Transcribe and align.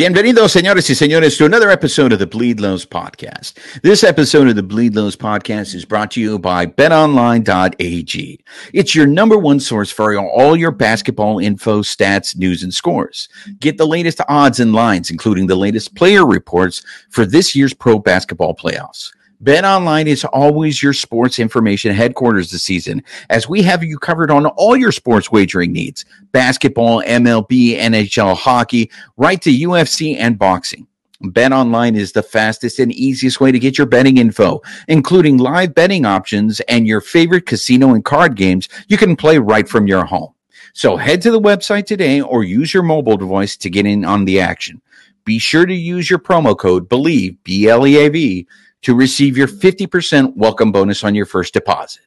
Bienvenidos, 0.00 0.50
señores 0.50 0.88
y 0.88 0.94
señores, 0.94 1.36
to 1.36 1.44
another 1.44 1.68
episode 1.68 2.10
of 2.10 2.18
the 2.18 2.26
Bleed 2.26 2.58
Lows 2.58 2.86
podcast. 2.86 3.58
This 3.82 4.02
episode 4.02 4.48
of 4.48 4.56
the 4.56 4.62
Bleed 4.62 4.96
Lows 4.96 5.14
podcast 5.14 5.74
is 5.74 5.84
brought 5.84 6.10
to 6.12 6.22
you 6.22 6.38
by 6.38 6.64
betonline.ag. 6.64 8.44
It's 8.72 8.94
your 8.94 9.06
number 9.06 9.36
one 9.36 9.60
source 9.60 9.92
for 9.92 10.18
all 10.18 10.56
your 10.56 10.70
basketball 10.70 11.38
info, 11.38 11.82
stats, 11.82 12.34
news, 12.34 12.62
and 12.62 12.72
scores. 12.72 13.28
Get 13.58 13.76
the 13.76 13.86
latest 13.86 14.22
odds 14.26 14.58
and 14.58 14.72
lines, 14.72 15.10
including 15.10 15.48
the 15.48 15.54
latest 15.54 15.94
player 15.94 16.24
reports 16.24 16.82
for 17.10 17.26
this 17.26 17.54
year's 17.54 17.74
pro 17.74 17.98
basketball 17.98 18.54
playoffs. 18.54 19.10
Bet 19.42 19.64
Online 19.64 20.06
is 20.06 20.26
always 20.26 20.82
your 20.82 20.92
sports 20.92 21.38
information 21.38 21.94
headquarters 21.94 22.50
this 22.50 22.62
season, 22.62 23.02
as 23.30 23.48
we 23.48 23.62
have 23.62 23.82
you 23.82 23.98
covered 23.98 24.30
on 24.30 24.44
all 24.44 24.76
your 24.76 24.92
sports 24.92 25.32
wagering 25.32 25.72
needs 25.72 26.04
basketball, 26.30 27.02
MLB, 27.02 27.78
NHL, 27.78 28.36
hockey, 28.36 28.90
right 29.16 29.40
to 29.40 29.50
UFC 29.50 30.14
and 30.18 30.38
boxing. 30.38 30.86
Bet 31.22 31.52
Online 31.52 31.96
is 31.96 32.12
the 32.12 32.22
fastest 32.22 32.78
and 32.80 32.92
easiest 32.92 33.40
way 33.40 33.50
to 33.50 33.58
get 33.58 33.78
your 33.78 33.86
betting 33.86 34.18
info, 34.18 34.60
including 34.88 35.38
live 35.38 35.74
betting 35.74 36.04
options 36.04 36.60
and 36.60 36.86
your 36.86 37.00
favorite 37.00 37.46
casino 37.46 37.94
and 37.94 38.04
card 38.04 38.36
games 38.36 38.68
you 38.88 38.98
can 38.98 39.16
play 39.16 39.38
right 39.38 39.66
from 39.66 39.86
your 39.86 40.04
home. 40.04 40.34
So 40.74 40.98
head 40.98 41.22
to 41.22 41.30
the 41.30 41.40
website 41.40 41.86
today 41.86 42.20
or 42.20 42.44
use 42.44 42.74
your 42.74 42.82
mobile 42.82 43.16
device 43.16 43.56
to 43.56 43.70
get 43.70 43.86
in 43.86 44.04
on 44.04 44.26
the 44.26 44.38
action. 44.38 44.82
Be 45.24 45.38
sure 45.38 45.64
to 45.64 45.74
use 45.74 46.10
your 46.10 46.18
promo 46.18 46.56
code 46.56 46.90
BLEAV, 46.90 47.38
B 47.42 47.68
L 47.68 47.86
E 47.86 47.96
A 47.96 48.08
V 48.10 48.46
to 48.82 48.94
receive 48.94 49.36
your 49.36 49.48
50% 49.48 50.36
welcome 50.36 50.72
bonus 50.72 51.04
on 51.04 51.14
your 51.14 51.26
first 51.26 51.54
deposit. 51.54 52.02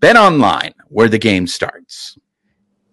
Bet 0.00 0.16
online, 0.16 0.74
where 0.88 1.08
the 1.08 1.18
game 1.18 1.46
starts. 1.46 2.18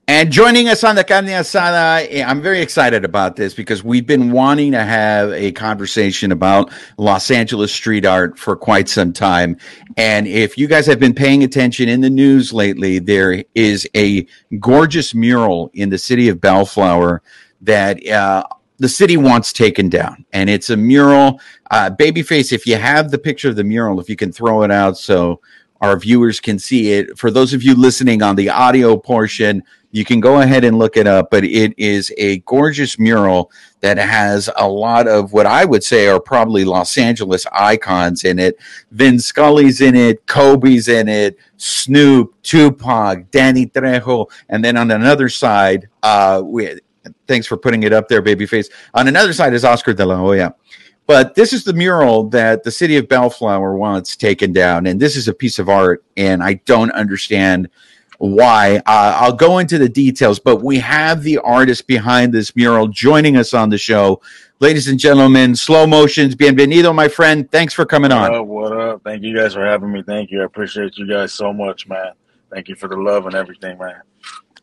And 0.08 0.32
joining 0.32 0.70
us 0.70 0.84
on 0.84 0.96
the 0.96 1.04
carne 1.04 1.26
asada, 1.26 2.06
eh, 2.12 2.24
I'm 2.24 2.40
very 2.40 2.62
excited 2.62 3.04
about 3.04 3.38
this 3.38 3.56
because 3.56 3.84
we've 3.84 4.06
been 4.06 4.32
wanting 4.32 4.72
to 4.74 4.84
have 4.84 5.32
a 5.32 5.52
conversation 5.54 6.32
about 6.32 6.72
Los 7.00 7.32
Angeles 7.32 7.74
street 7.74 8.06
art 8.06 8.38
for 8.38 8.56
quite 8.56 8.88
some 8.88 9.14
time. 9.14 9.58
And 9.98 10.28
if 10.28 10.60
you 10.60 10.68
guys 10.68 10.86
have 10.86 11.00
been 11.00 11.16
paying 11.16 11.44
attention 11.44 11.90
in 11.90 12.02
the 12.02 12.10
news 12.12 12.54
lately, 12.54 13.00
there 13.00 13.44
is 13.56 13.90
a 13.96 14.28
gorgeous 14.60 15.16
mural 15.16 15.72
in 15.74 15.90
the 15.90 15.98
city 15.98 16.30
of 16.30 16.40
Bellflower 16.40 17.24
that 17.62 18.08
uh, 18.08 18.44
the 18.78 18.90
city 18.90 19.18
wants 19.18 19.54
taken 19.54 19.90
down, 19.90 20.26
and 20.34 20.50
it's 20.50 20.70
a 20.70 20.78
mural. 20.78 21.40
Uh, 21.72 21.90
Babyface, 21.90 22.52
if 22.52 22.66
you 22.66 22.76
have 22.78 23.12
the 23.12 23.18
picture 23.18 23.50
of 23.50 23.56
the 23.56 23.64
mural, 23.64 24.00
if 24.00 24.10
you 24.10 24.16
can 24.16 24.32
throw 24.32 24.64
it 24.64 24.72
out 24.72 24.98
so 24.98 25.40
our 25.82 25.98
viewers 25.98 26.40
can 26.40 26.58
see 26.58 26.92
it. 26.94 27.18
For 27.18 27.30
those 27.32 27.54
of 27.54 27.64
you 27.64 27.76
listening 27.76 28.22
on 28.22 28.36
the 28.36 28.50
audio 28.50 28.98
portion, 28.98 29.64
you 29.92 30.04
can 30.04 30.20
go 30.20 30.42
ahead 30.42 30.64
and 30.64 30.78
look 30.78 30.98
it 30.98 31.08
up. 31.08 31.30
But 31.32 31.44
it 31.44 31.74
is 31.78 32.12
a 32.18 32.40
gorgeous 32.40 32.98
mural 32.98 33.52
that 33.82 33.98
has 33.98 34.50
a 34.58 34.68
lot 34.68 35.08
of 35.08 35.32
what 35.32 35.46
I 35.46 35.64
would 35.64 35.84
say 35.84 36.08
are 36.08 36.20
probably 36.20 36.66
Los 36.66 36.98
Angeles 36.98 37.46
icons 37.52 38.24
in 38.24 38.40
it. 38.40 38.58
Vin 38.92 39.20
Scully's 39.20 39.82
in 39.82 39.96
it, 39.96 40.26
Kobe's 40.26 40.88
in 40.88 41.08
it, 41.08 41.38
Snoop, 41.58 42.34
Tupac, 42.42 43.30
Danny 43.32 43.68
Trejo, 43.68 44.30
and 44.50 44.64
then 44.64 44.78
on 44.78 44.92
another 44.92 45.30
side, 45.30 45.88
uh, 46.04 46.42
Thanks 47.28 47.48
for 47.48 47.58
putting 47.58 47.84
it 47.84 47.94
up 47.94 48.08
there, 48.08 48.22
babyface. 48.22 48.70
On 48.94 49.08
another 49.08 49.34
side 49.34 49.54
is 49.54 49.66
Oscar 49.66 49.94
de 49.94 50.06
la 50.06 50.18
Hoya. 50.18 50.56
But 51.08 51.36
this 51.36 51.54
is 51.54 51.64
the 51.64 51.74
mural 51.74 52.30
that 52.30 52.64
the 52.64 52.72
city 52.72 52.98
of 52.98 53.08
Bellflower 53.08 53.78
wants 53.78 54.16
taken 54.16 54.52
down. 54.52 54.88
And 54.88 55.00
this 55.00 55.16
is 55.16 55.28
a 55.28 55.34
piece 55.34 55.60
of 55.60 55.70
art, 55.70 56.04
and 56.18 56.42
I 56.42 56.56
don't 56.66 56.92
understand 56.92 57.70
why. 58.18 58.78
Uh, 58.88 59.18
I'll 59.20 59.34
go 59.34 59.60
into 59.60 59.78
the 59.78 59.90
details, 59.90 60.40
but 60.40 60.64
we 60.64 60.80
have 60.80 61.22
the 61.22 61.38
artist 61.40 61.86
behind 61.86 62.34
this 62.34 62.56
mural 62.56 62.88
joining 62.88 63.38
us 63.38 63.54
on 63.54 63.70
the 63.70 63.78
show. 63.78 64.22
Ladies 64.60 64.88
and 64.88 64.98
gentlemen, 64.98 65.52
Sloe_Motions, 65.52 66.34
bienvenido, 66.34 66.96
my 66.96 67.08
friend. 67.08 67.52
Thanks 67.52 67.74
for 67.74 67.86
coming 67.86 68.12
what 68.12 68.32
on. 68.32 68.36
Up, 68.36 68.46
what 68.48 68.72
up? 68.72 69.02
Thank 69.04 69.22
you 69.22 69.36
guys 69.36 69.54
for 69.54 69.66
having 69.66 69.92
me. 69.92 70.02
Thank 70.02 70.32
you. 70.32 70.42
I 70.42 70.46
appreciate 70.46 70.98
you 70.98 71.08
guys 71.08 71.34
so 71.34 71.54
much, 71.54 71.88
man. 71.88 72.14
Thank 72.52 72.70
you 72.70 72.76
for 72.76 72.88
the 72.88 72.96
love 72.96 73.26
and 73.26 73.36
everything, 73.36 73.78
man. 73.78 74.02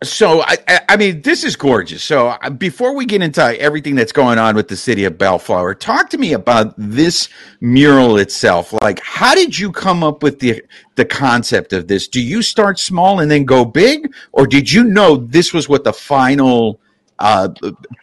So 0.03 0.43
I, 0.43 0.57
I 0.89 0.97
mean, 0.97 1.23
this 1.23 1.45
is 1.45 1.57
gorgeous. 1.57 2.03
So 2.03 2.29
uh, 2.29 2.51
before 2.51 2.95
we 2.95 3.07
get 3.07 3.23
into 3.23 3.61
everything 3.61 3.95
that's 3.95 4.13
going 4.13 4.39
on 4.39 4.57
with 4.57 4.69
the 4.69 4.77
city 4.77 5.05
of 5.05 5.19
Bellflower, 5.19 5.75
talk 5.75 6.11
to 6.11 6.19
me 6.19 6.33
about 6.33 6.75
this 6.77 7.29
mural 7.61 8.17
itself. 8.17 8.73
Like, 8.83 9.01
how 9.03 9.35
did 9.35 9.59
you 9.59 9.71
come 9.71 10.03
up 10.03 10.23
with 10.23 10.41
the 10.41 10.63
the 10.97 11.05
concept 11.05 11.73
of 11.73 11.89
this? 11.89 12.09
Do 12.09 12.21
you 12.21 12.43
start 12.43 12.79
small 12.79 13.21
and 13.21 13.31
then 13.31 13.45
go 13.45 13.65
big, 13.65 14.13
or 14.33 14.47
did 14.47 14.71
you 14.71 14.85
know 14.85 15.17
this 15.17 15.53
was 15.53 15.69
what 15.69 15.85
the 15.85 15.93
final 15.93 16.81
uh, 17.19 17.49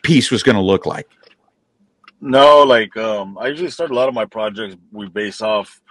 piece 0.03 0.31
was 0.31 0.43
going 0.43 0.55
to 0.55 0.61
look 0.61 0.85
like? 0.85 1.07
No, 2.21 2.63
like 2.63 2.95
um, 2.97 3.37
I 3.37 3.47
usually 3.47 3.69
start 3.69 3.91
a 3.91 3.93
lot 3.93 4.09
of 4.09 4.13
my 4.13 4.25
projects. 4.25 4.75
We 4.91 5.07
base 5.07 5.41
off, 5.41 5.81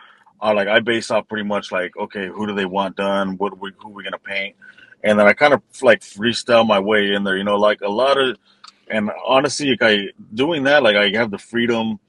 uh, 0.42 0.52
like 0.54 0.68
I 0.68 0.80
base 0.80 1.10
off 1.10 1.26
pretty 1.28 1.44
much 1.44 1.72
like, 1.72 1.96
okay, 1.96 2.28
who 2.28 2.46
do 2.46 2.54
they 2.54 2.66
want 2.66 2.96
done? 2.96 3.36
What 3.38 3.58
we 3.58 3.72
who 3.78 3.90
we 3.90 4.04
gonna 4.04 4.18
paint? 4.18 4.56
And 5.02 5.18
then 5.18 5.26
I 5.26 5.32
kind 5.32 5.54
of 5.54 5.62
like 5.82 6.00
freestyle 6.00 6.66
my 6.66 6.80
way 6.80 7.12
in 7.12 7.24
there. 7.24 7.36
You 7.36 7.44
know, 7.44 7.56
like 7.56 7.80
a 7.80 7.88
lot 7.88 8.18
of, 8.18 8.36
and 8.90 9.10
honestly, 9.26 9.70
like 9.70 9.82
I 9.82 10.08
doing 10.34 10.64
that, 10.64 10.82
like 10.82 10.96
I 10.96 11.10
have 11.16 11.30
the 11.30 11.38
freedom, 11.38 12.00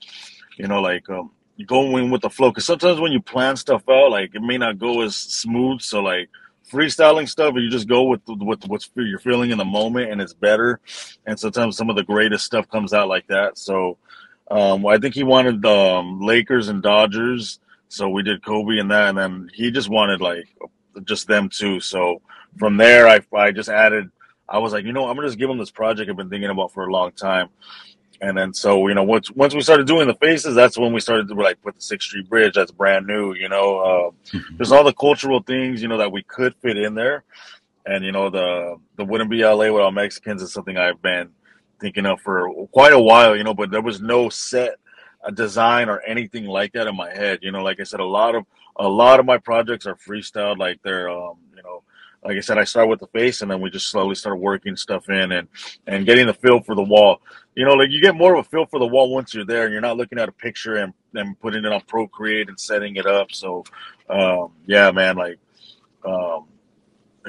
you 0.58 0.68
know, 0.68 0.82
like 0.82 1.10
um, 1.10 1.32
going 1.66 2.10
with 2.10 2.22
the 2.22 2.30
flow. 2.30 2.50
Because 2.50 2.66
sometimes 2.66 3.00
when 3.00 3.12
you 3.12 3.22
plan 3.22 3.56
stuff 3.56 3.84
out, 3.90 4.12
like 4.12 4.34
it 4.36 4.42
may 4.42 4.58
not 4.58 4.80
go 4.80 5.02
as 5.02 5.16
smooth. 5.16 5.82
So 5.82 6.02
like 6.02 6.30
freestyling 6.72 7.28
stuff, 7.28 7.56
you 7.56 7.70
just 7.70 7.88
go 7.88 8.04
with 8.04 8.22
with 8.28 8.66
what's 8.68 8.90
you're 8.96 9.20
feeling 9.20 9.52
in 9.52 9.58
the 9.58 9.66
moment, 9.66 10.12
and 10.12 10.22
it's 10.22 10.34
better. 10.34 10.80
And 11.26 11.40
sometimes 11.40 11.78
some 11.78 11.90
of 11.90 11.96
the 11.96 12.04
greatest 12.04 12.46
stuff 12.46 12.70
comes 12.70 12.94
out 12.94 13.08
like 13.08 13.28
that. 13.28 13.58
So 13.58 13.98
um, 14.50 14.86
I 14.88 14.98
think 14.98 15.16
he 15.16 15.24
wanted 15.24 15.66
um, 15.66 16.22
Lakers 16.22 16.70
and 16.70 16.82
Dodgers. 16.82 17.60
So 17.88 18.10
we 18.10 18.24
did 18.24 18.44
Kobe 18.44 18.78
and 18.78 18.92
that, 18.92 19.10
and 19.10 19.18
then 19.18 19.50
he 19.54 19.72
just 19.72 19.90
wanted 19.90 20.22
like 20.22 20.46
just 21.06 21.28
them 21.28 21.50
too. 21.50 21.80
So 21.80 22.22
from 22.58 22.78
there, 22.78 23.08
I, 23.08 23.22
I 23.36 23.52
just 23.52 23.70
added, 23.70 24.10
I 24.48 24.58
was 24.58 24.74
like, 24.74 24.86
you 24.86 24.94
know, 24.94 25.08
I'm 25.08 25.16
gonna 25.16 25.28
just 25.28 25.40
give 25.40 25.50
them 25.50 25.58
this 25.58 25.72
project 25.72 26.10
I've 26.10 26.18
been 26.18 26.30
thinking 26.30 26.50
about 26.50 26.74
for 26.74 26.88
a 26.88 26.92
long 26.92 27.12
time. 27.12 27.50
And 28.22 28.38
then 28.38 28.54
so 28.54 28.86
you 28.90 28.96
know 28.96 29.04
once 29.04 29.32
once 29.32 29.56
we 29.56 29.62
started 29.62 29.88
doing 29.88 30.08
the 30.08 30.14
faces, 30.16 30.54
that's 30.54 30.78
when 30.78 30.92
we 30.92 31.00
started 31.00 31.30
to 31.30 31.36
like 31.36 31.62
put 31.62 31.76
the 31.76 31.82
Sixth 31.82 32.10
Street 32.10 32.28
Bridge. 32.28 32.54
That's 32.54 32.72
brand 32.72 33.08
new. 33.08 33.34
You 33.34 33.48
know, 33.48 33.80
uh, 33.80 34.12
mm-hmm. 34.36 34.58
there's 34.58 34.74
all 34.74 34.84
the 34.84 34.92
cultural 34.92 35.42
things 35.42 35.82
you 35.82 35.88
know 35.88 35.98
that 35.98 36.12
we 36.12 36.24
could 36.24 36.54
fit 36.56 36.78
in 36.78 36.96
there, 36.96 37.24
and 37.86 38.04
you 38.04 38.12
know 38.12 38.30
the 38.30 38.76
the 38.98 39.06
wouldn't 39.06 39.30
be 39.30 39.46
LA 39.46 39.72
without 39.72 39.94
Mexicans 39.94 40.42
is 40.42 40.52
something 40.52 40.76
I've 40.76 41.02
been 41.02 41.30
thinking 41.80 42.06
of 42.06 42.20
for 42.20 42.68
quite 42.74 42.92
a 42.92 43.00
while. 43.00 43.38
You 43.38 43.46
know, 43.46 43.54
but 43.54 43.72
there 43.72 43.82
was 43.82 44.02
no 44.02 44.28
set 44.28 44.76
a 45.24 45.32
design 45.32 45.90
or 45.90 46.02
anything 46.02 46.46
like 46.46 46.74
that 46.74 46.88
in 46.88 46.96
my 46.96 47.10
head. 47.10 47.40
You 47.42 47.52
know, 47.52 47.64
like 47.64 47.80
I 47.80 47.84
said, 47.84 48.00
a 48.02 48.06
lot 48.06 48.36
of 48.36 48.46
a 48.76 48.88
lot 48.88 49.20
of 49.20 49.26
my 49.26 49.38
projects 49.38 49.86
are 49.86 49.96
freestyled. 49.96 50.58
Like 50.58 50.82
they're 50.84 51.10
um, 51.10 51.38
like 52.24 52.38
I 52.38 52.42
said, 52.42 52.58
I 52.58 52.64
start 52.66 52.90
with 52.90 53.00
the 53.00 53.08
face, 53.08 53.42
and 53.42 53.50
then 53.50 53.62
we 53.62 53.70
just 53.70 53.90
slowly 53.90 54.16
start 54.16 54.40
working 54.40 54.76
stuff 54.76 55.10
in 55.10 55.32
and 55.32 55.48
and 55.88 56.06
getting 56.06 56.28
the 56.28 56.34
feel 56.34 56.62
for 56.62 56.76
the 56.76 56.84
wall. 56.84 57.22
You 57.56 57.66
know, 57.66 57.74
like 57.74 57.90
you 57.90 58.02
get 58.02 58.16
more 58.16 58.34
of 58.36 58.46
a 58.46 58.50
feel 58.50 58.66
for 58.66 58.80
the 58.80 58.88
wall 58.88 59.14
once 59.14 59.34
you're 59.34 59.46
there, 59.46 59.64
and 59.64 59.72
you're 59.72 59.82
not 59.82 59.98
looking 59.98 60.20
at 60.20 60.30
a 60.30 60.34
picture 60.34 60.76
and 60.76 60.94
and 61.16 61.40
putting 61.40 61.66
it 61.66 61.72
on 61.72 61.82
Procreate 61.82 62.50
and 62.50 62.60
setting 62.60 62.96
it 62.98 63.06
up. 63.06 63.32
So, 63.32 63.64
um, 64.10 64.54
yeah, 64.66 64.92
man, 64.92 65.16
like. 65.16 65.40
Um, 66.06 66.46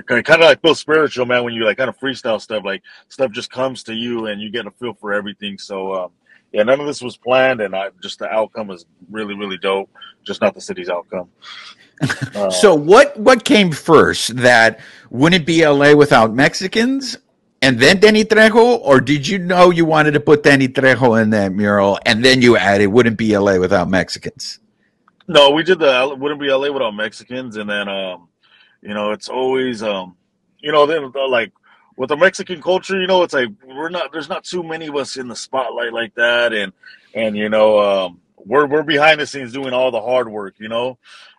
kind 0.06 0.28
of 0.28 0.40
like 0.40 0.62
feel 0.62 0.74
spiritual, 0.74 1.26
man. 1.26 1.44
When 1.44 1.52
you 1.52 1.64
like 1.64 1.76
kind 1.76 1.90
of 1.90 1.98
freestyle 1.98 2.40
stuff, 2.40 2.64
like 2.64 2.82
stuff 3.08 3.32
just 3.32 3.50
comes 3.50 3.82
to 3.84 3.94
you, 3.94 4.26
and 4.26 4.40
you 4.40 4.50
get 4.50 4.66
a 4.66 4.70
feel 4.70 4.94
for 4.94 5.12
everything. 5.12 5.58
So, 5.58 5.94
um, 5.94 6.10
yeah, 6.52 6.64
none 6.64 6.80
of 6.80 6.86
this 6.86 7.00
was 7.00 7.16
planned, 7.16 7.60
and 7.60 7.74
I 7.74 7.90
just 8.02 8.18
the 8.18 8.28
outcome 8.28 8.70
is 8.70 8.84
really, 9.10 9.34
really 9.34 9.58
dope. 9.58 9.90
Just 10.24 10.40
not 10.40 10.54
the 10.54 10.60
city's 10.60 10.88
outcome. 10.88 11.28
Uh, 12.34 12.48
so 12.48 12.74
what 12.74 13.14
what 13.20 13.44
came 13.44 13.70
first? 13.70 14.34
That 14.36 14.80
wouldn't 15.10 15.44
be 15.44 15.66
LA 15.66 15.92
without 15.92 16.32
Mexicans, 16.32 17.18
and 17.60 17.78
then 17.78 18.00
Danny 18.00 18.24
Trejo, 18.24 18.80
or 18.80 19.02
did 19.02 19.28
you 19.28 19.38
know 19.38 19.68
you 19.68 19.84
wanted 19.84 20.12
to 20.12 20.20
put 20.20 20.42
Danny 20.42 20.66
Trejo 20.66 21.20
in 21.20 21.28
that 21.30 21.52
mural, 21.52 21.98
and 22.06 22.24
then 22.24 22.40
you 22.40 22.56
added 22.56 22.86
wouldn't 22.86 23.18
be 23.18 23.36
LA 23.36 23.58
without 23.58 23.90
Mexicans? 23.90 24.60
No, 25.28 25.50
we 25.50 25.62
did 25.62 25.78
the 25.78 26.16
wouldn't 26.18 26.40
be 26.40 26.50
LA 26.50 26.72
without 26.72 26.92
Mexicans, 26.92 27.56
and 27.56 27.68
then 27.68 27.86
um, 27.86 28.28
you 28.80 28.94
know 28.94 29.12
it's 29.12 29.28
always 29.28 29.82
um, 29.82 30.16
you 30.60 30.72
know 30.72 30.86
then 30.86 31.12
like 31.28 31.52
with 32.00 32.08
the 32.08 32.16
Mexican 32.16 32.62
culture, 32.62 32.98
you 32.98 33.06
know, 33.06 33.22
it's 33.24 33.34
like 33.34 33.50
we're 33.62 33.90
not 33.90 34.10
there's 34.10 34.30
not 34.30 34.42
too 34.42 34.62
many 34.62 34.86
of 34.86 34.96
us 34.96 35.18
in 35.18 35.28
the 35.28 35.36
spotlight 35.36 35.92
like 35.92 36.14
that, 36.14 36.54
and 36.54 36.72
and 37.12 37.36
you 37.36 37.50
know, 37.50 37.78
um, 37.78 38.20
we're 38.38 38.66
we're 38.66 38.82
behind 38.82 39.20
the 39.20 39.26
scenes 39.26 39.52
doing 39.52 39.74
all 39.74 39.90
the 39.90 40.00
hard 40.00 40.26
work, 40.26 40.54
you 40.56 40.70
know. 40.70 40.96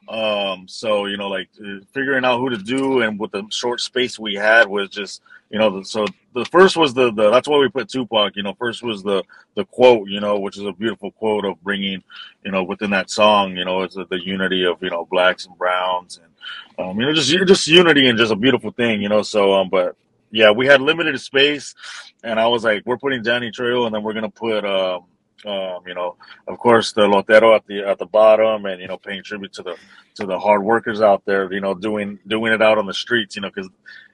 Um, 0.07 0.67
so 0.67 1.07
you 1.07 1.17
know, 1.17 1.29
like 1.29 1.49
uh, 1.59 1.79
figuring 1.95 2.25
out 2.25 2.37
who 2.37 2.51
to 2.51 2.57
do 2.57 3.01
and 3.01 3.19
with 3.19 3.31
the 3.31 3.43
short 3.49 3.81
space 3.81 4.19
we 4.19 4.35
had 4.35 4.67
was 4.67 4.89
just 4.89 5.23
you 5.49 5.57
know, 5.57 5.81
so 5.81 6.05
the 6.35 6.45
first 6.45 6.77
was 6.77 6.93
the, 6.93 7.11
the 7.11 7.31
that's 7.31 7.47
why 7.47 7.57
we 7.57 7.67
put 7.67 7.89
Tupac. 7.89 8.35
You 8.35 8.43
know, 8.43 8.53
first 8.53 8.83
was 8.83 9.01
the 9.01 9.23
the 9.55 9.65
quote. 9.65 10.09
You 10.09 10.19
know, 10.19 10.37
which 10.37 10.59
is 10.59 10.63
a 10.63 10.73
beautiful 10.73 11.11
quote 11.11 11.43
of 11.43 11.59
bringing, 11.63 12.03
you 12.45 12.51
know, 12.51 12.63
within 12.63 12.91
that 12.91 13.09
song. 13.09 13.57
You 13.57 13.65
know, 13.65 13.81
it's 13.81 13.95
the 13.95 14.19
unity 14.23 14.63
of 14.63 14.77
you 14.83 14.91
know 14.91 15.07
blacks 15.09 15.47
and 15.47 15.57
browns 15.57 16.19
and 16.19 16.87
um, 16.87 16.99
you 16.99 17.07
know 17.07 17.13
just 17.13 17.31
just 17.47 17.67
unity 17.67 18.07
and 18.07 18.19
just 18.19 18.31
a 18.31 18.35
beautiful 18.35 18.71
thing. 18.71 19.01
You 19.01 19.09
know, 19.09 19.23
so 19.23 19.55
um, 19.55 19.69
but 19.69 19.95
yeah, 20.31 20.51
we 20.51 20.65
had 20.67 20.81
limited 20.81 21.19
space, 21.19 21.75
and 22.23 22.39
I 22.39 22.47
was 22.47 22.63
like, 22.63 22.83
we're 22.85 22.97
putting 22.97 23.21
Danny 23.23 23.51
Trejo, 23.51 23.85
and 23.85 23.93
then 23.93 24.03
we're 24.03 24.13
gonna 24.13 24.29
put 24.29 24.65
um, 24.65 25.05
um, 25.45 25.79
you 25.87 25.93
know, 25.93 26.17
of 26.47 26.57
course, 26.57 26.93
the 26.93 27.01
elotero 27.01 27.55
at 27.55 27.65
the 27.65 27.83
at 27.83 27.97
the 27.97 28.05
bottom, 28.05 28.65
and 28.65 28.81
you 28.81 28.87
know, 28.87 28.97
paying 28.97 29.23
tribute 29.23 29.53
to 29.53 29.63
the 29.63 29.75
to 30.15 30.25
the 30.25 30.37
hard 30.37 30.63
workers 30.63 31.01
out 31.01 31.23
there, 31.25 31.51
you 31.51 31.61
know, 31.61 31.73
doing 31.73 32.19
doing 32.27 32.53
it 32.53 32.61
out 32.61 32.77
on 32.77 32.85
the 32.85 32.93
streets, 32.93 33.35
you 33.35 33.41
know, 33.41 33.49
because 33.49 33.69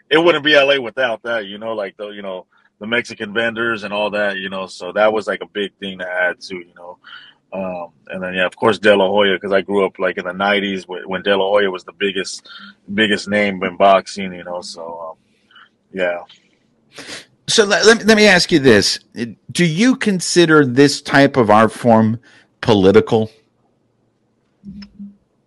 it 0.09 0.17
wouldn't 0.17 0.45
be 0.45 0.55
LA 0.55 0.79
without 0.79 1.23
that, 1.23 1.45
you 1.45 1.57
know, 1.57 1.73
like 1.73 1.97
the 1.97 2.09
you 2.09 2.21
know 2.21 2.45
the 2.79 2.87
Mexican 2.87 3.33
vendors 3.33 3.83
and 3.83 3.93
all 3.93 4.11
that, 4.11 4.37
you 4.37 4.49
know. 4.49 4.67
So 4.67 4.91
that 4.93 5.11
was 5.11 5.27
like 5.27 5.41
a 5.41 5.47
big 5.47 5.73
thing 5.79 5.99
to 5.99 6.07
add 6.07 6.39
to, 6.41 6.55
you 6.55 6.73
know. 6.75 6.97
Um, 7.51 7.91
and 8.07 8.21
then 8.21 8.33
yeah, 8.33 8.45
of 8.45 8.55
course 8.55 8.77
De 8.77 8.95
La 8.95 9.07
Hoya 9.07 9.35
because 9.35 9.53
I 9.53 9.61
grew 9.61 9.85
up 9.85 9.99
like 9.99 10.17
in 10.17 10.25
the 10.25 10.31
'90s 10.33 10.85
when 10.87 11.23
De 11.23 11.35
La 11.35 11.45
Hoya 11.45 11.71
was 11.71 11.83
the 11.83 11.93
biggest 11.93 12.47
biggest 12.93 13.27
name 13.27 13.63
in 13.63 13.77
boxing, 13.77 14.33
you 14.33 14.43
know. 14.43 14.61
So 14.61 15.11
um, 15.11 15.17
yeah. 15.97 16.19
So 17.47 17.63
let, 17.65 17.85
let, 17.85 18.05
let 18.05 18.17
me 18.17 18.27
ask 18.27 18.51
you 18.51 18.59
this: 18.59 18.99
Do 19.51 19.65
you 19.65 19.95
consider 19.95 20.65
this 20.65 21.01
type 21.01 21.37
of 21.37 21.49
art 21.49 21.71
form 21.71 22.19
political? 22.61 23.31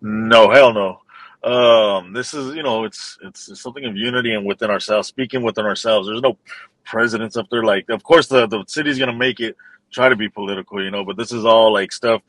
No, 0.01 0.51
hell 0.51 0.73
no 0.73 1.01
um, 1.43 2.13
this 2.13 2.35
is 2.35 2.55
you 2.55 2.63
know 2.63 2.85
it's 2.85 3.19
it's 3.23 3.61
something 3.61 3.85
of 3.87 3.97
unity 3.97 4.35
and 4.35 4.45
within 4.45 4.71
ourselves 4.71 5.09
speaking 5.09 5.43
within 5.43 5.65
ourselves 5.65 6.07
there's 6.07 6.21
no 6.21 6.37
presidents 6.85 7.37
up 7.37 7.47
there 7.51 7.65
like 7.65 7.89
of 7.89 8.03
course 8.03 8.27
the 8.27 8.47
the 8.47 8.63
city's 8.67 8.99
gonna 8.99 9.13
make 9.13 9.41
it 9.41 9.57
try 9.91 10.09
to 10.09 10.17
be 10.17 10.29
political 10.29 10.83
you 10.83 10.91
know 10.91 11.05
but 11.05 11.17
this 11.17 11.33
is 11.33 11.45
all 11.45 11.73
like 11.73 11.93
stuff 11.93 12.21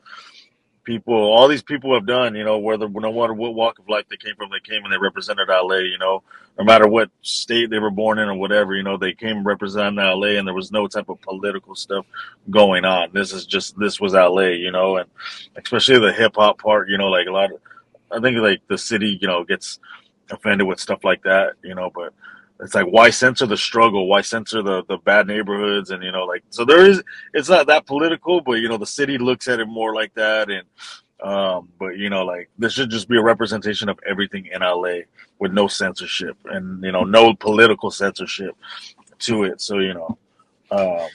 people 0.84 1.14
all 1.14 1.48
these 1.48 1.62
people 1.62 1.94
have 1.94 2.06
done 2.06 2.34
you 2.34 2.44
know 2.44 2.58
whether 2.58 2.88
no 2.88 3.12
matter 3.12 3.34
what 3.34 3.54
walk 3.54 3.78
of 3.78 3.88
life 3.88 4.04
they 4.10 4.16
came 4.16 4.34
from 4.36 4.50
they 4.50 4.60
came 4.60 4.84
and 4.84 4.92
they 4.92 4.98
represented 4.98 5.48
la 5.48 5.76
you 5.76 5.98
know. 5.98 6.22
No 6.58 6.64
matter 6.64 6.86
what 6.86 7.10
state 7.22 7.70
they 7.70 7.78
were 7.78 7.90
born 7.90 8.18
in 8.18 8.28
or 8.28 8.34
whatever 8.34 8.74
you 8.74 8.82
know 8.82 8.96
they 8.96 9.14
came 9.14 9.46
representing 9.46 9.96
la 9.96 10.26
and 10.26 10.46
there 10.46 10.54
was 10.54 10.72
no 10.72 10.86
type 10.86 11.08
of 11.08 11.20
political 11.22 11.74
stuff 11.74 12.04
going 12.50 12.84
on. 12.84 13.10
This 13.12 13.32
is 13.32 13.46
just 13.46 13.78
this 13.78 14.00
was 14.00 14.12
la 14.12 14.40
you 14.40 14.70
know 14.70 14.96
and 14.98 15.08
especially 15.56 15.98
the 15.98 16.12
hip-hop 16.12 16.58
part 16.58 16.88
you 16.88 16.98
know 16.98 17.08
like 17.08 17.26
a 17.26 17.32
lot 17.32 17.52
of 17.52 17.60
I 18.12 18.20
think 18.20 18.36
like 18.38 18.60
the 18.68 18.78
city, 18.78 19.18
you 19.20 19.26
know, 19.26 19.44
gets 19.44 19.78
offended 20.30 20.66
with 20.66 20.80
stuff 20.80 21.04
like 21.04 21.22
that, 21.22 21.54
you 21.62 21.74
know, 21.74 21.90
but 21.94 22.12
it's 22.62 22.74
like 22.74 22.86
why 22.86 23.10
censor 23.10 23.46
the 23.46 23.56
struggle? 23.56 24.06
Why 24.06 24.20
censor 24.20 24.62
the 24.62 24.84
the 24.84 24.98
bad 24.98 25.26
neighborhoods? 25.26 25.90
And 25.90 26.02
you 26.02 26.12
know, 26.12 26.24
like 26.24 26.44
so 26.50 26.64
there 26.64 26.86
is. 26.86 27.02
It's 27.34 27.48
not 27.48 27.66
that 27.66 27.86
political, 27.86 28.40
but 28.40 28.54
you 28.54 28.68
know, 28.68 28.78
the 28.78 28.86
city 28.86 29.18
looks 29.18 29.48
at 29.48 29.60
it 29.60 29.66
more 29.66 29.94
like 29.94 30.14
that. 30.14 30.48
And 30.48 30.66
um, 31.22 31.68
but 31.78 31.98
you 31.98 32.08
know, 32.08 32.24
like 32.24 32.50
this 32.58 32.72
should 32.72 32.90
just 32.90 33.08
be 33.08 33.18
a 33.18 33.22
representation 33.22 33.88
of 33.88 33.98
everything 34.08 34.46
in 34.46 34.62
LA 34.62 35.00
with 35.40 35.52
no 35.52 35.66
censorship 35.66 36.36
and 36.46 36.82
you 36.84 36.92
know, 36.92 37.02
no 37.02 37.34
political 37.34 37.90
censorship 37.90 38.56
to 39.18 39.44
it. 39.44 39.60
So 39.60 39.78
you 39.78 39.94
know, 39.94 40.18
um, 40.70 41.08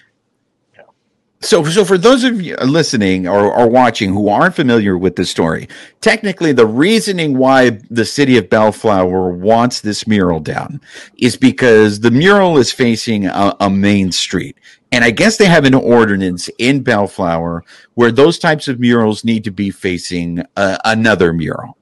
so, 1.39 1.63
so 1.65 1.85
for 1.85 1.99
those 1.99 2.23
of 2.23 2.41
you 2.41 2.55
listening 2.57 3.27
or, 3.27 3.53
or 3.53 3.67
watching 3.67 4.11
who 4.11 4.27
aren't 4.27 4.55
familiar 4.55 4.97
with 4.97 5.15
the 5.15 5.25
story, 5.25 5.67
technically 6.01 6.51
the 6.51 6.65
reasoning 6.65 7.37
why 7.37 7.79
the 7.91 8.05
city 8.05 8.37
of 8.37 8.49
Bellflower 8.49 9.29
wants 9.29 9.81
this 9.81 10.07
mural 10.07 10.39
down 10.39 10.81
is 11.17 11.37
because 11.37 11.99
the 11.99 12.09
mural 12.09 12.57
is 12.57 12.71
facing 12.71 13.27
a, 13.27 13.55
a 13.59 13.69
main 13.69 14.11
street. 14.11 14.57
And 14.91 15.03
I 15.03 15.11
guess 15.11 15.37
they 15.37 15.45
have 15.45 15.65
an 15.65 15.75
ordinance 15.75 16.49
in 16.57 16.81
Bellflower 16.81 17.63
where 17.93 18.11
those 18.11 18.39
types 18.39 18.67
of 18.67 18.79
murals 18.79 19.23
need 19.23 19.43
to 19.43 19.51
be 19.51 19.69
facing 19.69 20.43
uh, 20.55 20.77
another 20.85 21.33
mural. 21.33 21.77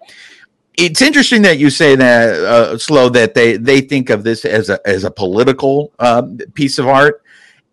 It's 0.78 1.02
interesting 1.02 1.44
that 1.44 1.60
you 1.60 1.70
say 1.70 1.96
that, 1.96 2.36
uh, 2.36 2.78
slow, 2.78 3.08
that 3.10 3.36
they, 3.36 3.56
they 3.56 3.80
think 3.80 4.10
of 4.10 4.26
this 4.26 4.44
as 4.44 4.70
a, 4.70 4.86
as 4.86 5.06
a 5.06 5.12
political 5.12 5.94
uh, 6.00 6.24
piece 6.54 6.78
of 6.78 6.88
art 6.88 7.22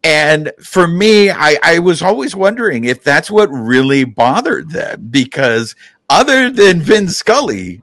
and 0.04 0.52
for 0.60 0.88
me, 0.88 1.30
I, 1.30 1.56
I 1.62 1.78
was 1.78 2.02
always 2.02 2.34
wondering 2.34 2.84
if 2.84 3.04
that's 3.04 3.30
what 3.30 3.48
really 3.48 4.04
bothered 4.04 4.70
them 4.70 5.08
because 5.10 5.76
other 6.10 6.50
than 6.50 6.80
Vin 6.80 7.08
Scully, 7.08 7.82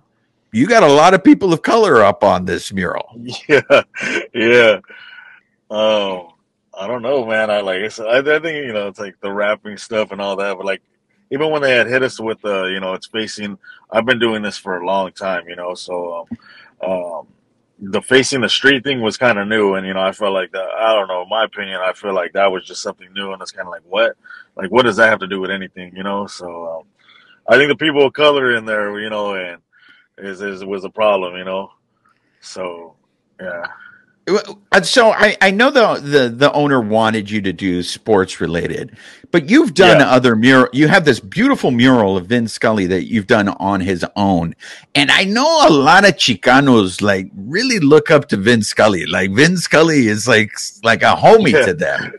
you 0.52 0.68
got 0.68 0.84
a 0.84 0.92
lot 0.92 1.14
of 1.14 1.24
people 1.24 1.54
of 1.54 1.62
color 1.62 2.04
up 2.04 2.24
on 2.24 2.46
this 2.46 2.74
mural. 2.74 3.10
Yeah, 3.48 3.82
yeah. 4.34 4.80
Oh, 5.72 6.34
I 6.74 6.88
don't 6.88 7.04
know, 7.04 7.26
man. 7.26 7.52
I 7.52 7.62
like. 7.62 8.00
I, 8.00 8.18
I 8.18 8.40
think 8.40 8.66
you 8.66 8.74
know 8.74 8.88
it's 8.88 9.00
like 9.00 9.20
the 9.22 9.32
rapping 9.32 9.78
stuff 9.78 10.12
and 10.12 10.20
all 10.20 10.36
that, 10.38 10.58
but 10.58 10.66
like 10.66 10.82
even 11.32 11.52
when 11.52 11.62
they 11.62 11.76
had 11.76 11.88
hit 11.88 12.04
us 12.04 12.20
with 12.20 12.42
the, 12.42 12.66
you 12.66 12.80
know, 12.80 12.94
it's 12.94 13.08
facing. 13.08 13.58
I've 13.92 14.06
been 14.06 14.20
doing 14.20 14.42
this 14.42 14.58
for 14.58 14.78
a 14.78 14.86
long 14.86 15.12
time, 15.12 15.48
you 15.48 15.56
know, 15.56 15.74
so 15.76 16.28
um, 16.82 16.90
um 16.90 17.28
the 17.82 18.02
facing 18.02 18.42
the 18.42 18.50
street 18.50 18.84
thing 18.84 19.02
was 19.02 19.18
kind 19.18 19.40
of 19.40 19.48
new, 19.48 19.76
and 19.76 19.88
you 19.88 19.94
know, 19.94 20.02
I 20.02 20.12
felt 20.12 20.34
like 20.34 20.52
that. 20.52 20.68
I 20.78 20.94
don't 20.94 21.08
know, 21.08 21.26
my 21.26 21.46
opinion, 21.46 21.80
I 21.82 21.94
feel 21.94 22.14
like 22.14 22.34
that 22.34 22.52
was 22.52 22.66
just 22.66 22.82
something 22.82 23.12
new, 23.14 23.32
and 23.32 23.42
it's 23.42 23.52
kind 23.52 23.68
of 23.68 23.72
like, 23.72 23.84
what, 23.88 24.18
like, 24.56 24.72
what 24.72 24.84
does 24.84 24.98
that 24.98 25.10
have 25.10 25.20
to 25.20 25.28
do 25.28 25.40
with 25.40 25.52
anything, 25.52 25.96
you 25.96 26.04
know? 26.04 26.28
So, 26.28 26.80
um, 26.80 26.84
I 27.48 27.58
think 27.58 27.70
the 27.70 27.78
people 27.78 28.06
of 28.06 28.14
color 28.14 28.56
in 28.56 28.66
there, 28.66 29.00
you 29.00 29.10
know, 29.10 29.36
and 29.36 29.62
is, 30.18 30.42
is 30.42 30.66
was 30.66 30.84
a 30.84 30.90
problem, 30.90 31.36
you 31.38 31.46
know. 31.46 31.72
So, 32.42 32.96
yeah. 33.40 33.68
So 34.84 35.12
I, 35.12 35.36
I 35.42 35.52
know 35.52 35.72
the, 35.72 35.96
the 36.02 36.30
the 36.30 36.52
owner 36.54 36.82
wanted 36.82 37.30
you 37.30 37.42
to 37.42 37.54
do 37.54 37.84
sports 37.84 38.40
related, 38.40 38.96
but 39.32 39.50
you've 39.50 39.74
done 39.74 40.00
yeah. 40.00 40.10
other 40.10 40.36
mural. 40.36 40.70
You 40.74 40.88
have 40.88 41.06
this 41.06 41.20
beautiful 41.20 41.72
mural 41.72 42.18
of 42.18 42.28
Vin 42.28 42.48
Scully 42.48 42.86
that 42.88 43.06
you've 43.06 43.28
done 43.28 43.50
on 43.50 43.82
his 43.82 44.06
own, 44.16 44.56
and 44.96 45.12
I 45.12 45.24
know 45.24 45.68
a 45.68 45.72
lot 45.72 46.08
of 46.08 46.16
Chicanos 46.16 47.02
like 47.02 47.30
really 47.36 47.80
look 47.80 48.12
up 48.12 48.28
to 48.30 48.38
Vin 48.38 48.62
Scully. 48.62 49.06
Like 49.06 49.32
Vin 49.32 49.58
Scully 49.58 50.08
is 50.08 50.28
like 50.28 50.52
like 50.84 51.02
a 51.02 51.16
homie 51.16 51.52
yeah. 51.52 51.66
to 51.66 51.74
them. 51.74 52.14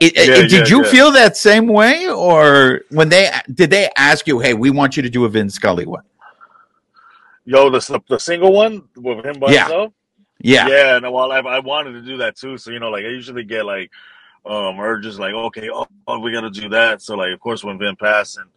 It, 0.00 0.16
yeah, 0.16 0.34
it, 0.34 0.48
did 0.48 0.68
you 0.68 0.84
feel 0.84 1.12
that 1.12 1.36
same 1.36 1.68
way, 1.68 2.08
or 2.08 2.80
when 2.90 3.08
they 3.08 3.30
did 3.54 3.70
they 3.70 3.88
ask 3.96 4.26
you, 4.26 4.40
"Hey, 4.40 4.54
we 4.54 4.70
want 4.70 4.96
you 4.96 5.02
to 5.02 5.10
do 5.10 5.24
a 5.24 5.28
Vin 5.28 5.48
Scully 5.48 5.86
one"? 5.86 6.02
Yo, 7.44 7.70
the 7.70 8.02
the 8.08 8.18
single 8.18 8.52
one 8.52 8.82
with 8.96 9.24
him 9.24 9.38
by 9.38 9.52
himself. 9.52 9.92
Yeah. 10.42 10.68
Yeah. 10.68 10.98
No, 10.98 11.12
well, 11.12 11.32
I, 11.32 11.38
I 11.38 11.58
wanted 11.60 11.92
to 11.92 12.02
do 12.02 12.18
that 12.18 12.36
too. 12.36 12.58
So, 12.58 12.70
you 12.70 12.80
know, 12.80 12.90
like 12.90 13.04
I 13.04 13.08
usually 13.08 13.44
get 13.44 13.64
like 13.64 13.90
um 14.44 14.80
urges 14.80 15.18
like, 15.18 15.34
okay, 15.34 15.70
oh, 15.72 15.86
oh 16.06 16.18
we 16.18 16.32
got 16.32 16.40
to 16.42 16.50
do 16.50 16.68
that. 16.70 17.00
So, 17.00 17.14
like, 17.14 17.32
of 17.32 17.40
course, 17.40 17.62
when 17.62 17.78
Vin 17.78 17.96
passed 17.96 18.38
and, 18.38 18.50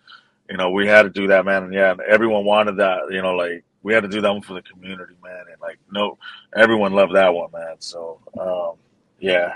you 0.49 0.57
know, 0.57 0.71
we 0.71 0.87
had 0.87 1.03
to 1.03 1.09
do 1.09 1.27
that, 1.27 1.45
man. 1.45 1.63
And 1.63 1.73
yeah, 1.73 1.95
everyone 2.07 2.43
wanted 2.43 2.77
that, 2.77 3.01
you 3.11 3.21
know, 3.21 3.35
like 3.35 3.63
we 3.83 3.93
had 3.93 4.01
to 4.01 4.09
do 4.09 4.19
that 4.21 4.31
one 4.31 4.41
for 4.41 4.55
the 4.55 4.63
community, 4.63 5.13
man. 5.23 5.45
And 5.51 5.61
like, 5.61 5.77
no, 5.91 6.17
everyone 6.55 6.93
loved 6.93 7.13
that 7.13 7.33
one, 7.33 7.51
man. 7.51 7.75
So, 7.79 8.19
um, 8.39 8.73
yeah. 9.19 9.53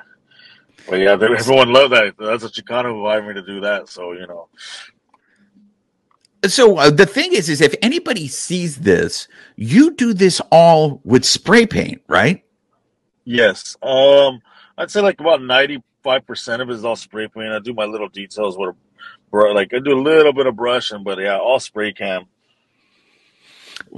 But 0.87 0.97
yeah, 0.97 1.13
everyone 1.13 1.73
loved 1.73 1.93
that. 1.93 2.15
That's 2.17 2.43
a 2.43 2.49
Chicano 2.49 2.91
who 2.91 2.99
invited 2.99 3.27
me 3.27 3.33
to 3.33 3.41
do 3.41 3.61
that. 3.61 3.89
So, 3.89 4.13
you 4.13 4.27
know, 4.27 4.47
so 6.45 6.77
uh, 6.77 6.89
the 6.89 7.05
thing 7.05 7.33
is 7.33 7.49
is 7.49 7.61
if 7.61 7.75
anybody 7.81 8.27
sees 8.27 8.77
this 8.77 9.27
you 9.55 9.91
do 9.91 10.13
this 10.13 10.41
all 10.51 11.01
with 11.03 11.25
spray 11.25 11.65
paint 11.65 12.01
right? 12.07 12.43
Yes. 13.25 13.77
Um 13.81 14.41
i'd 14.77 14.91
say 14.91 15.01
like 15.01 15.19
about 15.19 15.41
95% 15.41 15.81
of 16.61 16.69
it 16.69 16.73
is 16.73 16.85
all 16.85 16.95
spray 16.95 17.27
paint. 17.27 17.51
I 17.51 17.59
do 17.59 17.73
my 17.73 17.85
little 17.85 18.09
details 18.09 18.57
with 18.57 18.69
a 18.69 19.37
like 19.53 19.73
i 19.73 19.79
do 19.79 19.93
a 19.93 20.01
little 20.01 20.33
bit 20.33 20.47
of 20.47 20.55
brushing 20.55 21.03
but 21.03 21.19
yeah 21.19 21.37
all 21.37 21.59
spray 21.59 21.93
can 21.93 22.25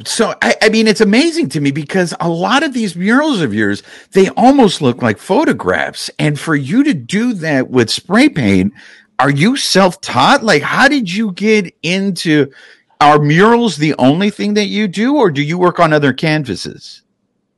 so 0.06 0.34
I, 0.42 0.56
I 0.62 0.70
mean 0.70 0.88
it's 0.88 1.02
amazing 1.02 1.50
to 1.50 1.62
me 1.62 1.72
because 1.72 2.14
a 2.20 2.30
lot 2.30 2.64
of 2.64 2.74
these 2.74 2.96
murals 2.96 3.42
of 3.42 3.54
yours 3.54 3.84
they 4.12 4.30
almost 4.30 4.82
look 4.82 5.02
like 5.02 5.18
photographs. 5.18 6.10
And 6.20 6.40
for 6.40 6.56
you 6.56 6.84
to 6.84 6.94
do 6.94 7.34
that 7.34 7.70
with 7.70 7.90
spray 7.90 8.30
paint 8.30 8.74
are 9.22 9.30
you 9.30 9.56
self-taught? 9.56 10.44
Like, 10.44 10.64
how 10.64 10.88
did 10.88 11.12
you 11.12 11.32
get 11.34 11.76
into? 11.84 12.52
Are 13.00 13.20
murals 13.20 13.78
the 13.78 13.94
only 14.00 14.32
thing 14.32 14.56
that 14.56 14.66
you 14.66 14.88
do, 14.88 15.16
or 15.16 15.30
do 15.30 15.44
you 15.44 15.60
work 15.60 15.80
on 15.80 15.94
other 15.94 16.12
canvases? 16.12 17.04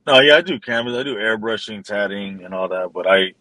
No, 0.06 0.20
yeah, 0.20 0.36
I 0.36 0.42
do 0.42 0.60
canvas. 0.60 0.94
I 0.94 1.02
do 1.02 1.14
airbrushing, 1.16 1.82
tatting, 1.82 2.44
and 2.44 2.52
all 2.52 2.68
that. 2.68 2.92
But 2.92 3.06
I, 3.06 3.32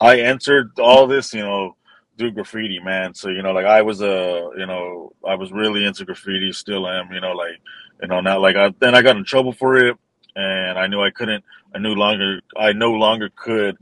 I 0.00 0.20
entered 0.20 0.78
all 0.78 1.06
this, 1.06 1.32
you 1.32 1.40
know, 1.40 1.76
do 2.18 2.30
graffiti, 2.30 2.78
man. 2.78 3.14
So 3.14 3.30
you 3.30 3.42
know, 3.42 3.52
like 3.52 3.64
I 3.64 3.80
was 3.80 4.02
a, 4.02 4.50
you 4.58 4.66
know, 4.66 5.14
I 5.26 5.34
was 5.34 5.50
really 5.50 5.86
into 5.86 6.04
graffiti, 6.04 6.52
still 6.52 6.86
am. 6.86 7.10
You 7.10 7.22
know, 7.22 7.32
like, 7.32 7.58
you 8.02 8.08
know, 8.08 8.20
not 8.20 8.42
like 8.42 8.56
I. 8.56 8.74
Then 8.80 8.94
I 8.94 9.00
got 9.00 9.16
in 9.16 9.24
trouble 9.24 9.54
for 9.54 9.78
it, 9.78 9.96
and 10.36 10.78
I 10.78 10.86
knew 10.88 11.00
I 11.00 11.10
couldn't. 11.10 11.42
I 11.74 11.78
no 11.78 11.92
longer. 11.92 12.40
I 12.56 12.72
no 12.72 12.92
longer 12.92 13.30
could 13.34 13.76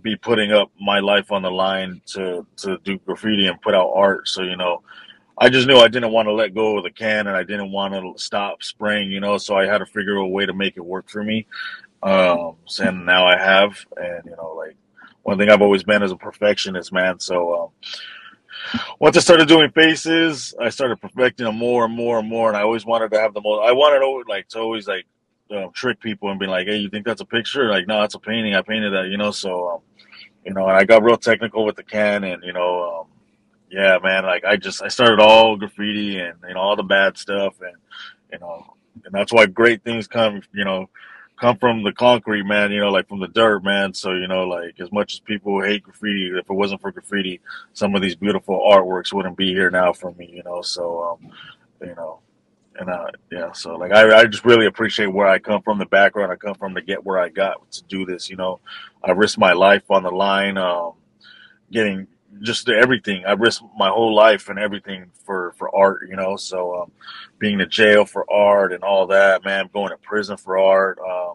be 0.00 0.16
putting 0.16 0.52
up 0.52 0.70
my 0.80 1.00
life 1.00 1.32
on 1.32 1.42
the 1.42 1.50
line 1.50 2.02
to 2.06 2.46
to 2.58 2.78
do 2.84 2.98
graffiti 2.98 3.46
and 3.46 3.60
put 3.60 3.74
out 3.74 3.92
art. 3.94 4.28
So 4.28 4.42
you 4.42 4.56
know, 4.56 4.82
I 5.38 5.48
just 5.48 5.66
knew 5.66 5.76
I 5.76 5.88
didn't 5.88 6.12
want 6.12 6.28
to 6.28 6.32
let 6.32 6.54
go 6.54 6.78
of 6.78 6.84
the 6.84 6.90
can 6.90 7.26
and 7.26 7.36
I 7.36 7.42
didn't 7.42 7.72
want 7.72 7.94
to 7.94 8.22
stop 8.22 8.62
spraying. 8.62 9.10
You 9.10 9.20
know, 9.20 9.38
so 9.38 9.56
I 9.56 9.66
had 9.66 9.78
to 9.78 9.86
figure 9.86 10.16
a 10.16 10.26
way 10.26 10.46
to 10.46 10.52
make 10.52 10.76
it 10.76 10.84
work 10.84 11.08
for 11.08 11.22
me. 11.22 11.46
Um, 12.02 12.56
and 12.80 13.06
now 13.06 13.26
I 13.26 13.38
have, 13.38 13.86
and 13.96 14.24
you 14.24 14.36
know, 14.36 14.54
like 14.56 14.76
one 15.22 15.38
thing 15.38 15.50
I've 15.50 15.62
always 15.62 15.84
been 15.84 16.02
is 16.02 16.10
a 16.10 16.16
perfectionist, 16.16 16.92
man. 16.92 17.20
So 17.20 17.62
um, 17.62 17.68
once 18.98 19.16
I 19.16 19.20
started 19.20 19.48
doing 19.48 19.70
faces, 19.70 20.54
I 20.60 20.68
started 20.70 21.00
perfecting 21.00 21.46
them 21.46 21.56
more 21.56 21.84
and 21.84 21.94
more 21.94 22.18
and 22.18 22.28
more, 22.28 22.48
and 22.48 22.56
I 22.56 22.62
always 22.62 22.84
wanted 22.84 23.12
to 23.12 23.20
have 23.20 23.34
the 23.34 23.40
most. 23.40 23.68
I 23.68 23.72
wanted 23.72 24.00
to 24.00 24.24
like 24.28 24.48
to 24.48 24.58
always 24.58 24.88
like 24.88 25.06
trick 25.74 26.00
people 26.00 26.30
and 26.30 26.40
be 26.40 26.46
like, 26.46 26.66
"Hey, 26.66 26.76
you 26.76 26.88
think 26.88 27.06
that's 27.06 27.20
a 27.20 27.26
picture?" 27.26 27.68
Like, 27.68 27.86
no, 27.86 28.00
that's 28.00 28.14
a 28.14 28.18
painting. 28.18 28.54
I 28.54 28.62
painted 28.62 28.92
that, 28.94 29.08
you 29.08 29.16
know. 29.16 29.30
So, 29.30 29.68
um, 29.68 29.80
you 30.44 30.52
know, 30.52 30.66
and 30.66 30.76
I 30.76 30.84
got 30.84 31.02
real 31.02 31.16
technical 31.16 31.64
with 31.64 31.76
the 31.76 31.82
can, 31.82 32.24
and 32.24 32.42
you 32.42 32.52
know, 32.52 33.00
um, 33.00 33.06
yeah, 33.70 33.98
man, 34.02 34.24
like 34.24 34.44
I 34.44 34.56
just 34.56 34.82
I 34.82 34.88
started 34.88 35.20
all 35.20 35.56
graffiti 35.56 36.18
and 36.18 36.34
you 36.46 36.54
know 36.54 36.60
all 36.60 36.76
the 36.76 36.82
bad 36.82 37.16
stuff, 37.16 37.54
and 37.60 37.76
you 38.32 38.38
know, 38.38 38.74
and 39.04 39.14
that's 39.14 39.32
why 39.32 39.46
great 39.46 39.82
things 39.82 40.06
come, 40.06 40.42
you 40.52 40.64
know, 40.64 40.88
come 41.40 41.56
from 41.56 41.82
the 41.82 41.92
concrete, 41.92 42.44
man. 42.44 42.70
You 42.72 42.80
know, 42.80 42.90
like 42.90 43.08
from 43.08 43.20
the 43.20 43.28
dirt, 43.28 43.64
man. 43.64 43.94
So 43.94 44.12
you 44.12 44.28
know, 44.28 44.44
like 44.44 44.78
as 44.80 44.92
much 44.92 45.14
as 45.14 45.20
people 45.20 45.62
hate 45.62 45.84
graffiti, 45.84 46.30
if 46.34 46.48
it 46.48 46.52
wasn't 46.52 46.80
for 46.80 46.92
graffiti, 46.92 47.40
some 47.72 47.94
of 47.94 48.02
these 48.02 48.16
beautiful 48.16 48.60
artworks 48.60 49.12
wouldn't 49.12 49.36
be 49.36 49.52
here 49.52 49.70
now 49.70 49.92
for 49.92 50.12
me. 50.12 50.30
You 50.32 50.42
know, 50.42 50.62
so 50.62 51.02
um, 51.22 51.32
you 51.80 51.94
know, 51.94 52.20
and 52.78 52.88
uh, 52.88 53.06
yeah, 53.30 53.52
so 53.52 53.76
like 53.76 53.92
I, 53.92 54.20
I 54.20 54.26
just 54.26 54.44
really 54.44 54.66
appreciate 54.66 55.06
where 55.06 55.26
I 55.26 55.38
come 55.38 55.62
from, 55.62 55.78
the 55.78 55.86
background 55.86 56.32
I 56.32 56.36
come 56.36 56.54
from 56.54 56.74
to 56.74 56.82
get 56.82 57.04
where 57.04 57.18
I 57.18 57.28
got 57.28 57.70
to 57.72 57.82
do 57.84 58.06
this. 58.06 58.30
You 58.30 58.36
know, 58.36 58.60
I 59.02 59.12
risked 59.12 59.38
my 59.38 59.52
life 59.52 59.90
on 59.90 60.02
the 60.02 60.10
line, 60.10 60.56
um, 60.58 60.92
getting 61.70 62.06
just 62.40 62.68
everything. 62.68 63.24
I 63.26 63.32
risked 63.32 63.64
my 63.76 63.88
whole 63.88 64.14
life 64.14 64.48
and 64.48 64.58
everything 64.58 65.10
for 65.24 65.52
for 65.56 65.74
art, 65.74 66.08
you 66.08 66.16
know. 66.16 66.36
So 66.36 66.82
um, 66.82 66.92
being 67.38 67.60
in 67.60 67.70
jail 67.70 68.04
for 68.04 68.30
art 68.30 68.72
and 68.72 68.82
all 68.82 69.06
that, 69.08 69.44
man, 69.44 69.68
going 69.72 69.90
to 69.90 69.96
prison 69.98 70.36
for 70.36 70.58
art. 70.58 70.98
Um, 70.98 71.34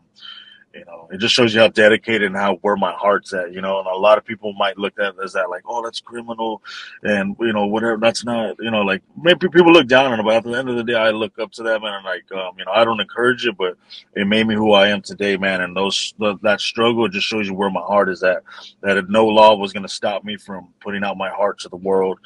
you 0.78 0.86
know, 0.86 1.08
it 1.12 1.18
just 1.18 1.34
shows 1.34 1.54
you 1.54 1.62
how 1.62 1.68
dedicated 1.70 2.28
and 2.28 2.36
how 2.36 2.56
where 2.58 2.76
my 2.76 2.92
heart's 2.92 3.34
at, 3.34 3.54
you 3.54 3.62
know. 3.62 3.80
And 3.80 3.88
a 3.88 3.96
lot 3.96 4.18
of 4.18 4.26
people 4.26 4.54
might 4.54 4.78
look 4.78 4.94
at 5.00 5.16
it 5.16 5.24
as 5.24 5.34
that 5.34 5.50
like, 5.50 5.64
oh, 5.66 5.84
that's 5.84 6.00
criminal, 6.00 6.62
and 7.04 7.36
you 7.40 7.54
know, 7.54 7.66
whatever. 7.66 7.98
That's 7.98 8.24
not, 8.24 8.56
you 8.60 8.72
know, 8.72 8.82
like 8.82 9.02
maybe 9.22 9.48
people 9.50 9.74
look 9.74 9.88
down 9.88 10.12
on 10.12 10.20
it, 10.20 10.24
but 10.24 10.36
at 10.36 10.44
the 10.44 10.54
end 10.54 10.70
of 10.70 10.76
the 10.76 10.84
day, 10.84 10.96
I 10.96 11.10
look 11.10 11.38
up 11.40 11.52
to 11.54 11.64
them 11.64 11.84
and 11.84 11.96
I'm 11.96 12.04
like, 12.04 12.32
um, 12.32 12.56
you 12.58 12.66
know, 12.66 12.72
I 12.72 12.86
don't 12.86 13.00
encourage 13.00 13.46
it, 13.46 13.58
but 13.58 13.78
it 14.16 14.28
made 14.28 14.48
me 14.48 14.56
who 14.56 14.74
I 14.74 14.90
am 14.90 15.02
today, 15.02 15.38
man. 15.38 15.62
And 15.62 15.76
those 15.76 16.14
that 16.20 16.62
struggle 16.62 17.08
just 17.08 17.28
shows 17.28 17.48
you 17.48 17.54
where 17.54 17.70
my 17.70 17.82
heart 17.82 18.10
is 18.10 18.24
at. 18.24 18.44
That 18.82 18.98
if 18.98 19.08
no 19.10 19.26
law 19.26 19.56
was 19.56 19.74
going 19.74 19.84
to 19.84 19.90
stop 19.90 20.24
me 20.24 20.38
from 20.38 20.70
putting 20.80 21.04
out 21.04 21.18
my 21.18 21.30
heart 21.30 21.60
to 21.60 21.70
the 21.70 21.78
world, 21.78 22.20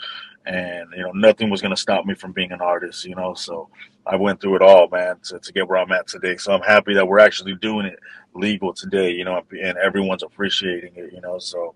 and 0.46 0.90
you 0.96 1.04
know, 1.04 1.12
nothing 1.12 1.50
was 1.50 1.62
going 1.62 1.76
to 1.76 1.82
stop 1.82 2.06
me 2.06 2.16
from 2.16 2.32
being 2.32 2.52
an 2.52 2.62
artist, 2.62 3.06
you 3.06 3.16
know. 3.16 3.34
So 3.34 3.70
I 4.06 4.16
went 4.16 4.42
through 4.42 4.56
it 4.58 4.62
all, 4.62 4.88
man, 4.90 5.18
to, 5.26 5.40
to 5.40 5.54
get 5.54 5.68
where 5.68 5.78
I'm 5.78 5.92
at 5.92 6.08
today. 6.08 6.38
So 6.38 6.54
I'm 6.54 6.62
happy 6.62 6.94
that 6.96 7.08
we're 7.08 7.20
actually 7.20 7.56
doing 7.56 7.86
it 7.86 8.00
legal 8.34 8.74
today, 8.74 9.12
you 9.12 9.26
know, 9.26 9.42
and 9.52 9.78
everyone's 9.78 10.24
appreciating 10.24 10.94
it, 10.96 11.14
you 11.14 11.22
know. 11.22 11.38
So 11.40 11.76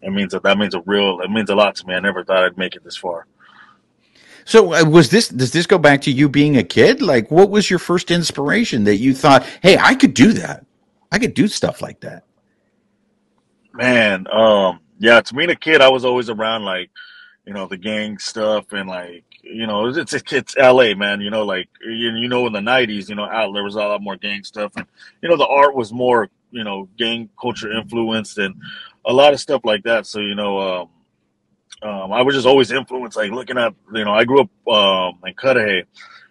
it 0.00 0.10
means 0.10 0.32
that 0.32 0.42
that 0.42 0.58
means 0.58 0.74
a 0.74 0.80
real, 0.80 1.20
it 1.20 1.30
means 1.30 1.50
a 1.50 1.54
lot 1.54 1.74
to 1.76 1.86
me. 1.86 1.94
I 1.94 2.00
never 2.00 2.24
thought 2.24 2.44
I'd 2.44 2.58
make 2.58 2.76
it 2.76 2.84
this 2.84 2.96
far. 2.96 3.26
So 4.44 4.74
uh, 4.74 4.84
was 4.84 5.10
this? 5.10 5.28
Does 5.28 5.52
this 5.52 5.66
go 5.66 5.78
back 5.78 6.02
to 6.02 6.10
you 6.10 6.28
being 6.28 6.56
a 6.56 6.64
kid? 6.64 7.00
Like, 7.00 7.30
what 7.30 7.50
was 7.50 7.70
your 7.70 7.78
first 7.78 8.10
inspiration 8.10 8.84
that 8.84 8.96
you 8.96 9.14
thought, 9.14 9.44
"Hey, 9.62 9.78
I 9.78 9.94
could 9.94 10.14
do 10.14 10.32
that. 10.32 10.66
I 11.10 11.18
could 11.18 11.34
do 11.34 11.46
stuff 11.48 11.80
like 11.80 12.00
that." 12.00 12.24
Man, 13.72 14.26
um, 14.32 14.80
yeah. 14.98 15.20
To 15.20 15.34
me, 15.34 15.44
a 15.44 15.54
kid, 15.54 15.80
I 15.80 15.88
was 15.88 16.04
always 16.04 16.28
around 16.28 16.64
like, 16.64 16.90
you 17.46 17.52
know, 17.52 17.66
the 17.66 17.76
gang 17.76 18.18
stuff 18.18 18.72
and 18.72 18.88
like 18.88 19.24
you 19.42 19.66
know, 19.66 19.86
it's 19.88 20.14
it's, 20.14 20.32
it's 20.32 20.56
L.A. 20.56 20.94
man. 20.94 21.20
You 21.20 21.30
know, 21.30 21.44
like 21.44 21.68
you, 21.84 22.14
you 22.14 22.28
know, 22.28 22.46
in 22.46 22.52
the 22.52 22.60
'90s, 22.60 23.08
you 23.08 23.16
know, 23.16 23.24
out 23.24 23.52
there 23.52 23.64
was 23.64 23.74
a 23.74 23.78
lot 23.78 24.02
more 24.02 24.16
gang 24.16 24.44
stuff, 24.44 24.72
and 24.76 24.86
you 25.20 25.28
know, 25.28 25.36
the 25.36 25.46
art 25.46 25.74
was 25.74 25.92
more 25.92 26.30
you 26.50 26.64
know 26.64 26.88
gang 26.96 27.28
culture 27.40 27.72
influenced 27.72 28.38
and 28.38 28.54
a 29.04 29.12
lot 29.12 29.32
of 29.32 29.40
stuff 29.40 29.62
like 29.64 29.82
that. 29.84 30.06
So 30.06 30.20
you 30.20 30.34
know, 30.34 30.58
um, 30.58 30.88
um, 31.82 32.12
I 32.12 32.22
was 32.22 32.36
just 32.36 32.46
always 32.46 32.70
influenced, 32.70 33.16
like 33.16 33.32
looking 33.32 33.58
at 33.58 33.74
you 33.92 34.04
know, 34.04 34.12
I 34.12 34.24
grew 34.24 34.42
up 34.42 34.68
um, 34.68 35.18
in 35.26 35.34
Cudahy, 35.34 35.84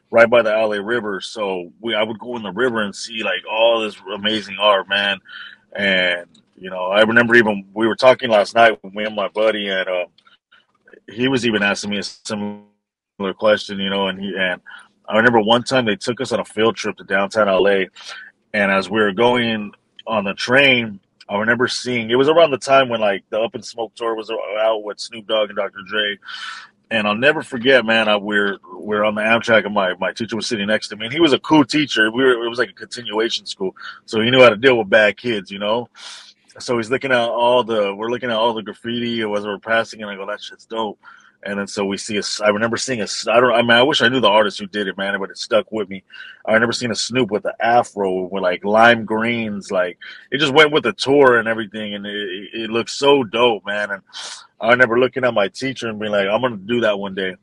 right 0.09 0.29
by 0.29 0.41
the 0.41 0.51
LA 0.51 0.77
River, 0.77 1.19
so 1.19 1.71
we 1.81 1.93
I 1.93 2.03
would 2.03 2.19
go 2.19 2.37
in 2.37 2.43
the 2.43 2.51
river 2.51 2.81
and 2.81 2.95
see 2.95 3.23
like 3.23 3.41
all 3.51 3.81
this 3.81 3.97
amazing 4.13 4.57
art, 4.59 4.87
man, 4.87 5.19
and 5.73 6.27
you 6.55 6.69
know, 6.69 6.85
I 6.85 7.01
remember 7.01 7.35
even 7.35 7.65
we 7.73 7.87
were 7.87 7.95
talking 7.95 8.29
last 8.29 8.55
night 8.55 8.81
with 8.83 8.93
me 8.93 9.03
and 9.03 9.15
my 9.15 9.27
buddy, 9.27 9.67
and 9.67 9.89
uh, 9.89 10.05
he 11.11 11.27
was 11.27 11.45
even 11.45 11.63
asking 11.63 11.91
me 11.91 11.99
a 11.99 12.03
similar 12.03 12.63
question, 13.37 13.79
you 13.79 13.89
know, 13.89 14.07
and 14.07 14.19
he 14.19 14.35
and 14.37 14.61
I 15.07 15.17
remember 15.17 15.41
one 15.41 15.63
time 15.63 15.85
they 15.85 15.95
took 15.95 16.21
us 16.21 16.31
on 16.31 16.39
a 16.39 16.45
field 16.45 16.75
trip 16.75 16.97
to 16.97 17.03
downtown 17.03 17.47
LA, 17.47 17.85
and 18.53 18.71
as 18.71 18.89
we 18.89 18.99
were 18.99 19.11
going 19.11 19.71
on 20.07 20.23
the 20.23 20.33
train, 20.33 20.99
I 21.29 21.37
remember 21.37 21.67
seeing 21.67 22.09
it 22.09 22.15
was 22.15 22.27
around 22.27 22.51
the 22.51 22.57
time 22.57 22.89
when 22.89 22.99
like 22.99 23.23
the 23.29 23.39
Up 23.39 23.55
in 23.55 23.63
Smoke 23.63 23.95
tour 23.95 24.15
was 24.15 24.29
out 24.59 24.83
with 24.83 24.99
Snoop 24.99 25.27
Dogg 25.27 25.49
and 25.49 25.57
Dr. 25.57 25.79
Dre. 25.87 26.17
And 26.89 27.07
I'll 27.07 27.15
never 27.15 27.41
forget, 27.41 27.85
man. 27.85 28.09
I, 28.09 28.17
we're 28.17 28.57
we're 28.73 29.05
on 29.05 29.15
the 29.15 29.21
Amtrak, 29.21 29.65
and 29.65 29.73
my, 29.73 29.93
my 29.93 30.11
teacher 30.11 30.35
was 30.35 30.45
sitting 30.45 30.67
next 30.67 30.89
to 30.89 30.97
me, 30.97 31.05
and 31.05 31.13
he 31.13 31.21
was 31.21 31.31
a 31.31 31.39
cool 31.39 31.63
teacher. 31.63 32.11
We 32.11 32.25
were 32.25 32.43
it 32.43 32.49
was 32.49 32.59
like 32.59 32.69
a 32.69 32.73
continuation 32.73 33.45
school, 33.45 33.73
so 34.05 34.19
he 34.19 34.29
knew 34.29 34.41
how 34.41 34.49
to 34.49 34.57
deal 34.57 34.77
with 34.77 34.89
bad 34.89 35.15
kids, 35.15 35.49
you 35.49 35.59
know. 35.59 35.87
So 36.59 36.77
he's 36.77 36.91
looking 36.91 37.11
at 37.11 37.19
all 37.19 37.63
the 37.63 37.93
we're 37.95 38.09
looking 38.09 38.29
at 38.29 38.35
all 38.35 38.53
the 38.53 38.63
graffiti 38.63 39.21
as 39.21 39.45
we're 39.45 39.59
passing, 39.59 40.01
and 40.01 40.11
I 40.11 40.15
go, 40.15 40.25
that 40.25 40.41
shit's 40.41 40.65
dope. 40.65 40.99
And 41.43 41.57
then 41.57 41.65
so 41.65 41.85
we 41.85 41.97
see 41.97 42.17
a. 42.17 42.21
I 42.43 42.49
remember 42.49 42.77
seeing 42.77 43.01
a. 43.01 43.07
I 43.31 43.39
don't. 43.39 43.51
I 43.51 43.61
mean, 43.61 43.71
I 43.71 43.81
wish 43.81 44.01
I 44.01 44.09
knew 44.09 44.19
the 44.19 44.27
artist 44.27 44.59
who 44.59 44.67
did 44.67 44.87
it, 44.87 44.95
man, 44.97 45.19
but 45.19 45.31
it 45.31 45.37
stuck 45.39 45.71
with 45.71 45.89
me. 45.89 46.03
I 46.45 46.53
remember 46.53 46.73
seeing 46.73 46.91
a 46.91 46.95
Snoop 46.95 47.31
with 47.31 47.41
the 47.43 47.55
afro 47.59 48.27
with 48.27 48.43
like 48.43 48.63
lime 48.63 49.05
greens, 49.05 49.71
like 49.71 49.97
it 50.29 50.37
just 50.37 50.53
went 50.53 50.71
with 50.71 50.83
the 50.83 50.93
tour 50.93 51.39
and 51.39 51.47
everything, 51.47 51.95
and 51.95 52.05
it, 52.05 52.49
it 52.53 52.69
looked 52.69 52.91
so 52.91 53.23
dope, 53.23 53.65
man. 53.65 53.89
And 53.89 54.03
I 54.59 54.69
remember 54.69 54.99
looking 54.99 55.25
at 55.25 55.33
my 55.33 55.47
teacher 55.47 55.87
and 55.87 55.99
being 55.99 56.11
like, 56.11 56.27
"I'm 56.27 56.41
gonna 56.41 56.57
do 56.57 56.81
that 56.81 56.99
one 56.99 57.15
day." 57.15 57.35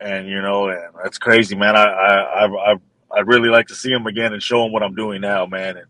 And 0.00 0.28
you 0.28 0.42
know, 0.42 0.68
and 0.68 0.80
that's 1.04 1.18
crazy, 1.18 1.54
man. 1.54 1.76
I 1.76 1.84
I 1.84 2.46
I 2.46 2.76
I 3.12 3.20
really 3.20 3.48
like 3.48 3.68
to 3.68 3.76
see 3.76 3.92
him 3.92 4.08
again 4.08 4.32
and 4.32 4.42
show 4.42 4.64
him 4.66 4.72
what 4.72 4.82
I'm 4.82 4.96
doing 4.96 5.20
now, 5.20 5.46
man. 5.46 5.76
And 5.76 5.86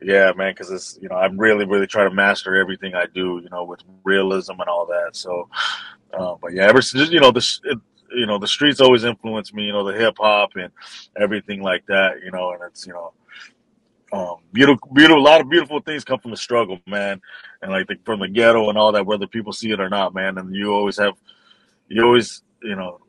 yeah, 0.00 0.32
man, 0.36 0.52
because 0.52 0.70
it's 0.70 0.98
you 1.00 1.08
know 1.08 1.16
I'm 1.16 1.38
really 1.38 1.64
really 1.64 1.86
trying 1.86 2.08
to 2.08 2.14
master 2.14 2.56
everything 2.56 2.94
I 2.94 3.06
do, 3.06 3.40
you 3.42 3.48
know, 3.50 3.64
with 3.64 3.80
realism 4.04 4.60
and 4.60 4.68
all 4.68 4.86
that. 4.86 5.10
So 5.16 5.48
uh, 6.12 6.34
but 6.40 6.52
yeah, 6.52 6.66
ever 6.66 6.82
since 6.82 7.10
you 7.10 7.20
know 7.20 7.32
the 7.32 7.60
it, 7.64 7.78
you 8.14 8.26
know 8.26 8.38
the 8.38 8.46
streets 8.46 8.80
always 8.80 9.04
influenced 9.04 9.54
me. 9.54 9.64
You 9.64 9.72
know 9.72 9.84
the 9.84 9.98
hip 9.98 10.16
hop 10.18 10.50
and 10.56 10.72
everything 11.16 11.62
like 11.62 11.84
that. 11.86 12.22
You 12.24 12.30
know, 12.30 12.52
and 12.52 12.60
it's 12.66 12.86
you 12.86 12.92
know 12.92 13.12
um, 14.12 14.36
beautiful, 14.52 14.88
beautiful. 14.92 15.22
A 15.22 15.24
lot 15.24 15.40
of 15.40 15.50
beautiful 15.50 15.80
things 15.80 16.04
come 16.04 16.18
from 16.18 16.30
the 16.30 16.36
struggle, 16.36 16.78
man, 16.86 17.20
and 17.62 17.70
like 17.70 17.86
the, 17.88 17.96
from 18.04 18.20
the 18.20 18.28
ghetto 18.28 18.68
and 18.68 18.78
all 18.78 18.92
that, 18.92 19.04
whether 19.04 19.26
people 19.26 19.52
see 19.52 19.70
it 19.70 19.80
or 19.80 19.90
not, 19.90 20.14
man. 20.14 20.38
And 20.38 20.54
you 20.54 20.72
always 20.72 20.96
have, 20.96 21.14
you 21.88 22.02
always, 22.02 22.42
you 22.62 22.74
know, 22.74 23.00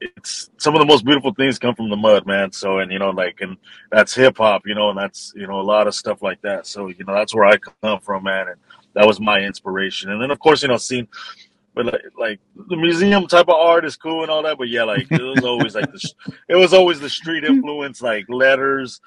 it's 0.00 0.50
some 0.58 0.74
of 0.74 0.80
the 0.80 0.86
most 0.86 1.04
beautiful 1.04 1.34
things 1.34 1.58
come 1.58 1.74
from 1.74 1.90
the 1.90 1.96
mud, 1.96 2.26
man. 2.26 2.52
So, 2.52 2.78
and 2.78 2.90
you 2.92 2.98
know, 2.98 3.10
like, 3.10 3.40
and 3.40 3.56
that's 3.90 4.14
hip 4.14 4.38
hop, 4.38 4.62
you 4.66 4.74
know, 4.74 4.90
and 4.90 4.98
that's 4.98 5.32
you 5.36 5.46
know 5.46 5.60
a 5.60 5.62
lot 5.62 5.86
of 5.86 5.94
stuff 5.94 6.22
like 6.22 6.40
that. 6.42 6.66
So, 6.66 6.88
you 6.88 7.04
know, 7.04 7.14
that's 7.14 7.34
where 7.34 7.46
I 7.46 7.58
come 7.58 8.00
from, 8.00 8.24
man, 8.24 8.48
and 8.48 8.60
that 8.94 9.06
was 9.06 9.20
my 9.20 9.40
inspiration. 9.40 10.10
And 10.10 10.20
then, 10.20 10.30
of 10.30 10.38
course, 10.38 10.62
you 10.62 10.68
know, 10.68 10.76
seeing 10.76 11.08
but 11.76 11.84
like, 11.84 12.02
like 12.18 12.40
the 12.70 12.76
museum 12.76 13.26
type 13.26 13.48
of 13.48 13.54
art 13.54 13.84
is 13.84 13.96
cool 13.96 14.22
and 14.22 14.30
all 14.30 14.42
that. 14.44 14.56
But 14.56 14.70
yeah, 14.70 14.84
like 14.84 15.06
it 15.12 15.22
was 15.22 15.44
always 15.44 15.74
like 15.74 15.92
the 15.92 16.12
it 16.48 16.56
was 16.56 16.72
always 16.72 16.98
the 17.00 17.10
street 17.10 17.44
influence, 17.44 18.00
like 18.00 18.24
letters. 18.28 19.00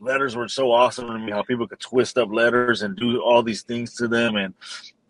Letters 0.00 0.36
were 0.36 0.48
so 0.48 0.72
awesome 0.72 1.06
to 1.06 1.18
me. 1.18 1.30
How 1.30 1.42
people 1.42 1.68
could 1.68 1.80
twist 1.80 2.18
up 2.18 2.28
letters 2.30 2.82
and 2.82 2.96
do 2.96 3.22
all 3.22 3.44
these 3.44 3.62
things 3.62 3.94
to 3.94 4.08
them, 4.08 4.34
and 4.34 4.54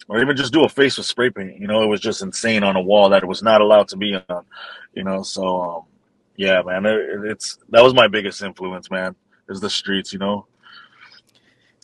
or 0.08 0.20
even 0.20 0.36
just 0.36 0.52
do 0.52 0.64
a 0.64 0.68
face 0.68 0.98
with 0.98 1.06
spray 1.06 1.30
paint. 1.30 1.58
You 1.58 1.66
know, 1.66 1.82
it 1.82 1.86
was 1.86 2.00
just 2.00 2.22
insane 2.22 2.62
on 2.62 2.76
a 2.76 2.82
wall 2.82 3.08
that 3.08 3.22
it 3.22 3.26
was 3.26 3.42
not 3.42 3.62
allowed 3.62 3.88
to 3.88 3.96
be 3.96 4.14
on. 4.14 4.44
You 4.96 5.04
know, 5.04 5.22
so 5.22 5.62
um, 5.62 5.82
yeah, 6.36 6.62
man, 6.62 6.86
it, 6.86 6.98
it's 7.24 7.58
that 7.68 7.84
was 7.84 7.94
my 7.94 8.08
biggest 8.08 8.42
influence, 8.42 8.90
man. 8.90 9.14
Is 9.48 9.60
the 9.60 9.70
streets, 9.70 10.12
you 10.12 10.18
know. 10.18 10.46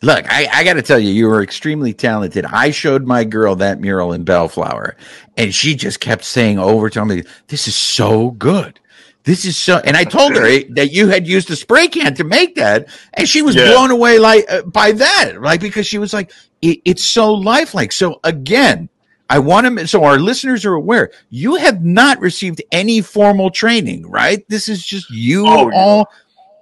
Look, 0.01 0.25
I, 0.29 0.49
I 0.51 0.63
got 0.65 0.73
to 0.73 0.81
tell 0.81 0.99
you, 0.99 1.11
you 1.11 1.27
were 1.27 1.41
extremely 1.41 1.93
talented. 1.93 2.43
I 2.43 2.71
showed 2.71 3.05
my 3.05 3.23
girl 3.23 3.55
that 3.55 3.79
mural 3.79 4.11
in 4.11 4.25
Bellflower, 4.25 4.97
and 5.37 5.55
she 5.55 5.75
just 5.75 6.01
kept 6.01 6.25
saying 6.25 6.59
over 6.59 6.89
to 6.89 7.05
me, 7.05 7.23
"This 7.47 7.69
is 7.69 7.75
so 7.75 8.31
good. 8.31 8.81
This 9.23 9.45
is 9.45 9.57
so." 9.57 9.77
And 9.85 9.95
I 9.95 10.03
told 10.03 10.35
her 10.35 10.59
that 10.71 10.91
you 10.91 11.07
had 11.07 11.25
used 11.25 11.49
a 11.51 11.55
spray 11.55 11.87
can 11.87 12.15
to 12.15 12.25
make 12.25 12.55
that, 12.55 12.89
and 13.13 13.29
she 13.29 13.41
was 13.41 13.55
yeah. 13.55 13.67
blown 13.67 13.91
away 13.91 14.19
like 14.19 14.45
uh, 14.51 14.63
by 14.63 14.91
that, 14.91 15.41
like 15.41 15.61
because 15.61 15.87
she 15.87 15.99
was 15.99 16.11
like, 16.13 16.33
it, 16.61 16.81
"It's 16.83 17.05
so 17.05 17.33
lifelike." 17.33 17.93
So 17.93 18.19
again, 18.25 18.89
I 19.33 19.39
want 19.39 19.79
to 19.79 19.87
so 19.87 20.03
our 20.03 20.19
listeners 20.19 20.63
are 20.63 20.75
aware 20.75 21.09
you 21.31 21.55
have 21.55 21.83
not 21.83 22.19
received 22.19 22.61
any 22.71 23.01
formal 23.01 23.49
training, 23.49 24.07
right? 24.07 24.47
This 24.47 24.69
is 24.69 24.85
just 24.85 25.09
you 25.09 25.47
oh, 25.47 25.71
all 25.73 26.07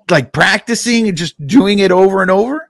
like 0.10 0.32
practicing 0.32 1.10
and 1.10 1.18
just 1.18 1.36
doing 1.46 1.80
it 1.80 1.92
over 1.92 2.22
and 2.22 2.32
over. 2.32 2.70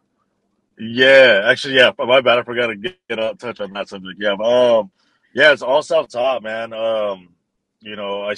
Yeah, 0.80 1.44
actually, 1.46 1.76
yeah. 1.76 1.92
My 2.00 2.20
bad. 2.20 2.40
I 2.40 2.42
forgot 2.42 2.68
to 2.68 2.76
get, 2.78 2.98
get 3.08 3.40
touch 3.40 3.60
on 3.60 3.74
that 3.74 3.90
subject. 3.90 4.20
Yeah, 4.20 4.32
um, 4.32 4.90
yeah, 5.36 5.52
it's 5.52 5.62
all 5.62 5.84
self-taught, 5.84 6.42
man. 6.42 6.74
Um, 6.74 7.30
you 7.82 7.96
know, 7.96 8.24
I, 8.24 8.36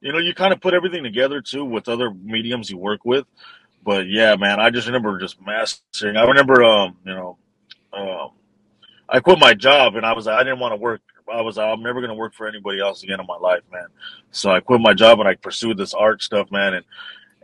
you 0.00 0.10
know, 0.10 0.18
you 0.18 0.32
kind 0.32 0.54
of 0.54 0.62
put 0.62 0.72
everything 0.72 1.02
together 1.02 1.42
too 1.42 1.66
with 1.66 1.86
other 1.86 2.14
mediums 2.14 2.70
you 2.70 2.78
work 2.78 3.04
with, 3.04 3.26
but 3.84 4.08
yeah, 4.08 4.36
man, 4.36 4.58
I 4.58 4.70
just 4.70 4.86
remember 4.86 5.18
just 5.18 5.38
mastering. 5.44 6.16
I 6.16 6.22
remember, 6.22 6.64
um, 6.64 6.96
you 7.04 7.12
know, 7.12 7.36
um, 7.92 8.30
I 9.14 9.20
quit 9.20 9.38
my 9.38 9.54
job 9.54 9.94
and 9.94 10.04
I 10.04 10.12
was 10.12 10.26
I 10.26 10.42
didn't 10.42 10.58
want 10.58 10.72
to 10.72 10.76
work. 10.76 11.00
I 11.32 11.40
was 11.40 11.56
I'm 11.56 11.84
never 11.84 12.00
gonna 12.00 12.16
work 12.16 12.34
for 12.34 12.48
anybody 12.48 12.80
else 12.80 13.04
again 13.04 13.20
in 13.20 13.26
my 13.26 13.36
life, 13.36 13.62
man. 13.72 13.86
So 14.32 14.50
I 14.50 14.58
quit 14.58 14.80
my 14.80 14.92
job 14.92 15.20
and 15.20 15.28
I 15.28 15.36
pursued 15.36 15.76
this 15.76 15.94
art 15.94 16.20
stuff, 16.20 16.50
man. 16.50 16.74
And 16.74 16.84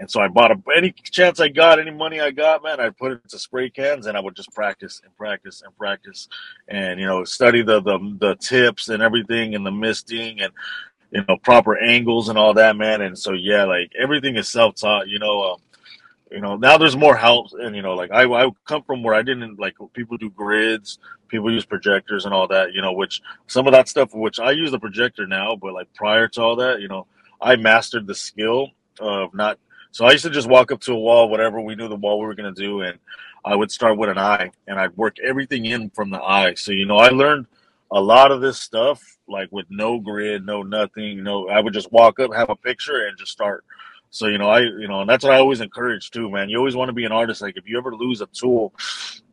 and 0.01 0.11
so 0.11 0.21
I 0.21 0.27
bought 0.27 0.51
a, 0.51 0.57
any 0.77 0.91
chance 0.91 1.39
I 1.39 1.47
got, 1.47 1.79
any 1.79 1.93
money 1.93 2.21
I 2.21 2.33
got, 2.33 2.65
man, 2.65 2.81
I 2.81 2.91
put 2.91 3.13
it 3.13 3.21
into 3.23 3.39
spray 3.39 3.71
cans 3.71 4.07
and 4.07 4.17
I 4.17 4.21
would 4.21 4.35
just 4.35 4.53
practice 4.53 5.01
and 5.05 5.17
practice 5.17 5.63
and 5.65 5.77
practice, 5.79 6.27
and 6.67 6.99
you 6.99 7.07
know 7.07 7.23
study 7.23 7.63
the 7.63 7.81
the, 7.81 8.17
the 8.19 8.35
tips 8.41 8.89
and 8.89 9.01
everything 9.01 9.55
and 9.55 9.65
the 9.65 9.71
misting 9.71 10.41
and 10.41 10.53
you 11.13 11.23
know 11.29 11.37
proper 11.37 11.79
angles 11.79 12.31
and 12.31 12.37
all 12.37 12.53
that, 12.55 12.75
man. 12.75 13.01
And 13.01 13.17
so 13.17 13.33
yeah, 13.33 13.63
like 13.63 13.93
everything 13.97 14.37
is 14.37 14.49
self 14.49 14.75
taught, 14.75 15.07
you 15.07 15.21
know. 15.21 15.53
Um, 15.53 15.61
you 16.31 16.41
know 16.41 16.57
now 16.57 16.79
there's 16.79 16.97
more 16.97 17.17
help 17.17 17.49
and 17.59 17.75
you 17.75 17.83
know 17.83 17.95
like 17.95 18.11
I, 18.11 18.25
I 18.25 18.51
come 18.65 18.83
from 18.83 19.03
where 19.03 19.15
i 19.15 19.23
didn't 19.23 19.59
like 19.59 19.77
people 19.93 20.17
do 20.17 20.31
grids 20.31 20.99
people 21.29 21.53
use 21.53 21.65
projectors 21.65 22.25
and 22.25 22.33
all 22.33 22.47
that 22.49 22.73
you 22.73 22.83
know 22.83 22.93
which 22.93 23.21
some 23.47 23.67
of 23.67 23.73
that 23.73 23.89
stuff 23.89 24.15
which 24.15 24.39
i 24.39 24.51
use 24.51 24.71
the 24.71 24.79
projector 24.79 25.27
now 25.27 25.57
but 25.57 25.75
like 25.75 25.93
prior 25.95 26.29
to 26.29 26.43
all 26.43 26.57
that 26.57 26.81
you 26.81 26.89
know 26.89 27.07
i 27.41 27.57
mastered 27.57 28.07
the 28.07 28.15
skill 28.15 28.69
of 29.01 29.35
not 29.35 29.59
so 29.91 30.05
i 30.05 30.13
used 30.13 30.25
to 30.25 30.31
just 30.31 30.49
walk 30.49 30.71
up 30.71 30.81
to 30.81 30.93
a 30.93 30.99
wall 30.99 31.29
whatever 31.29 31.61
we 31.61 31.75
knew 31.75 31.89
the 31.89 31.97
wall 31.97 32.21
we 32.21 32.27
were 32.27 32.35
going 32.35 32.53
to 32.55 32.63
do 32.63 32.83
and 32.83 32.99
i 33.45 33.55
would 33.55 33.71
start 33.71 33.99
with 33.99 34.11
an 34.11 34.19
eye 34.19 34.51
and 34.67 34.79
i'd 34.79 34.97
work 34.97 35.17
everything 35.25 35.67
in 35.67 35.91
from 35.91 36.11
the 36.11 36.21
eye. 36.21 36.55
So 36.55 36.73
you 36.73 36.87
know 36.87 36.97
i 36.97 37.09
learned 37.09 37.47
a 37.93 38.01
lot 38.01 38.31
of 38.31 38.41
this 38.41 38.61
stuff 38.61 39.03
like 39.27 39.49
with 39.51 39.67
no 39.69 39.99
grid 39.99 40.47
no 40.47 40.63
nothing 40.63 41.25
no 41.25 41.49
i 41.49 41.61
would 41.61 41.75
just 41.75 41.91
walk 41.91 42.21
up 42.21 42.33
have 42.35 42.51
a 42.51 42.57
picture 42.57 43.07
and 43.07 43.19
just 43.19 43.33
start 43.33 43.65
so 44.11 44.27
you 44.27 44.39
know, 44.39 44.49
I 44.51 44.61
you 44.61 44.89
know, 44.89 45.01
and 45.03 45.09
that's 45.09 45.25
what 45.25 45.33
I 45.33 45.39
always 45.39 45.61
encourage 45.61 46.11
too, 46.11 46.29
man. 46.31 46.49
You 46.49 46.59
always 46.59 46.75
want 46.75 46.89
to 46.89 46.93
be 46.93 47.05
an 47.05 47.13
artist. 47.13 47.41
Like 47.41 47.57
if 47.57 47.69
you 47.69 47.79
ever 47.79 47.95
lose 47.95 48.21
a 48.21 48.27
tool, 48.27 48.75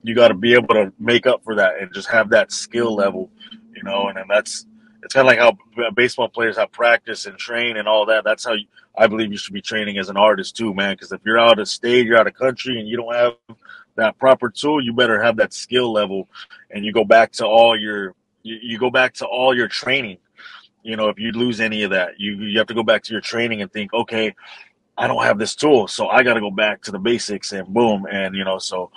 you 0.03 0.13
got 0.13 0.27
to 0.27 0.35
be 0.35 0.53
able 0.53 0.75
to 0.75 0.93
make 0.99 1.25
up 1.25 1.43
for 1.43 1.55
that 1.55 1.79
and 1.81 1.91
just 1.93 2.07
have 2.09 2.29
that 2.29 2.51
skill 2.51 2.95
level, 2.95 3.31
you 3.75 3.81
know. 3.83 4.07
And 4.07 4.17
then 4.17 4.25
that's 4.29 4.67
it's 5.01 5.15
kind 5.15 5.27
of 5.27 5.35
like 5.35 5.39
how 5.39 5.91
baseball 5.91 6.29
players 6.29 6.57
have 6.57 6.71
practice 6.71 7.25
and 7.25 7.37
train 7.37 7.77
and 7.77 7.87
all 7.87 8.05
that. 8.05 8.23
That's 8.23 8.45
how 8.45 8.53
you, 8.53 8.67
I 8.95 9.07
believe 9.07 9.31
you 9.31 9.37
should 9.37 9.53
be 9.53 9.61
training 9.61 9.97
as 9.97 10.09
an 10.09 10.17
artist 10.17 10.55
too, 10.55 10.73
man. 10.75 10.93
Because 10.93 11.11
if 11.11 11.21
you're 11.25 11.39
out 11.39 11.57
of 11.57 11.67
state, 11.67 12.05
you're 12.05 12.17
out 12.17 12.27
of 12.27 12.35
country, 12.35 12.79
and 12.79 12.87
you 12.87 12.97
don't 12.97 13.15
have 13.15 13.33
that 13.95 14.19
proper 14.19 14.51
tool, 14.51 14.83
you 14.83 14.93
better 14.93 15.23
have 15.23 15.37
that 15.37 15.53
skill 15.53 15.91
level, 15.91 16.29
and 16.69 16.85
you 16.85 16.93
go 16.93 17.03
back 17.03 17.31
to 17.33 17.47
all 17.47 17.75
your 17.75 18.13
you, 18.43 18.59
you 18.61 18.77
go 18.77 18.91
back 18.91 19.15
to 19.15 19.25
all 19.25 19.55
your 19.55 19.67
training 19.67 20.19
you 20.83 20.95
know 20.95 21.09
if 21.09 21.19
you 21.19 21.31
lose 21.31 21.59
any 21.59 21.83
of 21.83 21.91
that 21.91 22.19
you 22.19 22.35
you 22.35 22.57
have 22.57 22.67
to 22.67 22.73
go 22.73 22.83
back 22.83 23.03
to 23.03 23.11
your 23.11 23.21
training 23.21 23.61
and 23.61 23.71
think 23.73 23.93
okay 23.93 24.33
I 24.97 25.07
don't 25.07 25.23
have 25.23 25.37
this 25.37 25.55
tool, 25.55 25.87
so 25.87 26.07
I 26.07 26.23
got 26.23 26.33
to 26.33 26.39
go 26.39 26.49
back 26.49 26.81
to 26.83 26.91
the 26.91 26.99
basics 26.99 27.51
and 27.51 27.67
boom, 27.67 28.07
and 28.11 28.35
you 28.35 28.43
know, 28.43 28.57
so 28.57 28.91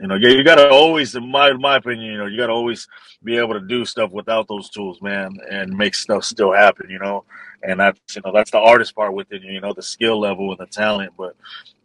you 0.00 0.08
know, 0.08 0.16
yeah, 0.16 0.30
you 0.30 0.42
got 0.42 0.56
to 0.56 0.68
always, 0.68 1.14
in 1.14 1.30
my 1.30 1.52
my 1.52 1.76
opinion, 1.76 2.10
you 2.10 2.18
know, 2.18 2.26
you 2.26 2.36
got 2.36 2.48
to 2.48 2.52
always 2.52 2.88
be 3.22 3.36
able 3.36 3.54
to 3.54 3.60
do 3.60 3.84
stuff 3.84 4.10
without 4.10 4.48
those 4.48 4.68
tools, 4.68 5.00
man, 5.00 5.36
and 5.48 5.76
make 5.76 5.94
stuff 5.94 6.24
still 6.24 6.52
happen, 6.52 6.90
you 6.90 6.98
know, 6.98 7.24
and 7.62 7.78
that's 7.78 8.16
you 8.16 8.22
know 8.24 8.32
that's 8.32 8.50
the 8.50 8.58
artist 8.58 8.96
part 8.96 9.14
with 9.14 9.30
it, 9.30 9.42
you 9.42 9.60
know, 9.60 9.72
the 9.72 9.82
skill 9.82 10.18
level 10.18 10.50
and 10.50 10.58
the 10.58 10.66
talent, 10.66 11.12
but 11.16 11.36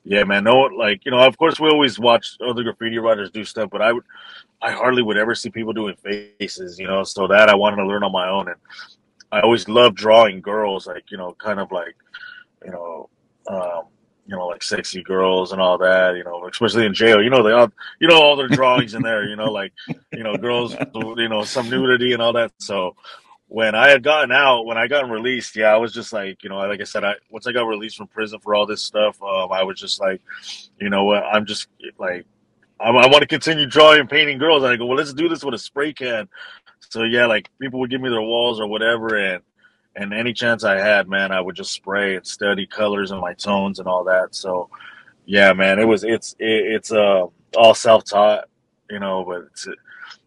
yeah, 0.03 0.23
man, 0.23 0.45
no, 0.45 0.61
like 0.61 1.05
you 1.05 1.11
know, 1.11 1.19
of 1.19 1.38
course, 1.38 1.59
we 1.59 1.69
always 1.69 1.99
watch 1.99 2.38
other 2.41 2.63
graffiti 2.63 2.97
writers 2.97 3.29
do 3.29 3.43
stuff, 3.43 3.69
but 3.69 3.83
I 3.83 3.93
would, 3.93 4.03
I 4.63 4.71
hardly 4.71 5.03
would 5.03 5.17
ever 5.17 5.35
see 5.35 5.51
people 5.51 5.73
doing 5.73 5.95
faces, 5.95 6.79
you 6.79 6.88
know, 6.88 7.03
so 7.03 7.27
that 7.27 7.49
I 7.49 7.55
wanted 7.55 7.75
to 7.77 7.85
learn 7.85 8.03
on 8.03 8.11
my 8.11 8.29
own, 8.29 8.47
and 8.47 8.57
I 9.31 9.41
always 9.41 9.69
loved 9.69 9.95
drawing 9.95 10.41
girls, 10.41 10.88
like 10.88 11.11
you 11.11 11.17
know, 11.17 11.35
kind 11.38 11.59
of 11.59 11.71
like, 11.71 11.95
you 12.65 12.71
know 12.71 13.09
um, 13.50 13.84
you 14.25 14.36
know, 14.36 14.46
like 14.46 14.62
sexy 14.62 15.01
girls 15.01 15.51
and 15.51 15.60
all 15.60 15.79
that, 15.79 16.15
you 16.15 16.24
know, 16.24 16.48
especially 16.48 16.86
in 16.86 16.94
jail, 16.94 17.22
you 17.22 17.32
know, 17.32 17.41
they 17.41 17.51
all, 17.51 17.72
you 18.00 18.08
know, 18.08 18.22
all 18.22 18.36
their 18.36 18.48
drawings 18.48 18.94
in 18.94 19.01
there, 19.01 19.27
you 19.27 19.36
know, 19.36 19.51
like, 19.51 19.74
you 20.13 20.24
know, 20.24 20.36
girls, 20.36 20.75
you 20.94 21.27
know, 21.27 21.44
some 21.44 21.68
nudity 21.68 22.13
and 22.13 22.22
all 22.22 22.34
that. 22.34 22.51
So 22.60 22.96
when 23.48 23.74
I 23.74 23.89
had 23.89 24.03
gotten 24.03 24.32
out, 24.32 24.68
when 24.68 24.77
I 24.77 24.86
got 24.86 25.10
released, 25.10 25.56
yeah, 25.56 25.74
I 25.74 25.77
was 25.77 25.91
just 25.91 26.13
like, 26.13 26.44
you 26.44 26.50
know, 26.50 26.58
like 26.58 26.79
I 26.79 26.84
said, 26.84 27.03
I, 27.03 27.15
once 27.32 27.48
I 27.48 27.51
got 27.51 27.63
released 27.63 27.97
from 27.97 28.06
prison 28.06 28.39
for 28.39 28.54
all 28.54 28.67
this 28.67 28.84
stuff, 28.84 29.19
um, 29.23 29.52
I 29.52 29.63
was 29.63 29.80
just 29.80 30.00
like, 30.00 30.21
you 30.80 30.91
know 30.91 31.06
what, 31.06 31.23
I'm 31.23 31.47
just 31.47 31.67
like, 31.97 32.28
I, 32.80 32.89
I 32.89 33.08
want 33.08 33.21
to 33.21 33.28
continue 33.28 33.65
drawing 33.65 34.02
and 34.02 34.10
painting 34.10 34.38
girls. 34.38 34.62
And 34.62 34.71
I 34.71 34.76
go, 34.76 34.86
well, 34.86 34.97
let's 34.97 35.13
do 35.13 35.28
this 35.28 35.43
with 35.43 35.56
a 35.56 35.58
spray 35.58 35.91
can. 35.91 36.30
So 36.89 37.04
yeah, 37.04 37.26
like 37.26 37.50
people 37.60 37.80
would 37.80 37.89
give 37.89 38.00
me 38.00 38.10
their 38.10 38.21
walls 38.21 38.60
or 38.60 38.67
whatever. 38.67 39.15
And, 39.17 39.41
and 39.95 40.13
any 40.13 40.34
chance 40.34 40.63
I 40.63 40.80
had, 40.80 41.08
man, 41.08 41.32
I 41.32 41.41
would 41.41 41.56
just 41.56 41.71
spray 41.71 42.15
and 42.15 42.25
study 42.25 42.65
colors 42.65 43.12
and 43.12 43.21
my 43.21 43.34
tones 43.34 43.80
and 43.80 43.88
all 43.88 44.04
that. 44.06 44.36
So, 44.36 44.69
yeah, 45.25 45.54
man, 45.54 45.80
it 45.80 45.86
was 45.86 46.04
it's 46.04 46.34
it, 46.39 46.73
it's 46.73 46.91
uh 46.91 47.25
all 47.58 47.73
self 47.73 48.06
taught, 48.06 48.45
you 48.89 48.99
know, 48.99 49.23
but 49.28 49.43
it's 49.52 49.65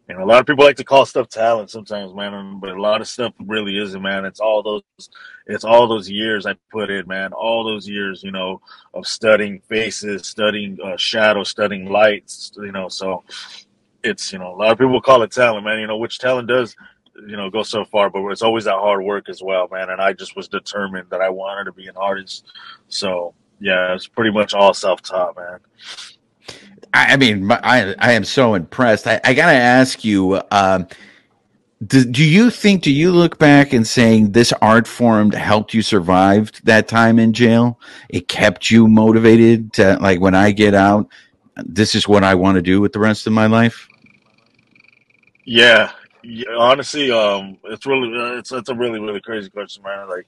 you 0.09 0.15
know 0.15 0.25
a 0.25 0.27
lot 0.27 0.41
of 0.41 0.47
people 0.47 0.65
like 0.65 0.77
to 0.77 0.85
call 0.85 1.07
stuff 1.07 1.29
talent 1.29 1.71
sometimes, 1.71 2.13
man, 2.15 2.59
but 2.61 2.71
a 2.71 2.81
lot 2.81 3.01
of 3.01 3.09
stuff 3.09 3.33
really 3.47 3.79
isn't, 3.79 4.03
man. 4.03 4.25
It's 4.25 4.41
all 4.41 4.63
those 4.63 5.11
it's 5.47 5.65
all 5.65 5.89
those 5.89 6.11
years 6.11 6.47
I 6.47 6.55
put 6.71 6.91
in, 6.91 7.07
man, 7.07 7.33
all 7.33 7.65
those 7.65 7.89
years, 7.89 8.23
you 8.23 8.33
know, 8.33 8.61
of 8.95 9.07
studying 9.07 9.61
faces, 9.69 10.27
studying 10.27 10.79
uh, 10.85 10.97
shadows, 10.97 11.49
studying 11.49 11.91
lights, 11.91 12.53
you 12.57 12.73
know, 12.73 12.89
so 12.89 13.25
it's 14.05 14.33
you 14.33 14.39
know 14.39 14.55
a 14.55 14.57
lot 14.57 14.73
of 14.73 14.79
people 14.79 15.01
call 15.01 15.23
it 15.23 15.31
talent, 15.31 15.65
man. 15.65 15.81
You 15.81 15.87
know, 15.87 15.97
which 15.97 16.19
talent 16.19 16.49
does 16.49 16.75
you 17.27 17.37
know 17.37 17.51
go 17.51 17.63
so 17.63 17.85
far, 17.85 18.11
but 18.11 18.27
it's 18.29 18.43
always 18.43 18.65
that 18.65 18.75
hard 18.75 19.05
work 19.05 19.29
as 19.29 19.43
well, 19.43 19.69
man. 19.71 19.91
And 19.91 20.01
I 20.01 20.13
just 20.13 20.37
was 20.37 20.49
determined 20.49 21.09
that 21.11 21.21
I 21.21 21.29
wanted 21.29 21.65
to 21.65 21.73
be 21.73 21.87
an 21.87 21.97
artist. 21.97 22.47
So 22.89 23.35
yeah, 23.61 23.95
it's 23.95 24.07
pretty 24.07 24.31
much 24.31 24.55
all 24.55 24.75
self 24.75 25.03
taught, 25.03 25.37
man. 25.37 25.61
I 26.95 27.17
mean, 27.17 27.51
I 27.51 27.95
I 27.99 28.13
am 28.13 28.25
so 28.25 28.55
impressed. 28.55 29.07
I, 29.07 29.21
I 29.25 29.35
gotta 29.35 29.57
ask 29.57 30.05
you, 30.05 30.43
um, 30.51 30.87
do, 31.87 32.05
do 32.05 32.25
you 32.25 32.51
think? 32.51 32.83
Do 32.83 32.93
you 32.93 33.13
look 33.13 33.39
back 33.39 33.73
and 33.73 33.87
saying 33.87 34.33
this 34.33 34.53
art 34.61 34.87
form 34.87 35.31
helped 35.33 35.75
you 35.75 35.83
survive 35.83 36.53
that 36.65 36.89
time 36.89 37.19
in 37.19 37.33
jail? 37.33 37.81
It 38.09 38.29
kept 38.29 38.71
you 38.71 38.89
motivated 38.89 39.73
to 39.75 39.97
like 40.01 40.21
when 40.21 40.35
I 40.35 40.53
get 40.53 40.75
out, 40.75 41.09
this 41.57 41.95
is 41.95 42.07
what 42.07 42.25
I 42.25 42.35
want 42.35 42.57
to 42.57 42.63
do 42.63 42.81
with 42.81 42.93
the 42.93 43.01
rest 43.01 43.27
of 43.27 43.33
my 43.33 43.47
life. 43.47 43.89
Yeah, 45.45 45.93
yeah, 46.23 46.55
honestly, 46.59 47.11
um, 47.11 47.59
it's 47.65 47.87
really 47.87 48.19
uh, 48.19 48.39
it's 48.39 48.53
it's 48.53 48.69
a 48.69 48.75
really 48.75 49.01
really 49.01 49.21
crazy 49.21 49.51
question, 49.51 49.83
man. 49.83 50.09
Like, 50.09 50.27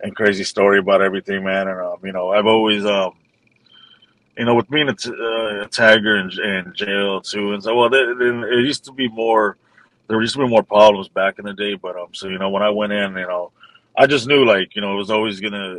and 0.00 0.14
crazy 0.14 0.44
story 0.44 0.78
about 0.78 1.02
everything, 1.02 1.44
man. 1.44 1.68
And 1.68 1.80
um, 1.80 1.98
you 2.04 2.12
know, 2.12 2.30
I've 2.32 2.46
always 2.46 2.84
um, 2.84 3.12
you 4.36 4.44
know, 4.44 4.54
with 4.54 4.68
being 4.68 4.88
a, 4.88 4.94
t- 4.94 5.10
uh, 5.10 5.64
a 5.64 5.68
tagger 5.68 6.20
in, 6.20 6.66
in 6.66 6.74
jail 6.74 7.20
too, 7.20 7.52
and 7.52 7.62
so 7.62 7.74
well, 7.76 7.92
it 7.92 8.64
used 8.64 8.84
to 8.84 8.92
be 8.92 9.08
more. 9.08 9.56
There 10.08 10.20
used 10.20 10.34
to 10.34 10.40
be 10.44 10.48
more 10.48 10.62
problems 10.62 11.08
back 11.08 11.38
in 11.38 11.44
the 11.44 11.54
day, 11.54 11.74
but 11.74 11.96
um, 11.96 12.08
so 12.12 12.28
you 12.28 12.38
know, 12.38 12.50
when 12.50 12.62
I 12.62 12.70
went 12.70 12.92
in, 12.92 13.16
you 13.16 13.26
know, 13.26 13.50
I 13.96 14.06
just 14.06 14.28
knew 14.28 14.44
like 14.44 14.76
you 14.76 14.82
know 14.82 14.94
it 14.94 14.98
was 14.98 15.10
always 15.10 15.40
gonna, 15.40 15.78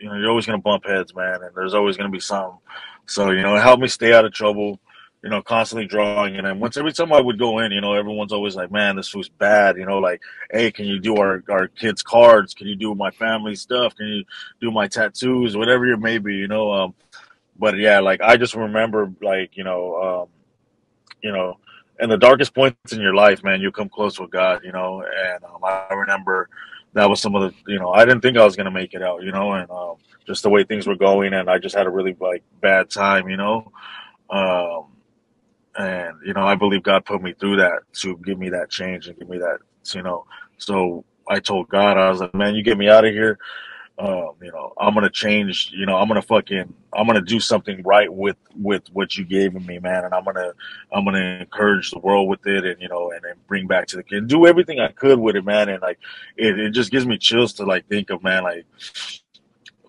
you 0.00 0.08
know, 0.08 0.14
you're 0.16 0.30
always 0.30 0.46
gonna 0.46 0.58
bump 0.58 0.84
heads, 0.86 1.14
man, 1.14 1.42
and 1.42 1.54
there's 1.54 1.74
always 1.74 1.96
gonna 1.96 2.08
be 2.08 2.20
something. 2.20 2.58
So 3.06 3.30
you 3.30 3.42
know, 3.42 3.54
it 3.56 3.62
helped 3.62 3.82
me 3.82 3.88
stay 3.88 4.12
out 4.12 4.24
of 4.24 4.32
trouble 4.32 4.80
you 5.22 5.30
know, 5.30 5.42
constantly 5.42 5.86
drawing. 5.86 6.36
And 6.36 6.46
then 6.46 6.60
once 6.60 6.76
every 6.76 6.92
time 6.92 7.12
I 7.12 7.20
would 7.20 7.38
go 7.38 7.58
in, 7.58 7.72
you 7.72 7.80
know, 7.80 7.94
everyone's 7.94 8.32
always 8.32 8.54
like, 8.54 8.70
man, 8.70 8.96
this 8.96 9.14
was 9.14 9.28
bad. 9.28 9.76
You 9.76 9.86
know, 9.86 9.98
like, 9.98 10.22
hey, 10.50 10.70
can 10.70 10.86
you 10.86 11.00
do 11.00 11.16
our, 11.16 11.42
our 11.48 11.68
kids' 11.68 12.02
cards? 12.02 12.54
Can 12.54 12.68
you 12.68 12.76
do 12.76 12.94
my 12.94 13.10
family 13.10 13.56
stuff? 13.56 13.96
Can 13.96 14.06
you 14.06 14.24
do 14.60 14.70
my 14.70 14.86
tattoos? 14.86 15.56
Whatever 15.56 15.86
it 15.86 15.98
may 15.98 16.18
be, 16.18 16.36
you 16.36 16.48
know. 16.48 16.72
Um, 16.72 16.94
but 17.58 17.76
yeah, 17.76 18.00
like 18.00 18.20
I 18.20 18.36
just 18.36 18.54
remember, 18.54 19.12
like, 19.20 19.56
you 19.56 19.64
know, 19.64 20.02
um, 20.02 20.28
you 21.22 21.32
know, 21.32 21.58
in 22.00 22.08
the 22.08 22.16
darkest 22.16 22.54
points 22.54 22.92
in 22.92 23.00
your 23.00 23.14
life, 23.14 23.42
man, 23.42 23.60
you 23.60 23.72
come 23.72 23.88
close 23.88 24.20
with 24.20 24.30
God, 24.30 24.62
you 24.64 24.70
know. 24.70 25.02
And 25.02 25.42
um, 25.44 25.64
I 25.64 25.92
remember 25.92 26.48
that 26.92 27.10
was 27.10 27.20
some 27.20 27.34
of 27.34 27.42
the, 27.42 27.72
you 27.72 27.80
know, 27.80 27.92
I 27.92 28.04
didn't 28.04 28.20
think 28.20 28.36
I 28.36 28.44
was 28.44 28.54
gonna 28.54 28.70
make 28.70 28.94
it 28.94 29.02
out, 29.02 29.24
you 29.24 29.32
know, 29.32 29.52
and 29.52 29.68
um, 29.70 29.96
just 30.26 30.44
the 30.44 30.50
way 30.50 30.62
things 30.62 30.86
were 30.86 30.94
going, 30.94 31.34
and 31.34 31.50
I 31.50 31.58
just 31.58 31.74
had 31.74 31.86
a 31.86 31.90
really 31.90 32.16
like 32.20 32.44
bad 32.60 32.88
time, 32.88 33.28
you 33.28 33.36
know. 33.36 33.72
Um, 34.30 34.86
and 35.78 36.16
you 36.26 36.34
know 36.34 36.42
i 36.42 36.54
believe 36.54 36.82
god 36.82 37.04
put 37.04 37.22
me 37.22 37.32
through 37.38 37.56
that 37.56 37.80
to 37.92 38.16
give 38.18 38.38
me 38.38 38.50
that 38.50 38.68
change 38.68 39.06
and 39.06 39.18
give 39.18 39.28
me 39.28 39.38
that 39.38 39.58
you 39.94 40.02
know. 40.02 40.26
So 40.58 41.04
i 41.28 41.38
told 41.38 41.68
god 41.68 41.96
i 41.96 42.10
was 42.10 42.20
like 42.20 42.34
man 42.34 42.54
you 42.54 42.62
get 42.62 42.76
me 42.76 42.88
out 42.88 43.06
of 43.06 43.12
here. 43.12 43.38
Um, 43.98 44.34
you 44.40 44.52
know 44.52 44.72
i'm 44.78 44.94
gonna 44.94 45.10
change 45.10 45.72
you 45.72 45.84
know 45.84 45.96
i'm 45.96 46.06
gonna 46.06 46.22
fucking 46.22 46.72
i'm 46.92 47.06
gonna 47.08 47.20
do 47.20 47.40
something 47.40 47.82
right 47.82 48.12
with 48.12 48.36
with 48.54 48.82
what 48.92 49.16
you 49.16 49.24
gave 49.24 49.54
me 49.54 49.80
man. 49.80 50.04
And 50.04 50.14
i'm 50.14 50.24
gonna 50.24 50.52
i'm 50.92 51.04
gonna 51.04 51.38
encourage 51.40 51.90
the 51.90 51.98
world 51.98 52.28
with 52.28 52.46
it 52.46 52.64
and 52.64 52.80
you 52.80 52.88
know 52.88 53.10
and, 53.10 53.24
and 53.24 53.44
bring 53.48 53.66
back 53.66 53.88
to 53.88 53.96
the 53.96 54.04
kid 54.04 54.28
do 54.28 54.46
everything 54.46 54.78
i 54.78 54.92
could 54.92 55.18
with 55.18 55.34
it 55.34 55.44
man. 55.44 55.68
And 55.68 55.82
like 55.82 55.98
it, 56.36 56.60
it 56.60 56.70
just 56.70 56.92
gives 56.92 57.06
me 57.06 57.18
chills 57.18 57.54
to 57.54 57.64
like 57.64 57.88
think 57.88 58.10
of 58.10 58.22
man 58.22 58.44
like 58.44 58.66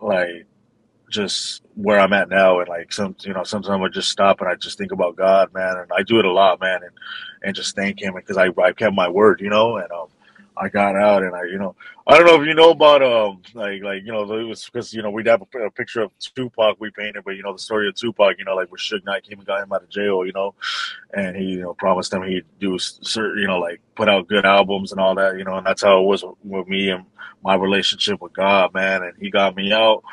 like 0.02 0.48
just 1.10 1.64
where 1.76 2.00
I'm 2.00 2.14
at 2.14 2.30
now, 2.30 2.60
and 2.60 2.70
like 2.70 2.92
some, 2.92 3.16
you 3.22 3.34
know, 3.34 3.44
sometimes 3.44 3.82
I 3.84 3.88
just 3.90 4.10
stop 4.10 4.42
and 4.42 4.50
I 4.50 4.56
just 4.56 4.78
think 4.78 4.92
about 4.92 5.16
God, 5.16 5.54
man, 5.54 5.78
and 5.78 5.92
I 5.96 6.04
do 6.04 6.20
it 6.20 6.26
a 6.26 6.32
lot, 6.32 6.60
man, 6.60 6.82
and 6.84 6.92
and 7.44 7.56
just 7.56 7.76
thank 7.76 8.02
Him 8.02 8.14
because 8.16 8.38
I 8.38 8.50
I 8.62 8.74
kept 8.74 8.96
my 8.96 9.10
word, 9.10 9.42
you 9.42 9.50
know, 9.50 9.78
and 9.78 9.92
um, 9.92 10.08
I 10.58 10.70
got 10.70 10.96
out 10.96 11.24
and 11.24 11.36
I, 11.36 11.44
you 11.44 11.58
know, 11.58 11.76
I 12.06 12.18
don't 12.18 12.28
know 12.28 12.42
if 12.42 12.48
you 12.48 12.54
know 12.54 12.72
about 12.72 13.02
um 13.02 13.42
like 13.54 13.82
like 13.82 14.04
you 14.04 14.12
know 14.12 14.24
it 14.34 14.44
was 14.44 14.66
because 14.66 14.94
you 14.94 15.02
know 15.02 15.12
we'd 15.12 15.28
have 15.28 15.42
a, 15.42 15.60
a, 15.60 15.72
picture 15.72 16.02
of 16.02 16.12
Tupac 16.20 16.78
we 16.80 16.92
painted, 16.92 17.24
but 17.24 17.36
you 17.36 17.44
know 17.44 17.54
the 17.54 17.60
story 17.60 17.88
of 17.88 17.96
Tupac, 17.96 18.38
you 18.40 18.46
know, 18.46 18.56
like 18.56 18.72
with 18.72 18.82
Suge 18.82 19.06
Knight 19.06 19.24
came 19.24 19.38
and 19.38 19.48
got 19.48 19.64
him 19.64 19.72
out 19.72 19.84
of 19.84 19.90
jail, 19.90 20.26
you 20.26 20.34
know, 20.34 20.54
and 21.14 21.36
he 21.36 21.46
you 21.46 21.62
know 21.62 21.74
promised 21.74 22.14
him 22.14 22.24
he'd 22.24 22.46
do 22.60 22.78
certain 22.80 23.42
you 23.42 23.48
know 23.48 23.60
like 23.60 23.80
put 23.96 24.10
out 24.10 24.28
good 24.28 24.46
albums 24.46 24.92
and 24.92 25.00
all 25.00 25.16
that, 25.16 25.38
you 25.38 25.44
know, 25.44 25.56
and 25.56 25.66
that's 25.66 25.84
how 25.84 26.02
it 26.02 26.06
was 26.06 26.24
with 26.44 26.68
me 26.68 26.90
and 26.90 27.06
my 27.44 27.56
relationship 27.56 28.22
with 28.22 28.34
God, 28.34 28.74
man, 28.74 29.04
and 29.04 29.14
He 29.20 29.30
got 29.30 29.56
me 29.56 29.72
out, 29.72 30.04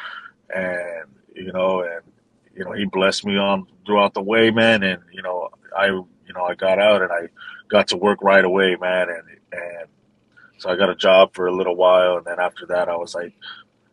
and 0.55 1.07
you 1.35 1.53
know, 1.53 1.83
and 1.83 2.03
you 2.55 2.65
know 2.65 2.73
He 2.73 2.85
blessed 2.87 3.25
me 3.25 3.37
on 3.37 3.67
throughout 3.85 4.15
the 4.15 4.23
way, 4.23 4.51
man, 4.51 4.83
and 4.83 5.03
you 5.13 5.23
know 5.23 5.49
I 5.77 5.87
you 5.87 6.35
know 6.35 6.45
I 6.45 6.55
got 6.55 6.79
out 6.79 7.03
and 7.03 7.13
I 7.13 7.29
got 7.69 7.89
to 7.89 7.97
work 7.97 8.19
right 8.23 8.45
away, 8.45 8.77
man, 8.81 9.09
and 9.09 9.23
and 9.53 9.89
so 10.59 10.71
I 10.71 10.77
got 10.77 10.91
a 10.91 10.97
job 10.97 11.35
for 11.35 11.47
a 11.47 11.55
little 11.55 11.77
while, 11.77 12.17
and 12.17 12.25
then 12.27 12.41
after 12.41 12.67
that, 12.67 12.89
I 12.89 12.97
was 12.97 13.15
like, 13.15 13.35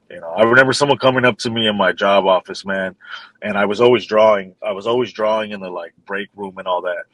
you 0.09 0.19
know, 0.19 0.29
I 0.29 0.43
remember 0.43 0.73
someone 0.73 0.97
coming 0.97 1.25
up 1.25 1.37
to 1.39 1.49
me 1.49 1.67
in 1.67 1.75
my 1.75 1.91
job 1.91 2.25
office, 2.25 2.65
man, 2.65 2.95
and 3.41 3.57
I 3.57 3.65
was 3.65 3.81
always 3.81 4.05
drawing. 4.05 4.55
I 4.65 4.71
was 4.71 4.87
always 4.87 5.11
drawing 5.11 5.51
in 5.51 5.59
the 5.59 5.69
like 5.69 5.93
break 6.05 6.29
room 6.35 6.57
and 6.57 6.67
all 6.67 6.81
that. 6.83 7.05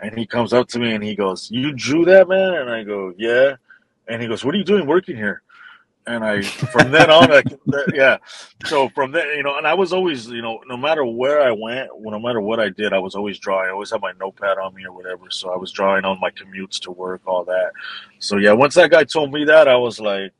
And 0.00 0.16
he 0.16 0.26
comes 0.26 0.52
up 0.52 0.68
to 0.68 0.78
me 0.78 0.94
and 0.94 1.02
he 1.02 1.14
goes, 1.16 1.50
"You 1.50 1.72
drew 1.72 2.04
that, 2.04 2.28
man?" 2.28 2.54
And 2.54 2.70
I 2.70 2.84
go, 2.84 3.14
"Yeah." 3.16 3.56
And 4.08 4.20
he 4.20 4.28
goes, 4.28 4.44
"What 4.44 4.54
are 4.54 4.58
you 4.58 4.64
doing 4.64 4.86
working 4.86 5.16
here?" 5.16 5.42
And 6.06 6.24
I 6.24 6.42
from 6.42 6.90
then 6.90 7.10
on, 7.10 7.32
I, 7.32 7.42
yeah. 7.94 8.18
So 8.66 8.88
from 8.90 9.12
then, 9.12 9.26
you 9.36 9.42
know, 9.42 9.56
and 9.56 9.66
I 9.66 9.74
was 9.74 9.92
always, 9.92 10.28
you 10.28 10.42
know, 10.42 10.60
no 10.66 10.76
matter 10.76 11.04
where 11.04 11.42
I 11.42 11.50
went, 11.50 11.90
no 11.98 12.18
matter 12.18 12.40
what 12.40 12.60
I 12.60 12.68
did, 12.68 12.92
I 12.92 12.98
was 12.98 13.14
always 13.14 13.38
drawing. 13.38 13.68
I 13.68 13.72
always 13.72 13.90
had 13.90 14.00
my 14.00 14.12
notepad 14.20 14.58
on 14.58 14.74
me 14.74 14.84
or 14.84 14.92
whatever. 14.92 15.30
So 15.30 15.52
I 15.52 15.56
was 15.56 15.72
drawing 15.72 16.04
on 16.04 16.20
my 16.20 16.30
commutes 16.30 16.78
to 16.80 16.90
work, 16.90 17.22
all 17.26 17.44
that. 17.44 17.72
So 18.18 18.36
yeah, 18.36 18.52
once 18.52 18.74
that 18.74 18.90
guy 18.90 19.04
told 19.04 19.32
me 19.32 19.44
that, 19.46 19.68
I 19.68 19.76
was 19.76 20.00
like, 20.00 20.32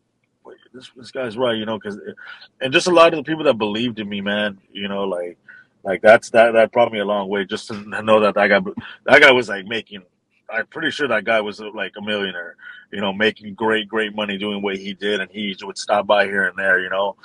this 0.75 0.91
this 0.97 1.11
guy's 1.11 1.37
right, 1.39 1.57
you 1.57 1.65
know, 1.65 1.79
because 1.79 1.97
eh, 1.97 2.13
and 2.61 2.73
just 2.73 2.89
a 2.89 2.91
lot 2.91 3.15
of 3.15 3.19
the 3.19 3.23
people 3.23 3.45
that 3.45 3.59
believed 3.59 3.99
in 4.01 4.09
me, 4.09 4.21
man, 4.21 4.59
you 4.73 4.89
know, 4.89 5.05
like 5.05 5.39
like 5.85 6.03
that's 6.03 6.31
that 6.31 6.53
that 6.53 6.73
brought 6.73 6.93
me 6.93 6.99
a 6.99 7.05
long 7.05 7.29
way 7.29 7.45
just 7.45 7.69
to 7.69 8.03
know 8.03 8.21
that 8.21 8.35
that 8.35 8.49
guy 8.49 8.61
that 9.07 9.23
guy 9.23 9.31
was 9.33 9.49
like 9.49 9.67
making 9.67 10.03
I'm 10.51 10.67
pretty 10.67 10.91
sure 10.91 11.09
that 11.09 11.25
guy 11.25 11.41
was 11.41 11.61
like 11.61 11.93
a 11.97 12.03
millionaire, 12.03 12.57
you 12.91 13.01
know, 13.01 13.13
making 13.13 13.55
great, 13.55 13.89
great 13.89 14.15
money 14.15 14.39
doing 14.39 14.63
what 14.63 14.77
he 14.77 14.95
did, 14.95 15.21
and 15.21 15.31
he 15.31 15.57
would 15.63 15.79
stop 15.79 16.07
by 16.07 16.27
here 16.27 16.47
and 16.47 16.57
there, 16.59 16.81
you 16.81 16.91
know, 16.91 17.17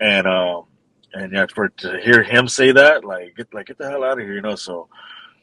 and 0.00 0.26
um, 0.26 0.64
and 1.12 1.32
yeah, 1.32 1.46
for 1.52 1.68
to 1.68 2.00
hear 2.00 2.22
him 2.22 2.48
say 2.48 2.72
that, 2.72 3.04
like, 3.04 3.36
get 3.36 3.52
like 3.52 3.66
get 3.66 3.78
the 3.78 3.88
hell 3.88 4.04
out 4.04 4.18
of 4.18 4.24
here, 4.24 4.34
you 4.34 4.42
know. 4.42 4.54
So, 4.54 4.88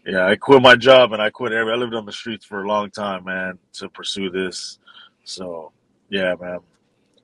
yeah, 0.06 0.26
I 0.26 0.36
quit 0.36 0.62
my 0.62 0.76
job 0.76 1.14
and 1.14 1.22
I 1.22 1.30
quit 1.30 1.52
every. 1.52 1.74
I 1.74 1.76
lived 1.76 1.94
on 1.94 2.06
the 2.06 2.12
streets 2.12 2.46
for 2.46 2.64
a 2.64 2.68
long 2.68 2.90
time, 2.92 3.26
man, 3.26 3.58
to 3.74 3.90
pursue 3.90 4.30
this. 4.30 4.80
So, 5.24 5.72
yeah, 6.10 6.36
man. 6.40 6.60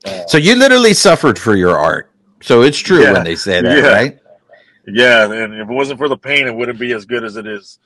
Uh, 0.04 0.26
so 0.26 0.38
you 0.38 0.54
literally 0.54 0.92
suffered 0.92 1.38
for 1.38 1.56
your 1.56 1.78
art. 1.78 2.10
So 2.42 2.62
it's 2.62 2.78
true 2.78 3.02
yeah, 3.02 3.12
when 3.12 3.24
they 3.24 3.36
say 3.36 3.62
that, 3.62 3.78
yeah. 3.78 3.90
right? 3.90 4.18
Yeah, 4.86 5.32
and 5.32 5.54
if 5.54 5.68
it 5.70 5.72
wasn't 5.72 5.98
for 5.98 6.10
the 6.10 6.16
pain, 6.18 6.46
it 6.46 6.54
wouldn't 6.54 6.78
be 6.78 6.92
as 6.92 7.06
good 7.06 7.24
as 7.24 7.36
it 7.36 7.46
is. 7.46 7.78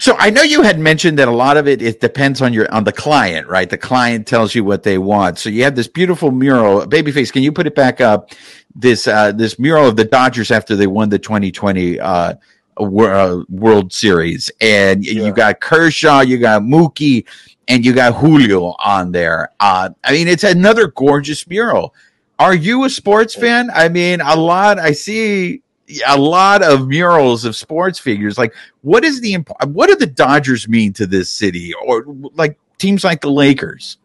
So 0.00 0.16
I 0.18 0.30
know 0.30 0.40
you 0.40 0.62
had 0.62 0.78
mentioned 0.78 1.18
that 1.18 1.28
a 1.28 1.30
lot 1.30 1.58
of 1.58 1.68
it 1.68 1.82
it 1.82 2.00
depends 2.00 2.40
on 2.40 2.54
your 2.54 2.72
on 2.72 2.84
the 2.84 2.92
client, 2.92 3.46
right? 3.48 3.68
The 3.68 3.76
client 3.76 4.26
tells 4.26 4.54
you 4.54 4.64
what 4.64 4.82
they 4.82 4.96
want. 4.96 5.38
So 5.38 5.50
you 5.50 5.62
have 5.64 5.76
this 5.76 5.88
beautiful 5.88 6.30
mural. 6.30 6.86
Babyface, 6.86 7.30
can 7.30 7.42
you 7.42 7.52
put 7.52 7.66
it 7.66 7.74
back 7.74 8.00
up? 8.00 8.30
This 8.74 9.06
uh, 9.06 9.32
this 9.32 9.58
mural 9.58 9.86
of 9.86 9.96
the 9.96 10.06
Dodgers 10.06 10.50
after 10.50 10.74
they 10.74 10.86
won 10.86 11.10
the 11.10 11.18
2020 11.18 12.00
uh, 12.00 12.34
uh, 12.78 13.42
World 13.50 13.92
Series, 13.92 14.50
and 14.62 15.04
yeah. 15.04 15.26
you 15.26 15.32
got 15.34 15.60
Kershaw, 15.60 16.20
you 16.20 16.38
got 16.38 16.62
Mookie, 16.62 17.26
and 17.68 17.84
you 17.84 17.92
got 17.92 18.14
Julio 18.14 18.74
on 18.82 19.12
there. 19.12 19.50
Uh, 19.60 19.90
I 20.02 20.12
mean, 20.12 20.28
it's 20.28 20.44
another 20.44 20.86
gorgeous 20.86 21.46
mural. 21.46 21.94
Are 22.38 22.54
you 22.54 22.84
a 22.84 22.90
sports 22.90 23.34
fan? 23.34 23.68
I 23.74 23.90
mean, 23.90 24.22
a 24.22 24.34
lot. 24.34 24.78
I 24.78 24.92
see 24.92 25.60
a 26.06 26.18
lot 26.18 26.62
of 26.62 26.88
murals 26.88 27.44
of 27.44 27.56
sports 27.56 27.98
figures. 27.98 28.38
Like, 28.38 28.54
what 28.82 29.04
is 29.04 29.20
the 29.20 29.34
what 29.66 29.88
do 29.88 29.96
the 29.96 30.06
Dodgers 30.06 30.68
mean 30.68 30.92
to 30.94 31.06
this 31.06 31.30
city, 31.30 31.72
or 31.74 32.04
like 32.34 32.58
teams 32.78 33.04
like 33.04 33.20
the 33.20 33.30
Lakers? 33.30 33.98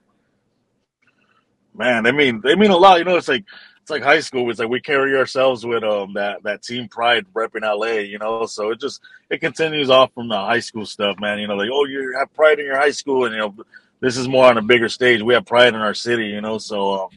Man, 1.73 2.03
they 2.03 2.11
mean 2.11 2.41
they 2.41 2.55
mean 2.55 2.71
a 2.71 2.77
lot. 2.77 2.99
You 2.99 3.05
know, 3.05 3.17
it's 3.17 3.27
like 3.27 3.45
it's 3.81 3.91
like 3.91 4.01
high 4.01 4.19
school. 4.19 4.49
It's 4.49 4.59
like 4.59 4.69
we 4.69 4.81
carry 4.81 5.15
ourselves 5.15 5.65
with 5.65 5.83
um 5.83 6.13
that 6.13 6.41
that 6.43 6.63
team 6.63 6.87
pride 6.87 7.25
repping 7.35 7.61
LA. 7.61 7.99
You 7.99 8.17
know, 8.17 8.45
so 8.45 8.71
it 8.71 8.79
just 8.79 9.01
it 9.29 9.41
continues 9.41 9.89
off 9.89 10.13
from 10.13 10.27
the 10.27 10.37
high 10.37 10.59
school 10.59 10.85
stuff, 10.85 11.19
man. 11.19 11.39
You 11.39 11.47
know, 11.47 11.55
like 11.55 11.69
oh, 11.71 11.85
you 11.85 12.15
have 12.17 12.33
pride 12.33 12.59
in 12.59 12.65
your 12.65 12.77
high 12.77 12.91
school, 12.91 13.25
and 13.25 13.33
you 13.33 13.39
know, 13.39 13.55
this 13.99 14.17
is 14.17 14.27
more 14.27 14.45
on 14.45 14.57
a 14.57 14.61
bigger 14.61 14.89
stage. 14.89 15.21
We 15.21 15.33
have 15.33 15.45
pride 15.45 15.75
in 15.75 15.81
our 15.81 15.93
city. 15.93 16.27
You 16.27 16.41
know, 16.41 16.57
so 16.57 17.05
um, 17.05 17.09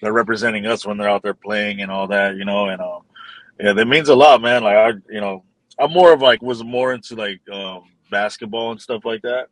they're 0.00 0.12
representing 0.12 0.64
us 0.64 0.86
when 0.86 0.96
they're 0.96 1.10
out 1.10 1.22
there 1.22 1.34
playing 1.34 1.82
and 1.82 1.90
all 1.90 2.06
that. 2.06 2.36
You 2.36 2.44
know, 2.44 2.68
and 2.68 2.80
um 2.80 3.02
yeah, 3.60 3.72
that 3.72 3.86
means 3.86 4.08
a 4.08 4.14
lot, 4.14 4.42
man. 4.42 4.62
Like 4.64 4.76
I, 4.76 4.88
you 5.08 5.20
know, 5.20 5.44
I'm 5.78 5.92
more 5.92 6.12
of 6.12 6.20
like 6.22 6.42
was 6.42 6.62
more 6.62 6.92
into 6.92 7.14
like 7.16 7.40
um, 7.50 7.84
basketball 8.10 8.72
and 8.72 8.80
stuff 8.80 9.04
like 9.04 9.22
that. 9.22 9.48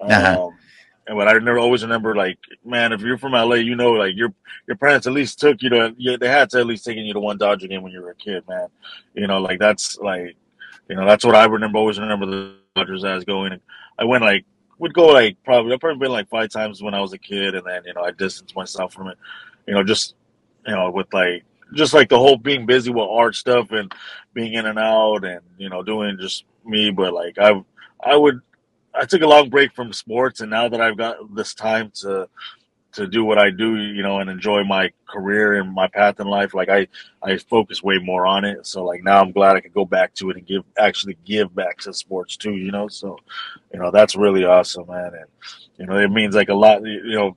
Uh-huh. 0.00 0.46
Um, 0.46 0.58
and 1.06 1.16
but 1.16 1.26
I 1.28 1.32
never 1.38 1.58
always 1.58 1.82
remember 1.82 2.14
like, 2.14 2.38
man, 2.64 2.92
if 2.92 3.00
you're 3.00 3.18
from 3.18 3.32
LA, 3.32 3.56
you 3.56 3.74
know, 3.74 3.92
like 3.92 4.14
your 4.16 4.32
your 4.66 4.76
parents 4.76 5.06
at 5.06 5.14
least 5.14 5.40
took 5.40 5.62
you 5.62 5.70
to, 5.70 5.94
yeah, 5.96 6.16
they 6.20 6.28
had 6.28 6.50
to 6.50 6.58
at 6.58 6.66
least 6.66 6.84
taking 6.84 7.06
you 7.06 7.14
to 7.14 7.20
one 7.20 7.38
Dodger 7.38 7.66
game 7.66 7.82
when 7.82 7.92
you 7.92 8.02
were 8.02 8.10
a 8.10 8.14
kid, 8.14 8.44
man. 8.48 8.68
You 9.14 9.26
know, 9.26 9.38
like 9.40 9.58
that's 9.58 9.96
like, 9.98 10.36
you 10.88 10.96
know, 10.96 11.06
that's 11.06 11.24
what 11.24 11.34
I 11.34 11.46
remember. 11.46 11.78
Always 11.78 11.98
remember 11.98 12.26
the 12.26 12.54
Dodgers 12.76 13.04
as 13.04 13.24
going. 13.24 13.58
I 13.98 14.04
went 14.04 14.22
like 14.22 14.44
would 14.78 14.94
go 14.94 15.06
like 15.06 15.36
probably 15.44 15.72
I've 15.72 15.80
probably 15.80 15.98
been 15.98 16.12
like 16.12 16.28
five 16.28 16.50
times 16.50 16.82
when 16.82 16.94
I 16.94 17.00
was 17.00 17.12
a 17.12 17.18
kid, 17.18 17.54
and 17.54 17.66
then 17.66 17.82
you 17.86 17.94
know 17.94 18.02
I 18.02 18.10
distanced 18.10 18.54
myself 18.54 18.92
from 18.92 19.08
it. 19.08 19.18
You 19.66 19.74
know, 19.74 19.82
just 19.82 20.14
you 20.66 20.74
know 20.74 20.90
with 20.90 21.12
like 21.12 21.44
just 21.74 21.94
like 21.94 22.08
the 22.08 22.18
whole 22.18 22.36
being 22.36 22.66
busy 22.66 22.90
with 22.90 23.08
art 23.10 23.34
stuff 23.34 23.70
and 23.72 23.92
being 24.34 24.54
in 24.54 24.66
and 24.66 24.78
out 24.78 25.24
and 25.24 25.40
you 25.56 25.68
know 25.68 25.82
doing 25.82 26.16
just 26.20 26.44
me 26.64 26.90
but 26.90 27.12
like 27.12 27.38
i 27.38 27.52
i 28.02 28.16
would 28.16 28.40
i 28.94 29.04
took 29.04 29.22
a 29.22 29.26
long 29.26 29.48
break 29.48 29.72
from 29.74 29.92
sports 29.92 30.40
and 30.40 30.50
now 30.50 30.68
that 30.68 30.80
i've 30.80 30.96
got 30.96 31.16
this 31.34 31.54
time 31.54 31.90
to 31.94 32.28
to 32.92 33.06
do 33.06 33.24
what 33.24 33.38
i 33.38 33.50
do 33.50 33.76
you 33.76 34.02
know 34.02 34.18
and 34.18 34.30
enjoy 34.30 34.64
my 34.64 34.90
career 35.06 35.60
and 35.60 35.72
my 35.72 35.86
path 35.88 36.20
in 36.20 36.26
life 36.26 36.54
like 36.54 36.68
i 36.68 36.86
i 37.22 37.36
focus 37.36 37.82
way 37.82 37.98
more 37.98 38.26
on 38.26 38.44
it. 38.44 38.66
So 38.66 38.84
like 38.84 39.02
now 39.04 39.20
i'm 39.20 39.32
glad 39.32 39.56
i 39.56 39.60
could 39.60 39.74
go 39.74 39.84
back 39.84 40.14
to 40.14 40.30
it 40.30 40.36
and 40.36 40.46
give 40.46 40.62
actually 40.78 41.16
give 41.24 41.54
back 41.54 41.78
to 41.80 41.92
sports 41.92 42.36
too 42.36 42.52
you 42.52 42.70
know? 42.70 42.88
So 42.88 43.18
you 43.72 43.78
know 43.78 43.90
that's 43.90 44.16
really 44.16 44.44
awesome 44.44 44.86
man. 44.88 45.12
And 45.14 45.26
you 45.76 45.86
know 45.86 45.98
it 45.98 46.10
means 46.10 46.34
like 46.34 46.48
a 46.48 46.54
lot 46.54 46.82
you 46.82 47.14
know 47.14 47.36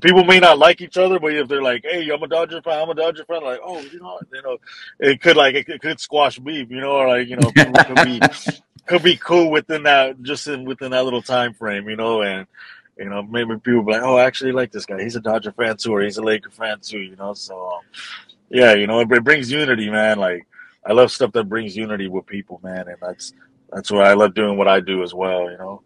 people 0.00 0.24
may 0.24 0.40
not 0.40 0.58
like 0.58 0.80
each 0.80 0.96
other, 0.96 1.18
but 1.18 1.32
if 1.32 1.48
they're 1.48 1.62
like, 1.62 1.84
"Hey, 1.84 2.08
I'm 2.10 2.22
a 2.22 2.28
Dodger 2.28 2.62
fan," 2.62 2.82
I'm 2.82 2.90
a 2.90 2.94
Dodger 2.94 3.24
fan, 3.24 3.42
like, 3.42 3.60
oh, 3.62 3.80
you 3.80 4.00
know, 4.00 4.18
you 4.32 4.42
know, 4.42 4.58
it 4.98 5.20
could 5.20 5.36
like 5.36 5.54
it 5.54 5.80
could 5.80 6.00
squash 6.00 6.38
beef, 6.38 6.70
you 6.70 6.80
know, 6.80 6.92
or 6.92 7.08
like 7.08 7.28
you 7.28 7.36
know, 7.36 7.52
could 7.52 8.02
be 8.04 8.20
could 8.86 9.02
be 9.02 9.16
cool 9.16 9.50
within 9.50 9.84
that 9.84 10.20
just 10.22 10.46
in 10.46 10.64
within 10.64 10.90
that 10.92 11.04
little 11.04 11.22
time 11.22 11.54
frame, 11.54 11.88
you 11.88 11.96
know, 11.96 12.22
and 12.22 12.46
you 12.98 13.08
know, 13.08 13.22
maybe 13.22 13.56
people 13.58 13.82
be 13.82 13.92
like, 13.92 14.02
"Oh, 14.02 14.16
I 14.16 14.24
actually 14.24 14.52
like 14.52 14.72
this 14.72 14.86
guy. 14.86 15.02
He's 15.02 15.16
a 15.16 15.20
Dodger 15.20 15.52
fan 15.52 15.76
too, 15.76 15.94
or 15.94 16.02
he's 16.02 16.18
a 16.18 16.22
Laker 16.22 16.50
fan 16.50 16.80
too," 16.80 17.00
you 17.00 17.16
know. 17.16 17.34
So, 17.34 17.58
um, 17.72 17.80
yeah, 18.50 18.74
you 18.74 18.86
know, 18.86 19.00
it, 19.00 19.10
it 19.10 19.24
brings 19.24 19.50
unity, 19.50 19.90
man. 19.90 20.18
Like, 20.18 20.46
I 20.86 20.92
love 20.92 21.10
stuff 21.10 21.32
that 21.32 21.48
brings 21.48 21.76
unity 21.76 22.08
with 22.08 22.26
people, 22.26 22.60
man, 22.62 22.88
and 22.88 22.96
that's 23.00 23.32
that's 23.72 23.90
why 23.90 24.04
I 24.10 24.14
love 24.14 24.34
doing 24.34 24.56
what 24.56 24.68
I 24.68 24.80
do 24.80 25.02
as 25.02 25.12
well, 25.14 25.50
you 25.50 25.58
know. 25.58 25.82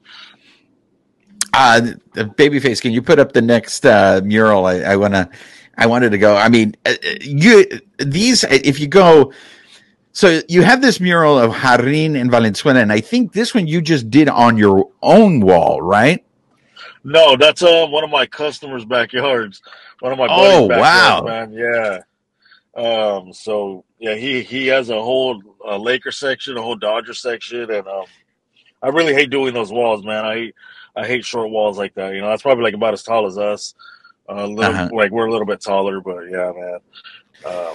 Uh, 1.54 1.80
babyface, 2.14 2.80
can 2.80 2.92
you 2.92 3.02
put 3.02 3.18
up 3.18 3.32
the 3.32 3.42
next 3.42 3.86
uh, 3.86 4.20
mural? 4.24 4.66
I, 4.66 4.80
I 4.80 4.96
wanna, 4.96 5.30
I 5.76 5.86
wanted 5.86 6.10
to 6.10 6.18
go. 6.18 6.36
I 6.36 6.48
mean, 6.48 6.76
uh, 6.84 6.94
you 7.20 7.64
these 7.98 8.44
if 8.44 8.80
you 8.80 8.86
go. 8.86 9.32
So 10.12 10.40
you 10.48 10.62
have 10.62 10.82
this 10.82 10.98
mural 10.98 11.38
of 11.38 11.52
Jarrín 11.52 12.20
and 12.20 12.30
Valenzuela, 12.30 12.80
and 12.80 12.92
I 12.92 13.00
think 13.00 13.32
this 13.32 13.54
one 13.54 13.68
you 13.68 13.80
just 13.80 14.10
did 14.10 14.28
on 14.28 14.56
your 14.56 14.90
own 15.00 15.40
wall, 15.40 15.80
right? 15.80 16.24
No, 17.04 17.36
that's 17.36 17.62
uh, 17.62 17.86
one 17.86 18.02
of 18.02 18.10
my 18.10 18.26
customers' 18.26 18.84
backyards. 18.84 19.62
One 20.00 20.12
of 20.12 20.18
my 20.18 20.26
oh 20.28 20.66
wow, 20.66 21.22
man, 21.22 21.52
yeah. 21.52 22.00
Um, 22.76 23.32
so 23.32 23.84
yeah, 23.98 24.14
he 24.14 24.42
he 24.42 24.66
has 24.68 24.90
a 24.90 25.00
whole 25.00 25.42
uh, 25.64 25.76
Laker 25.76 26.12
section, 26.12 26.56
a 26.56 26.62
whole 26.62 26.76
Dodger 26.76 27.14
section, 27.14 27.70
and 27.70 27.86
um, 27.86 28.04
I 28.82 28.88
really 28.88 29.14
hate 29.14 29.30
doing 29.30 29.54
those 29.54 29.72
walls, 29.72 30.04
man. 30.04 30.24
I 30.24 30.52
I 30.96 31.06
hate 31.06 31.24
short 31.24 31.50
walls 31.50 31.78
like 31.78 31.94
that. 31.94 32.14
You 32.14 32.20
know, 32.20 32.28
that's 32.28 32.42
probably 32.42 32.64
like 32.64 32.74
about 32.74 32.94
as 32.94 33.02
tall 33.02 33.26
as 33.26 33.38
us. 33.38 33.74
Uh, 34.28 34.46
little, 34.46 34.74
uh-huh. 34.74 34.90
Like 34.92 35.10
we're 35.10 35.26
a 35.26 35.30
little 35.30 35.46
bit 35.46 35.60
taller, 35.60 36.00
but 36.00 36.24
yeah, 36.30 36.52
man. 36.54 36.78
Um, 37.46 37.74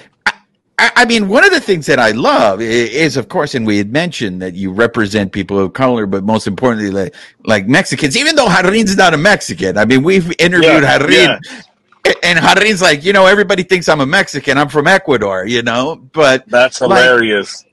I, 0.78 0.92
I 0.98 1.06
mean, 1.06 1.28
one 1.28 1.46
of 1.46 1.52
the 1.52 1.60
things 1.60 1.86
that 1.86 2.00
I 2.00 2.12
love 2.12 2.60
is, 2.60 3.16
of 3.16 3.30
course, 3.30 3.56
and 3.56 3.66
we 3.66 3.78
had 3.78 3.92
mentioned 3.92 4.42
that 4.42 4.56
you 4.56 4.72
represent 4.72 5.32
people 5.32 5.60
of 5.60 5.74
color, 5.74 6.06
but 6.06 6.24
most 6.24 6.48
importantly, 6.48 6.90
like, 6.90 7.16
like 7.46 7.68
Mexicans. 7.68 8.18
Even 8.18 8.36
though 8.36 8.48
Jarrín's 8.48 8.98
not 8.98 9.14
a 9.14 9.18
Mexican, 9.18 9.78
I 9.78 9.86
mean, 9.86 10.04
we've 10.04 10.34
interviewed 10.40 10.84
yeah, 10.84 11.00
Jarrín, 11.00 11.40
yeah. 12.06 12.14
and 12.24 12.40
Jarrín's 12.40 12.82
like, 12.82 13.06
you 13.06 13.14
know, 13.14 13.28
everybody 13.28 13.64
thinks 13.64 13.88
I'm 13.88 14.02
a 14.02 14.06
Mexican. 14.06 14.58
I'm 14.58 14.68
from 14.68 14.88
Ecuador, 14.88 15.46
you 15.46 15.62
know, 15.62 15.96
but 15.96 16.48
that's 16.48 16.80
hilarious. 16.80 17.64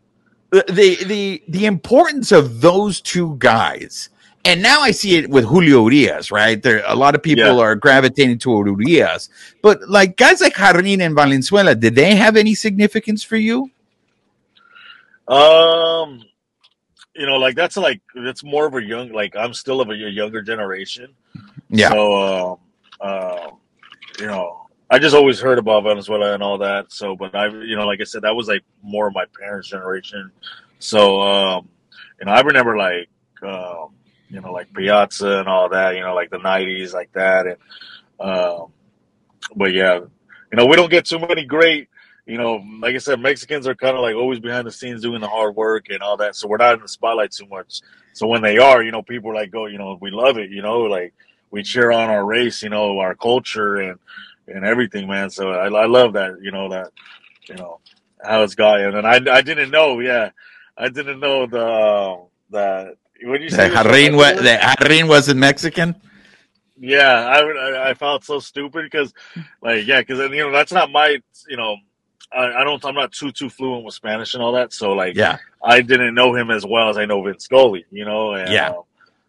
Like, 0.52 0.66
the 0.66 0.96
the 1.04 1.42
the 1.48 1.66
importance 1.66 2.32
of 2.32 2.60
those 2.60 3.00
two 3.00 3.36
guys 3.38 4.09
And 4.44 4.62
now 4.62 4.80
I 4.80 4.90
see 4.90 5.16
it 5.16 5.28
with 5.28 5.44
Julio 5.44 5.86
Urias, 5.86 6.30
right? 6.30 6.62
There, 6.62 6.82
a 6.86 6.94
lot 6.94 7.14
of 7.14 7.22
people 7.22 7.44
Yeah. 7.44 7.58
are 7.62 7.74
gravitating 7.74 8.38
toward 8.38 8.68
Urias, 8.68 9.28
but 9.62 9.86
like 9.88 10.16
guys 10.16 10.40
like 10.40 10.54
Jarrín 10.54 11.00
and 11.02 11.14
Valenzuela, 11.14 11.74
did 11.74 11.94
they 11.94 12.14
have 12.14 12.36
any 12.36 12.54
significance 12.54 13.22
for 13.22 13.36
you? 13.36 13.70
Um, 15.28 16.24
you 17.14 17.26
know, 17.26 17.36
like 17.36 17.54
that's 17.54 17.76
like 17.76 18.00
that's 18.14 18.42
more 18.42 18.66
of 18.66 18.74
a 18.74 18.82
young. 18.82 19.12
Like 19.12 19.36
I'm 19.36 19.52
still 19.52 19.80
of 19.80 19.90
a 19.90 19.94
younger 19.94 20.42
generation. 20.42 21.14
Yeah. 21.68 21.90
So, 21.90 22.58
um, 23.02 23.06
um, 23.06 23.58
you 24.18 24.26
know, 24.26 24.66
I 24.90 24.98
just 24.98 25.14
always 25.14 25.38
heard 25.38 25.58
about 25.58 25.84
Valenzuela 25.84 26.34
and 26.34 26.42
all 26.42 26.58
that. 26.58 26.90
So, 26.92 27.14
but 27.14 27.34
I, 27.34 27.46
you 27.48 27.76
know, 27.76 27.86
like 27.86 28.00
I 28.00 28.04
said, 28.04 28.22
that 28.22 28.34
was 28.34 28.48
like 28.48 28.64
more 28.82 29.06
of 29.06 29.14
my 29.14 29.24
parents' 29.38 29.68
generation. 29.68 30.32
So, 30.78 31.20
um, 31.20 31.68
you 32.18 32.26
know, 32.26 32.32
I 32.32 32.40
remember 32.40 32.76
like, 32.76 33.08
um, 33.42 33.90
you 34.30 34.40
know, 34.40 34.52
like 34.52 34.72
Piazza 34.72 35.38
and 35.38 35.48
all 35.48 35.68
that. 35.70 35.94
You 35.94 36.02
know, 36.02 36.14
like 36.14 36.30
the 36.30 36.38
'90s, 36.38 36.92
like 36.92 37.12
that. 37.12 37.46
And, 37.46 37.56
um, 38.20 38.72
but 39.54 39.72
yeah, 39.72 39.98
you 39.98 40.56
know, 40.56 40.66
we 40.66 40.76
don't 40.76 40.90
get 40.90 41.06
too 41.06 41.18
many 41.18 41.44
great. 41.44 41.88
You 42.26 42.38
know, 42.38 42.62
like 42.80 42.94
I 42.94 42.98
said, 42.98 43.20
Mexicans 43.20 43.66
are 43.66 43.74
kind 43.74 43.96
of 43.96 44.02
like 44.02 44.14
always 44.14 44.38
behind 44.38 44.66
the 44.66 44.70
scenes 44.70 45.02
doing 45.02 45.20
the 45.20 45.28
hard 45.28 45.56
work 45.56 45.86
and 45.90 46.02
all 46.02 46.16
that. 46.18 46.36
So 46.36 46.46
we're 46.46 46.58
not 46.58 46.74
in 46.74 46.80
the 46.82 46.88
spotlight 46.88 47.32
too 47.32 47.46
much. 47.46 47.80
So 48.12 48.26
when 48.26 48.42
they 48.42 48.58
are, 48.58 48.82
you 48.82 48.92
know, 48.92 49.02
people 49.02 49.34
like, 49.34 49.50
"Go, 49.50 49.66
you 49.66 49.78
know, 49.78 49.98
we 50.00 50.10
love 50.10 50.38
it." 50.38 50.50
You 50.50 50.62
know, 50.62 50.82
like 50.82 51.12
we 51.50 51.62
cheer 51.62 51.90
on 51.90 52.10
our 52.10 52.24
race, 52.24 52.62
you 52.62 52.68
know, 52.68 52.98
our 52.98 53.14
culture 53.14 53.76
and 53.76 53.98
and 54.46 54.64
everything, 54.64 55.08
man. 55.08 55.30
So 55.30 55.50
I, 55.50 55.66
I 55.66 55.86
love 55.86 56.14
that, 56.14 56.40
you 56.42 56.50
know, 56.50 56.70
that 56.70 56.92
you 57.48 57.56
know 57.56 57.80
how 58.22 58.42
it's 58.42 58.54
going. 58.54 58.94
And 58.94 59.06
I 59.06 59.20
I 59.32 59.42
didn't 59.42 59.70
know, 59.70 60.00
yeah, 60.00 60.30
I 60.76 60.88
didn't 60.88 61.20
know 61.20 61.46
the 61.46 62.26
uh, 62.56 62.90
that 63.20 63.28
when 63.28 63.42
you 63.42 63.50
say 63.50 63.68
Jarrín, 63.68 64.16
wa- 64.16 64.32
the 64.34 64.58
Jarrín 64.60 65.08
wasn't 65.08 65.40
Mexican. 65.40 65.94
yeah, 66.78 67.26
I, 67.26 67.90
I 67.90 67.94
felt 67.94 68.24
so 68.24 68.38
stupid 68.40 68.84
because 68.84 69.12
like 69.62 69.86
yeah, 69.86 70.00
because 70.00 70.18
you 70.30 70.44
know 70.44 70.52
that's 70.52 70.72
not 70.72 70.90
my 70.90 71.18
you 71.48 71.56
know. 71.56 71.76
I, 72.32 72.60
I 72.60 72.64
don't. 72.64 72.84
I'm 72.84 72.94
not 72.94 73.12
too 73.12 73.32
too 73.32 73.50
fluent 73.50 73.84
with 73.84 73.94
Spanish 73.94 74.34
and 74.34 74.42
all 74.42 74.52
that. 74.52 74.72
So 74.72 74.92
like, 74.92 75.16
Yeah, 75.16 75.38
I 75.64 75.80
didn't 75.80 76.14
know 76.14 76.34
him 76.34 76.50
as 76.50 76.64
well 76.64 76.88
as 76.88 76.96
I 76.96 77.04
know 77.04 77.22
Vince 77.22 77.44
Scully, 77.44 77.84
you 77.90 78.04
know. 78.04 78.34
And, 78.34 78.48
Yeah. 78.52 78.68
um, 78.70 78.82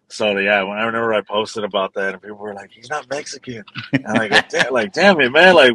so 0.08 0.38
yeah, 0.38 0.62
when 0.63 0.77
I 0.77 0.84
remember 0.84 1.13
I 1.13 1.21
posted 1.21 1.63
about 1.63 1.95
that, 1.95 2.13
and 2.13 2.21
people 2.21 2.38
were 2.38 2.54
like, 2.54 2.69
"He's 2.71 2.89
not 2.91 3.10
Mexican," 3.10 3.63
and 3.93 4.06
I 4.19 4.27
go, 4.30 4.39
damn, 4.49 4.71
like, 4.73 4.93
damn 4.93 5.19
it, 5.19 5.32
man, 5.32 5.56
like, 5.56 5.73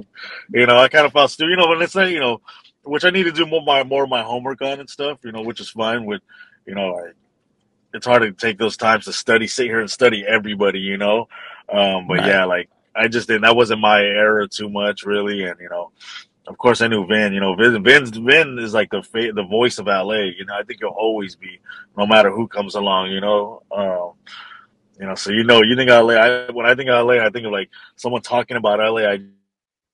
you 0.52 0.66
know, 0.66 0.78
I 0.78 0.88
kind 0.88 1.04
of 1.06 1.12
felt 1.12 1.30
stupid, 1.32 1.50
you 1.50 1.56
know. 1.56 1.66
But 1.66 1.82
it's 1.82 1.94
like, 1.96 2.10
you 2.10 2.20
know, 2.20 2.40
which 2.84 3.04
I 3.04 3.10
need 3.10 3.24
to 3.24 3.32
do 3.32 3.44
more 3.46 3.62
my 3.62 3.82
more 3.82 4.04
of 4.04 4.10
my 4.10 4.22
homework 4.22 4.62
on 4.62 4.78
and 4.78 4.88
stuff, 4.88 5.18
you 5.24 5.32
know, 5.32 5.42
which 5.42 5.60
is 5.60 5.70
fine. 5.70 6.04
With, 6.04 6.22
you 6.66 6.74
know, 6.76 6.96
it's 7.94 8.06
hard 8.06 8.22
to 8.22 8.32
take 8.32 8.58
those 8.58 8.76
times 8.76 9.04
to 9.06 9.12
study, 9.12 9.46
sit 9.46 9.66
here 9.66 9.80
and 9.80 9.90
study 9.90 10.24
everybody, 10.26 10.80
you 10.80 10.98
know. 10.98 11.28
Um, 11.72 12.06
but 12.06 12.18
Right. 12.18 12.26
yeah, 12.28 12.44
like, 12.44 12.68
I 12.94 13.08
just 13.08 13.28
didn't. 13.28 13.42
That 13.42 13.56
wasn't 13.56 13.80
my 13.80 14.00
era 14.00 14.48
too 14.48 14.68
much, 14.68 15.04
really, 15.04 15.44
and 15.44 15.58
you 15.60 15.68
know 15.68 15.92
of 16.46 16.58
course 16.58 16.80
I 16.80 16.88
knew 16.88 17.06
Vin. 17.06 17.32
You 17.32 17.40
know, 17.40 17.54
Vin, 17.54 17.82
Vin's, 17.82 18.10
Vin 18.10 18.58
is 18.58 18.74
like 18.74 18.90
the 18.90 19.02
fa- 19.02 19.32
the 19.34 19.42
voice 19.42 19.78
of 19.78 19.86
LA. 19.86 20.30
You 20.36 20.44
know, 20.46 20.54
I 20.54 20.62
think 20.62 20.80
he'll 20.80 20.88
always 20.90 21.36
be, 21.36 21.58
no 21.96 22.06
matter 22.06 22.30
who 22.30 22.46
comes 22.46 22.74
along. 22.74 23.10
You 23.10 23.20
know, 23.20 23.62
um, 23.72 24.12
you 24.98 25.06
know. 25.06 25.14
So 25.14 25.32
you 25.32 25.44
know, 25.44 25.62
you 25.62 25.76
think 25.76 25.90
LA. 25.90 26.14
I, 26.14 26.50
when 26.52 26.66
I 26.66 26.74
think 26.74 26.88
of 26.90 27.06
LA, 27.06 27.14
I 27.24 27.30
think 27.30 27.46
of 27.46 27.52
like 27.52 27.70
someone 27.96 28.22
talking 28.22 28.56
about 28.56 28.78
LA. 28.78 29.08
I 29.08 29.20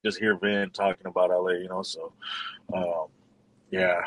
just 0.05 0.19
hear 0.19 0.37
Vin 0.37 0.71
talking 0.71 1.07
about 1.07 1.31
LA. 1.31 1.53
You 1.53 1.69
know, 1.69 1.83
so 1.83 2.13
um, 2.75 3.07
yeah. 3.71 4.01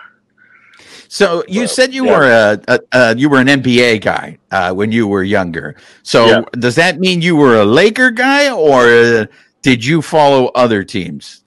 So 1.07 1.43
you 1.47 1.65
Well, 1.65 1.67
said 1.67 1.93
you 1.93 2.05
yeah. 2.05 2.11
were 2.11 2.29
a, 2.29 2.59
a, 2.67 2.79
a 2.91 3.15
you 3.15 3.29
were 3.29 3.39
an 3.39 3.47
NBA 3.47 3.99
guy 3.99 4.37
uh, 4.51 4.73
when 4.73 4.91
you 4.91 5.07
were 5.07 5.23
younger. 5.23 5.75
So 6.03 6.25
Yeah. 6.27 6.41
does 6.53 6.75
that 6.75 6.99
mean 6.99 7.21
you 7.21 7.35
were 7.35 7.55
a 7.61 7.65
Laker 7.65 8.11
guy, 8.11 8.51
or 8.51 8.87
uh, 8.87 9.25
did 9.61 9.85
you 9.85 10.01
follow 10.01 10.47
other 10.55 10.83
teams? 10.83 11.43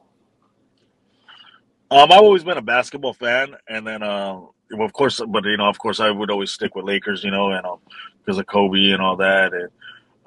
Um, 1.90 2.10
I've 2.12 2.18
always 2.18 2.44
been 2.44 2.58
a 2.58 2.62
basketball 2.62 3.14
fan, 3.14 3.54
and 3.68 3.86
then, 3.86 4.02
uh, 4.02 4.34
well, 4.72 4.84
of 4.84 4.92
course, 4.92 5.20
but 5.28 5.44
you 5.44 5.56
know, 5.56 5.68
of 5.68 5.78
course, 5.78 6.00
I 6.00 6.10
would 6.10 6.30
always 6.30 6.50
stick 6.50 6.74
with 6.74 6.84
Lakers, 6.84 7.24
you 7.24 7.30
know, 7.30 7.50
and 7.50 7.64
um, 7.66 7.78
because 8.24 8.38
of 8.38 8.46
Kobe 8.46 8.90
and 8.90 9.00
all 9.00 9.16
that, 9.16 9.52
and 9.54 9.68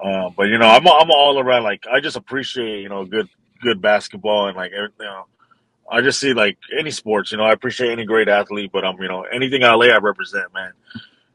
uh, 0.04 0.30
but 0.36 0.44
you 0.44 0.58
know, 0.58 0.66
I'm 0.66 0.86
I'm 0.86 1.10
all 1.10 1.38
around 1.38 1.62
like 1.62 1.84
I 1.90 2.00
just 2.00 2.16
appreciate 2.16 2.80
you 2.80 2.88
know 2.88 3.04
good 3.04 3.28
good 3.62 3.80
basketball 3.80 4.48
and 4.48 4.56
like 4.56 4.72
everything. 4.72 4.96
You 5.00 5.06
know, 5.06 5.26
I 5.90 6.00
just 6.00 6.20
see 6.20 6.32
like 6.32 6.58
any 6.78 6.90
sports, 6.90 7.32
you 7.32 7.38
know, 7.38 7.44
I 7.44 7.52
appreciate 7.52 7.92
any 7.92 8.04
great 8.04 8.28
athlete, 8.28 8.70
but 8.72 8.84
I'm 8.84 9.00
you 9.00 9.08
know 9.08 9.22
anything 9.22 9.62
LA 9.62 9.86
I 9.86 9.98
represent, 9.98 10.52
man, 10.54 10.72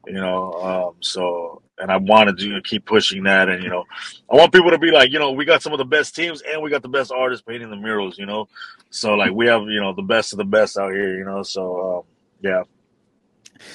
you 0.06 0.14
know, 0.14 0.54
um, 0.54 0.96
so 1.02 1.62
and 1.80 1.92
I 1.92 1.98
want 1.98 2.30
to 2.30 2.36
do 2.36 2.60
keep 2.62 2.86
pushing 2.86 3.24
that, 3.24 3.50
and 3.50 3.64
you 3.64 3.70
know, 3.70 3.86
I 4.32 4.36
want 4.36 4.54
people 4.54 4.72
to 4.72 4.80
be 4.80 4.92
like, 4.92 5.12
you 5.12 5.20
know, 5.20 5.32
we 5.32 5.46
got 5.46 5.62
some 5.62 5.74
of 5.74 5.80
the 5.80 5.86
best 5.86 6.16
teams 6.16 6.42
and 6.42 6.62
we 6.62 6.70
got 6.70 6.82
the 6.82 6.90
best 6.90 7.12
artists 7.12 7.46
painting 7.48 7.70
the 7.70 7.76
murals, 7.78 8.18
you 8.18 8.26
know. 8.26 8.48
So 8.90 9.14
like 9.16 9.32
we 9.32 9.48
have 9.48 9.64
you 9.64 9.82
know 9.82 9.94
the 9.94 10.02
best 10.04 10.34
of 10.34 10.38
the 10.38 10.46
best 10.46 10.78
out 10.78 10.92
here, 10.94 11.18
you 11.18 11.26
know. 11.26 11.44
So 11.44 11.98
um, 12.00 12.04
yeah, 12.42 12.64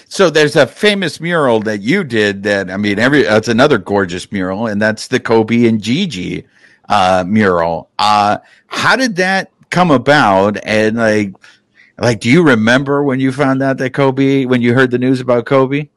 So 0.09 0.31
there's 0.31 0.57
a 0.57 0.67
famous 0.67 1.21
mural 1.21 1.61
that 1.61 1.81
you 1.81 2.05
did 2.05 2.43
that 2.45 2.71
I 2.71 2.77
mean 2.77 2.99
every 2.99 3.23
it's 3.23 3.49
another 3.49 3.79
gorgeous 3.79 4.31
mural 4.33 4.67
and 4.67 4.81
that's 4.83 5.09
the 5.09 5.21
Kobe 5.21 5.67
and 5.67 5.83
Gigi 5.83 6.47
uh 6.89 7.25
mural. 7.27 7.91
Uh 7.99 8.39
how 8.69 8.97
did 8.97 9.17
that 9.17 9.52
come 9.73 9.91
about 9.91 10.59
and 10.65 10.97
like 10.97 11.35
like 11.99 12.21
do 12.21 12.31
you 12.31 12.45
remember 12.45 13.03
when 13.03 13.19
you 13.19 13.33
found 13.33 13.63
out 13.63 13.79
that 13.79 13.91
Kobe 13.91 14.45
when 14.45 14.63
you 14.63 14.75
heard 14.75 14.91
the 14.91 14.99
news 14.99 15.21
about 15.21 15.47
Kobe? 15.47 15.89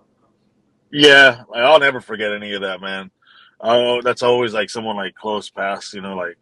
yeah. 0.92 1.44
I'll 1.54 1.80
never 1.80 2.00
forget 2.00 2.32
any 2.32 2.54
of 2.54 2.62
that, 2.62 2.80
man. 2.80 3.12
Oh, 3.60 4.02
that's 4.02 4.24
always 4.24 4.54
like 4.54 4.70
someone 4.70 4.96
like 4.96 5.14
close 5.16 5.50
past, 5.50 5.94
you 5.94 6.02
know, 6.02 6.16
like 6.16 6.38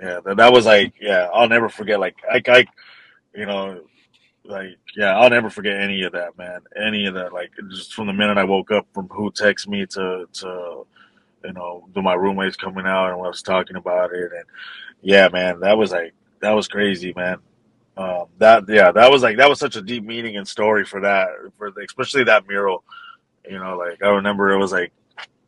yeah. 0.00 0.20
That, 0.24 0.36
that 0.36 0.52
was 0.52 0.64
like 0.64 0.94
yeah. 1.00 1.28
I'll 1.34 1.48
never 1.48 1.68
forget. 1.68 1.98
Like 1.98 2.16
I, 2.30 2.40
I, 2.46 2.66
you 3.34 3.46
know, 3.46 3.80
like 4.44 4.76
yeah. 4.96 5.18
I'll 5.18 5.30
never 5.30 5.50
forget 5.50 5.80
any 5.80 6.02
of 6.04 6.12
that, 6.12 6.38
man. 6.38 6.60
Any 6.76 7.06
of 7.06 7.14
that. 7.14 7.32
Like 7.32 7.50
just 7.68 7.94
from 7.94 8.06
the 8.06 8.12
minute 8.12 8.38
I 8.38 8.44
woke 8.44 8.70
up, 8.70 8.86
from 8.94 9.08
who 9.08 9.32
texted 9.32 9.68
me 9.68 9.86
to 9.86 10.28
to 10.34 10.86
you 11.44 11.52
know, 11.52 11.88
to 11.94 12.00
my 12.00 12.14
roommates 12.14 12.56
coming 12.56 12.86
out 12.86 13.10
and 13.10 13.14
I 13.14 13.28
was 13.28 13.42
talking 13.42 13.76
about 13.76 14.12
it, 14.12 14.30
and 14.32 14.44
yeah, 15.02 15.28
man, 15.32 15.60
that 15.60 15.76
was 15.76 15.90
like 15.90 16.14
that 16.44 16.52
was 16.52 16.68
crazy, 16.68 17.12
man. 17.16 17.38
Um, 17.96 18.26
that 18.38 18.64
yeah, 18.68 18.92
that 18.92 19.10
was 19.10 19.22
like 19.22 19.38
that 19.38 19.48
was 19.48 19.58
such 19.58 19.76
a 19.76 19.82
deep 19.82 20.04
meaning 20.04 20.36
and 20.36 20.46
story 20.46 20.84
for 20.84 21.00
that, 21.00 21.28
for 21.56 21.70
the, 21.70 21.82
especially 21.82 22.24
that 22.24 22.46
mural. 22.46 22.84
You 23.48 23.58
know, 23.58 23.76
like 23.76 24.02
I 24.02 24.08
remember 24.08 24.50
it 24.50 24.58
was 24.58 24.72
like, 24.72 24.92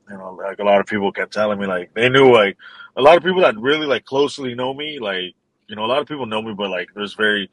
you 0.08 0.16
know, 0.16 0.32
like 0.32 0.58
a 0.58 0.64
lot 0.64 0.80
of 0.80 0.86
people 0.86 1.12
kept 1.12 1.32
telling 1.32 1.58
me 1.58 1.66
like 1.66 1.92
they 1.94 2.08
knew 2.08 2.32
like 2.32 2.56
a 2.96 3.02
lot 3.02 3.16
of 3.16 3.24
people 3.24 3.42
that 3.42 3.58
really 3.58 3.86
like 3.86 4.04
closely 4.04 4.54
know 4.54 4.72
me, 4.72 4.98
like 4.98 5.34
you 5.68 5.76
know, 5.76 5.84
a 5.84 5.86
lot 5.86 6.00
of 6.00 6.06
people 6.08 6.26
know 6.26 6.40
me, 6.40 6.54
but 6.54 6.70
like 6.70 6.88
there's 6.94 7.14
very, 7.14 7.50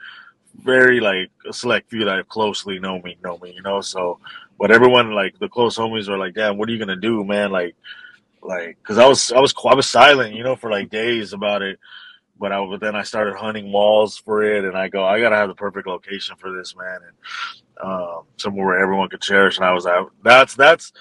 very 0.63 0.99
like 0.99 1.31
a 1.49 1.53
select 1.53 1.89
few 1.89 2.05
that 2.05 2.29
closely 2.29 2.79
know 2.79 3.01
me, 3.01 3.17
know 3.23 3.37
me, 3.39 3.53
you 3.53 3.61
know. 3.61 3.81
So, 3.81 4.19
but 4.59 4.71
everyone 4.71 5.11
like 5.11 5.37
the 5.39 5.49
close 5.49 5.77
homies 5.77 6.07
are 6.07 6.17
like, 6.17 6.35
damn, 6.35 6.57
what 6.57 6.69
are 6.69 6.71
you 6.71 6.79
gonna 6.79 6.95
do, 6.95 7.23
man? 7.23 7.51
Like, 7.51 7.75
like, 8.41 8.77
cause 8.83 8.97
I 8.99 9.07
was 9.07 9.31
I 9.31 9.39
was 9.39 9.53
I 9.69 9.73
was 9.73 9.89
silent, 9.89 10.35
you 10.35 10.43
know, 10.43 10.55
for 10.55 10.69
like 10.69 10.89
days 10.89 11.33
about 11.33 11.61
it. 11.61 11.79
But 12.43 12.51
I 12.51 12.65
but 12.65 12.81
then 12.81 12.93
I 12.93 13.03
started 13.03 13.37
hunting 13.37 13.71
walls 13.71 14.17
for 14.17 14.43
it, 14.43 14.65
and 14.65 14.77
I 14.77 14.89
go, 14.89 15.05
I 15.05 15.21
gotta 15.21 15.37
have 15.37 15.47
the 15.47 15.55
perfect 15.55 15.87
location 15.87 16.35
for 16.35 16.51
this, 16.51 16.75
man, 16.75 16.99
and 17.07 17.89
um, 17.89 18.23
somewhere 18.35 18.65
where 18.65 18.79
everyone 18.83 19.07
could 19.07 19.21
cherish. 19.21 19.55
And 19.55 19.65
I 19.65 19.71
was 19.71 19.85
like, 19.85 20.07
that's 20.25 20.53
that's, 20.53 20.91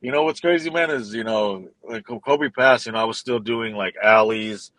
you 0.00 0.10
know, 0.10 0.24
what's 0.24 0.40
crazy, 0.40 0.70
man, 0.70 0.90
is 0.90 1.14
you 1.14 1.22
know, 1.22 1.68
like 1.88 2.04
Kobe 2.04 2.48
passed, 2.48 2.86
you 2.86 2.90
know, 2.90 2.98
I 2.98 3.04
was 3.04 3.16
still 3.16 3.38
doing 3.38 3.76
like 3.76 3.94
alleys. 4.02 4.72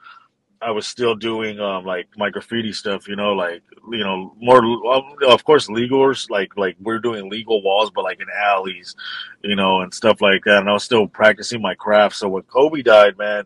I 0.62 0.72
was 0.72 0.86
still 0.86 1.16
doing 1.16 1.62
um 1.62 1.86
like 1.86 2.10
my 2.18 2.30
graffiti 2.30 2.74
stuff, 2.74 3.08
you 3.08 3.16
know, 3.16 3.32
like 3.32 3.64
you 3.90 4.04
know 4.04 4.36
more 4.42 4.62
um, 4.94 5.16
of 5.26 5.46
course 5.46 5.70
legal 5.70 6.14
like 6.30 6.58
like 6.58 6.76
we're 6.82 7.00
doing 7.00 7.30
legal 7.30 7.64
walls, 7.64 7.92
but 7.96 8.04
like 8.04 8.20
in 8.20 8.28
alleys, 8.38 8.94
you 9.42 9.56
know, 9.56 9.80
and 9.80 9.94
stuff 9.94 10.20
like 10.20 10.44
that. 10.44 10.58
And 10.58 10.70
I 10.70 10.74
was 10.74 10.84
still 10.84 11.08
practicing 11.08 11.62
my 11.62 11.76
craft. 11.76 12.18
So 12.18 12.28
when 12.28 12.44
Kobe 12.44 12.82
died, 12.82 13.18
man, 13.18 13.46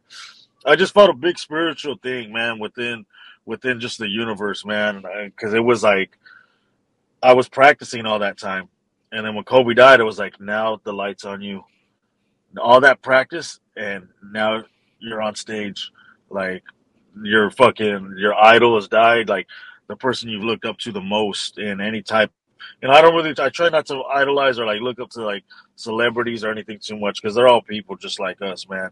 I 0.65 0.75
just 0.75 0.93
felt 0.93 1.09
a 1.09 1.13
big 1.13 1.37
spiritual 1.37 1.97
thing, 1.97 2.31
man, 2.33 2.59
within 2.59 3.05
within 3.45 3.79
just 3.79 3.97
the 3.97 4.07
universe, 4.07 4.65
man, 4.65 5.03
because 5.25 5.53
it 5.53 5.63
was 5.63 5.83
like 5.83 6.17
I 7.21 7.33
was 7.33 7.49
practicing 7.49 8.05
all 8.05 8.19
that 8.19 8.37
time, 8.37 8.69
and 9.11 9.25
then 9.25 9.35
when 9.35 9.43
Kobe 9.43 9.73
died, 9.73 9.99
it 9.99 10.05
was 10.05 10.19
like 10.19 10.39
now 10.39 10.79
the 10.83 10.93
lights 10.93 11.25
on 11.25 11.41
you, 11.41 11.63
all 12.57 12.81
that 12.81 13.01
practice, 13.01 13.59
and 13.75 14.07
now 14.23 14.63
you're 14.99 15.21
on 15.21 15.35
stage, 15.35 15.91
like 16.29 16.63
your 17.21 17.51
fucking 17.51 18.15
your 18.17 18.33
idol 18.33 18.75
has 18.75 18.87
died, 18.87 19.29
like 19.29 19.47
the 19.87 19.95
person 19.95 20.29
you've 20.29 20.43
looked 20.43 20.65
up 20.65 20.77
to 20.79 20.91
the 20.91 21.01
most 21.01 21.57
in 21.57 21.81
any 21.81 22.01
type. 22.01 22.31
And 22.81 22.91
I 22.91 23.01
don't 23.01 23.13
really, 23.15 23.33
I 23.37 23.49
try 23.49 23.69
not 23.69 23.85
to 23.87 24.01
idolize 24.03 24.57
or 24.57 24.65
like 24.65 24.81
look 24.81 24.99
up 24.99 25.09
to 25.11 25.23
like 25.23 25.43
celebrities 25.75 26.43
or 26.43 26.51
anything 26.51 26.79
too 26.79 26.97
much 26.97 27.21
because 27.21 27.35
they're 27.35 27.47
all 27.47 27.61
people 27.61 27.95
just 27.95 28.19
like 28.19 28.41
us, 28.41 28.67
man. 28.69 28.91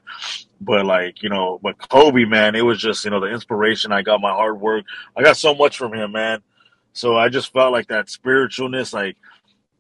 But 0.60 0.86
like, 0.86 1.22
you 1.24 1.30
know, 1.30 1.60
but 1.62 1.78
Kobe, 1.78 2.26
man, 2.26 2.56
it 2.56 2.66
was 2.66 2.80
just, 2.80 3.04
you 3.06 3.12
know, 3.12 3.20
the 3.20 3.28
inspiration. 3.28 3.92
I 3.92 4.02
got 4.02 4.22
my 4.22 4.32
hard 4.32 4.60
work. 4.60 4.86
I 5.16 5.24
got 5.24 5.38
so 5.38 5.54
much 5.54 5.78
from 5.78 5.94
him, 5.94 6.12
man. 6.12 6.42
So 6.94 7.18
I 7.18 7.30
just 7.30 7.54
felt 7.54 7.72
like 7.72 7.88
that 7.88 8.08
spiritualness, 8.08 8.94
like 8.94 9.18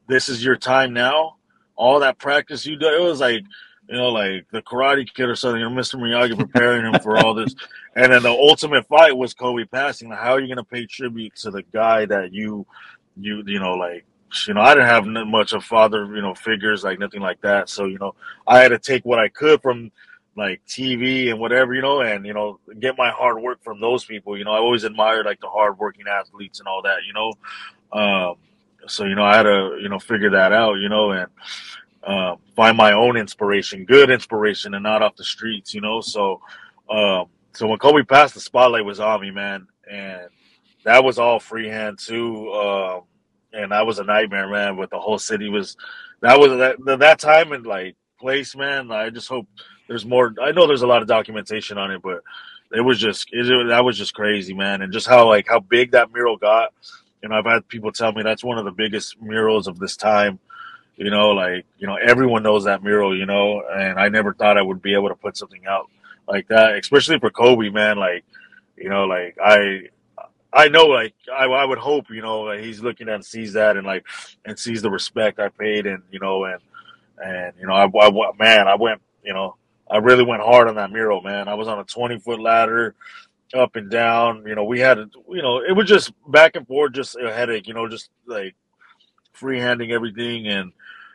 this 0.08 0.30
is 0.30 0.44
your 0.44 0.56
time 0.56 0.94
now. 0.94 1.38
All 1.76 2.02
that 2.02 2.20
practice 2.20 2.66
you 2.66 2.78
do, 2.78 2.88
it 2.88 3.02
was 3.02 3.20
like, 3.20 3.44
you 3.90 3.98
know, 3.98 4.10
like 4.10 4.46
the 4.52 4.62
Karate 4.62 5.12
Kid 5.12 5.30
or 5.30 5.36
something. 5.36 5.60
You 5.60 5.70
know, 5.70 5.76
Mr. 5.76 5.96
Miyagi 5.96 6.38
preparing 6.38 6.86
him 6.86 7.00
for 7.02 7.18
all 7.18 7.34
this, 7.34 7.56
and 7.96 8.12
then 8.12 8.24
the 8.24 8.30
ultimate 8.30 8.88
fight 8.88 9.18
was 9.18 9.34
Kobe 9.34 9.66
passing. 9.66 10.12
How 10.12 10.34
are 10.34 10.40
you 10.40 10.48
going 10.48 10.58
to 10.58 10.64
pay 10.64 10.86
tribute 10.86 11.36
to 11.38 11.52
the 11.52 11.64
guy 11.64 12.06
that 12.06 12.32
you, 12.32 12.66
you, 13.18 13.44
you 13.46 13.60
know, 13.60 13.74
like 13.74 14.06
you 14.48 14.54
know, 14.54 14.62
I 14.62 14.74
didn't 14.74 14.90
have 14.90 15.06
much 15.28 15.54
of 15.54 15.64
father, 15.64 16.06
you 16.16 16.22
know, 16.22 16.34
figures 16.34 16.84
like 16.84 17.00
nothing 17.00 17.22
like 17.22 17.42
that. 17.42 17.70
So 17.70 17.86
you 17.86 18.00
know, 18.00 18.16
I 18.48 18.60
had 18.60 18.70
to 18.70 18.80
take 18.80 19.06
what 19.06 19.20
I 19.20 19.28
could 19.28 19.62
from 19.62 19.92
like 20.36 20.62
TV 20.66 21.30
and 21.30 21.40
whatever, 21.40 21.74
you 21.74 21.82
know, 21.82 22.02
and 22.02 22.26
you 22.26 22.34
know, 22.34 22.60
get 22.80 22.98
my 22.98 23.10
hard 23.10 23.42
work 23.42 23.64
from 23.64 23.82
those 23.82 24.06
people. 24.06 24.38
You 24.38 24.46
know, 24.46 24.52
I 24.52 24.58
always 24.58 24.84
admired 24.84 25.26
like 25.26 25.42
the 25.42 25.50
hardworking 25.50 26.06
athletes 26.08 26.60
and 26.60 26.68
all 26.68 26.82
that. 26.84 27.00
You 27.06 27.14
know, 27.14 28.00
um, 28.00 28.36
so 28.88 29.06
you 29.06 29.16
know, 29.16 29.24
I 29.24 29.38
had 29.38 29.44
to 29.44 29.78
you 29.82 29.90
know 29.90 30.00
figure 30.00 30.32
that 30.32 30.54
out. 30.54 30.76
You 30.76 30.90
know, 30.90 31.12
and 31.12 31.28
uh, 32.04 32.36
find 32.56 32.78
my 32.78 32.94
own 32.94 33.18
inspiration, 33.18 33.86
good 33.86 34.10
inspiration, 34.10 34.74
and 34.74 34.84
not 34.84 35.02
off 35.02 35.16
the 35.16 35.24
streets. 35.24 35.74
You 35.74 35.82
know, 35.82 36.02
so 36.02 36.42
um, 36.90 37.28
so 37.54 37.68
when 37.68 37.80
Kobe 37.80 38.04
passed, 38.04 38.34
the 38.34 38.40
spotlight 38.40 38.86
was 38.86 39.00
on 39.00 39.22
me, 39.22 39.32
man, 39.32 39.68
and 39.90 40.30
that 40.84 41.04
was 41.04 41.20
all 41.20 41.40
freehand 41.40 42.00
too. 42.00 42.52
Um, 42.54 43.02
and 43.54 43.72
that 43.72 43.86
was 43.86 44.00
a 44.00 44.04
nightmare, 44.04 44.48
man. 44.48 44.78
But 44.78 44.90
the 44.90 45.00
whole 45.00 45.20
city 45.20 45.50
was 45.50 45.78
that 46.22 46.40
was 46.40 46.52
that 46.58 47.00
that 47.00 47.20
time 47.20 47.52
and 47.52 47.66
like 47.66 47.96
place, 48.20 48.56
man. 48.56 48.92
I 48.92 49.10
just 49.10 49.28
hope 49.28 49.48
there's 49.88 50.06
more. 50.06 50.34
I 50.42 50.52
know 50.52 50.68
there's 50.68 50.84
a 50.84 50.88
lot 50.88 51.02
of 51.02 51.08
documentation 51.08 51.78
on 51.78 51.92
it, 51.92 52.02
but 52.02 52.24
it 52.72 52.82
was 52.82 53.00
just 53.00 53.28
it, 53.32 53.68
that 53.68 53.84
was 53.84 53.98
just 53.98 54.14
crazy, 54.14 54.54
man. 54.54 54.82
And 54.82 54.94
just 54.94 55.08
how 55.08 55.28
like 55.28 55.48
how 55.48 55.60
big 55.60 55.92
that 55.92 56.14
mural 56.14 56.38
got. 56.38 56.74
You 57.22 57.30
know, 57.30 57.36
I've 57.36 57.46
had 57.46 57.68
people 57.68 57.92
tell 57.92 58.12
me 58.12 58.24
that's 58.24 58.44
one 58.44 58.58
of 58.58 58.66
the 58.66 58.72
biggest 58.72 59.22
murals 59.22 59.68
of 59.68 59.78
this 59.78 59.96
time. 59.96 60.40
You 60.96 61.10
know, 61.10 61.30
like 61.30 61.66
you 61.78 61.88
know, 61.88 61.96
everyone 61.96 62.44
knows 62.44 62.66
that 62.66 62.84
mural. 62.84 63.18
You 63.18 63.26
know, 63.26 63.64
and 63.70 64.00
I 64.00 64.10
never 64.10 64.34
thought 64.34 64.58
I 64.58 64.62
would 64.62 64.82
be 64.82 64.94
able 64.94 65.10
to 65.10 65.16
put 65.16 65.38
something 65.38 65.66
out 65.68 65.90
like 66.28 66.48
that, 66.48 66.76
especially 66.76 67.20
for 67.20 67.30
Kobe, 67.30 67.70
man. 67.70 67.98
Like, 67.98 68.24
you 68.78 68.90
know, 68.90 69.06
like 69.06 69.38
I 69.44 69.90
I 70.54 70.68
know, 70.68 70.86
like 70.86 71.14
I, 71.32 71.46
I 71.46 71.66
would 71.66 71.78
hope, 71.78 72.10
you 72.10 72.22
know, 72.22 72.42
like, 72.42 72.60
he's 72.60 72.82
looking 72.82 73.08
and 73.08 73.26
sees 73.26 73.54
that 73.54 73.78
and 73.78 73.88
like 73.88 74.06
and 74.46 74.58
sees 74.60 74.82
the 74.82 74.92
respect 74.92 75.40
I 75.40 75.50
paid, 75.50 75.86
and 75.86 76.04
you 76.12 76.20
know, 76.20 76.44
and 76.46 76.60
and 77.24 77.54
you 77.60 77.68
know, 77.68 77.74
I, 77.74 77.86
I 77.86 78.32
man, 78.38 78.68
I 78.68 78.76
went, 78.76 79.02
you 79.24 79.34
know, 79.34 79.56
I 79.90 79.98
really 79.98 80.26
went 80.26 80.42
hard 80.42 80.68
on 80.68 80.76
that 80.76 80.92
mural, 80.92 81.22
man. 81.22 81.48
I 81.48 81.54
was 81.54 81.68
on 81.68 81.80
a 81.80 81.84
twenty 81.86 82.20
foot 82.20 82.42
ladder, 82.42 82.96
up 83.54 83.76
and 83.76 83.90
down. 83.90 84.44
You 84.46 84.56
know, 84.56 84.66
we 84.66 84.80
had, 84.80 84.98
you 85.30 85.42
know, 85.42 85.62
it 85.62 85.72
was 85.74 85.88
just 85.88 86.12
back 86.30 86.56
and 86.56 86.68
forth, 86.68 86.94
just 86.94 87.16
a 87.16 87.34
headache, 87.34 87.68
you 87.68 87.74
know, 87.74 87.88
just 87.88 88.10
like 88.26 88.56
freehanding 89.40 89.92
everything, 89.92 90.48
and 90.48 90.74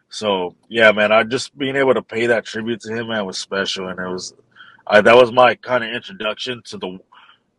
so 0.08 0.54
yeah, 0.68 0.92
man, 0.92 1.12
I 1.12 1.24
just 1.24 1.56
being 1.58 1.76
able 1.76 1.94
to 1.94 2.02
pay 2.02 2.26
that 2.26 2.46
tribute 2.46 2.80
to 2.82 2.94
him, 2.94 3.08
man, 3.08 3.26
was 3.26 3.38
special, 3.38 3.88
and 3.88 3.98
it 3.98 4.08
was, 4.08 4.34
I 4.86 5.02
that 5.02 5.16
was 5.16 5.30
my 5.30 5.56
kind 5.56 5.84
of 5.84 5.90
introduction 5.90 6.62
to 6.66 6.78
the 6.78 6.98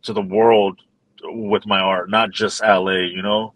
to 0.02 0.12
the 0.12 0.22
world 0.22 0.80
with 1.22 1.66
my 1.66 1.80
art, 1.80 2.10
not 2.10 2.30
just 2.30 2.62
LA, 2.62 3.06
you 3.06 3.22
know. 3.22 3.54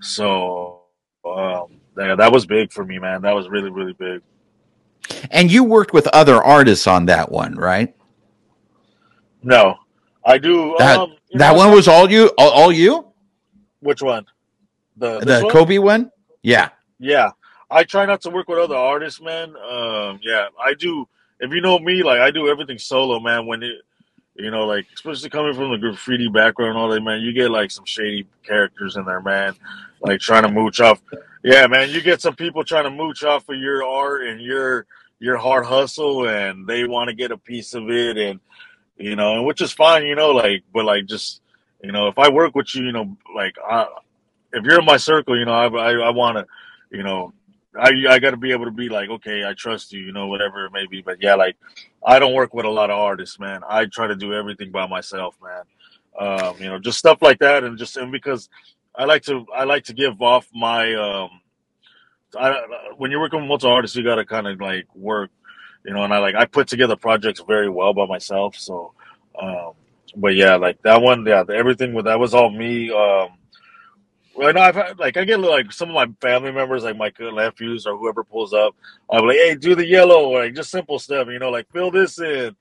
So 0.00 0.82
um, 1.24 1.80
yeah, 1.96 2.14
that 2.14 2.32
was 2.32 2.46
big 2.46 2.72
for 2.72 2.84
me, 2.84 2.98
man. 2.98 3.22
That 3.22 3.32
was 3.32 3.48
really 3.48 3.70
really 3.70 3.92
big. 3.92 4.22
And 5.30 5.50
you 5.50 5.64
worked 5.64 5.92
with 5.92 6.06
other 6.08 6.42
artists 6.42 6.86
on 6.86 7.06
that 7.06 7.30
one, 7.30 7.56
right? 7.56 7.94
No, 9.42 9.76
I 10.24 10.38
do. 10.38 10.74
That 10.78 11.00
um, 11.00 11.16
that 11.34 11.52
know, 11.52 11.58
one 11.58 11.72
was 11.72 11.88
all 11.88 12.10
you, 12.10 12.30
all, 12.38 12.50
all, 12.50 12.72
you. 12.72 13.06
Which 13.80 14.02
one? 14.02 14.26
The 14.96 15.20
the 15.20 15.40
one? 15.42 15.52
Kobe 15.52 15.78
one? 15.78 16.10
Yeah, 16.42 16.70
yeah. 16.98 17.30
I 17.70 17.84
try 17.84 18.04
not 18.04 18.20
to 18.22 18.30
work 18.30 18.48
with 18.48 18.58
other 18.58 18.76
artists, 18.76 19.20
man. 19.20 19.56
Um, 19.56 20.20
yeah, 20.22 20.48
I 20.62 20.74
do. 20.74 21.08
If 21.40 21.50
you 21.52 21.60
know 21.60 21.78
me, 21.78 22.02
like 22.02 22.20
I 22.20 22.30
do 22.30 22.48
everything 22.48 22.78
solo, 22.78 23.18
man. 23.18 23.46
When 23.46 23.62
it 23.62 23.76
you 24.34 24.50
know, 24.50 24.66
like 24.66 24.86
especially 24.94 25.30
coming 25.30 25.54
from 25.54 25.70
the 25.70 25.78
graffiti 25.78 26.28
background 26.28 26.76
all 26.78 26.88
that, 26.88 27.02
man, 27.02 27.20
you 27.20 27.32
get 27.32 27.50
like 27.50 27.70
some 27.70 27.84
shady 27.84 28.26
characters 28.42 28.96
in 28.96 29.04
there, 29.04 29.20
man. 29.20 29.54
Like 30.00 30.20
trying 30.20 30.42
to 30.42 30.48
mooch 30.48 30.80
off. 30.80 31.00
Yeah, 31.44 31.66
man, 31.66 31.90
you 31.90 32.00
get 32.00 32.20
some 32.20 32.34
people 32.34 32.64
trying 32.64 32.84
to 32.84 32.90
mooch 32.90 33.22
off 33.22 33.48
of 33.48 33.56
your 33.56 33.84
art 33.84 34.26
and 34.26 34.40
your 34.40 34.86
your 35.18 35.36
hard 35.36 35.64
hustle, 35.64 36.28
and 36.28 36.66
they 36.66 36.84
want 36.84 37.08
to 37.08 37.14
get 37.14 37.30
a 37.30 37.38
piece 37.38 37.74
of 37.74 37.88
it, 37.90 38.16
and 38.16 38.40
you 38.96 39.16
know, 39.16 39.34
and 39.34 39.46
which 39.46 39.60
is 39.60 39.72
fine, 39.72 40.04
you 40.04 40.14
know, 40.14 40.30
like, 40.30 40.64
but 40.72 40.84
like 40.84 41.06
just 41.06 41.40
you 41.82 41.92
know, 41.92 42.08
if 42.08 42.18
I 42.18 42.28
work 42.30 42.54
with 42.54 42.74
you, 42.74 42.84
you 42.84 42.92
know, 42.92 43.16
like 43.34 43.56
I, 43.64 43.86
if 44.52 44.64
you're 44.64 44.78
in 44.78 44.84
my 44.84 44.96
circle, 44.96 45.38
you 45.38 45.44
know, 45.44 45.52
I 45.52 45.66
I, 45.66 45.92
I 45.92 46.10
want 46.10 46.38
to, 46.38 46.46
you 46.90 47.02
know, 47.02 47.32
I 47.78 47.92
I 48.08 48.18
got 48.18 48.32
to 48.32 48.36
be 48.36 48.52
able 48.52 48.66
to 48.66 48.70
be 48.70 48.88
like, 48.88 49.10
okay, 49.10 49.44
I 49.46 49.54
trust 49.54 49.92
you, 49.92 50.00
you 50.00 50.12
know, 50.12 50.26
whatever 50.28 50.66
it 50.66 50.72
may 50.72 50.86
be. 50.86 51.02
But 51.02 51.22
yeah, 51.22 51.34
like 51.36 51.56
I 52.06 52.18
don't 52.18 52.34
work 52.34 52.54
with 52.54 52.66
a 52.66 52.70
lot 52.70 52.90
of 52.90 52.98
artists, 52.98 53.38
man. 53.40 53.62
I 53.68 53.86
try 53.86 54.06
to 54.08 54.16
do 54.16 54.34
everything 54.34 54.70
by 54.70 54.86
myself, 54.86 55.36
man. 55.42 55.62
Um, 56.18 56.56
you 56.58 56.66
know, 56.68 56.78
just 56.78 56.98
stuff 56.98 57.22
like 57.22 57.38
that, 57.40 57.64
and 57.64 57.78
just 57.78 57.96
and 57.96 58.12
because 58.12 58.48
I 58.94 59.04
like 59.04 59.22
to 59.24 59.46
I 59.54 59.64
like 59.64 59.84
to 59.84 59.94
give 59.94 60.20
off 60.22 60.46
my 60.54 60.94
um, 60.94 61.30
I, 62.38 62.62
when 62.96 63.10
you're 63.10 63.20
working 63.20 63.40
with 63.40 63.48
multiple 63.48 63.74
artists, 63.74 63.96
you 63.96 64.04
got 64.04 64.16
to 64.16 64.24
kind 64.24 64.46
of 64.46 64.60
like 64.60 64.86
work, 64.94 65.30
you 65.84 65.94
know, 65.94 66.04
and 66.04 66.12
I 66.14 66.18
like 66.18 66.34
I 66.34 66.46
put 66.46 66.68
together 66.68 66.96
projects 66.96 67.42
very 67.46 67.68
well 67.70 67.94
by 67.94 68.06
myself. 68.06 68.56
So, 68.56 68.94
um, 69.40 69.72
but 70.16 70.34
yeah, 70.34 70.56
like 70.56 70.82
that 70.82 71.02
one, 71.02 71.26
yeah, 71.26 71.44
everything 71.52 71.94
with 71.94 72.06
that 72.06 72.20
was 72.20 72.34
all 72.34 72.50
me. 72.50 72.90
Um, 72.92 73.30
well, 74.34 74.52
no, 74.52 74.60
I've 74.60 74.74
had, 74.74 74.98
like 74.98 75.16
I 75.16 75.24
get 75.24 75.40
like 75.40 75.72
some 75.72 75.90
of 75.90 75.94
my 75.94 76.06
family 76.20 76.52
members, 76.52 76.84
like 76.84 76.96
my 76.96 77.12
nephews 77.18 77.86
or 77.86 77.96
whoever 77.96 78.24
pulls 78.24 78.52
up. 78.52 78.74
I'm 79.10 79.26
like, 79.26 79.36
hey, 79.36 79.54
do 79.54 79.74
the 79.74 79.86
yellow, 79.86 80.30
like 80.30 80.54
just 80.54 80.70
simple 80.70 80.98
stuff, 80.98 81.28
you 81.28 81.38
know, 81.38 81.50
like 81.50 81.70
fill 81.70 81.90
this 81.90 82.18
in. 82.18 82.56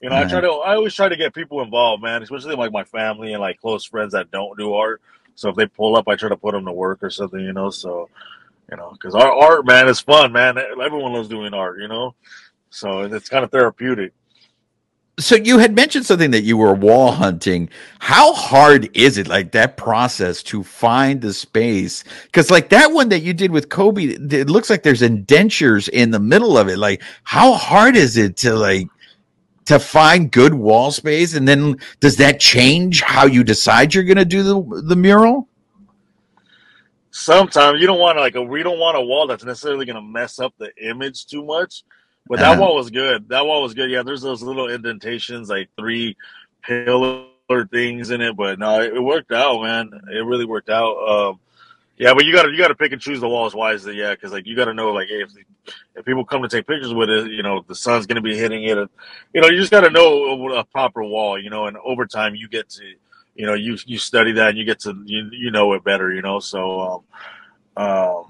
You 0.00 0.10
know, 0.10 0.16
I 0.16 0.24
try 0.26 0.40
to, 0.40 0.48
I 0.48 0.74
always 0.74 0.94
try 0.94 1.08
to 1.08 1.16
get 1.16 1.34
people 1.34 1.62
involved, 1.62 2.02
man, 2.02 2.22
especially 2.22 2.54
like 2.54 2.70
my 2.70 2.84
family 2.84 3.32
and 3.32 3.40
like 3.40 3.58
close 3.60 3.84
friends 3.84 4.12
that 4.12 4.30
don't 4.30 4.56
do 4.58 4.74
art. 4.74 5.00
So 5.34 5.48
if 5.48 5.56
they 5.56 5.66
pull 5.66 5.96
up, 5.96 6.06
I 6.06 6.16
try 6.16 6.28
to 6.28 6.36
put 6.36 6.52
them 6.52 6.66
to 6.66 6.72
work 6.72 7.02
or 7.02 7.10
something, 7.10 7.40
you 7.40 7.52
know. 7.52 7.70
So, 7.70 8.08
you 8.70 8.76
know, 8.76 8.90
because 8.92 9.14
our 9.14 9.32
art, 9.32 9.66
man, 9.66 9.88
is 9.88 10.00
fun, 10.00 10.32
man. 10.32 10.58
Everyone 10.58 11.12
loves 11.12 11.28
doing 11.28 11.54
art, 11.54 11.80
you 11.80 11.88
know. 11.88 12.14
So 12.70 13.02
it's 13.02 13.28
kind 13.28 13.44
of 13.44 13.50
therapeutic 13.50 14.12
so 15.18 15.34
you 15.34 15.58
had 15.58 15.74
mentioned 15.74 16.04
something 16.04 16.30
that 16.32 16.42
you 16.42 16.58
were 16.58 16.74
wall 16.74 17.10
hunting. 17.10 17.70
How 18.00 18.34
hard 18.34 18.90
is 18.94 19.16
it 19.16 19.28
like 19.28 19.52
that 19.52 19.76
process 19.76 20.42
to 20.44 20.62
find 20.62 21.22
the 21.22 21.32
space? 21.32 22.04
Because 22.24 22.50
like 22.50 22.68
that 22.68 22.92
one 22.92 23.08
that 23.08 23.20
you 23.20 23.32
did 23.32 23.50
with 23.50 23.70
kobe 23.70 24.04
it 24.04 24.50
looks 24.50 24.68
like 24.68 24.82
there's 24.82 25.02
indentures 25.02 25.88
in 25.88 26.10
the 26.10 26.20
middle 26.20 26.58
of 26.58 26.68
it. 26.68 26.76
Like 26.76 27.02
how 27.24 27.54
hard 27.54 27.96
is 27.96 28.18
it 28.18 28.36
to 28.38 28.54
like 28.54 28.88
to 29.64 29.78
find 29.78 30.30
good 30.30 30.52
wall 30.52 30.90
space? 30.90 31.34
And 31.34 31.48
then 31.48 31.76
does 32.00 32.16
that 32.16 32.38
change 32.38 33.00
how 33.00 33.24
you 33.24 33.42
decide 33.42 33.94
you're 33.94 34.04
going 34.04 34.18
to 34.18 34.24
do 34.26 34.42
the 34.42 34.82
the 34.82 34.96
mural? 34.96 35.48
Sometimes. 37.10 37.80
You 37.80 37.86
don't 37.86 37.98
want 37.98 38.18
like 38.18 38.34
a 38.34 38.42
we 38.42 38.62
don't 38.62 38.78
want 38.78 38.98
a 38.98 39.00
wall 39.00 39.26
that's 39.26 39.44
necessarily 39.44 39.86
going 39.86 39.96
to 39.96 40.02
mess 40.02 40.38
up 40.38 40.52
the 40.58 40.70
image 40.76 41.24
too 41.24 41.42
much 41.42 41.84
but 42.28 42.38
that 42.38 42.56
uh, 42.56 42.60
wall 42.60 42.74
was 42.74 42.90
good. 42.90 43.28
That 43.28 43.46
wall 43.46 43.62
was 43.62 43.74
good. 43.74 43.90
Yeah, 43.90 44.02
there's 44.02 44.22
those 44.22 44.42
little 44.42 44.68
indentations, 44.68 45.48
like 45.48 45.68
three 45.78 46.16
pillar 46.62 47.26
things 47.70 48.10
in 48.10 48.20
it, 48.20 48.36
but 48.36 48.58
no, 48.58 48.80
it, 48.80 49.02
worked 49.02 49.32
out, 49.32 49.62
man. 49.62 49.90
It 50.12 50.24
really 50.24 50.44
worked 50.44 50.68
out. 50.68 50.96
Um, 50.96 51.40
yeah, 51.96 52.12
but 52.12 52.24
you 52.24 52.32
gotta 52.32 52.50
you 52.50 52.58
gotta 52.58 52.74
pick 52.74 52.92
and 52.92 53.00
choose 53.00 53.20
the 53.20 53.28
walls 53.28 53.54
wisely, 53.54 53.96
yeah, 53.96 54.10
because 54.10 54.32
like 54.32 54.46
you 54.46 54.56
gotta 54.56 54.74
know 54.74 54.92
like 54.92 55.08
hey, 55.08 55.22
if 55.22 55.30
if 55.94 56.04
people 56.04 56.24
come 56.24 56.42
to 56.42 56.48
take 56.48 56.66
pictures 56.66 56.92
with 56.92 57.08
it, 57.08 57.30
you 57.30 57.42
know 57.42 57.64
the 57.66 57.74
sun's 57.74 58.06
gonna 58.06 58.20
be 58.20 58.36
hitting 58.36 58.64
it, 58.64 58.76
and, 58.76 58.90
you 59.32 59.40
know 59.40 59.48
you 59.48 59.58
just 59.58 59.70
gotta 59.70 59.88
know 59.88 60.52
a 60.52 60.64
proper 60.64 61.02
wall, 61.02 61.40
you 61.40 61.48
know, 61.48 61.66
and 61.66 61.76
over 61.78 62.04
time 62.04 62.34
you 62.34 62.48
get 62.48 62.68
to 62.70 62.84
you 63.34 63.46
know 63.46 63.54
you 63.54 63.78
you 63.86 63.98
study 63.98 64.32
that 64.32 64.50
and 64.50 64.58
you 64.58 64.64
get 64.64 64.80
to 64.80 64.94
you 65.06 65.30
you 65.32 65.50
know 65.50 65.72
it 65.72 65.84
better, 65.84 66.12
you 66.12 66.22
know, 66.22 66.38
so 66.38 67.02
um, 67.76 67.84
um 67.84 68.24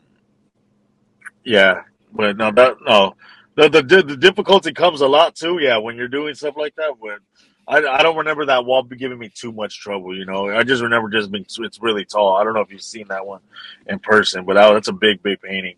yeah, 1.43 1.83
but 2.13 2.37
no 2.37 2.53
that 2.53 2.77
no 2.85 3.17
the, 3.57 3.69
the 3.69 4.03
the 4.03 4.17
difficulty 4.17 4.73
comes 4.73 5.01
a 5.01 5.09
lot 5.09 5.35
too. 5.35 5.59
Yeah, 5.61 5.79
when 5.79 5.97
you're 5.97 6.09
doing 6.09 6.35
stuff 6.35 6.57
like 6.57 6.77
that. 6.77 6.99
When 6.99 7.19
I, 7.67 7.79
I 7.79 8.03
don't 8.03 8.17
remember 8.19 8.47
that 8.47 8.65
wall 8.65 8.83
giving 8.85 9.19
me 9.19 9.29
too 9.29 9.51
much 9.51 9.81
trouble. 9.81 10.17
You 10.17 10.25
know, 10.25 10.49
I 10.49 10.63
just 10.63 10.83
remember 10.83 11.11
just 11.11 11.31
being 11.31 11.47
it's 11.47 11.83
really 11.83 12.05
tall. 12.05 12.37
I 12.37 12.45
don't 12.45 12.55
know 12.55 12.61
if 12.61 12.71
you've 12.71 12.83
seen 12.83 13.09
that 13.09 13.27
one 13.27 13.41
in 13.87 13.99
person, 13.99 14.45
but 14.45 14.55
that, 14.55 14.73
that's 14.73 14.89
a 14.89 14.93
big 14.93 15.23
big 15.23 15.41
painting. 15.41 15.77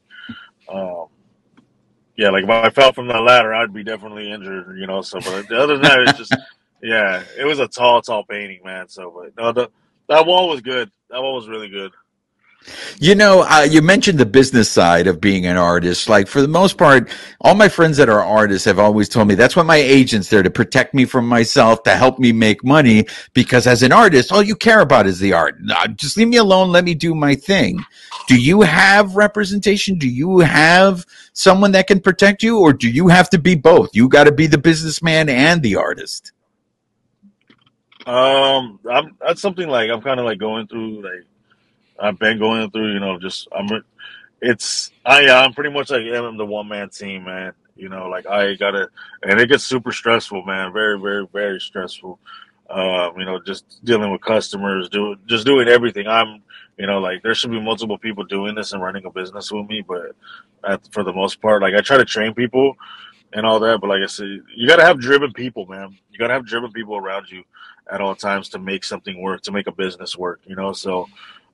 Um, 0.68 1.06
yeah, 2.16 2.30
like 2.30 2.44
if 2.44 2.50
I 2.50 2.70
fell 2.70 2.92
from 2.92 3.06
the 3.06 3.20
ladder, 3.20 3.54
I'd 3.54 3.72
be 3.72 3.84
definitely 3.84 4.30
injured. 4.30 4.76
You 4.76 4.86
know, 4.86 5.00
so 5.00 5.20
but 5.20 5.50
other 5.52 5.74
than 5.74 5.82
that, 5.82 6.00
it's 6.00 6.18
just 6.18 6.36
yeah, 6.82 7.22
it 7.38 7.44
was 7.44 7.60
a 7.60 7.68
tall 7.68 8.02
tall 8.02 8.24
painting, 8.24 8.60
man. 8.64 8.88
So 8.88 9.10
but 9.10 9.40
no, 9.40 9.52
the 9.52 9.70
that 10.08 10.26
wall 10.26 10.48
was 10.48 10.60
good. 10.60 10.90
That 11.10 11.22
wall 11.22 11.36
was 11.36 11.48
really 11.48 11.68
good. 11.68 11.92
You 12.98 13.14
know, 13.14 13.42
uh, 13.48 13.66
you 13.68 13.80
mentioned 13.80 14.18
the 14.18 14.26
business 14.26 14.70
side 14.70 15.06
of 15.06 15.20
being 15.20 15.46
an 15.46 15.56
artist. 15.56 16.08
Like 16.08 16.28
for 16.28 16.42
the 16.42 16.48
most 16.48 16.76
part, 16.76 17.10
all 17.40 17.54
my 17.54 17.68
friends 17.68 17.96
that 17.96 18.08
are 18.08 18.22
artists 18.22 18.64
have 18.64 18.78
always 18.78 19.08
told 19.08 19.28
me 19.28 19.34
that's 19.34 19.56
why 19.56 19.62
my 19.62 19.76
agent's 19.76 20.28
there 20.28 20.42
to 20.42 20.50
protect 20.50 20.94
me 20.94 21.04
from 21.04 21.26
myself, 21.26 21.82
to 21.84 21.96
help 21.96 22.18
me 22.18 22.32
make 22.32 22.64
money. 22.64 23.06
Because 23.34 23.66
as 23.66 23.82
an 23.82 23.92
artist, 23.92 24.32
all 24.32 24.42
you 24.42 24.56
care 24.56 24.80
about 24.80 25.06
is 25.06 25.18
the 25.18 25.32
art. 25.32 25.56
Just 25.96 26.16
leave 26.16 26.28
me 26.28 26.36
alone. 26.36 26.70
Let 26.70 26.84
me 26.84 26.94
do 26.94 27.14
my 27.14 27.34
thing. 27.34 27.84
Do 28.26 28.40
you 28.40 28.62
have 28.62 29.16
representation? 29.16 29.96
Do 29.98 30.08
you 30.08 30.40
have 30.40 31.06
someone 31.32 31.72
that 31.72 31.86
can 31.86 32.00
protect 32.00 32.42
you, 32.42 32.58
or 32.58 32.72
do 32.72 32.90
you 32.90 33.08
have 33.08 33.30
to 33.30 33.38
be 33.38 33.54
both? 33.54 33.90
You 33.94 34.08
got 34.08 34.24
to 34.24 34.32
be 34.32 34.46
the 34.46 34.58
businessman 34.58 35.28
and 35.28 35.62
the 35.62 35.76
artist. 35.76 36.32
Um, 38.06 38.80
I'm 38.90 39.16
that's 39.20 39.40
something 39.40 39.68
like 39.68 39.90
I'm 39.90 40.00
kind 40.00 40.18
of 40.18 40.26
like 40.26 40.38
going 40.38 40.66
through 40.66 41.02
like 41.02 41.26
I've 41.98 42.18
been 42.18 42.38
going 42.38 42.70
through, 42.70 42.92
you 42.92 43.00
know, 43.00 43.18
just 43.18 43.48
I'm. 43.56 43.68
It's 44.40 44.92
I 45.04 45.28
I'm 45.28 45.52
pretty 45.52 45.70
much 45.70 45.90
like 45.90 46.02
I'm 46.02 46.36
the 46.36 46.46
one 46.46 46.68
man 46.68 46.90
team, 46.90 47.24
man. 47.24 47.52
You 47.76 47.88
know, 47.88 48.08
like 48.08 48.26
I 48.26 48.54
gotta, 48.54 48.90
and 49.22 49.40
it 49.40 49.48
gets 49.48 49.64
super 49.64 49.92
stressful, 49.92 50.44
man. 50.44 50.72
Very, 50.72 50.98
very, 51.00 51.26
very 51.32 51.60
stressful. 51.60 52.18
Um, 52.70 53.18
you 53.18 53.24
know, 53.24 53.40
just 53.40 53.82
dealing 53.84 54.10
with 54.10 54.20
customers, 54.20 54.88
do 54.88 55.16
just 55.26 55.46
doing 55.46 55.68
everything. 55.68 56.06
I'm, 56.06 56.42
you 56.76 56.86
know, 56.86 56.98
like 56.98 57.22
there 57.22 57.34
should 57.34 57.50
be 57.50 57.60
multiple 57.60 57.96
people 57.96 58.24
doing 58.24 58.54
this 58.54 58.72
and 58.72 58.82
running 58.82 59.04
a 59.06 59.10
business 59.10 59.50
with 59.50 59.66
me, 59.68 59.82
but 59.86 60.12
at, 60.64 60.92
for 60.92 61.02
the 61.02 61.12
most 61.12 61.40
part, 61.40 61.62
like 61.62 61.74
I 61.74 61.80
try 61.80 61.96
to 61.96 62.04
train 62.04 62.34
people 62.34 62.76
and 63.32 63.46
all 63.46 63.60
that, 63.60 63.80
but 63.80 63.88
like 63.88 64.02
I 64.02 64.06
said, 64.06 64.40
you 64.54 64.68
gotta 64.68 64.84
have 64.84 65.00
driven 65.00 65.32
people, 65.32 65.66
man. 65.66 65.96
You 66.10 66.18
gotta 66.18 66.34
have 66.34 66.46
driven 66.46 66.72
people 66.72 66.96
around 66.96 67.30
you 67.30 67.44
at 67.90 68.00
all 68.00 68.14
times 68.14 68.48
to 68.50 68.58
make 68.58 68.84
something 68.84 69.20
work, 69.20 69.42
to 69.42 69.52
make 69.52 69.66
a 69.66 69.72
business 69.72 70.16
work. 70.16 70.40
You 70.44 70.56
know, 70.56 70.72
so 70.72 71.08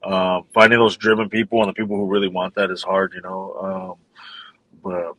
um, 0.05 0.45
finding 0.53 0.79
those 0.79 0.97
driven 0.97 1.29
people 1.29 1.61
and 1.61 1.69
the 1.69 1.75
people 1.75 1.97
who 1.97 2.07
really 2.07 2.29
want 2.29 2.55
that 2.55 2.71
is 2.71 2.83
hard, 2.83 3.13
you 3.15 3.23
know. 3.23 3.55
Um, 3.61 4.23
but 4.83 5.15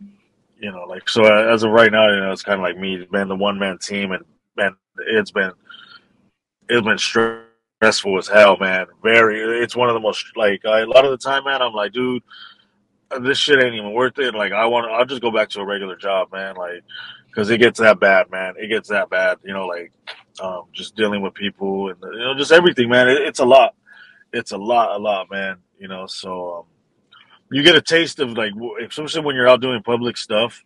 you 0.60 0.72
know, 0.72 0.84
like 0.84 1.10
so 1.10 1.24
as 1.26 1.64
of 1.64 1.72
right 1.72 1.92
now, 1.92 2.08
you 2.08 2.20
know, 2.20 2.32
it's 2.32 2.44
kind 2.44 2.60
of 2.60 2.64
like 2.64 2.78
me, 2.78 3.08
man, 3.12 3.28
the 3.28 3.36
one 3.36 3.60
man 3.60 3.78
team, 3.78 4.12
and 4.12 4.24
man, 4.56 4.76
it's 4.98 5.32
been 5.32 5.52
it's 6.70 6.86
been 6.86 6.98
stressful 6.98 8.18
as 8.18 8.28
hell, 8.28 8.58
man. 8.58 8.88
Very, 9.04 9.40
it's 9.64 9.76
one 9.76 9.90
of 9.90 9.94
the 9.94 10.00
most 10.00 10.26
like 10.36 10.66
I, 10.66 10.82
a 10.82 10.88
lot 10.88 11.06
of 11.06 11.12
the 11.12 11.18
time, 11.18 11.44
man. 11.46 11.62
I'm 11.62 11.74
like, 11.74 11.92
dude, 11.92 12.24
this 13.22 13.38
shit 13.38 13.64
ain't 13.64 13.76
even 13.76 13.94
worth 13.94 14.18
it. 14.20 14.34
Like, 14.34 14.52
I 14.52 14.66
want, 14.66 14.92
I'll 14.92 15.06
just 15.06 15.22
go 15.22 15.32
back 15.32 15.50
to 15.50 15.62
a 15.62 15.66
regular 15.66 15.96
job, 15.96 16.32
man. 16.32 16.56
Like, 16.56 16.84
because 17.28 17.50
it 17.50 17.60
gets 17.60 17.80
that 17.80 18.00
bad, 18.00 18.32
man. 18.32 18.56
It 18.58 18.68
gets 18.68 18.90
that 18.90 19.10
bad, 19.10 19.40
you 19.44 19.54
know, 19.54 19.68
like 19.68 19.92
um, 20.42 20.64
just 20.74 20.96
dealing 20.96 21.22
with 21.22 21.34
people 21.34 21.90
and 21.90 21.98
you 22.02 22.20
know, 22.20 22.36
just 22.36 22.52
everything, 22.52 22.90
man. 22.90 23.10
It, 23.10 23.22
it's 23.22 23.40
a 23.40 23.46
lot 23.46 23.76
it's 24.36 24.52
a 24.52 24.58
lot, 24.58 24.96
a 24.96 25.02
lot, 25.02 25.32
man. 25.32 25.58
You 25.80 25.88
know, 25.88 26.06
so 26.08 26.60
um, 26.60 26.64
you 27.52 27.64
get 27.64 27.76
a 27.76 27.82
taste 27.82 28.20
of 28.20 28.32
like, 28.32 28.54
especially 28.86 29.22
when 29.22 29.36
you're 29.36 29.48
out 29.48 29.62
doing 29.62 29.82
public 29.82 30.18
stuff, 30.18 30.64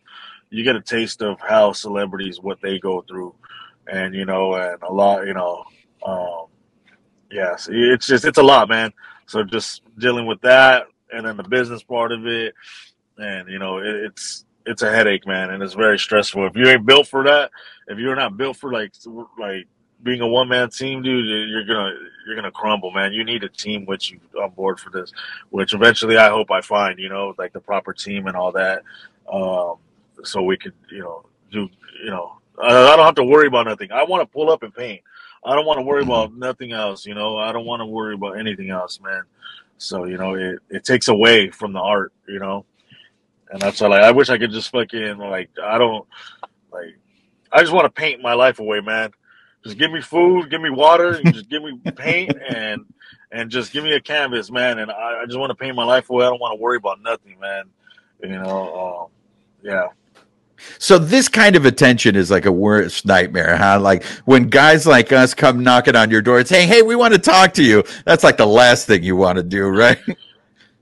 you 0.50 0.64
get 0.64 0.76
a 0.76 0.80
taste 0.80 1.22
of 1.22 1.40
how 1.40 1.72
celebrities 1.72 2.40
what 2.40 2.60
they 2.60 2.78
go 2.78 3.02
through, 3.02 3.34
and 3.90 4.14
you 4.14 4.24
know, 4.24 4.54
and 4.54 4.82
a 4.82 4.92
lot, 4.92 5.26
you 5.26 5.34
know, 5.34 5.64
um, 6.04 6.46
yes, 7.30 7.68
it's 7.70 8.06
just 8.06 8.24
it's 8.24 8.38
a 8.38 8.42
lot, 8.42 8.68
man. 8.68 8.92
So 9.26 9.44
just 9.44 9.82
dealing 9.98 10.26
with 10.26 10.40
that, 10.42 10.86
and 11.12 11.24
then 11.24 11.36
the 11.36 11.44
business 11.44 11.82
part 11.82 12.12
of 12.12 12.26
it, 12.26 12.54
and 13.18 13.48
you 13.48 13.58
know, 13.58 13.78
it, 13.78 13.86
it's 13.86 14.44
it's 14.66 14.82
a 14.82 14.90
headache, 14.90 15.26
man, 15.26 15.50
and 15.50 15.62
it's 15.62 15.74
very 15.74 15.98
stressful. 15.98 16.46
If 16.46 16.56
you 16.56 16.66
ain't 16.66 16.86
built 16.86 17.06
for 17.06 17.24
that, 17.24 17.50
if 17.88 17.98
you're 17.98 18.16
not 18.16 18.36
built 18.36 18.56
for 18.56 18.72
like 18.72 18.92
like 19.38 19.66
being 20.02 20.20
a 20.20 20.28
one 20.28 20.48
man 20.48 20.70
team, 20.70 21.02
dude, 21.02 21.26
you're 21.48 21.64
gonna 21.64 21.94
you're 22.26 22.36
gonna 22.36 22.50
crumble, 22.50 22.90
man. 22.90 23.12
You 23.12 23.24
need 23.24 23.44
a 23.44 23.48
team 23.48 23.86
with 23.86 24.10
you 24.10 24.20
on 24.40 24.50
board 24.50 24.80
for 24.80 24.90
this, 24.90 25.12
which 25.50 25.74
eventually 25.74 26.16
I 26.16 26.28
hope 26.30 26.50
I 26.50 26.60
find, 26.60 26.98
you 26.98 27.08
know, 27.08 27.34
like 27.38 27.52
the 27.52 27.60
proper 27.60 27.92
team 27.92 28.26
and 28.26 28.36
all 28.36 28.52
that, 28.52 28.82
um, 29.32 29.76
so 30.24 30.42
we 30.42 30.56
could, 30.56 30.74
you 30.90 31.00
know, 31.00 31.24
do, 31.50 31.68
you 32.02 32.10
know, 32.10 32.38
I, 32.60 32.92
I 32.92 32.96
don't 32.96 33.04
have 33.04 33.14
to 33.16 33.24
worry 33.24 33.46
about 33.46 33.66
nothing. 33.66 33.92
I 33.92 34.04
want 34.04 34.22
to 34.22 34.32
pull 34.32 34.50
up 34.50 34.62
and 34.62 34.74
paint. 34.74 35.02
I 35.44 35.54
don't 35.54 35.66
want 35.66 35.78
to 35.78 35.82
worry 35.82 36.02
about 36.02 36.30
mm-hmm. 36.30 36.40
nothing 36.40 36.72
else, 36.72 37.06
you 37.06 37.14
know. 37.14 37.36
I 37.38 37.52
don't 37.52 37.64
want 37.64 37.80
to 37.80 37.86
worry 37.86 38.14
about 38.14 38.38
anything 38.38 38.70
else, 38.70 39.00
man. 39.00 39.22
So 39.78 40.04
you 40.04 40.18
know, 40.18 40.34
it 40.34 40.58
it 40.68 40.84
takes 40.84 41.08
away 41.08 41.50
from 41.50 41.72
the 41.72 41.80
art, 41.80 42.12
you 42.28 42.38
know, 42.38 42.66
and 43.50 43.60
that's 43.60 43.80
why 43.80 43.88
like 43.88 44.02
I 44.02 44.10
wish 44.10 44.28
I 44.28 44.38
could 44.38 44.50
just 44.50 44.70
fucking 44.70 45.18
like 45.18 45.50
I 45.62 45.78
don't 45.78 46.06
like 46.72 46.96
I 47.50 47.60
just 47.60 47.72
want 47.72 47.86
to 47.86 47.90
paint 47.90 48.22
my 48.22 48.34
life 48.34 48.60
away, 48.60 48.80
man. 48.80 49.12
Just 49.64 49.78
give 49.78 49.90
me 49.90 50.00
food, 50.00 50.50
give 50.50 50.60
me 50.60 50.70
water, 50.70 51.12
and 51.12 51.34
just 51.34 51.48
give 51.50 51.62
me 51.62 51.78
paint 51.96 52.32
and 52.48 52.84
and 53.30 53.50
just 53.50 53.72
give 53.72 53.84
me 53.84 53.92
a 53.92 54.00
canvas, 54.00 54.50
man. 54.50 54.78
And 54.78 54.90
I, 54.90 55.22
I 55.22 55.26
just 55.26 55.38
want 55.38 55.50
to 55.50 55.54
paint 55.54 55.76
my 55.76 55.84
life 55.84 56.10
away. 56.10 56.24
I 56.24 56.30
don't 56.30 56.40
want 56.40 56.56
to 56.56 56.60
worry 56.60 56.76
about 56.76 57.00
nothing, 57.02 57.38
man. 57.38 57.64
You 58.22 58.40
know, 58.40 59.08
um, 59.08 59.10
yeah. 59.62 59.88
So 60.78 60.98
this 60.98 61.28
kind 61.28 61.56
of 61.56 61.64
attention 61.64 62.16
is 62.16 62.30
like 62.30 62.44
a 62.44 62.52
worst 62.52 63.06
nightmare, 63.06 63.56
huh? 63.56 63.80
Like 63.80 64.04
when 64.24 64.48
guys 64.48 64.86
like 64.86 65.12
us 65.12 65.32
come 65.34 65.62
knocking 65.62 65.96
on 65.96 66.10
your 66.10 66.22
door 66.22 66.38
and 66.38 66.48
say, 66.48 66.66
"Hey, 66.66 66.82
we 66.82 66.96
want 66.96 67.14
to 67.14 67.20
talk 67.20 67.54
to 67.54 67.62
you." 67.62 67.84
That's 68.04 68.24
like 68.24 68.36
the 68.36 68.46
last 68.46 68.86
thing 68.86 69.02
you 69.02 69.16
want 69.16 69.36
to 69.36 69.42
do, 69.42 69.66
right? 69.68 69.98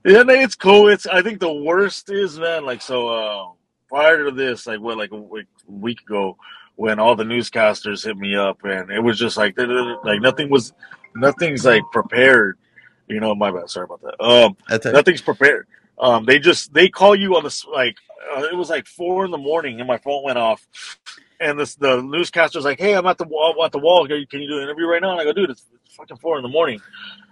Yeah, 0.05 0.23
it's 0.29 0.55
cool. 0.55 0.89
It's 0.89 1.07
I 1.07 1.23
think 1.23 1.39
the 1.41 1.53
worst 1.53 2.11
is 2.11 2.39
man, 2.39 2.65
like 2.65 2.81
so. 2.81 3.09
Uh, 3.09 3.49
prior 3.89 4.25
to 4.25 4.31
this, 4.31 4.67
like 4.67 4.81
what, 4.81 4.99
like 4.99 5.11
a 5.13 5.23
week 5.67 6.01
ago, 6.03 6.37
when 6.79 7.01
all 7.01 7.17
the 7.17 7.25
newscasters 7.25 8.05
hit 8.05 8.17
me 8.17 8.37
up, 8.37 8.63
and 8.63 8.89
it 8.93 9.01
was 9.01 9.19
just 9.19 9.37
like 9.37 9.59
like 9.59 10.21
nothing 10.21 10.49
was 10.49 10.73
nothing's 11.17 11.65
like 11.65 11.83
prepared. 11.91 12.57
You 13.09 13.19
know, 13.19 13.35
my 13.35 13.51
bad. 13.51 13.69
Sorry 13.69 13.85
about 13.85 14.01
that. 14.03 14.23
Um, 14.25 14.57
nothing's 14.93 15.21
prepared. 15.21 15.67
Um, 15.99 16.25
they 16.25 16.39
just 16.39 16.73
they 16.73 16.89
call 16.89 17.17
you 17.17 17.37
on 17.37 17.43
this 17.43 17.65
like 17.65 17.97
uh, 18.33 18.43
it 18.43 18.57
was 18.57 18.71
like 18.71 18.87
four 18.87 19.25
in 19.25 19.33
the 19.33 19.39
morning, 19.39 19.81
and 19.81 19.89
my 19.89 19.99
phone 19.99 20.23
went 20.23 20.39
off. 20.39 20.65
And 21.41 21.59
this 21.59 21.75
the 21.75 22.01
newscaster's 22.01 22.65
like, 22.65 22.79
"Hey, 22.79 22.95
I'm 22.95 23.07
at 23.07 23.19
the 23.19 23.25
wall. 23.25 23.57
At 23.65 23.73
the 23.73 23.81
wall. 23.81 24.07
Can 24.07 24.41
you 24.41 24.49
do 24.49 24.59
an 24.59 24.63
interview 24.63 24.87
right 24.87 25.03
now?" 25.03 25.11
And 25.11 25.21
I 25.21 25.25
go, 25.25 25.33
"Dude, 25.33 25.51
it's, 25.51 25.67
it's 25.85 25.97
fucking 25.97 26.19
four 26.19 26.37
in 26.37 26.45
the 26.45 26.49
morning. 26.49 26.81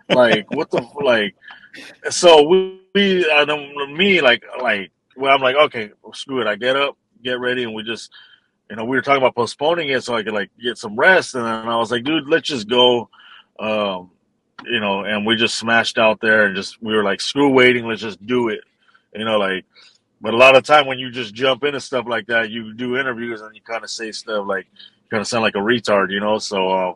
Like, 0.09 0.51
what 0.51 0.73
the 0.73 0.85
like?" 1.01 1.37
So 2.11 2.43
we, 2.49 2.81
we 2.97 3.31
uh, 3.31 3.47
me 3.95 4.21
like 4.21 4.43
like 4.61 4.91
well, 5.17 5.33
I'm 5.33 5.41
like, 5.41 5.55
okay, 5.57 5.93
well, 6.03 6.15
screw 6.15 6.41
it. 6.41 6.49
I 6.49 6.57
get 6.57 6.75
up, 6.75 6.99
get 7.23 7.39
ready, 7.39 7.63
and 7.63 7.75
we 7.75 7.85
just 7.85 8.11
you 8.71 8.77
know, 8.77 8.85
we 8.85 8.97
were 8.97 9.03
talking 9.03 9.23
about 9.23 9.35
postponing 9.35 9.89
it 9.89 10.03
so 10.03 10.17
I 10.17 10.23
could 10.23 10.35
like 10.35 10.51
get 10.61 10.79
some 10.79 10.97
rest, 10.97 11.35
and 11.35 11.45
then 11.45 11.69
I 11.69 11.77
was 11.77 11.91
like, 11.91 12.05
dude, 12.05 12.29
let's 12.29 12.49
just 12.49 12.69
go. 12.69 13.09
Um, 13.59 14.11
you 14.65 14.81
know, 14.81 15.05
and 15.05 15.27
we 15.27 15.37
just 15.37 15.57
smashed 15.57 15.99
out 15.99 16.21
there 16.21 16.47
and 16.47 16.57
just 16.57 16.83
we 16.83 16.95
were 16.95 17.05
like, 17.05 17.21
screw 17.21 17.51
waiting, 17.51 17.87
let's 17.87 18.01
just 18.01 18.25
do 18.25 18.49
it. 18.49 18.61
You 19.15 19.25
know, 19.25 19.39
like, 19.39 19.65
but 20.21 20.35
a 20.35 20.37
lot 20.37 20.57
of 20.57 20.65
time 20.65 20.87
when 20.87 20.99
you 20.99 21.11
just 21.11 21.35
jump 21.35 21.65
into 21.65 21.81
stuff 21.81 22.07
like 22.09 22.27
that, 22.27 22.51
you 22.51 22.73
do 22.75 22.97
interviews 22.97 23.41
and 23.41 23.55
you 23.55 23.61
kind 23.63 23.85
of 23.85 23.91
say 23.91 24.13
stuff 24.13 24.47
like, 24.47 24.67
kind 25.11 25.21
of 25.21 25.27
sound 25.27 25.43
like 25.43 25.55
a 25.55 25.59
retard, 25.59 26.11
you 26.11 26.21
know. 26.21 26.39
So 26.39 26.69
uh, 26.69 26.95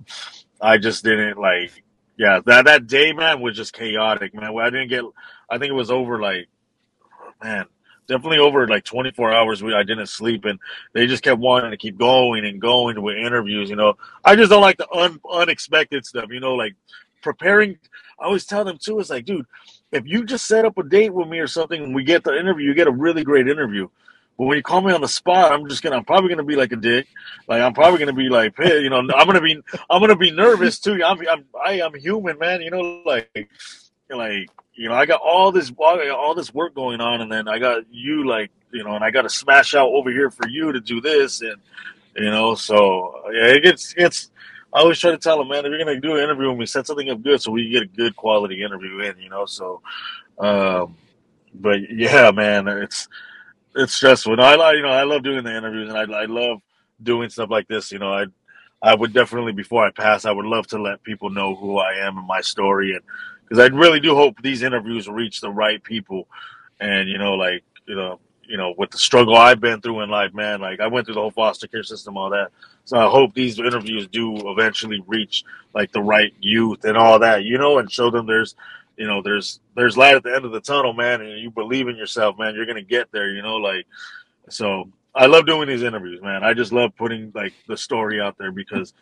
I 0.60 0.78
just 0.78 1.04
didn't 1.04 1.38
like, 1.38 1.82
yeah, 2.16 2.40
that 2.46 2.64
that 2.64 2.86
day, 2.86 3.12
man, 3.12 3.40
was 3.40 3.56
just 3.56 3.72
chaotic, 3.72 4.34
man. 4.34 4.56
I 4.58 4.70
didn't 4.70 4.88
get, 4.88 5.04
I 5.48 5.58
think 5.58 5.70
it 5.70 5.74
was 5.74 5.90
over 5.90 6.20
like, 6.20 6.48
man, 7.42 7.66
definitely 8.10 8.38
over 8.38 8.66
like 8.66 8.84
24 8.84 9.32
hours 9.32 9.62
we 9.62 9.72
I 9.72 9.84
didn't 9.84 10.08
sleep 10.08 10.44
and 10.44 10.58
they 10.92 11.06
just 11.06 11.22
kept 11.22 11.38
wanting 11.38 11.70
to 11.70 11.76
keep 11.76 11.96
going 11.96 12.44
and 12.44 12.60
going 12.60 13.00
with 13.00 13.16
interviews 13.16 13.70
you 13.70 13.76
know. 13.76 13.96
I 14.24 14.34
just 14.34 14.50
don't 14.50 14.60
like 14.60 14.78
the 14.78 14.90
un, 14.90 15.20
unexpected 15.30 16.04
stuff 16.04 16.26
you 16.30 16.40
know 16.40 16.56
like 16.56 16.74
preparing 17.22 17.78
I 18.18 18.24
always 18.24 18.44
tell 18.44 18.64
them 18.64 18.78
too 18.78 18.98
it's 18.98 19.10
like 19.10 19.24
dude 19.24 19.46
if 19.92 20.06
you 20.06 20.24
just 20.24 20.46
set 20.46 20.64
up 20.64 20.76
a 20.76 20.82
date 20.82 21.14
with 21.14 21.28
me 21.28 21.38
or 21.38 21.46
something 21.46 21.80
and 21.80 21.94
we 21.94 22.02
get 22.02 22.24
the 22.24 22.36
interview 22.36 22.66
you 22.66 22.74
get 22.74 22.88
a 22.88 22.92
really 22.92 23.22
great 23.22 23.48
interview. 23.48 23.88
But 24.36 24.46
when 24.46 24.56
you 24.56 24.62
call 24.62 24.80
me 24.80 24.92
on 24.92 25.02
the 25.02 25.08
spot 25.08 25.52
I'm 25.52 25.68
just 25.68 25.82
gonna 25.82 25.96
I'm 25.96 26.04
probably 26.04 26.30
gonna 26.30 26.42
be 26.42 26.56
like 26.56 26.72
a 26.72 26.76
dick. 26.76 27.06
Like 27.46 27.62
I'm 27.62 27.74
probably 27.74 28.00
gonna 28.00 28.12
be 28.12 28.28
like 28.28 28.54
hey, 28.56 28.80
you 28.80 28.90
know 28.90 28.98
I'm 28.98 29.26
gonna 29.26 29.40
be 29.40 29.56
I'm 29.88 30.00
gonna 30.00 30.16
be 30.16 30.32
nervous 30.32 30.80
too. 30.80 31.00
I'm 31.04 31.20
I'm 31.28 31.44
I, 31.64 31.74
am 31.74 31.94
human 31.94 32.40
man 32.40 32.60
you 32.60 32.72
know 32.72 33.02
like 33.06 33.48
like 34.18 34.48
you 34.74 34.88
know, 34.88 34.94
I 34.94 35.06
got 35.06 35.20
all 35.20 35.52
this 35.52 35.72
all 35.78 36.34
this 36.34 36.54
work 36.54 36.74
going 36.74 37.00
on, 37.00 37.20
and 37.20 37.30
then 37.30 37.48
I 37.48 37.58
got 37.58 37.84
you 37.90 38.26
like 38.26 38.50
you 38.72 38.84
know, 38.84 38.94
and 38.94 39.04
I 39.04 39.10
got 39.10 39.22
to 39.22 39.30
smash 39.30 39.74
out 39.74 39.88
over 39.88 40.10
here 40.10 40.30
for 40.30 40.48
you 40.48 40.72
to 40.72 40.80
do 40.80 41.00
this, 41.00 41.40
and 41.42 41.56
you 42.16 42.30
know, 42.30 42.54
so 42.54 43.22
yeah, 43.32 43.54
it 43.54 43.62
gets 43.62 43.94
it's. 43.96 44.30
I 44.72 44.80
always 44.80 45.00
try 45.00 45.10
to 45.10 45.18
tell 45.18 45.38
them, 45.38 45.48
man, 45.48 45.66
if 45.66 45.70
you're 45.70 45.78
gonna 45.78 46.00
do 46.00 46.16
an 46.16 46.22
interview 46.22 46.48
with 46.50 46.58
me, 46.58 46.66
set 46.66 46.86
something 46.86 47.10
up 47.10 47.22
good 47.22 47.42
so 47.42 47.50
we 47.50 47.70
get 47.70 47.82
a 47.82 47.86
good 47.86 48.14
quality 48.14 48.62
interview 48.62 49.00
in, 49.00 49.18
you 49.18 49.28
know. 49.28 49.44
So, 49.44 49.82
um, 50.38 50.96
but 51.52 51.90
yeah, 51.90 52.30
man, 52.30 52.68
it's 52.68 53.08
it's 53.74 53.94
stressful. 53.94 54.36
No, 54.36 54.42
I 54.44 54.72
you 54.74 54.82
know 54.82 54.88
I 54.88 55.02
love 55.02 55.22
doing 55.22 55.44
the 55.44 55.56
interviews, 55.56 55.88
and 55.88 55.98
I 55.98 56.22
I 56.22 56.26
love 56.26 56.60
doing 57.02 57.30
stuff 57.30 57.50
like 57.50 57.68
this. 57.68 57.90
You 57.90 57.98
know, 57.98 58.12
I 58.12 58.26
I 58.82 58.94
would 58.94 59.12
definitely 59.12 59.52
before 59.52 59.84
I 59.84 59.90
pass, 59.90 60.24
I 60.24 60.32
would 60.32 60.46
love 60.46 60.66
to 60.68 60.80
let 60.80 61.02
people 61.02 61.30
know 61.30 61.54
who 61.54 61.78
I 61.78 61.94
am 61.94 62.18
and 62.18 62.26
my 62.26 62.40
story, 62.40 62.92
and 62.92 63.02
because 63.50 63.68
I 63.68 63.74
really 63.74 63.98
do 64.00 64.14
hope 64.14 64.40
these 64.40 64.62
interviews 64.62 65.08
reach 65.08 65.40
the 65.40 65.50
right 65.50 65.82
people. 65.82 66.28
And 66.78 67.08
you 67.08 67.18
know, 67.18 67.34
like 67.34 67.64
you 67.86 67.96
know, 67.96 68.20
you 68.44 68.56
know, 68.56 68.74
with 68.78 68.90
the 68.90 68.98
struggle 68.98 69.36
I've 69.36 69.60
been 69.60 69.80
through 69.80 70.02
in 70.02 70.08
life, 70.10 70.32
man, 70.32 70.60
like 70.60 70.80
I 70.80 70.86
went 70.86 71.06
through 71.06 71.16
the 71.16 71.20
whole 71.20 71.32
foster 71.32 71.66
care 71.66 71.82
system, 71.82 72.16
all 72.16 72.30
that. 72.30 72.50
So 72.84 72.96
I 72.96 73.10
hope 73.10 73.34
these 73.34 73.58
interviews 73.58 74.06
do 74.06 74.36
eventually 74.50 75.02
reach 75.06 75.44
like 75.74 75.92
the 75.92 76.00
right 76.00 76.32
youth 76.40 76.84
and 76.84 76.96
all 76.96 77.18
that, 77.18 77.44
you 77.44 77.58
know, 77.58 77.78
and 77.78 77.90
show 77.90 78.10
them 78.10 78.26
there's 78.26 78.54
you 78.96 79.06
know, 79.06 79.22
there's 79.22 79.60
there's 79.74 79.96
light 79.96 80.14
at 80.14 80.22
the 80.22 80.34
end 80.34 80.44
of 80.44 80.52
the 80.52 80.60
tunnel, 80.60 80.92
man, 80.92 81.20
and 81.20 81.40
you 81.40 81.50
believe 81.50 81.88
in 81.88 81.96
yourself, 81.96 82.38
man. 82.38 82.54
You're 82.54 82.66
gonna 82.66 82.82
get 82.82 83.10
there, 83.10 83.30
you 83.34 83.42
know, 83.42 83.56
like 83.56 83.86
so. 84.48 84.88
I 85.12 85.26
love 85.26 85.44
doing 85.44 85.66
these 85.66 85.82
interviews, 85.82 86.22
man. 86.22 86.44
I 86.44 86.54
just 86.54 86.70
love 86.70 86.94
putting 86.96 87.32
like 87.34 87.52
the 87.66 87.76
story 87.76 88.20
out 88.20 88.38
there 88.38 88.52
because 88.52 88.94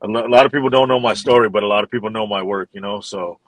a 0.00 0.06
lot 0.06 0.46
of 0.46 0.52
people 0.52 0.70
don't 0.70 0.88
know 0.88 0.98
my 0.98 1.12
story, 1.12 1.50
but 1.50 1.62
a 1.62 1.66
lot 1.66 1.84
of 1.84 1.90
people 1.90 2.08
know 2.08 2.26
my 2.26 2.42
work, 2.42 2.70
you 2.72 2.80
know. 2.80 3.00
So 3.00 3.38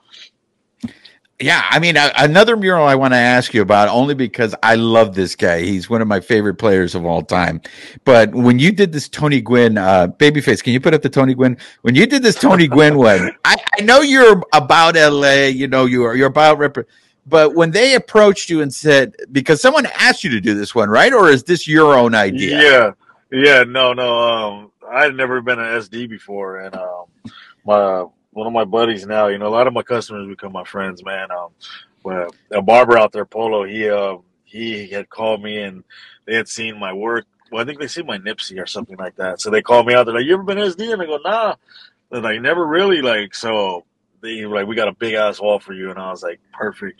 yeah, 1.43 1.65
I 1.69 1.79
mean, 1.79 1.95
another 1.97 2.55
mural 2.55 2.85
I 2.85 2.95
want 2.95 3.13
to 3.13 3.17
ask 3.17 3.53
you 3.53 3.61
about 3.61 3.89
only 3.89 4.15
because 4.15 4.55
I 4.63 4.75
love 4.75 5.13
this 5.13 5.35
guy. 5.35 5.61
He's 5.61 5.89
one 5.89 6.01
of 6.01 6.07
my 6.07 6.19
favorite 6.19 6.55
players 6.55 6.95
of 6.95 7.05
all 7.05 7.21
time. 7.21 7.61
But 8.05 8.33
when 8.33 8.59
you 8.59 8.71
did 8.71 8.91
this 8.93 9.09
Tony 9.09 9.41
Gwynn, 9.41 9.77
uh, 9.77 10.07
babyface, 10.07 10.63
can 10.63 10.73
you 10.73 10.79
put 10.79 10.93
up 10.93 11.01
the 11.01 11.09
Tony 11.09 11.33
Gwynn? 11.33 11.57
When 11.81 11.95
you 11.95 12.05
did 12.05 12.23
this 12.23 12.35
Tony 12.35 12.67
Gwynn 12.67 12.97
one, 12.97 13.31
I, 13.45 13.57
I, 13.77 13.81
know 13.81 14.01
you're 14.01 14.41
about 14.53 14.95
LA, 14.95 15.47
you 15.47 15.67
know, 15.67 15.85
you 15.85 16.05
are, 16.05 16.15
you're 16.15 16.27
about 16.27 16.57
rep- 16.57 16.87
but 17.25 17.55
when 17.55 17.71
they 17.71 17.95
approached 17.95 18.49
you 18.49 18.61
and 18.61 18.73
said, 18.73 19.15
because 19.31 19.61
someone 19.61 19.85
asked 19.97 20.23
you 20.23 20.29
to 20.31 20.41
do 20.41 20.53
this 20.53 20.73
one, 20.73 20.89
right? 20.89 21.13
Or 21.13 21.29
is 21.29 21.43
this 21.43 21.67
your 21.67 21.97
own 21.97 22.15
idea? 22.15 22.61
Yeah, 22.61 22.91
yeah, 23.31 23.63
no, 23.63 23.93
no. 23.93 24.17
Um, 24.17 24.71
I'd 24.89 25.15
never 25.15 25.41
been 25.41 25.59
an 25.59 25.65
SD 25.65 26.09
before, 26.09 26.59
and 26.59 26.75
um, 26.75 27.05
my 27.65 28.05
one 28.33 28.47
of 28.47 28.53
my 28.53 28.65
buddies 28.65 29.05
now. 29.05 29.27
You 29.27 29.37
know, 29.37 29.47
a 29.47 29.49
lot 29.49 29.67
of 29.67 29.73
my 29.73 29.83
customers 29.83 30.27
become 30.27 30.51
my 30.51 30.63
friends, 30.63 31.03
man. 31.03 31.31
Um, 31.31 31.49
well, 32.03 32.29
a 32.51 32.61
barber 32.61 32.97
out 32.97 33.11
there, 33.11 33.25
Polo, 33.25 33.63
he 33.63 33.89
uh, 33.89 34.17
he 34.43 34.87
had 34.87 35.09
called 35.09 35.41
me 35.41 35.61
and 35.61 35.83
they 36.25 36.35
had 36.35 36.47
seen 36.47 36.79
my 36.79 36.93
work. 36.93 37.25
Well, 37.51 37.61
I 37.61 37.65
think 37.65 37.79
they 37.79 37.87
see 37.87 38.03
my 38.03 38.17
Nipsey 38.17 38.61
or 38.61 38.65
something 38.65 38.97
like 38.97 39.15
that. 39.17 39.41
So 39.41 39.49
they 39.49 39.61
called 39.61 39.87
me 39.87 39.93
out. 39.93 40.05
They're 40.05 40.15
like, 40.15 40.25
"You 40.25 40.33
ever 40.33 40.43
been 40.43 40.57
SD?" 40.57 40.91
And 40.91 41.01
I 41.01 41.05
go, 41.05 41.19
"Nah." 41.23 41.55
They're 42.09 42.21
like, 42.21 42.41
"Never 42.41 42.65
really." 42.65 43.01
Like, 43.01 43.35
so 43.35 43.85
they 44.21 44.45
like, 44.45 44.67
"We 44.67 44.75
got 44.75 44.87
a 44.87 44.95
big 44.95 45.13
ass 45.13 45.39
wall 45.39 45.59
for 45.59 45.73
you," 45.73 45.89
and 45.89 45.99
I 45.99 46.09
was 46.09 46.23
like, 46.23 46.39
"Perfect." 46.51 46.99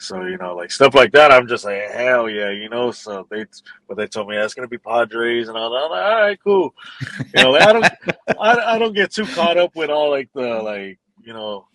So 0.00 0.24
you 0.24 0.38
know, 0.38 0.54
like 0.56 0.70
stuff 0.70 0.94
like 0.94 1.12
that, 1.12 1.30
I'm 1.30 1.46
just 1.46 1.64
like, 1.64 1.90
hell 1.90 2.28
yeah, 2.28 2.50
you 2.50 2.68
know. 2.68 2.90
So 2.90 3.26
they, 3.30 3.44
but 3.86 3.96
they 3.96 4.06
told 4.06 4.28
me 4.28 4.36
that's 4.36 4.54
gonna 4.54 4.68
be 4.68 4.78
Padres, 4.78 5.48
and 5.48 5.58
I 5.58 5.60
was 5.60 5.70
like, 5.90 6.02
all 6.02 6.20
right, 6.20 6.38
cool. 6.42 6.74
You 7.34 7.42
know, 7.44 7.50
like, 7.50 7.62
I 7.62 7.72
don't, 7.72 7.84
I, 8.40 8.74
I 8.74 8.78
don't 8.78 8.94
get 8.94 9.12
too 9.12 9.26
caught 9.26 9.58
up 9.58 9.76
with 9.76 9.90
all 9.90 10.10
like 10.10 10.30
the 10.34 10.62
like, 10.62 10.98
you 11.22 11.32
know, 11.34 11.66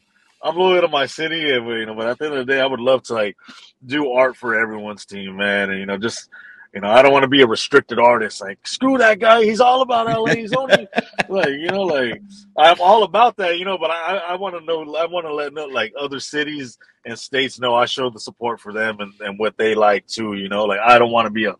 I'm 0.41 0.55
loyal 0.55 0.81
to 0.81 0.87
my 0.87 1.05
city, 1.05 1.55
and 1.55 1.67
you 1.67 1.85
know, 1.85 1.95
but 1.95 2.07
at 2.07 2.17
the 2.17 2.25
end 2.25 2.35
of 2.35 2.45
the 2.45 2.53
day, 2.53 2.61
I 2.61 2.65
would 2.65 2.79
love 2.79 3.03
to 3.03 3.13
like 3.13 3.37
do 3.85 4.11
art 4.11 4.35
for 4.35 4.59
everyone's 4.59 5.05
team, 5.05 5.37
man, 5.37 5.69
and 5.69 5.79
you 5.79 5.85
know, 5.85 5.97
just 5.97 6.29
you 6.75 6.81
know, 6.81 6.89
I 6.89 7.01
don't 7.01 7.13
want 7.13 7.23
to 7.23 7.29
be 7.29 7.41
a 7.41 7.47
restricted 7.47 7.99
artist. 7.99 8.41
Like, 8.41 8.67
screw 8.67 8.97
that 8.97 9.19
guy. 9.19 9.45
He's 9.45 9.61
all 9.61 9.81
about 9.81 10.07
LA. 10.07 10.35
He's 10.35 10.51
only 10.51 10.89
like, 11.29 11.47
you 11.47 11.67
know, 11.67 11.83
like 11.83 12.21
I'm 12.57 12.81
all 12.81 13.03
about 13.03 13.37
that, 13.37 13.57
you 13.57 13.63
know. 13.63 13.77
But 13.77 13.91
I, 13.91 14.17
I 14.17 14.35
want 14.35 14.59
to 14.59 14.65
know. 14.65 14.81
I 14.95 15.05
want 15.05 15.25
to 15.25 15.33
let 15.33 15.53
know, 15.53 15.67
like 15.67 15.93
other 15.97 16.19
cities 16.19 16.77
and 17.05 17.17
states 17.17 17.59
know 17.61 17.75
I 17.75 17.85
show 17.85 18.09
the 18.09 18.19
support 18.19 18.59
for 18.59 18.73
them 18.73 18.99
and, 18.99 19.13
and 19.21 19.39
what 19.39 19.57
they 19.57 19.73
like 19.73 20.05
too. 20.05 20.33
You 20.33 20.49
know, 20.49 20.65
like 20.65 20.81
I 20.81 20.99
don't 20.99 21.11
want 21.11 21.27
to 21.27 21.31
be 21.31 21.45
a, 21.45 21.55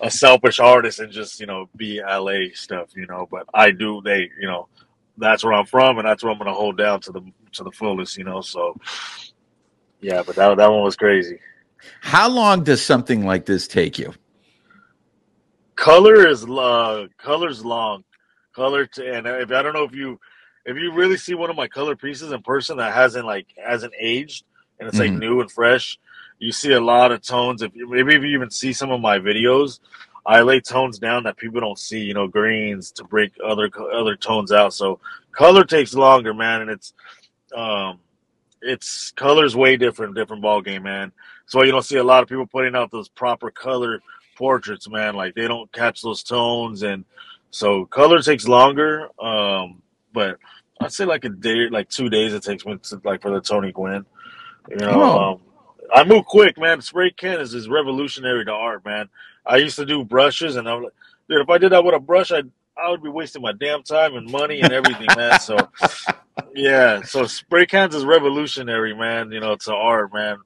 a 0.00 0.08
selfish 0.08 0.60
artist 0.60 1.00
and 1.00 1.12
just 1.12 1.40
you 1.40 1.46
know 1.46 1.68
be 1.74 2.00
LA 2.00 2.54
stuff. 2.54 2.90
You 2.94 3.06
know, 3.06 3.26
but 3.28 3.46
I 3.52 3.72
do. 3.72 4.00
They, 4.04 4.30
you 4.40 4.46
know, 4.46 4.68
that's 5.18 5.42
where 5.42 5.52
I'm 5.52 5.66
from 5.66 5.98
and 5.98 6.06
that's 6.06 6.22
where 6.22 6.32
I'm 6.32 6.38
gonna 6.38 6.54
hold 6.54 6.78
down 6.78 7.00
to 7.00 7.12
the 7.12 7.22
to 7.54 7.64
the 7.64 7.72
fullest. 7.72 8.16
You 8.16 8.24
know, 8.24 8.40
so 8.40 8.78
yeah. 10.00 10.22
But 10.24 10.36
that 10.36 10.56
that 10.58 10.70
one 10.70 10.84
was 10.84 10.94
crazy. 10.94 11.40
How 12.02 12.28
long 12.28 12.62
does 12.62 12.80
something 12.80 13.26
like 13.26 13.46
this 13.46 13.66
take 13.66 13.98
you? 13.98 14.14
Color 15.80 16.28
is 16.28 16.44
uh, 16.44 17.06
Color's 17.16 17.64
long. 17.64 18.04
Color 18.54 18.86
to, 18.86 19.14
and 19.14 19.26
if 19.26 19.50
I 19.50 19.62
don't 19.62 19.72
know 19.72 19.84
if 19.84 19.94
you 19.94 20.20
if 20.66 20.76
you 20.76 20.92
really 20.92 21.16
see 21.16 21.34
one 21.34 21.50
of 21.50 21.56
my 21.56 21.68
color 21.68 21.96
pieces 21.96 22.32
in 22.32 22.42
person 22.42 22.76
that 22.76 22.92
hasn't 22.92 23.24
like 23.24 23.46
hasn't 23.56 23.94
aged 23.98 24.44
and 24.78 24.88
it's 24.88 24.98
mm-hmm. 24.98 25.12
like 25.12 25.20
new 25.20 25.40
and 25.40 25.50
fresh, 25.50 25.98
you 26.38 26.52
see 26.52 26.72
a 26.72 26.80
lot 26.80 27.12
of 27.12 27.22
tones. 27.22 27.62
If 27.62 27.72
maybe 27.74 28.16
if 28.16 28.22
you 28.22 28.28
even 28.30 28.50
see 28.50 28.72
some 28.72 28.90
of 28.90 29.00
my 29.00 29.18
videos, 29.18 29.80
I 30.26 30.42
lay 30.42 30.60
tones 30.60 30.98
down 30.98 31.22
that 31.24 31.36
people 31.36 31.60
don't 31.60 31.78
see. 31.78 32.00
You 32.00 32.14
know, 32.14 32.26
greens 32.26 32.90
to 32.92 33.04
break 33.04 33.32
other 33.42 33.70
other 33.94 34.16
tones 34.16 34.52
out. 34.52 34.74
So 34.74 35.00
color 35.32 35.64
takes 35.64 35.94
longer, 35.94 36.34
man, 36.34 36.62
and 36.62 36.70
it's 36.70 36.92
um 37.56 38.00
it's 38.60 39.12
colors 39.12 39.56
way 39.56 39.76
different, 39.76 40.16
different 40.16 40.42
ball 40.42 40.60
game, 40.60 40.82
man. 40.82 41.12
So 41.46 41.62
you 41.62 41.72
don't 41.72 41.84
see 41.84 41.96
a 41.96 42.04
lot 42.04 42.22
of 42.22 42.28
people 42.28 42.46
putting 42.46 42.74
out 42.74 42.90
those 42.90 43.08
proper 43.08 43.50
color 43.50 44.02
portraits, 44.40 44.88
man. 44.88 45.14
Like 45.14 45.34
they 45.34 45.46
don't 45.46 45.70
catch 45.70 46.00
those 46.00 46.22
tones, 46.22 46.82
and 46.82 47.04
so 47.50 47.84
color 47.84 48.22
takes 48.22 48.48
longer. 48.48 49.08
Um, 49.22 49.82
but 50.14 50.38
I'd 50.80 50.92
say 50.92 51.04
like 51.04 51.26
a 51.26 51.28
day, 51.28 51.68
like 51.68 51.90
two 51.90 52.08
days 52.08 52.32
it 52.32 52.42
takes 52.42 52.64
me 52.64 52.78
to 52.78 53.00
like 53.04 53.20
for 53.20 53.30
the 53.30 53.42
Tony 53.42 53.70
Gwynn. 53.70 54.06
You 54.70 54.76
know, 54.76 55.02
oh. 55.02 55.32
um, 55.32 55.40
I 55.92 56.04
move 56.04 56.24
quick, 56.24 56.58
man. 56.58 56.80
Spray 56.80 57.10
can 57.10 57.38
is, 57.38 57.52
is 57.52 57.68
revolutionary 57.68 58.46
to 58.46 58.52
art, 58.52 58.82
man. 58.84 59.10
I 59.44 59.58
used 59.58 59.76
to 59.76 59.84
do 59.84 60.04
brushes, 60.04 60.56
and 60.56 60.66
I'm 60.66 60.84
like, 60.84 60.94
dude, 61.28 61.42
if 61.42 61.50
I 61.50 61.58
did 61.58 61.72
that 61.72 61.84
with 61.84 61.94
a 61.94 62.00
brush, 62.00 62.32
I 62.32 62.42
I 62.82 62.88
would 62.90 63.02
be 63.02 63.10
wasting 63.10 63.42
my 63.42 63.52
damn 63.52 63.82
time 63.82 64.16
and 64.16 64.30
money 64.30 64.62
and 64.62 64.72
everything, 64.72 65.08
man. 65.16 65.38
So 65.38 65.58
yeah, 66.54 67.02
so 67.02 67.26
spray 67.26 67.66
cans 67.66 67.94
is 67.94 68.06
revolutionary, 68.06 68.94
man. 68.94 69.32
You 69.32 69.40
know, 69.40 69.54
to 69.56 69.74
art, 69.74 70.14
man. 70.14 70.38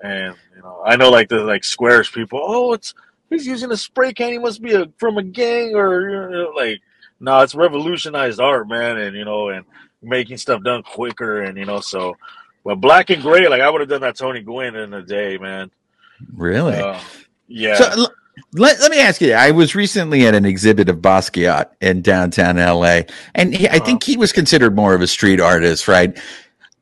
And 0.00 0.36
you 0.56 0.62
know, 0.62 0.82
I 0.84 0.96
know 0.96 1.10
like 1.10 1.28
the 1.28 1.44
like 1.44 1.62
squares 1.62 2.08
people. 2.08 2.40
Oh, 2.42 2.72
it's 2.72 2.94
he's 3.30 3.46
using 3.46 3.70
a 3.70 3.76
spray 3.76 4.12
can. 4.12 4.32
He 4.32 4.38
must 4.38 4.62
be 4.62 4.74
a, 4.74 4.86
from 4.98 5.18
a 5.18 5.22
gang 5.22 5.74
or 5.74 6.08
you 6.08 6.30
know, 6.30 6.52
like, 6.56 6.80
no, 7.20 7.32
nah, 7.32 7.42
it's 7.42 7.54
revolutionized 7.54 8.40
art, 8.40 8.68
man, 8.68 8.98
and 8.98 9.16
you 9.16 9.24
know, 9.24 9.48
and 9.48 9.64
making 10.02 10.36
stuff 10.36 10.62
done 10.62 10.82
quicker, 10.82 11.42
and 11.42 11.58
you 11.58 11.64
know, 11.64 11.80
so. 11.80 12.16
But 12.64 12.76
black 12.76 13.10
and 13.10 13.22
gray, 13.22 13.48
like 13.48 13.60
I 13.60 13.70
would 13.70 13.80
have 13.80 13.90
done 13.90 14.02
that 14.02 14.16
Tony 14.16 14.42
Gwynn 14.42 14.76
in 14.76 14.92
a 14.92 15.02
day, 15.02 15.38
man. 15.38 15.70
Really? 16.34 16.76
Uh, 16.76 17.00
yeah. 17.46 17.76
So, 17.76 18.08
let, 18.52 18.80
let 18.80 18.90
me 18.90 19.00
ask 19.00 19.20
you. 19.20 19.32
I 19.32 19.50
was 19.50 19.74
recently 19.74 20.26
at 20.26 20.34
an 20.34 20.44
exhibit 20.44 20.88
of 20.88 20.98
Basquiat 20.98 21.70
in 21.80 22.02
downtown 22.02 22.56
LA, 22.56 23.02
and 23.34 23.54
he, 23.54 23.68
I 23.68 23.76
uh-huh. 23.76 23.84
think 23.84 24.04
he 24.04 24.16
was 24.16 24.32
considered 24.32 24.76
more 24.76 24.94
of 24.94 25.00
a 25.00 25.06
street 25.06 25.40
artist, 25.40 25.88
right? 25.88 26.18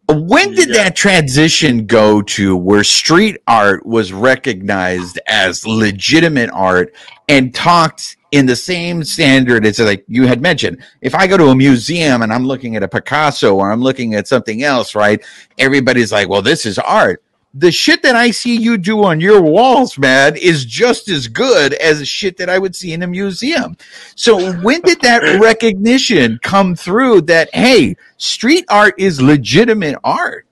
When 0.09 0.55
did 0.55 0.69
yeah. 0.69 0.85
that 0.85 0.97
transition 0.97 1.85
go 1.85 2.23
to 2.23 2.57
where 2.57 2.85
street 2.85 3.39
art 3.49 3.85
was 3.85 4.13
recognized 4.13 5.19
as 5.27 5.67
legitimate 5.67 6.51
art 6.53 6.95
and 7.29 7.53
talked 7.53 8.17
in 8.31 8.47
the 8.47 8.55
same 8.55 9.03
standard 9.03 9.67
as 9.67 9.81
like 9.81 10.05
you 10.07 10.27
had 10.29 10.41
mentioned? 10.41 10.85
If 11.01 11.17
I 11.17 11.27
go 11.27 11.37
to 11.37 11.49
a 11.49 11.57
museum 11.57 12.23
and 12.23 12.33
I'm 12.33 12.47
looking 12.47 12.77
at 12.77 12.85
a 12.85 12.89
Picasso 12.89 13.57
or 13.57 13.73
I'm 13.73 13.83
looking 13.83 14.15
at 14.15 14.29
something 14.29 14.63
else, 14.63 14.95
right? 14.95 15.25
Everybody's 15.59 16.13
like, 16.13 16.29
well, 16.29 16.43
this 16.43 16.67
is 16.67 16.79
art 16.79 17.23
the 17.59 17.73
shit 17.73 18.03
that 18.03 18.15
I 18.15 18.33
see 18.33 18.55
you 18.55 18.77
do 18.77 19.05
on 19.05 19.19
your 19.19 19.41
walls, 19.41 19.99
man, 19.99 20.37
is 20.37 20.67
just 20.67 21.09
as 21.09 21.27
good 21.27 21.73
as 21.73 22.01
the 22.01 22.05
shit 22.05 22.37
that 22.37 22.51
I 22.51 22.59
would 22.59 22.77
see 22.77 22.93
in 22.93 23.03
a 23.03 23.07
museum. 23.07 23.79
So 24.15 24.53
when 24.61 24.83
did 24.83 25.01
that 25.01 25.21
recognition 25.41 26.39
come 26.43 26.75
through 26.75 27.23
that, 27.23 27.49
hey, 27.55 27.97
street 28.19 28.67
art 28.69 28.97
is 28.99 29.23
legitimate 29.23 29.97
art? 30.05 30.47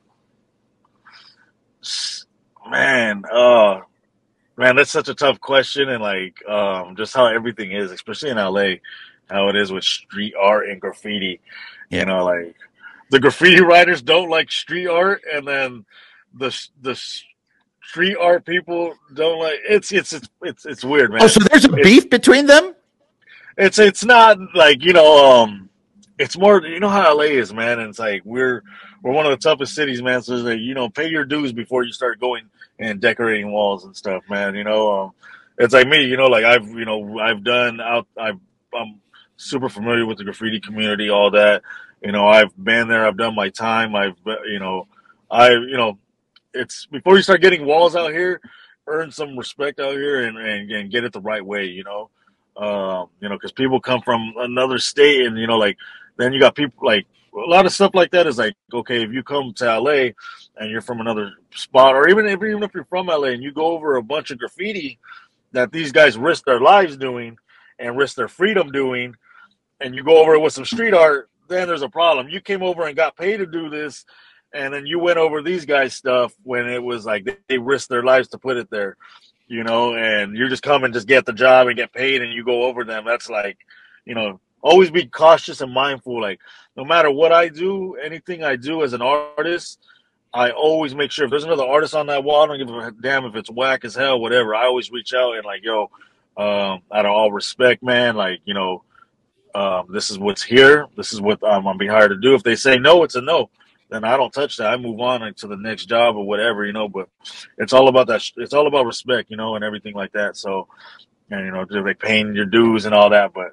Man, 2.70 3.24
uh, 3.30 3.82
man, 4.57 4.76
that's 4.76 4.90
such 4.90 5.11
a 5.11 5.14
tough 5.14 5.38
question. 5.42 5.90
And 5.90 6.02
like, 6.02 6.42
um, 6.48 6.96
just 6.96 7.12
how 7.12 7.26
everything 7.26 7.72
is, 7.72 7.92
especially 7.92 8.30
in 8.30 8.38
LA, 8.38 8.76
how 9.28 9.48
it 9.50 9.57
is 9.57 9.70
with 9.70 9.84
street 9.84 10.32
art 10.40 10.70
and 10.70 10.80
graffiti, 10.80 11.42
yeah. 11.90 12.00
you 12.00 12.07
know, 12.07 12.24
like 12.24 12.57
the 13.11 13.20
graffiti 13.20 13.61
writers 13.61 14.00
don't 14.00 14.30
like 14.30 14.50
street 14.50 14.86
art 14.86 15.20
and 15.30 15.46
then, 15.46 15.84
the 16.37 16.68
the 16.82 17.01
street 17.82 18.16
art 18.16 18.45
people 18.45 18.95
don't 19.14 19.39
like 19.39 19.61
it's 19.68 19.93
it's 19.93 20.12
it's 20.12 20.28
it's, 20.43 20.66
it's 20.66 20.85
weird, 20.85 21.11
man. 21.11 21.22
Oh, 21.22 21.26
so 21.26 21.41
there's 21.41 21.64
a 21.64 21.72
it's, 21.74 21.82
beef 21.82 22.11
between 22.11 22.47
them? 22.47 22.74
It's 23.57 23.78
it's 23.78 24.05
not 24.05 24.39
like 24.55 24.82
you 24.82 24.93
know 24.93 25.43
um 25.43 25.68
it's 26.18 26.37
more 26.37 26.64
you 26.64 26.80
know 26.80 26.89
how 26.89 27.16
LA 27.16 27.24
is, 27.24 27.53
man. 27.53 27.78
And 27.78 27.91
it's 27.91 27.99
like 27.99 28.22
we're 28.24 28.62
we're 29.03 29.12
one 29.12 29.26
of 29.26 29.30
the 29.30 29.37
toughest 29.37 29.74
cities, 29.74 30.03
man. 30.03 30.22
So 30.22 30.37
like 30.37 30.61
you 30.61 30.74
know 30.74 30.89
pay 30.89 31.09
your 31.09 31.24
dues 31.24 31.53
before 31.53 31.85
you 31.85 31.93
start 31.93 32.20
going 32.20 32.49
and 32.78 33.01
decorating 33.01 33.53
walls 33.53 33.85
and 33.85 33.97
stuff, 33.97 34.24
man. 34.28 34.55
You 34.55 34.64
know, 34.64 34.93
um, 34.93 35.12
it's 35.59 35.74
like 35.74 35.87
me, 35.87 36.05
you 36.05 36.16
know, 36.16 36.26
like 36.26 36.45
I've 36.45 36.66
you 36.68 36.85
know 36.85 37.18
I've 37.18 37.45
done 37.45 37.80
out 37.80 38.07
I've 38.18 38.41
I'm 38.74 39.01
super 39.37 39.68
familiar 39.68 40.07
with 40.07 40.18
the 40.18 40.24
graffiti 40.24 40.61
community, 40.61 41.11
all 41.11 41.30
that. 41.32 41.62
You 42.03 42.12
know, 42.12 42.26
I've 42.26 42.53
been 42.62 42.89
there. 42.89 43.07
I've 43.07 43.16
done 43.16 43.35
my 43.35 43.49
time. 43.51 43.95
I've 43.95 44.16
you 44.47 44.59
know 44.59 44.89
I 45.30 45.51
you 45.51 45.76
know 45.76 45.99
it's 46.55 46.86
before 46.86 47.16
you 47.16 47.22
start 47.22 47.42
getting 47.42 47.66
walls 47.66 47.96
out 47.96 48.12
here, 48.12 48.40
earn 48.86 49.11
some 49.11 49.36
respect 49.36 49.80
out 49.80 49.94
here 49.94 50.26
and, 50.26 50.38
and, 50.38 50.70
and 50.70 50.90
get 50.90 51.05
it 51.05 51.12
the 51.12 51.20
right 51.20 51.44
way, 51.44 51.66
you 51.66 51.84
know. 51.84 52.11
Um, 52.57 53.09
you 53.20 53.28
know, 53.28 53.36
because 53.36 53.52
people 53.52 53.80
come 53.80 54.00
from 54.02 54.32
another 54.38 54.78
state 54.78 55.26
and 55.26 55.36
you 55.36 55.48
know, 55.48 55.59
like 55.59 55.76
then 56.16 56.32
you 56.32 56.38
got 56.38 56.55
people 56.55 56.86
like 56.86 57.07
a 57.34 57.50
lot 57.50 57.66
of 57.66 57.72
stuff 57.72 57.90
like 57.94 58.12
that 58.12 58.28
is 58.28 58.38
like, 58.38 58.55
okay, 58.72 59.02
if 59.02 59.12
you 59.12 59.24
come 59.24 59.52
to 59.55 59.80
LA 59.80 60.11
and 60.57 60.70
you're 60.70 60.80
from 60.80 61.00
another 61.00 61.32
spot, 61.52 61.96
or 61.96 62.09
even 62.09 62.26
if 62.26 62.42
even 62.42 62.62
if 62.62 62.72
you're 62.72 62.84
from 62.84 63.07
LA 63.07 63.28
and 63.28 63.42
you 63.42 63.52
go 63.52 63.66
over 63.66 63.96
a 63.96 64.02
bunch 64.02 64.30
of 64.30 64.38
graffiti 64.38 64.98
that 65.52 65.72
these 65.72 65.90
guys 65.90 66.16
risk 66.16 66.44
their 66.44 66.61
lives 66.61 66.96
doing 66.96 67.36
and 67.80 67.96
risk 67.96 68.14
their 68.14 68.28
freedom 68.28 68.70
doing, 68.70 69.16
and 69.80 69.94
you 69.94 70.05
go 70.05 70.18
over 70.18 70.34
it 70.34 70.40
with 70.40 70.52
some 70.52 70.64
street 70.64 70.94
art, 70.94 71.28
then 71.48 71.66
there's 71.66 71.82
a 71.82 71.88
problem. 71.88 72.28
You 72.28 72.40
came 72.40 72.62
over 72.62 72.86
and 72.86 72.96
got 72.96 73.16
paid 73.16 73.38
to 73.38 73.46
do 73.46 73.68
this 73.68 74.05
and 74.55 74.72
then 74.72 74.86
you 74.86 74.98
went 74.98 75.18
over 75.18 75.42
these 75.42 75.66
guys' 75.66 75.94
stuff 75.94 76.32
when 76.42 76.68
it 76.68 76.82
was 76.82 77.05
like 77.05 77.24
they, 77.24 77.36
they 77.48 77.59
risked 77.59 77.88
their 77.88 78.02
lives 78.02 78.28
to 78.28 78.38
put 78.38 78.57
it 78.57 78.70
there, 78.70 78.96
you 79.48 79.64
know, 79.64 79.94
and 79.94 80.36
you 80.36 80.48
just 80.48 80.62
come 80.62 80.84
and 80.84 80.94
just 80.94 81.09
get 81.09 81.26
the 81.26 81.32
job 81.32 81.66
and 81.66 81.76
get 81.76 81.92
paid, 81.92 82.22
and 82.22 82.32
you 82.32 82.44
go 82.44 82.62
over 82.62 82.84
them. 82.84 83.05
That's 83.05 83.28
like, 83.28 83.59
you 84.05 84.14
know, 84.14 84.40
always 84.62 84.90
be 84.90 85.07
cautious 85.07 85.61
and 85.61 85.72
mindful. 85.72 86.20
Like 86.20 86.40
no 86.76 86.84
matter 86.84 87.11
what 87.11 87.32
I 87.32 87.48
do, 87.48 87.96
anything 87.96 88.44
I 88.44 88.57
do 88.57 88.82
as 88.82 88.92
an 88.92 89.02
artist, 89.02 89.78
I 90.32 90.50
always 90.50 90.94
make 90.94 91.11
sure 91.11 91.24
if 91.24 91.30
there's 91.30 91.44
another 91.44 91.66
artist 91.66 91.94
on 91.94 92.07
that 92.07 92.24
wall, 92.24 92.42
I 92.42 92.46
don't 92.46 92.59
give 92.59 92.74
a 92.74 92.90
damn 93.02 93.24
if 93.24 93.36
it's 93.36 93.50
whack 93.50 93.84
as 93.84 93.94
hell, 93.94 94.20
whatever. 94.20 94.55
I 94.55 94.64
always 94.64 94.90
reach 94.90 95.14
out 95.14 95.36
and 95.36 95.44
like, 95.44 95.62
yo, 95.62 95.90
um, 96.36 96.82
out 96.92 97.07
of 97.07 97.12
all 97.12 97.30
respect, 97.30 97.82
man, 97.82 98.16
like 98.16 98.40
you 98.44 98.55
know, 98.55 98.82
um, 99.55 99.86
this 99.90 100.11
is 100.11 100.18
what's 100.18 100.42
here. 100.42 100.86
This 100.96 101.12
is 101.12 101.20
what 101.20 101.38
I'm 101.46 101.62
gonna 101.62 101.78
be 101.78 101.86
hired 101.86 102.11
to 102.11 102.16
do. 102.16 102.34
If 102.34 102.42
they 102.42 102.57
say 102.57 102.78
no, 102.78 103.05
it's 103.05 103.14
a 103.14 103.20
no. 103.20 103.50
Then 103.95 104.05
I 104.05 104.16
don't 104.16 104.32
touch 104.32 104.59
that. 104.59 104.72
I 104.72 104.76
move 104.76 105.01
on 105.01 105.34
to 105.34 105.47
the 105.47 105.57
next 105.57 105.86
job 105.86 106.16
or 106.16 106.26
whatever, 106.26 106.66
you 106.66 106.72
know. 106.72 106.88
But 106.88 107.09
it's 107.59 107.72
all 107.72 107.88
about 107.88 108.09
that. 108.09 108.22
It's 108.36 108.55
all 108.55 108.66
about 108.66 108.86
respect, 108.86 109.30
you 109.30 109.36
know, 109.36 109.55
and 109.55 109.64
everything 109.64 109.95
like 109.95 110.12
that. 110.12 110.36
So, 110.36 110.68
and 111.30 111.47
you 111.47 111.53
know, 111.53 111.64
they 111.64 111.95
paying 111.95 112.34
your 112.34 112.47
dues 112.47 112.86
and 112.86 112.95
all 112.95 113.11
that. 113.11 113.32
But 113.32 113.53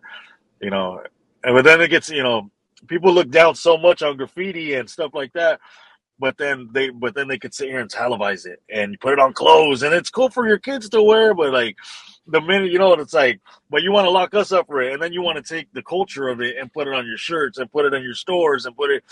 you 0.62 0.70
know, 0.70 1.04
and 1.44 1.56
but 1.56 1.66
then 1.66 1.82
it 1.82 1.90
gets, 1.90 2.10
you 2.10 2.24
know, 2.24 2.52
people 2.88 3.14
look 3.14 3.30
down 3.30 3.56
so 3.56 3.78
much 3.78 4.02
on 4.02 4.18
graffiti 4.18 4.74
and 4.74 4.90
stuff 4.90 5.12
like 5.14 5.34
that 5.34 5.60
but 6.22 6.38
then 6.38 6.70
they 6.72 6.90
but 6.90 7.16
then 7.16 7.28
they 7.28 7.40
could 7.40 7.54
sit 7.54 7.68
here 7.68 7.80
and 7.80 7.90
televise 7.90 8.46
it 8.46 8.62
and 8.70 9.00
put 9.00 9.14
it 9.14 9.20
on 9.20 9.34
clothes 9.34 9.84
and 9.84 9.94
it's 9.94 10.12
cool 10.12 10.30
for 10.30 10.48
your 10.48 10.60
kids 10.60 10.88
to 10.88 11.02
wear 11.02 11.34
but 11.34 11.52
like 11.52 11.76
the 12.28 12.40
minute 12.40 12.72
you 12.72 12.78
know 12.78 12.94
it's 12.94 13.14
like 13.14 13.42
but 13.70 13.82
you 13.82 13.92
want 13.92 14.06
to 14.06 14.12
lock 14.12 14.34
us 14.36 14.52
up 14.52 14.68
for 14.68 14.82
it 14.82 14.94
and 14.94 15.02
then 15.02 15.12
you 15.12 15.22
want 15.22 15.44
to 15.44 15.56
take 15.56 15.68
the 15.74 15.82
culture 15.82 16.30
of 16.30 16.40
it 16.40 16.56
and 16.58 16.72
put 16.72 16.88
it 16.88 16.94
on 16.94 17.08
your 17.08 17.18
shirts 17.18 17.58
and 17.58 17.72
put 17.72 17.86
it 17.86 17.94
in 17.94 18.04
your 18.04 18.14
stores 18.14 18.66
and 18.68 18.78
put 18.78 18.92
it 18.92 19.04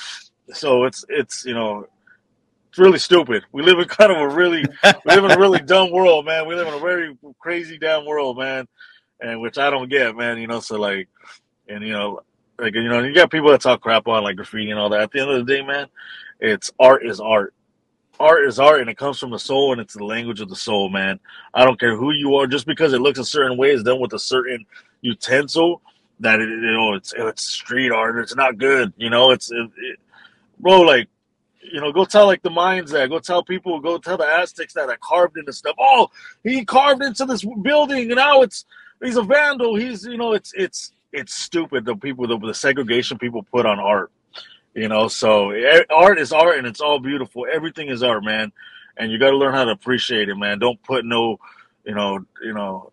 so 0.54 0.84
it's 0.86 1.06
it's 1.10 1.46
you 1.46 1.54
know 1.54 1.86
it's 2.70 2.78
really 2.78 3.00
stupid 3.00 3.44
we 3.52 3.64
live 3.64 3.80
in 3.80 3.88
kind 3.88 4.12
of 4.12 4.18
a 4.18 4.28
really 4.28 4.64
we 4.84 5.16
live 5.16 5.24
in 5.24 5.32
a 5.32 5.40
really 5.40 5.60
dumb 5.66 5.92
world 5.92 6.26
man 6.26 6.48
we 6.48 6.56
live 6.56 6.68
in 6.68 6.74
a 6.74 6.80
very 6.80 7.18
crazy 7.40 7.78
damn 7.78 8.06
world 8.06 8.38
man 8.38 8.68
and 9.22 9.40
which 9.40 9.58
i 9.58 9.70
don't 9.70 9.90
get 9.90 10.16
man 10.16 10.38
you 10.38 10.48
know 10.48 10.60
so 10.60 10.78
like 10.78 11.08
and 11.68 11.84
you 11.84 11.94
know 11.94 12.22
like 12.58 12.74
you 12.74 12.88
know 12.88 13.04
you 13.04 13.14
got 13.14 13.32
people 13.32 13.50
that 13.52 13.62
talk 13.62 13.82
crap 13.82 14.08
on 14.08 14.24
like 14.24 14.36
graffiti 14.36 14.72
and 14.72 14.80
all 14.80 14.90
that 14.90 15.02
at 15.02 15.12
the 15.12 15.20
end 15.20 15.30
of 15.30 15.46
the 15.46 15.54
day 15.54 15.62
man 15.62 15.88
it's 16.40 16.72
art 16.80 17.06
is 17.06 17.20
art. 17.20 17.54
Art 18.20 18.46
is 18.46 18.60
art, 18.60 18.82
and 18.82 18.90
it 18.90 18.98
comes 18.98 19.18
from 19.20 19.32
the 19.32 19.40
soul, 19.40 19.72
and 19.72 19.80
it's 19.80 19.94
the 19.94 20.04
language 20.04 20.42
of 20.42 20.50
the 20.50 20.56
soul, 20.56 20.90
man. 20.90 21.20
I 21.54 21.64
don't 21.64 21.80
care 21.80 21.96
who 21.96 22.12
you 22.12 22.36
are, 22.36 22.48
just 22.48 22.66
because 22.66 22.92
it 22.92 23.02
looks 23.02 23.20
a 23.20 23.26
certain 23.26 23.58
way, 23.58 23.72
is 23.72 23.84
done 23.84 24.00
with 24.00 24.14
a 24.14 24.20
certain 24.20 24.66
utensil. 25.02 25.82
That 26.22 26.42
it, 26.42 26.50
you 26.50 26.72
know, 26.72 26.96
it's 26.96 27.14
it's 27.16 27.44
street 27.44 27.92
art. 27.92 28.20
It's 28.20 28.36
not 28.36 28.58
good, 28.58 28.92
you 28.98 29.10
know. 29.10 29.32
It's 29.32 29.52
it, 29.52 29.70
it, 29.78 30.00
bro, 30.60 30.82
like 30.82 31.08
you 31.62 31.82
know, 31.82 31.92
go 31.92 32.06
tell 32.06 32.26
like 32.26 32.42
the 32.42 32.50
Mayans 32.50 32.92
that, 32.92 33.10
go 33.10 33.20
tell 33.20 33.44
people, 33.44 33.80
go 33.80 33.98
tell 33.98 34.18
the 34.18 34.26
Aztecs 34.26 34.74
that 34.74 34.88
that 34.88 35.02
carved 35.02 35.38
into 35.38 35.54
stuff. 35.54 35.76
Oh, 35.80 36.10
he 36.44 36.66
carved 36.66 37.04
into 37.04 37.26
this 37.26 37.46
building, 37.62 38.08
and 38.12 38.16
now 38.16 38.42
it's 38.42 38.66
he's 39.04 39.18
a 39.18 39.24
vandal. 39.24 39.76
He's 39.76 40.06
you 40.06 40.18
know, 40.18 40.34
it's 40.34 40.54
it's 40.56 40.92
it's 41.12 41.34
stupid 41.34 41.86
the 41.86 41.96
people 41.96 42.28
the, 42.28 42.38
the 42.38 42.54
segregation 42.54 43.18
people 43.18 43.44
put 43.44 43.66
on 43.66 43.80
art. 43.80 44.12
You 44.76 44.88
know, 44.88 45.08
so 45.08 45.52
art 45.90 46.20
is 46.20 46.32
art 46.32 46.58
and 46.58 46.68
it's 46.68 46.80
all 46.80 47.00
beautiful. 47.00 47.46
Everything 47.52 47.90
is 47.90 48.04
art, 48.04 48.24
man. 48.24 48.52
And 48.98 49.12
you 49.12 49.18
got 49.18 49.32
to 49.32 49.38
learn 49.38 49.54
how 49.54 49.66
to 49.66 49.72
appreciate 49.72 50.30
it, 50.30 50.36
man. 50.36 50.60
Don't 50.60 50.82
put 50.84 51.06
no, 51.06 51.40
you 51.86 51.96
know, 51.96 52.20
you 52.44 52.54
know, 52.54 52.92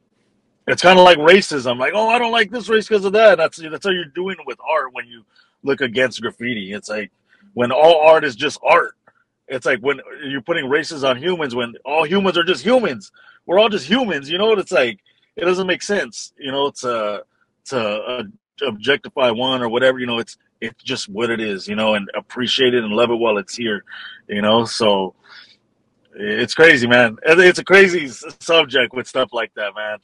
it's 0.67 0.83
kind 0.83 0.99
of 0.99 1.05
like 1.05 1.19
racism. 1.19 1.79
Like, 1.79 1.93
oh, 1.95 2.09
I 2.09 2.19
don't 2.19 2.33
like 2.33 2.51
this 2.51 2.69
race 2.69 2.89
because 2.89 3.05
of 3.05 3.13
that. 3.13 3.37
That's 3.39 3.59
that's 3.59 3.85
how 3.85 3.93
you're 3.93 4.07
doing 4.07 4.37
with 4.47 4.59
art 4.69 4.95
when 4.95 5.07
you 5.07 5.25
look 5.63 5.81
against 5.81 6.23
graffiti. 6.23 6.73
It's 6.73 6.89
like 6.89 7.13
when 7.57 7.73
all 7.73 8.03
art 8.03 8.23
is 8.23 8.37
just 8.37 8.61
art. 8.63 8.93
It's 9.49 9.65
like 9.65 9.81
when 9.81 9.99
you're 10.23 10.43
putting 10.43 10.69
races 10.69 11.05
on 11.05 11.17
humans 11.17 11.55
when 11.55 11.73
all 11.87 12.05
humans 12.05 12.37
are 12.37 12.45
just 12.45 12.63
humans. 12.63 13.11
We're 13.47 13.59
all 13.59 13.71
just 13.71 13.89
humans. 13.89 14.29
You 14.29 14.37
know 14.37 14.49
what 14.49 14.59
it's 14.59 14.73
like? 14.73 14.99
It 15.37 15.47
doesn't 15.47 15.67
make 15.67 15.83
sense. 15.83 16.35
You 16.39 16.53
know, 16.53 16.71
to 16.83 17.25
to 17.67 17.79
uh, 17.81 18.23
objectify 18.67 19.31
one 19.31 19.63
or 19.63 19.71
whatever. 19.71 19.99
You 19.99 20.05
know, 20.05 20.19
it's 20.19 20.37
it's 20.61 20.83
just 20.85 21.09
what 21.09 21.31
it 21.31 21.41
is, 21.41 21.67
you 21.67 21.77
know, 21.77 21.95
and 21.95 22.11
appreciate 22.15 22.75
it 22.75 22.85
and 22.85 22.93
love 22.93 23.11
it 23.11 23.15
while 23.15 23.39
it's 23.39 23.57
here, 23.57 23.85
you 24.29 24.43
know. 24.43 24.67
So 24.67 25.15
it's 26.15 26.53
crazy, 26.53 26.87
man. 26.87 27.17
It's 27.23 27.59
a 27.59 27.65
crazy 27.65 28.09
subject 28.39 28.93
with 28.93 29.07
stuff 29.07 29.31
like 29.33 29.55
that, 29.55 29.75
man. 29.75 29.97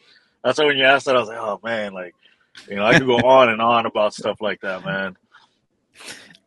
That's 0.43 0.59
why 0.59 0.65
when 0.65 0.79
you 0.79 0.85
asked 0.85 1.05
that, 1.05 1.17
I 1.17 1.21
was 1.21 1.29
like, 1.29 1.39
oh 1.39 1.61
man, 1.63 1.93
like 1.93 2.15
you 2.67 2.77
know, 2.77 2.87
I 2.87 2.97
could 2.97 3.07
go 3.07 3.17
on 3.29 3.51
and 3.51 3.61
on 3.61 3.85
about 3.85 4.15
stuff 4.15 4.41
like 4.41 4.63
that, 4.63 4.87
man. 4.87 5.19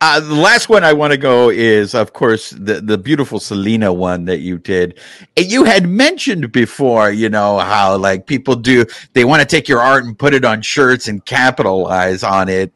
Uh, 0.01 0.19
the 0.19 0.35
last 0.35 0.67
one 0.67 0.83
I 0.83 0.93
want 0.93 1.11
to 1.13 1.17
go 1.17 1.49
is, 1.49 1.95
of 1.95 2.11
course, 2.11 2.49
the, 2.49 2.81
the 2.81 2.97
beautiful 2.97 3.39
Selena 3.39 3.93
one 3.93 4.25
that 4.25 4.39
you 4.39 4.57
did. 4.57 4.99
And 5.37 5.49
you 5.49 5.63
had 5.63 5.87
mentioned 5.87 6.51
before, 6.51 7.11
you 7.11 7.29
know, 7.29 7.59
how 7.59 7.97
like 7.97 8.27
people 8.27 8.55
do, 8.55 8.85
they 9.13 9.23
want 9.23 9.41
to 9.41 9.47
take 9.47 9.69
your 9.69 9.79
art 9.79 10.03
and 10.03 10.17
put 10.17 10.33
it 10.33 10.43
on 10.43 10.61
shirts 10.61 11.07
and 11.07 11.23
capitalize 11.25 12.23
on 12.23 12.49
it. 12.49 12.73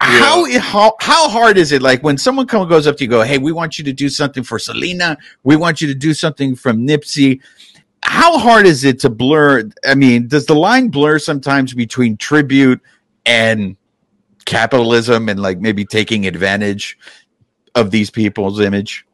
Yeah. 0.00 0.08
How, 0.08 0.60
how 0.60 0.96
how 1.00 1.28
hard 1.28 1.58
is 1.58 1.72
it? 1.72 1.82
Like 1.82 2.04
when 2.04 2.16
someone 2.16 2.46
come, 2.46 2.68
goes 2.68 2.86
up 2.86 2.96
to 2.98 3.04
you, 3.04 3.10
go, 3.10 3.22
"Hey, 3.22 3.36
we 3.38 3.50
want 3.50 3.78
you 3.78 3.84
to 3.84 3.92
do 3.92 4.08
something 4.08 4.44
for 4.44 4.56
Selena. 4.60 5.18
We 5.42 5.56
want 5.56 5.80
you 5.80 5.88
to 5.88 5.94
do 5.94 6.14
something 6.14 6.54
from 6.54 6.86
Nipsey." 6.86 7.40
How 8.04 8.38
hard 8.38 8.64
is 8.64 8.84
it 8.84 9.00
to 9.00 9.10
blur? 9.10 9.68
I 9.84 9.96
mean, 9.96 10.28
does 10.28 10.46
the 10.46 10.54
line 10.54 10.88
blur 10.88 11.18
sometimes 11.18 11.74
between 11.74 12.16
tribute 12.16 12.80
and 13.26 13.76
capitalism 14.48 15.28
and 15.28 15.40
like 15.40 15.60
maybe 15.60 15.84
taking 15.84 16.26
advantage 16.26 16.98
of 17.74 17.90
these 17.90 18.10
people's 18.10 18.60
image? 18.60 19.06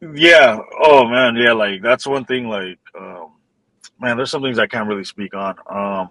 Yeah. 0.00 0.58
Oh 0.80 1.06
man. 1.08 1.34
Yeah. 1.36 1.52
Like 1.52 1.82
that's 1.82 2.06
one 2.06 2.24
thing. 2.24 2.48
Like, 2.48 2.78
um, 2.98 3.32
man, 4.00 4.16
there's 4.16 4.30
some 4.30 4.42
things 4.42 4.58
I 4.58 4.68
can't 4.68 4.88
really 4.88 5.04
speak 5.04 5.34
on. 5.34 5.56
Um, 5.68 6.10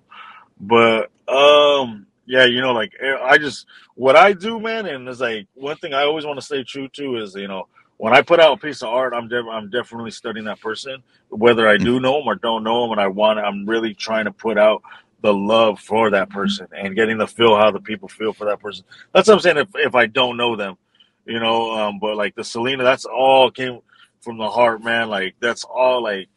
but 0.60 1.10
um 1.28 2.06
yeah, 2.26 2.46
you 2.46 2.62
know, 2.62 2.74
like 2.74 2.94
eh, 3.00 3.16
I 3.22 3.38
just 3.38 3.66
what 3.96 4.16
I 4.18 4.34
do, 4.34 4.60
man, 4.60 4.86
and 4.88 5.08
it's 5.08 5.22
like 5.22 5.48
one 5.56 5.78
thing 5.78 5.94
I 5.94 6.04
always 6.04 6.26
want 6.26 6.38
to 6.39 6.46
stay 6.46 6.64
true 6.64 6.89
to 6.89 7.18
is 7.18 7.36
you 7.36 7.48
know 7.48 7.68
when 7.98 8.14
I 8.14 8.22
put 8.22 8.39
out 8.41 8.58
a 8.58 8.62
piece 8.62 8.82
of 8.82 8.89
art, 8.89 9.14
I'm 9.14 9.30
de- 9.30 9.50
I'm 9.50 9.70
definitely 9.70 10.12
studying 10.12 10.46
that 10.46 10.60
person, 10.60 11.04
whether 11.30 11.68
I 11.68 11.78
do 11.78 12.00
know 12.02 12.20
them 12.20 12.28
or 12.28 12.36
don't 12.36 12.64
know 12.64 12.82
them, 12.82 12.91
and 12.91 13.00
I 13.00 13.08
want 13.08 13.39
I'm 13.39 13.66
really 13.66 13.94
trying 13.94 14.26
to 14.26 14.32
put 14.32 14.58
out 14.58 14.84
the 15.24 15.34
love 15.34 15.80
for 15.80 16.12
that 16.12 16.30
person 16.30 16.68
and 16.78 16.96
getting 16.96 17.20
to 17.20 17.28
feel 17.28 17.58
how 17.58 17.72
the 17.72 17.82
people 17.82 18.10
feel 18.10 18.34
for 18.34 18.46
that 18.46 18.60
person. 18.60 18.86
That's 19.14 19.30
what 19.30 19.36
I'm 19.36 19.42
saying. 19.42 19.58
If 19.58 19.70
if 19.76 19.96
I 19.96 20.06
don't 20.08 20.38
know 20.38 20.58
them, 20.58 20.78
you 21.26 21.40
know, 21.40 21.72
um, 21.74 22.00
but 22.00 22.18
like 22.18 22.36
the 22.36 22.44
Selena, 22.44 22.84
that's 22.84 23.06
all 23.06 23.50
came 23.50 23.80
from 24.22 24.38
the 24.38 24.50
heart, 24.50 24.84
man. 24.84 25.10
Like 25.10 25.36
that's 25.42 25.64
all 25.64 26.04
like, 26.04 26.30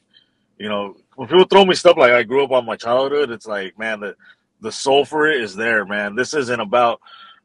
you 0.59 0.69
know, 0.69 0.97
when 1.17 1.29
people 1.29 1.47
throw 1.47 1.65
me 1.65 1.75
stuff 1.75 1.99
like 1.99 2.13
I 2.13 2.23
grew 2.23 2.45
up 2.45 2.53
on 2.53 2.65
my 2.65 2.77
childhood, 2.77 3.31
it's 3.31 3.47
like, 3.47 3.79
man, 3.79 4.01
the 4.01 4.17
the 4.63 4.73
soul 4.73 5.05
for 5.05 5.29
it 5.29 5.43
is 5.43 5.57
there, 5.57 5.85
man. 5.85 6.15
This 6.15 6.35
isn't 6.35 6.61
about, 6.61 7.01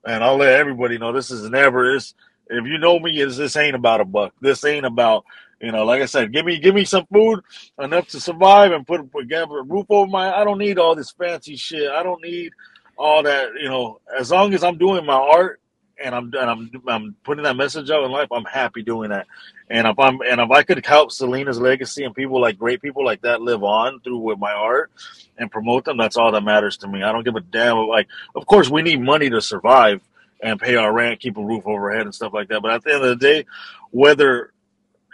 and 0.06 0.24
I'll 0.24 0.38
let 0.38 0.54
everybody 0.54 0.98
know 1.00 1.12
this 1.12 1.32
is 1.32 1.50
never 1.50 1.94
this. 1.94 2.14
If 2.48 2.66
you 2.66 2.78
know 2.78 3.00
me, 3.00 3.20
is 3.20 3.38
this 3.38 3.58
ain't 3.58 3.76
about 3.76 4.02
a 4.02 4.06
buck. 4.06 4.34
This 4.42 4.64
ain't 4.66 4.86
about, 4.86 5.26
you 5.62 5.72
know, 5.72 5.86
like 5.86 6.02
I 6.02 6.06
said, 6.06 6.34
give 6.34 6.46
me 6.46 6.60
give 6.60 6.74
me 6.74 6.86
some 6.86 7.06
food 7.14 7.42
enough 7.80 8.08
to 8.10 8.20
survive 8.20 8.72
and 8.72 8.86
put, 8.86 9.12
put 9.12 9.32
a 9.32 9.64
roof 9.68 9.86
over 9.90 10.10
my. 10.10 10.34
I 10.34 10.44
don't 10.44 10.58
need 10.58 10.80
all 10.80 10.96
this 10.96 11.12
fancy 11.12 11.56
shit. 11.56 11.90
I 11.90 12.02
don't 12.02 12.22
need 12.22 12.54
all 12.98 13.24
that. 13.24 13.52
You 13.62 13.70
know, 13.70 14.00
as 14.18 14.32
long 14.32 14.54
as 14.54 14.64
I'm 14.64 14.78
doing 14.78 15.06
my 15.06 15.14
art 15.14 15.62
and 16.04 16.16
I'm 16.16 16.32
and 16.34 16.50
I'm 16.50 16.72
I'm 16.88 17.16
putting 17.24 17.44
that 17.44 17.56
message 17.56 17.92
out 17.92 18.04
in 18.04 18.12
life, 18.12 18.30
I'm 18.32 18.46
happy 18.46 18.82
doing 18.82 19.12
that. 19.12 19.28
And 19.70 19.88
if 19.88 20.00
I'm 20.00 20.20
and 20.22 20.42
if 20.42 20.50
I 20.50 20.64
could 20.64 20.84
help 20.84 21.12
Selena's 21.12 21.60
legacy 21.60 22.04
and 22.06 22.16
people 22.16 22.42
like 22.42 22.58
great 22.58 22.82
people 22.82 23.06
like 23.06 23.22
that 23.22 23.42
live 23.42 23.64
on 23.64 24.00
through 24.00 24.18
with 24.18 24.40
my 24.40 24.52
art 24.52 24.92
and 25.38 25.52
promote 25.52 25.86
them, 25.86 25.98
that's 25.98 26.18
all 26.18 26.32
that 26.32 26.44
matters 26.44 26.78
to 26.78 26.88
me. 26.88 27.04
I 27.04 27.12
don't 27.12 27.24
give 27.24 27.36
a 27.36 27.42
damn. 27.42 27.78
Like, 27.88 28.08
of 28.36 28.48
course, 28.48 28.68
we 28.68 28.82
need 28.82 29.00
money 29.00 29.30
to 29.30 29.42
survive 29.42 30.02
and 30.42 30.60
pay 30.60 30.76
our 30.76 30.92
rent, 30.92 31.20
keep 31.20 31.38
a 31.38 31.44
roof 31.44 31.68
over 31.68 31.92
our 31.92 31.98
head, 31.98 32.08
and 32.08 32.16
stuff 32.16 32.34
like 32.34 32.48
that. 32.48 32.64
But 32.64 32.72
at 32.72 32.84
the 32.84 32.94
end 32.96 33.04
of 33.04 33.10
the 33.10 33.16
day, 33.16 33.46
whether 33.92 34.52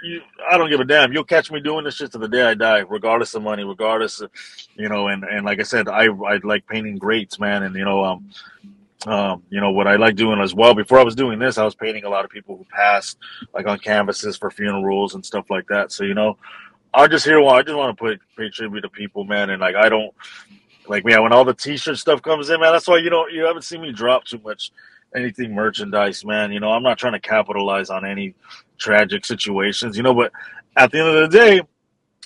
you, 0.04 0.22
I 0.50 0.58
don't 0.58 0.70
give 0.70 0.80
a 0.80 0.86
damn. 0.86 1.12
You'll 1.12 1.24
catch 1.24 1.52
me 1.52 1.60
doing 1.60 1.84
this 1.84 1.96
shit 1.96 2.12
to 2.12 2.18
the 2.18 2.28
day 2.28 2.44
I 2.44 2.54
die, 2.54 2.80
regardless 2.80 3.34
of 3.34 3.44
money, 3.44 3.64
regardless 3.64 4.22
of, 4.22 4.32
you 4.76 4.90
know, 4.90 5.08
and, 5.08 5.24
and 5.24 5.46
like 5.46 5.60
I 5.60 5.64
said, 5.64 5.88
I, 5.88 6.06
I 6.06 6.38
like 6.44 6.68
painting 6.68 6.98
greats, 6.98 7.40
man. 7.40 7.64
And, 7.64 7.76
you 7.76 7.86
know, 7.86 8.04
um, 8.04 8.30
um, 9.06 9.44
you 9.50 9.62
know 9.62 9.72
what 9.72 9.88
I 9.88 9.96
like 9.96 10.16
doing 10.16 10.42
as 10.42 10.54
well. 10.54 10.74
Before 10.74 11.00
I 11.00 11.04
was 11.04 11.16
doing 11.16 11.40
this, 11.40 11.58
I 11.58 11.64
was 11.64 11.76
painting 11.76 12.04
a 12.04 12.10
lot 12.10 12.26
of 12.26 12.32
people 12.32 12.58
who 12.58 12.66
passed, 12.66 13.18
like 13.54 13.68
on 13.68 13.80
canvases 13.80 14.38
for 14.38 14.50
funerals 14.50 15.14
and 15.14 15.26
stuff 15.26 15.50
like 15.50 15.68
that. 15.68 15.92
So 15.92 16.04
you 16.04 16.14
know, 16.14 16.38
I 16.94 17.08
just 17.08 17.24
here. 17.24 17.42
I 17.44 17.62
just 17.62 17.78
want 17.78 17.96
to 17.96 18.04
put 18.04 18.20
pay 18.36 18.50
tribute 18.50 18.82
to 18.82 18.90
people, 18.90 19.24
man. 19.24 19.50
And 19.52 19.62
like 19.62 19.76
I 19.76 19.88
don't 19.88 20.14
like 20.88 21.06
man 21.06 21.22
when 21.22 21.32
all 21.32 21.46
the 21.46 21.54
T-shirt 21.54 21.98
stuff 21.98 22.22
comes 22.22 22.50
in, 22.50 22.60
man. 22.60 22.74
That's 22.74 22.88
why 22.88 22.98
you 22.98 23.10
don't 23.10 23.32
you 23.32 23.46
haven't 23.46 23.64
seen 23.64 23.82
me 23.82 23.92
drop 23.92 24.26
too 24.26 24.40
much 24.44 24.72
anything 25.16 25.54
merchandise, 25.54 26.26
man. 26.26 26.52
You 26.52 26.60
know, 26.60 26.72
I'm 26.72 26.84
not 26.84 26.98
trying 26.98 27.14
to 27.14 27.20
capitalize 27.20 27.90
on 27.90 28.06
any 28.06 28.34
tragic 28.78 29.26
situations, 29.26 29.98
you 29.98 30.04
know. 30.04 30.14
But 30.14 30.32
at 30.76 30.92
the 30.92 31.00
end 31.00 31.08
of 31.10 31.32
the 31.32 31.38
day, 31.38 31.62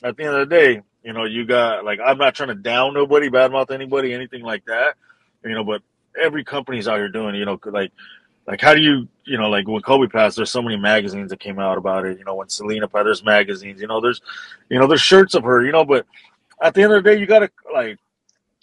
at 0.03 0.17
the 0.17 0.23
end 0.23 0.35
of 0.35 0.49
the 0.49 0.55
day, 0.55 0.81
you 1.03 1.13
know, 1.13 1.25
you 1.25 1.45
got 1.45 1.83
like 1.85 1.99
I'm 2.03 2.17
not 2.17 2.35
trying 2.35 2.49
to 2.49 2.55
down 2.55 2.93
nobody, 2.93 3.29
badmouth 3.29 3.71
anybody, 3.71 4.13
anything 4.13 4.43
like 4.43 4.65
that. 4.65 4.95
You 5.43 5.55
know, 5.55 5.63
but 5.63 5.81
every 6.21 6.43
company's 6.43 6.87
out 6.87 6.97
here 6.97 7.09
doing, 7.09 7.35
you 7.35 7.45
know, 7.45 7.59
like 7.65 7.91
like 8.47 8.61
how 8.61 8.73
do 8.73 8.81
you 8.81 9.07
you 9.25 9.37
know 9.37 9.49
like 9.49 9.67
when 9.67 9.81
Kobe 9.81 10.07
passed, 10.07 10.35
there's 10.35 10.51
so 10.51 10.61
many 10.61 10.77
magazines 10.77 11.29
that 11.29 11.39
came 11.39 11.59
out 11.59 11.77
about 11.77 12.05
it. 12.05 12.17
You 12.19 12.25
know 12.25 12.35
when 12.35 12.49
Selena 12.49 12.87
passed, 12.87 13.05
there's 13.05 13.23
magazines. 13.23 13.81
You 13.81 13.87
know 13.87 14.01
there's 14.01 14.21
you 14.69 14.79
know 14.79 14.87
there's 14.87 15.01
shirts 15.01 15.33
of 15.33 15.43
her. 15.43 15.65
You 15.65 15.71
know, 15.71 15.85
but 15.85 16.05
at 16.61 16.73
the 16.73 16.83
end 16.83 16.93
of 16.93 17.03
the 17.03 17.09
day, 17.09 17.19
you 17.19 17.25
gotta 17.25 17.49
like 17.73 17.97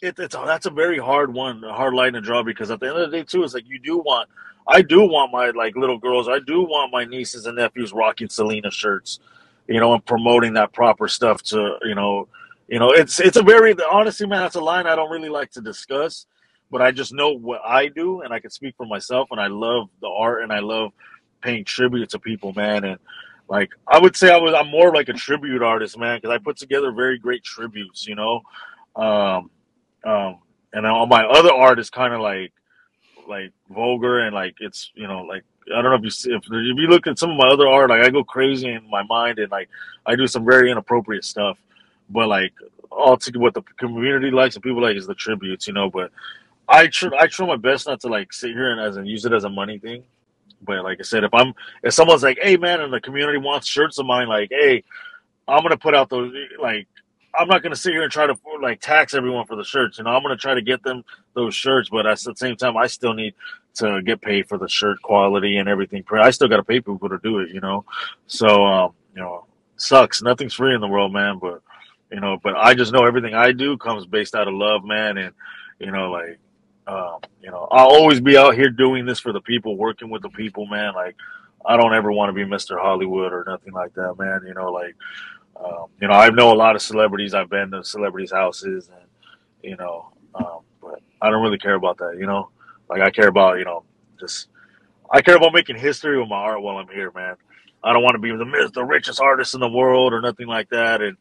it, 0.02 0.18
it's 0.18 0.34
that's 0.34 0.66
a 0.66 0.70
very 0.70 0.98
hard 0.98 1.32
one, 1.32 1.64
a 1.64 1.72
hard 1.72 1.94
line 1.94 2.12
to 2.12 2.20
draw 2.20 2.42
because 2.42 2.70
at 2.70 2.80
the 2.80 2.88
end 2.88 2.98
of 2.98 3.10
the 3.10 3.16
day 3.16 3.24
too, 3.24 3.42
it's 3.42 3.54
like 3.54 3.68
you 3.68 3.78
do 3.78 3.98
want 3.98 4.28
I 4.68 4.82
do 4.82 5.00
want 5.00 5.32
my 5.32 5.50
like 5.50 5.76
little 5.76 5.98
girls, 5.98 6.28
I 6.28 6.40
do 6.40 6.62
want 6.62 6.92
my 6.92 7.04
nieces 7.04 7.46
and 7.46 7.56
nephews 7.56 7.92
rocking 7.92 8.28
Selena 8.28 8.70
shirts, 8.70 9.18
you 9.66 9.80
know, 9.80 9.94
and 9.94 10.04
promoting 10.04 10.52
that 10.54 10.72
proper 10.72 11.08
stuff 11.08 11.42
to 11.44 11.78
you 11.84 11.94
know, 11.94 12.28
you 12.68 12.78
know, 12.78 12.90
it's 12.90 13.18
it's 13.18 13.38
a 13.38 13.42
very 13.42 13.74
honestly, 13.90 14.26
man, 14.26 14.42
that's 14.42 14.56
a 14.56 14.60
line 14.60 14.86
I 14.86 14.94
don't 14.94 15.10
really 15.10 15.30
like 15.30 15.50
to 15.52 15.62
discuss, 15.62 16.26
but 16.70 16.82
I 16.82 16.90
just 16.90 17.14
know 17.14 17.30
what 17.30 17.62
I 17.64 17.88
do 17.88 18.20
and 18.20 18.32
I 18.32 18.40
can 18.40 18.50
speak 18.50 18.74
for 18.76 18.86
myself 18.86 19.28
and 19.30 19.40
I 19.40 19.46
love 19.46 19.88
the 20.02 20.08
art 20.08 20.42
and 20.42 20.52
I 20.52 20.58
love 20.58 20.92
paying 21.40 21.64
tribute 21.64 22.10
to 22.10 22.18
people, 22.18 22.52
man, 22.52 22.84
and 22.84 22.98
like 23.48 23.70
I 23.86 23.98
would 23.98 24.16
say 24.16 24.30
I 24.30 24.36
was 24.36 24.52
I'm 24.54 24.70
more 24.70 24.92
like 24.92 25.08
a 25.08 25.14
tribute 25.14 25.62
artist, 25.62 25.98
man, 25.98 26.18
because 26.18 26.34
I 26.34 26.38
put 26.38 26.58
together 26.58 26.92
very 26.92 27.18
great 27.18 27.42
tributes, 27.42 28.06
you 28.06 28.16
know. 28.16 28.42
Um, 28.94 29.50
um, 30.04 30.38
and 30.72 30.86
all 30.86 31.06
my 31.06 31.24
other 31.24 31.52
art 31.52 31.78
is 31.78 31.88
kind 31.88 32.12
of 32.12 32.20
like 32.20 32.52
like 33.28 33.52
vulgar 33.70 34.20
and 34.20 34.34
like 34.34 34.56
it's 34.60 34.90
you 34.94 35.06
know 35.06 35.22
like 35.22 35.44
I 35.74 35.82
don't 35.82 35.90
know 35.90 35.96
if 35.96 36.02
you 36.02 36.10
see, 36.10 36.32
if, 36.32 36.42
if 36.44 36.50
you 36.50 36.88
look 36.88 37.06
at 37.06 37.18
some 37.18 37.30
of 37.30 37.36
my 37.36 37.48
other 37.48 37.68
art, 37.68 37.90
like 37.90 38.02
I 38.02 38.10
go 38.10 38.24
crazy 38.24 38.68
in 38.68 38.88
my 38.88 39.02
mind 39.02 39.38
and 39.38 39.50
like 39.50 39.68
I 40.06 40.16
do 40.16 40.26
some 40.26 40.44
very 40.44 40.70
inappropriate 40.70 41.24
stuff, 41.24 41.58
but 42.08 42.28
like 42.28 42.52
all 42.90 43.16
to 43.16 43.38
what 43.38 43.54
the 43.54 43.62
community 43.78 44.30
likes 44.30 44.54
and 44.54 44.62
people 44.62 44.82
like 44.82 44.96
is 44.96 45.06
the 45.06 45.14
tributes, 45.14 45.66
you 45.66 45.74
know. 45.74 45.90
But 45.90 46.10
I 46.68 46.86
try 46.86 47.10
I 47.18 47.26
try 47.26 47.46
my 47.46 47.56
best 47.56 47.86
not 47.86 48.00
to 48.00 48.08
like 48.08 48.32
sit 48.32 48.50
here 48.50 48.72
and 48.72 48.80
as 48.80 48.96
and 48.96 49.06
use 49.06 49.24
it 49.24 49.32
as 49.32 49.44
a 49.44 49.50
money 49.50 49.78
thing. 49.78 50.04
But 50.62 50.82
like 50.84 50.98
I 51.00 51.04
said, 51.04 51.24
if 51.24 51.34
I'm 51.34 51.54
if 51.82 51.94
someone's 51.94 52.22
like, 52.22 52.38
hey 52.42 52.56
man, 52.56 52.80
and 52.80 52.92
the 52.92 53.00
community 53.00 53.38
wants 53.38 53.66
shirts 53.66 53.98
of 53.98 54.06
mine, 54.06 54.28
like 54.28 54.48
hey, 54.50 54.84
I'm 55.46 55.62
gonna 55.62 55.76
put 55.76 55.94
out 55.94 56.10
those 56.10 56.32
like 56.60 56.88
I'm 57.34 57.48
not 57.48 57.62
going 57.62 57.72
to 57.72 57.78
sit 57.78 57.92
here 57.92 58.02
and 58.02 58.12
try 58.12 58.26
to 58.26 58.36
like 58.60 58.80
tax 58.80 59.14
everyone 59.14 59.46
for 59.46 59.56
the 59.56 59.64
shirts. 59.64 59.98
You 59.98 60.04
know, 60.04 60.10
I'm 60.10 60.22
going 60.22 60.36
to 60.36 60.40
try 60.40 60.54
to 60.54 60.62
get 60.62 60.82
them 60.82 61.04
those 61.34 61.54
shirts, 61.54 61.88
but 61.88 62.06
at 62.06 62.18
the 62.20 62.34
same 62.36 62.56
time, 62.56 62.76
I 62.76 62.86
still 62.86 63.14
need 63.14 63.34
to 63.74 64.02
get 64.02 64.20
paid 64.20 64.48
for 64.48 64.58
the 64.58 64.68
shirt 64.68 65.00
quality 65.02 65.58
and 65.58 65.68
everything. 65.68 66.04
I 66.12 66.30
still 66.30 66.48
got 66.48 66.56
to 66.56 66.64
pay 66.64 66.80
people 66.80 67.08
to 67.08 67.18
do 67.22 67.38
it. 67.40 67.50
You 67.50 67.60
know, 67.60 67.84
so 68.26 68.64
um, 68.64 68.92
you 69.14 69.20
know, 69.20 69.44
sucks. 69.76 70.22
Nothing's 70.22 70.54
free 70.54 70.74
in 70.74 70.80
the 70.80 70.88
world, 70.88 71.12
man. 71.12 71.38
But 71.38 71.62
you 72.10 72.20
know, 72.20 72.38
but 72.42 72.56
I 72.56 72.74
just 72.74 72.92
know 72.92 73.04
everything 73.04 73.34
I 73.34 73.52
do 73.52 73.76
comes 73.76 74.06
based 74.06 74.34
out 74.34 74.48
of 74.48 74.54
love, 74.54 74.84
man. 74.84 75.18
And 75.18 75.34
you 75.78 75.92
know, 75.92 76.10
like, 76.10 76.38
um, 76.86 77.18
you 77.42 77.50
know, 77.50 77.68
I'll 77.70 77.88
always 77.88 78.20
be 78.20 78.36
out 78.36 78.54
here 78.54 78.70
doing 78.70 79.06
this 79.06 79.20
for 79.20 79.32
the 79.32 79.40
people, 79.40 79.76
working 79.76 80.10
with 80.10 80.22
the 80.22 80.30
people, 80.30 80.66
man. 80.66 80.94
Like, 80.94 81.16
I 81.64 81.76
don't 81.76 81.94
ever 81.94 82.10
want 82.10 82.30
to 82.30 82.32
be 82.32 82.44
Mr. 82.44 82.80
Hollywood 82.80 83.32
or 83.32 83.44
nothing 83.46 83.72
like 83.72 83.94
that, 83.94 84.14
man. 84.18 84.42
You 84.46 84.54
know, 84.54 84.72
like 84.72 84.96
um, 85.64 85.86
you 86.00 86.08
know, 86.08 86.14
I 86.14 86.30
know 86.30 86.52
a 86.52 86.56
lot 86.56 86.76
of 86.76 86.82
celebrities. 86.82 87.34
I've 87.34 87.50
been 87.50 87.70
to 87.72 87.84
celebrities' 87.84 88.32
houses, 88.32 88.88
and 88.88 89.08
you 89.62 89.76
know, 89.76 90.08
um, 90.34 90.60
but 90.80 91.00
I 91.20 91.30
don't 91.30 91.42
really 91.42 91.58
care 91.58 91.74
about 91.74 91.98
that. 91.98 92.16
You 92.18 92.26
know, 92.26 92.50
like 92.88 93.02
I 93.02 93.10
care 93.10 93.28
about 93.28 93.58
you 93.58 93.64
know 93.64 93.84
just 94.20 94.48
I 95.10 95.22
care 95.22 95.36
about 95.36 95.52
making 95.54 95.76
history 95.76 96.18
with 96.18 96.28
my 96.28 96.36
art 96.36 96.62
while 96.62 96.76
I'm 96.78 96.88
here, 96.88 97.12
man. 97.14 97.36
I 97.82 97.92
don't 97.92 98.02
want 98.02 98.14
to 98.14 98.20
be 98.20 98.30
the 98.30 98.70
the 98.74 98.84
richest 98.84 99.20
artist 99.20 99.54
in 99.54 99.60
the 99.60 99.68
world 99.68 100.12
or 100.12 100.20
nothing 100.20 100.46
like 100.48 100.68
that, 100.70 101.02
and 101.02 101.16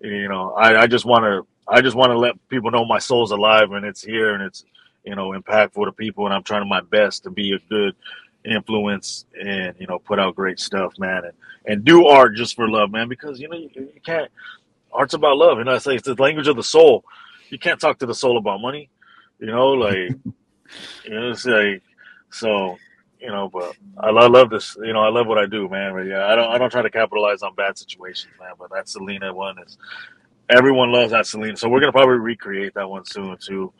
you 0.00 0.28
know, 0.28 0.52
I, 0.52 0.82
I 0.82 0.86
just 0.86 1.04
want 1.04 1.24
to 1.24 1.46
I 1.68 1.80
just 1.80 1.96
want 1.96 2.10
to 2.10 2.18
let 2.18 2.34
people 2.48 2.70
know 2.70 2.84
my 2.84 2.98
soul's 2.98 3.32
alive 3.32 3.72
and 3.72 3.86
it's 3.86 4.02
here 4.02 4.34
and 4.34 4.42
it's 4.42 4.64
you 5.04 5.14
know 5.14 5.30
impactful 5.30 5.84
to 5.84 5.92
people, 5.92 6.26
and 6.26 6.34
I'm 6.34 6.42
trying 6.42 6.68
my 6.68 6.82
best 6.82 7.24
to 7.24 7.30
be 7.30 7.52
a 7.54 7.58
good 7.70 7.94
influence 8.44 9.24
and 9.40 9.74
you 9.78 9.86
know 9.86 9.98
put 9.98 10.18
out 10.18 10.36
great 10.36 10.60
stuff, 10.60 10.92
man, 10.98 11.24
and 11.24 11.32
and 11.66 11.84
do 11.84 12.06
art 12.06 12.36
just 12.36 12.56
for 12.56 12.68
love, 12.68 12.90
man, 12.90 13.08
because 13.08 13.40
you 13.40 13.48
know 13.48 13.56
you, 13.56 13.70
you 13.74 14.00
can't. 14.04 14.30
Art's 14.92 15.14
about 15.14 15.36
love, 15.36 15.58
you 15.58 15.64
know. 15.64 15.74
I 15.74 15.78
say 15.78 15.96
it's 15.96 16.06
the 16.06 16.14
language 16.14 16.46
of 16.46 16.56
the 16.56 16.62
soul. 16.62 17.04
You 17.50 17.58
can't 17.58 17.80
talk 17.80 17.98
to 17.98 18.06
the 18.06 18.14
soul 18.14 18.38
about 18.38 18.60
money, 18.60 18.90
you 19.38 19.46
know. 19.46 19.68
Like 19.68 20.10
you 21.04 21.10
know, 21.10 21.30
it's 21.30 21.44
like 21.44 21.82
so 22.30 22.76
you 23.20 23.30
know, 23.30 23.48
but 23.48 23.74
I 23.98 24.10
love, 24.10 24.30
love 24.32 24.50
this. 24.50 24.76
You 24.76 24.92
know, 24.92 25.00
I 25.00 25.08
love 25.08 25.26
what 25.26 25.38
I 25.38 25.46
do, 25.46 25.66
man. 25.68 25.94
But 25.94 26.06
yeah, 26.06 26.26
I 26.26 26.36
don't 26.36 26.50
I 26.50 26.58
don't 26.58 26.70
try 26.70 26.82
to 26.82 26.90
capitalize 26.90 27.42
on 27.42 27.54
bad 27.54 27.78
situations, 27.78 28.34
man. 28.38 28.52
But 28.58 28.70
that 28.70 28.88
Selena 28.88 29.32
one 29.32 29.58
is 29.58 29.78
everyone 30.50 30.92
loves 30.92 31.12
that 31.12 31.26
Selena, 31.26 31.56
so 31.56 31.68
we're 31.68 31.80
gonna 31.80 31.92
probably 31.92 32.16
recreate 32.16 32.74
that 32.74 32.88
one 32.88 33.06
soon 33.06 33.36
too. 33.38 33.72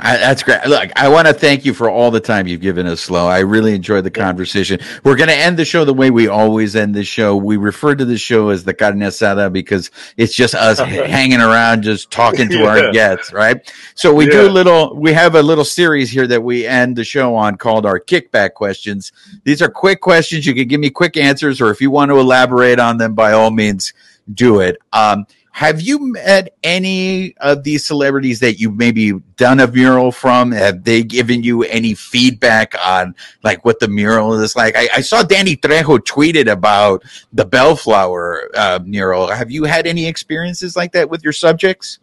I, 0.00 0.16
that's 0.16 0.42
great. 0.42 0.64
Look, 0.66 0.90
I 0.96 1.08
want 1.08 1.26
to 1.26 1.34
thank 1.34 1.64
you 1.64 1.74
for 1.74 1.90
all 1.90 2.10
the 2.10 2.20
time 2.20 2.46
you've 2.46 2.60
given 2.60 2.86
us, 2.86 3.00
Slow. 3.00 3.26
I 3.26 3.40
really 3.40 3.74
enjoyed 3.74 4.04
the 4.04 4.10
conversation. 4.10 4.78
We're 5.04 5.16
going 5.16 5.28
to 5.28 5.34
end 5.34 5.58
the 5.58 5.64
show 5.64 5.84
the 5.84 5.94
way 5.94 6.10
we 6.10 6.28
always 6.28 6.76
end 6.76 6.94
the 6.94 7.04
show. 7.04 7.36
We 7.36 7.56
refer 7.56 7.94
to 7.94 8.04
the 8.04 8.18
show 8.18 8.50
as 8.50 8.64
the 8.64 8.74
carne 8.74 9.00
asada 9.00 9.52
because 9.52 9.90
it's 10.16 10.34
just 10.34 10.54
us 10.54 10.78
hanging 10.78 11.40
around, 11.40 11.82
just 11.82 12.10
talking 12.10 12.48
to 12.48 12.58
yeah. 12.58 12.66
our 12.66 12.92
guests, 12.92 13.32
right? 13.32 13.72
So 13.94 14.14
we 14.14 14.26
yeah. 14.26 14.32
do 14.32 14.48
a 14.48 14.50
little, 14.50 14.94
we 14.94 15.12
have 15.12 15.34
a 15.34 15.42
little 15.42 15.64
series 15.64 16.10
here 16.10 16.26
that 16.28 16.42
we 16.42 16.66
end 16.66 16.96
the 16.96 17.04
show 17.04 17.34
on 17.34 17.56
called 17.56 17.84
our 17.84 17.98
kickback 17.98 18.54
questions. 18.54 19.12
These 19.44 19.62
are 19.62 19.68
quick 19.68 20.00
questions. 20.00 20.46
You 20.46 20.54
can 20.54 20.68
give 20.68 20.80
me 20.80 20.90
quick 20.90 21.16
answers, 21.16 21.60
or 21.60 21.70
if 21.70 21.80
you 21.80 21.90
want 21.90 22.10
to 22.10 22.18
elaborate 22.18 22.78
on 22.78 22.98
them, 22.98 23.14
by 23.14 23.32
all 23.32 23.50
means, 23.50 23.92
do 24.32 24.60
it. 24.60 24.76
Um, 24.92 25.26
have 25.58 25.80
you 25.80 25.98
met 25.98 26.56
any 26.62 27.36
of 27.38 27.64
these 27.64 27.84
celebrities 27.84 28.38
that 28.38 28.60
you've 28.60 28.76
maybe 28.76 29.10
done 29.36 29.58
a 29.58 29.66
mural 29.66 30.12
from? 30.12 30.52
Have 30.52 30.84
they 30.84 31.02
given 31.02 31.42
you 31.42 31.64
any 31.64 31.94
feedback 31.94 32.76
on 32.80 33.16
like 33.42 33.64
what 33.64 33.80
the 33.80 33.88
mural 33.88 34.34
is 34.34 34.54
like? 34.54 34.76
I, 34.76 34.88
I 34.94 35.00
saw 35.00 35.24
Danny 35.24 35.56
Trejo 35.56 35.98
tweeted 35.98 36.48
about 36.48 37.02
the 37.32 37.44
Bellflower 37.44 38.50
uh, 38.54 38.78
mural. 38.84 39.26
Have 39.26 39.50
you 39.50 39.64
had 39.64 39.88
any 39.88 40.06
experiences 40.06 40.76
like 40.76 40.92
that 40.92 41.10
with 41.10 41.24
your 41.24 41.32
subjects? 41.32 41.98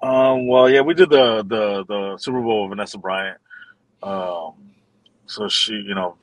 Um, 0.00 0.46
well, 0.46 0.70
yeah, 0.70 0.82
we 0.82 0.94
did 0.94 1.10
the 1.10 1.42
the 1.42 1.84
the 1.88 2.18
Super 2.18 2.40
Bowl 2.40 2.68
with 2.68 2.76
Vanessa 2.76 2.98
Bryant. 2.98 3.38
Um, 4.00 4.52
so 5.26 5.48
she, 5.48 5.72
you 5.72 5.96
know, 5.96 6.14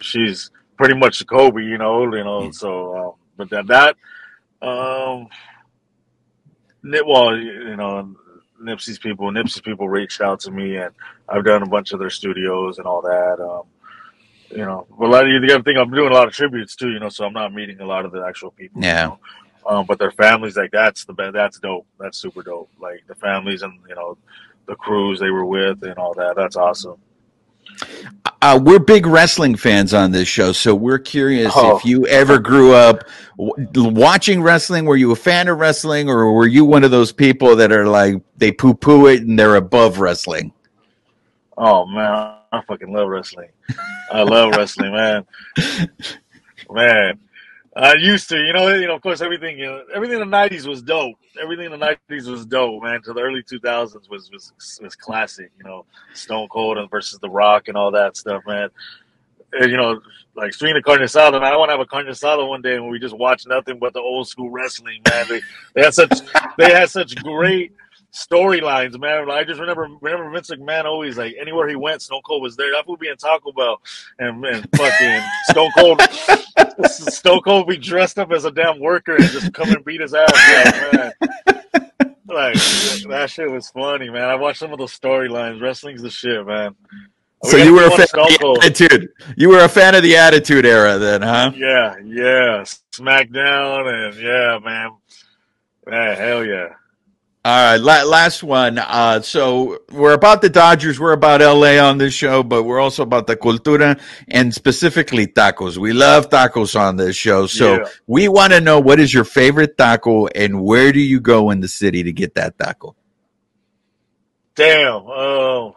she's 0.00 0.52
pretty 0.76 0.94
much 0.94 1.26
Kobe, 1.26 1.64
you 1.64 1.78
know, 1.78 2.04
you 2.14 2.22
know. 2.22 2.48
So, 2.52 2.92
uh, 2.94 3.10
but 3.36 3.50
that 3.50 3.66
that 3.66 3.96
um, 4.62 5.28
well, 6.82 7.36
you 7.36 7.76
know, 7.76 8.14
Nipsey's 8.62 8.98
people, 8.98 9.30
Nipsey's 9.30 9.60
people 9.60 9.88
reached 9.88 10.20
out 10.20 10.40
to 10.40 10.50
me, 10.50 10.76
and 10.76 10.92
I've 11.28 11.44
done 11.44 11.62
a 11.62 11.68
bunch 11.68 11.92
of 11.92 12.00
their 12.00 12.10
studios 12.10 12.78
and 12.78 12.86
all 12.86 13.02
that. 13.02 13.40
Um, 13.40 13.62
you 14.50 14.64
know, 14.64 14.86
but 14.98 15.06
a 15.06 15.10
lot 15.10 15.24
of 15.24 15.30
you 15.30 15.46
got 15.46 15.58
to 15.58 15.62
think 15.62 15.78
I'm 15.78 15.90
doing 15.90 16.10
a 16.10 16.14
lot 16.14 16.26
of 16.26 16.34
tributes 16.34 16.74
too. 16.74 16.90
You 16.90 17.00
know, 17.00 17.08
so 17.08 17.24
I'm 17.24 17.32
not 17.32 17.52
meeting 17.52 17.80
a 17.80 17.86
lot 17.86 18.04
of 18.04 18.12
the 18.12 18.24
actual 18.24 18.50
people. 18.50 18.82
Yeah. 18.82 19.02
You 19.02 19.08
know? 19.08 19.20
Um, 19.66 19.86
but 19.86 19.98
their 19.98 20.12
families, 20.12 20.56
like 20.56 20.70
that's 20.70 21.04
the 21.04 21.12
that's 21.32 21.58
dope. 21.58 21.86
That's 22.00 22.16
super 22.16 22.42
dope. 22.42 22.70
Like 22.80 23.04
the 23.06 23.14
families 23.14 23.62
and 23.62 23.78
you 23.88 23.94
know 23.94 24.16
the 24.66 24.74
crews 24.74 25.20
they 25.20 25.30
were 25.30 25.44
with 25.44 25.82
and 25.82 25.98
all 25.98 26.14
that. 26.14 26.36
That's 26.36 26.56
awesome. 26.56 26.96
Uh, 28.40 28.58
we're 28.62 28.78
big 28.78 29.06
wrestling 29.06 29.56
fans 29.56 29.92
on 29.92 30.12
this 30.12 30.28
show, 30.28 30.52
so 30.52 30.74
we're 30.74 30.98
curious 30.98 31.52
oh. 31.56 31.76
if 31.76 31.84
you 31.84 32.06
ever 32.06 32.38
grew 32.38 32.72
up 32.72 33.04
w- 33.36 33.90
watching 33.90 34.42
wrestling. 34.42 34.84
Were 34.84 34.96
you 34.96 35.10
a 35.10 35.16
fan 35.16 35.48
of 35.48 35.58
wrestling, 35.58 36.08
or 36.08 36.32
were 36.32 36.46
you 36.46 36.64
one 36.64 36.84
of 36.84 36.90
those 36.90 37.10
people 37.10 37.56
that 37.56 37.72
are 37.72 37.86
like 37.86 38.22
they 38.36 38.52
poo 38.52 38.74
poo 38.74 39.06
it 39.06 39.22
and 39.22 39.38
they're 39.38 39.56
above 39.56 39.98
wrestling? 39.98 40.52
Oh 41.56 41.86
man, 41.86 42.36
I 42.52 42.60
fucking 42.62 42.92
love 42.92 43.08
wrestling. 43.08 43.48
I 44.12 44.22
love 44.22 44.54
wrestling, 44.54 44.92
man. 44.92 45.26
Man, 46.70 47.18
I 47.78 47.94
used 47.94 48.28
to, 48.30 48.36
you 48.36 48.52
know, 48.52 48.68
you 48.74 48.88
know, 48.88 48.96
of 48.96 49.02
course, 49.02 49.20
everything, 49.20 49.56
you 49.56 49.66
know, 49.66 49.82
everything 49.94 50.20
in 50.20 50.28
the 50.28 50.36
'90s 50.36 50.66
was 50.66 50.82
dope. 50.82 51.16
Everything 51.40 51.66
in 51.72 51.78
the 51.78 51.98
'90s 52.10 52.28
was 52.28 52.44
dope, 52.44 52.82
man. 52.82 53.00
To 53.02 53.12
the 53.12 53.20
early 53.20 53.42
2000s 53.42 54.10
was 54.10 54.30
was 54.32 54.52
was 54.82 54.96
classic. 54.96 55.52
You 55.58 55.64
know, 55.64 55.84
Stone 56.12 56.48
Cold 56.48 56.76
and 56.76 56.90
versus 56.90 57.20
The 57.20 57.30
Rock 57.30 57.68
and 57.68 57.76
all 57.76 57.92
that 57.92 58.16
stuff, 58.16 58.42
man. 58.48 58.70
And, 59.52 59.70
you 59.70 59.76
know, 59.76 60.00
like 60.34 60.52
streaming 60.52 60.80
a 60.80 60.82
carne 60.82 61.00
asada, 61.00 61.40
man. 61.40 61.52
I 61.52 61.56
want 61.56 61.68
to 61.68 61.74
have 61.74 61.80
a 61.80 61.86
carne 61.86 62.06
asada 62.06 62.46
one 62.48 62.62
day 62.62 62.74
and 62.76 62.90
we 62.90 62.98
just 62.98 63.16
watch 63.16 63.46
nothing 63.46 63.78
but 63.78 63.92
the 63.94 64.00
old 64.00 64.26
school 64.28 64.50
wrestling, 64.50 65.00
man. 65.08 65.26
They, 65.28 65.40
they 65.74 65.82
had 65.82 65.94
such 65.94 66.20
they 66.58 66.72
had 66.72 66.90
such 66.90 67.14
great 67.16 67.72
storylines, 68.12 68.98
man. 68.98 69.30
I 69.30 69.44
just 69.44 69.60
remember 69.60 69.88
remember 70.00 70.30
Vince 70.30 70.50
McMahon 70.50 70.84
always 70.84 71.18
like 71.18 71.34
anywhere 71.40 71.68
he 71.68 71.76
went, 71.76 72.02
Stone 72.02 72.22
Cold 72.24 72.42
was 72.42 72.56
there. 72.56 72.70
That 72.72 72.86
would 72.88 73.00
be 73.00 73.08
in 73.08 73.16
Taco 73.16 73.52
Bell 73.52 73.80
and, 74.18 74.44
and 74.44 74.68
fucking 74.76 75.22
Stone 75.50 75.70
Cold 75.76 76.00
Stone 76.90 77.40
Cold 77.42 77.68
be 77.68 77.76
dressed 77.76 78.18
up 78.18 78.32
as 78.32 78.44
a 78.44 78.50
damn 78.50 78.80
worker 78.80 79.16
and 79.16 79.24
just 79.24 79.52
come 79.52 79.68
and 79.70 79.84
beat 79.84 80.00
his 80.00 80.14
ass. 80.14 80.32
Like, 80.32 80.92
man. 80.92 81.12
like 82.26 82.54
that 82.54 83.28
shit 83.30 83.50
was 83.50 83.68
funny, 83.70 84.10
man. 84.10 84.24
I 84.24 84.34
watched 84.34 84.58
some 84.58 84.72
of 84.72 84.78
those 84.78 84.98
storylines. 84.98 85.60
Wrestling's 85.60 86.02
the 86.02 86.10
shit, 86.10 86.46
man. 86.46 86.74
We 87.42 87.50
so 87.50 87.56
you 87.58 87.72
were 87.72 87.86
a 87.86 87.90
fan 87.90 88.02
of 88.02 88.08
the 88.10 88.60
attitude. 88.64 89.08
You 89.36 89.48
were 89.50 89.64
a 89.64 89.68
fan 89.68 89.94
of 89.94 90.02
the 90.02 90.16
attitude 90.16 90.66
era, 90.66 90.98
then, 90.98 91.22
huh? 91.22 91.52
Yeah, 91.54 91.94
yeah. 92.04 92.64
SmackDown 92.92 93.86
and 93.86 94.20
yeah, 94.20 94.58
man. 94.64 94.90
Man, 95.86 96.16
hell 96.16 96.44
yeah. 96.44 96.70
All 97.44 97.78
right, 97.78 98.04
last 98.04 98.42
one. 98.42 98.78
Uh, 98.78 99.22
so 99.22 99.78
we're 99.90 100.12
about 100.12 100.42
the 100.42 100.50
Dodgers, 100.50 100.98
we're 101.00 101.12
about 101.12 101.40
LA 101.40 101.78
on 101.78 101.96
this 101.96 102.12
show, 102.12 102.42
but 102.42 102.64
we're 102.64 102.80
also 102.80 103.04
about 103.04 103.26
the 103.26 103.36
cultura 103.36 103.98
and 104.26 104.52
specifically 104.52 105.26
tacos. 105.26 105.78
We 105.78 105.92
love 105.92 106.28
tacos 106.28 106.78
on 106.78 106.96
this 106.96 107.16
show. 107.16 107.46
So 107.46 107.76
Yeah. 107.76 107.84
we 108.06 108.28
want 108.28 108.52
to 108.52 108.60
know 108.60 108.80
what 108.80 109.00
is 109.00 109.14
your 109.14 109.24
favorite 109.24 109.78
taco 109.78 110.26
and 110.26 110.62
where 110.62 110.92
do 110.92 111.00
you 111.00 111.20
go 111.20 111.50
in 111.50 111.60
the 111.60 111.68
city 111.68 112.02
to 112.02 112.12
get 112.12 112.34
that 112.34 112.58
taco? 112.58 112.96
Damn. 114.56 115.04
oh, 115.06 115.76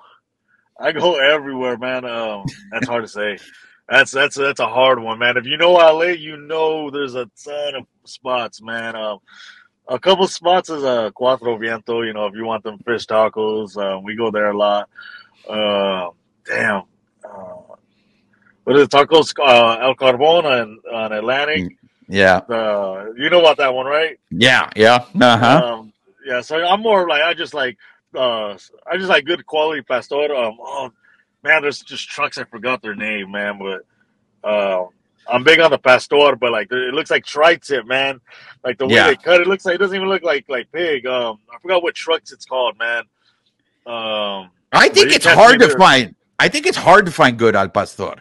I 0.79 0.91
go 0.91 1.15
everywhere, 1.19 1.77
man. 1.77 2.03
Um, 2.05 2.45
that's 2.71 2.87
hard 2.87 3.03
to 3.03 3.07
say. 3.07 3.37
That's 3.87 4.11
that's 4.11 4.35
that's 4.35 4.59
a 4.59 4.67
hard 4.67 4.99
one, 5.01 5.19
man. 5.19 5.37
If 5.37 5.45
you 5.45 5.57
know 5.57 5.73
LA, 5.73 6.13
you 6.17 6.37
know 6.37 6.89
there's 6.89 7.13
a 7.13 7.29
ton 7.45 7.75
of 7.75 7.83
spots, 8.05 8.61
man. 8.61 8.95
Um, 8.95 9.19
a 9.91 9.99
couple 9.99 10.27
spots 10.27 10.69
is 10.69 10.83
uh, 10.83 11.11
Cuatro 11.11 11.59
Viento. 11.59 12.01
You 12.01 12.13
know, 12.13 12.25
if 12.27 12.35
you 12.35 12.45
want 12.45 12.63
them 12.63 12.79
fish 12.79 13.05
tacos, 13.05 13.77
uh, 13.77 13.99
we 13.99 14.15
go 14.15 14.31
there 14.31 14.49
a 14.51 14.57
lot. 14.57 14.89
Uh, 15.47 16.09
damn. 16.45 16.83
Uh, 17.23 17.75
what 18.63 18.75
is 18.77 18.83
it? 18.83 18.89
Tacos 18.89 19.33
uh, 19.39 19.77
El 19.81 19.95
Carbon 19.95 20.45
on, 20.45 20.79
on 20.91 21.11
Atlantic. 21.11 21.77
Yeah. 22.07 22.37
Uh, 22.37 23.11
you 23.17 23.29
know 23.29 23.39
about 23.39 23.57
that 23.57 23.73
one, 23.73 23.85
right? 23.85 24.19
Yeah. 24.29 24.69
Yeah. 24.75 25.05
Uh 25.19 25.37
huh. 25.37 25.61
Um, 25.63 25.93
yeah, 26.25 26.41
so 26.41 26.55
I'm 26.57 26.81
more 26.81 27.07
like 27.07 27.21
I 27.21 27.33
just 27.33 27.53
like 27.53 27.77
uh 28.15 28.57
I 28.85 28.97
just 28.97 29.09
like 29.09 29.25
good 29.25 29.45
quality 29.45 29.81
pastor. 29.81 30.35
Um, 30.35 30.57
oh 30.59 30.91
man, 31.43 31.61
there's 31.61 31.79
just 31.79 32.09
trucks 32.09 32.37
I 32.37 32.43
forgot 32.43 32.81
their 32.81 32.95
name, 32.95 33.31
man, 33.31 33.59
but 33.59 34.47
uh, 34.47 34.85
I'm 35.27 35.43
big 35.43 35.59
on 35.59 35.71
the 35.71 35.77
pastor, 35.77 36.35
but 36.35 36.51
like 36.51 36.71
it 36.71 36.93
looks 36.93 37.11
like 37.11 37.25
tri-tip, 37.25 37.85
man. 37.85 38.19
Like 38.63 38.77
the 38.77 38.87
way 38.87 38.95
Yeah. 38.95 39.07
they 39.07 39.15
cut 39.15 39.41
it 39.41 39.47
looks 39.47 39.65
like 39.65 39.75
it 39.75 39.77
doesn't 39.77 39.95
even 39.95 40.09
look 40.09 40.23
like 40.23 40.45
like 40.49 40.71
pig. 40.71 41.05
Um, 41.05 41.39
I 41.53 41.57
forgot 41.59 41.83
what 41.83 41.95
trucks 41.95 42.31
it's 42.31 42.45
called, 42.45 42.77
man. 42.79 43.03
Um, 43.85 44.49
I 44.71 44.89
think 44.89 45.11
it's 45.11 45.25
hard 45.25 45.59
to 45.59 45.69
find. 45.77 46.15
I 46.39 46.47
think 46.47 46.65
it's 46.65 46.77
hard 46.77 47.05
to 47.05 47.11
find 47.11 47.37
good 47.37 47.55
al 47.55 47.69
pastor. 47.69 48.15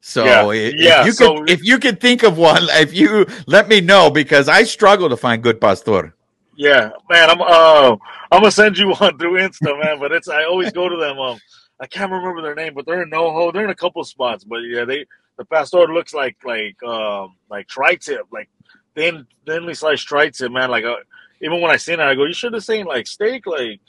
So 0.00 0.24
Yeah, 0.24 0.50
if, 0.52 0.74
yeah, 0.74 1.04
you 1.04 1.12
so- 1.12 1.38
could, 1.38 1.50
if 1.50 1.64
you 1.64 1.78
could 1.78 2.00
think 2.00 2.22
of 2.24 2.36
one, 2.36 2.64
if 2.70 2.92
you 2.94 3.26
let 3.46 3.68
me 3.68 3.80
know 3.80 4.10
because 4.10 4.48
I 4.48 4.64
struggle 4.64 5.08
to 5.08 5.16
find 5.16 5.42
good 5.42 5.60
pastor. 5.60 6.14
Yeah, 6.56 6.90
man, 7.10 7.30
I'm 7.30 7.40
uh 7.40 7.96
I'm 8.30 8.40
gonna 8.40 8.50
send 8.50 8.78
you 8.78 8.90
one 8.94 9.18
through 9.18 9.38
Insta, 9.40 9.82
man. 9.82 9.98
But 9.98 10.12
it's 10.12 10.28
I 10.28 10.44
always 10.44 10.72
go 10.72 10.88
to 10.88 10.96
them. 10.96 11.18
Um, 11.18 11.38
I 11.80 11.86
can't 11.86 12.12
remember 12.12 12.42
their 12.42 12.54
name, 12.54 12.74
but 12.74 12.86
they're 12.86 13.02
in 13.02 13.10
NoHo. 13.10 13.52
They're 13.52 13.64
in 13.64 13.70
a 13.70 13.74
couple 13.74 14.04
spots, 14.04 14.44
but 14.44 14.58
yeah, 14.58 14.84
they 14.84 15.06
the 15.36 15.44
pastor 15.44 15.86
looks 15.86 16.14
like 16.14 16.36
like 16.44 16.82
um 16.82 17.36
like 17.50 17.68
tri-tip, 17.68 18.26
like 18.32 18.48
thin 18.94 19.26
thinly 19.46 19.74
sliced 19.74 20.06
tri-tip, 20.06 20.50
man. 20.50 20.70
Like 20.70 20.84
uh, 20.84 20.96
even 21.40 21.60
when 21.60 21.70
I 21.70 21.76
seen 21.76 22.00
it, 22.00 22.00
I 22.00 22.14
go, 22.14 22.24
you 22.24 22.34
should 22.34 22.54
have 22.54 22.64
seen 22.64 22.86
like 22.86 23.06
steak, 23.06 23.46
like 23.46 23.80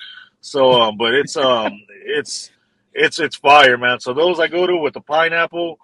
so. 0.41 0.71
Um, 0.73 0.97
but 0.97 1.13
it's 1.13 1.37
um 1.37 1.73
it's 2.05 2.51
it's 2.93 3.19
it's 3.19 3.35
fire, 3.35 3.77
man. 3.77 3.99
So 3.99 4.13
those 4.13 4.39
I 4.39 4.47
go 4.47 4.65
to 4.65 4.77
with 4.77 4.93
the 4.93 5.01
pineapple. 5.01 5.79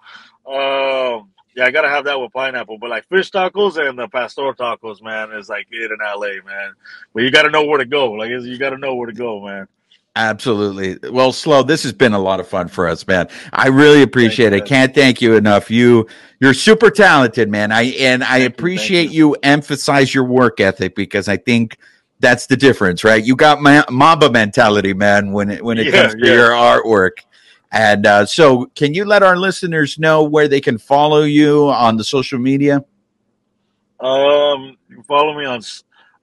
Um, 0.46 1.30
yeah, 1.54 1.66
I 1.66 1.70
gotta 1.70 1.88
have 1.88 2.04
that 2.04 2.20
with 2.20 2.32
pineapple. 2.32 2.78
But 2.78 2.90
like 2.90 3.08
fish 3.08 3.30
tacos 3.30 3.76
and 3.78 3.98
the 3.98 4.08
pastor 4.08 4.52
tacos, 4.52 5.02
man, 5.02 5.32
is 5.32 5.48
like 5.48 5.66
it 5.70 5.90
in 5.90 5.98
LA, 6.00 6.42
man. 6.44 6.72
But 7.14 7.22
you 7.22 7.30
gotta 7.30 7.50
know 7.50 7.64
where 7.64 7.78
to 7.78 7.84
go. 7.84 8.12
Like 8.12 8.30
you 8.30 8.58
gotta 8.58 8.78
know 8.78 8.94
where 8.94 9.08
to 9.08 9.12
go, 9.12 9.44
man. 9.44 9.68
Absolutely. 10.14 11.10
Well, 11.10 11.32
Slow, 11.32 11.62
this 11.62 11.84
has 11.84 11.92
been 11.94 12.12
a 12.12 12.18
lot 12.18 12.38
of 12.38 12.46
fun 12.46 12.68
for 12.68 12.86
us, 12.86 13.06
man. 13.06 13.28
I 13.50 13.68
really 13.68 14.02
appreciate 14.02 14.52
it. 14.52 14.66
Can't 14.66 14.94
thank 14.94 15.22
you 15.22 15.36
enough. 15.36 15.70
You 15.70 16.06
you're 16.38 16.52
super 16.52 16.90
talented, 16.90 17.48
man. 17.48 17.72
I 17.72 17.84
and 17.84 18.22
I 18.22 18.40
Thank 18.40 18.42
you, 18.42 18.46
appreciate 18.46 19.10
you. 19.10 19.34
emphasize 19.42 20.14
your 20.14 20.24
work 20.24 20.60
ethic 20.60 20.94
because 20.94 21.28
I 21.28 21.38
think 21.38 21.78
that's 22.20 22.46
the 22.46 22.56
difference, 22.56 23.04
right? 23.04 23.24
You 23.24 23.36
got 23.36 23.62
ma- 23.62 23.84
Mamba 23.90 24.30
mentality, 24.30 24.92
man, 24.92 25.32
when 25.32 25.50
it 25.50 25.64
when 25.64 25.78
it 25.78 25.86
Yeah, 25.86 26.02
comes 26.02 26.14
to 26.14 26.26
yeah. 26.26 26.34
your 26.34 26.50
artwork. 26.50 27.24
And 27.70 28.04
uh, 28.04 28.26
so, 28.26 28.66
can 28.74 28.92
you 28.92 29.06
let 29.06 29.22
our 29.22 29.38
listeners 29.38 29.98
know 29.98 30.24
where 30.24 30.46
they 30.46 30.60
can 30.60 30.76
follow 30.76 31.22
you 31.22 31.70
on 31.70 31.96
the 31.96 32.04
social 32.04 32.38
media? 32.38 32.84
Um, 33.98 34.76
you 34.90 34.96
can 34.96 35.04
follow 35.04 35.38
me 35.38 35.46
on 35.46 35.62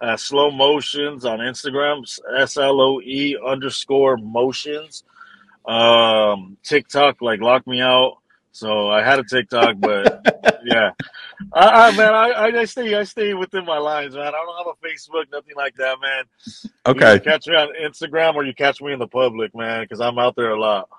uh, 0.02 0.16
Sloe_Motions 0.16 1.26
on 1.26 1.39
Instagram, 1.39 2.04
S 2.38 2.58
L 2.58 2.80
O 2.82 3.02
E 3.02 3.38
underscore 3.45 4.18
motions. 4.18 5.04
Um, 5.66 6.58
TikTok, 6.64 7.22
like 7.22 7.41
lock 7.41 7.68
me 7.68 7.82
out. 7.82 8.18
So 8.52 8.89
I 8.89 9.04
had 9.04 9.20
a 9.20 9.24
TikTok, 9.24 9.76
but 9.80 10.60
yeah, 10.66 10.91
I, 11.54 11.89
I 11.89 11.95
man, 11.95 12.14
I, 12.14 12.60
I 12.60 12.66
stay, 12.66 12.93
I 12.95 13.04
stay 13.04 13.34
within 13.34 13.66
my 13.66 13.78
lines, 13.78 14.16
man. 14.16 14.28
I 14.28 14.32
don't 14.32 14.58
have 14.58 14.76
a 14.76 14.86
Facebook, 14.86 15.32
nothing 15.32 15.56
like 15.56 15.76
that, 15.76 15.97
man. 16.02 16.24
Okay. 16.86 17.20
catch 17.20 17.47
me 17.47 17.56
on 17.56 17.70
Instagram 17.82 18.36
or 18.36 18.43
you 18.43 18.54
catch 18.54 18.82
me 18.82 18.91
in 18.91 19.00
the 19.00 19.08
public, 19.08 19.56
man, 19.56 19.84
because 19.84 20.02
I'm 20.02 20.18
out 20.18 20.36
there 20.36 20.52
a 20.52 20.60
lot. 20.60 20.89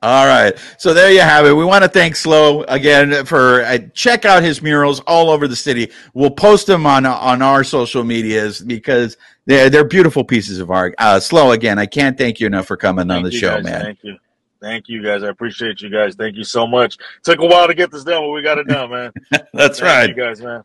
All 0.00 0.26
right. 0.26 0.56
So 0.78 0.94
there 0.94 1.10
you 1.10 1.20
have 1.20 1.44
it. 1.44 1.52
We 1.52 1.64
want 1.64 1.82
to 1.82 1.88
thank 1.88 2.14
Slow 2.14 2.62
again 2.64 3.24
for 3.24 3.62
uh, 3.62 3.78
check 3.94 4.24
out 4.24 4.42
his 4.44 4.62
murals 4.62 5.00
all 5.00 5.28
over 5.28 5.48
the 5.48 5.56
city. 5.56 5.90
We'll 6.14 6.30
post 6.30 6.68
them 6.68 6.86
on 6.86 7.04
on 7.04 7.42
our 7.42 7.64
social 7.64 8.04
medias 8.04 8.60
because 8.60 9.16
they're 9.46 9.68
they're 9.68 9.84
beautiful 9.84 10.24
pieces 10.24 10.60
of 10.60 10.70
art. 10.70 10.94
Uh, 10.98 11.18
Slow 11.18 11.50
again. 11.50 11.78
I 11.78 11.86
can't 11.86 12.16
thank 12.16 12.38
you 12.38 12.46
enough 12.46 12.66
for 12.66 12.76
coming 12.76 13.10
on 13.10 13.24
the 13.24 13.32
show, 13.32 13.56
guys. 13.56 13.64
man. 13.64 13.82
Thank 13.82 14.04
you. 14.04 14.16
Thank 14.60 14.88
you 14.88 15.02
guys. 15.02 15.22
I 15.22 15.28
appreciate 15.28 15.80
you 15.80 15.88
guys. 15.88 16.14
Thank 16.14 16.36
you 16.36 16.44
so 16.44 16.66
much. 16.66 16.96
Took 17.22 17.40
a 17.40 17.46
while 17.46 17.66
to 17.66 17.74
get 17.74 17.90
this 17.90 18.04
done, 18.04 18.22
but 18.22 18.30
we 18.30 18.42
got 18.42 18.58
it 18.58 18.66
done, 18.66 18.90
man. 18.90 19.12
That's 19.52 19.80
Thank 19.80 19.82
right. 19.82 20.08
you 20.08 20.14
guys, 20.14 20.40
man. 20.40 20.64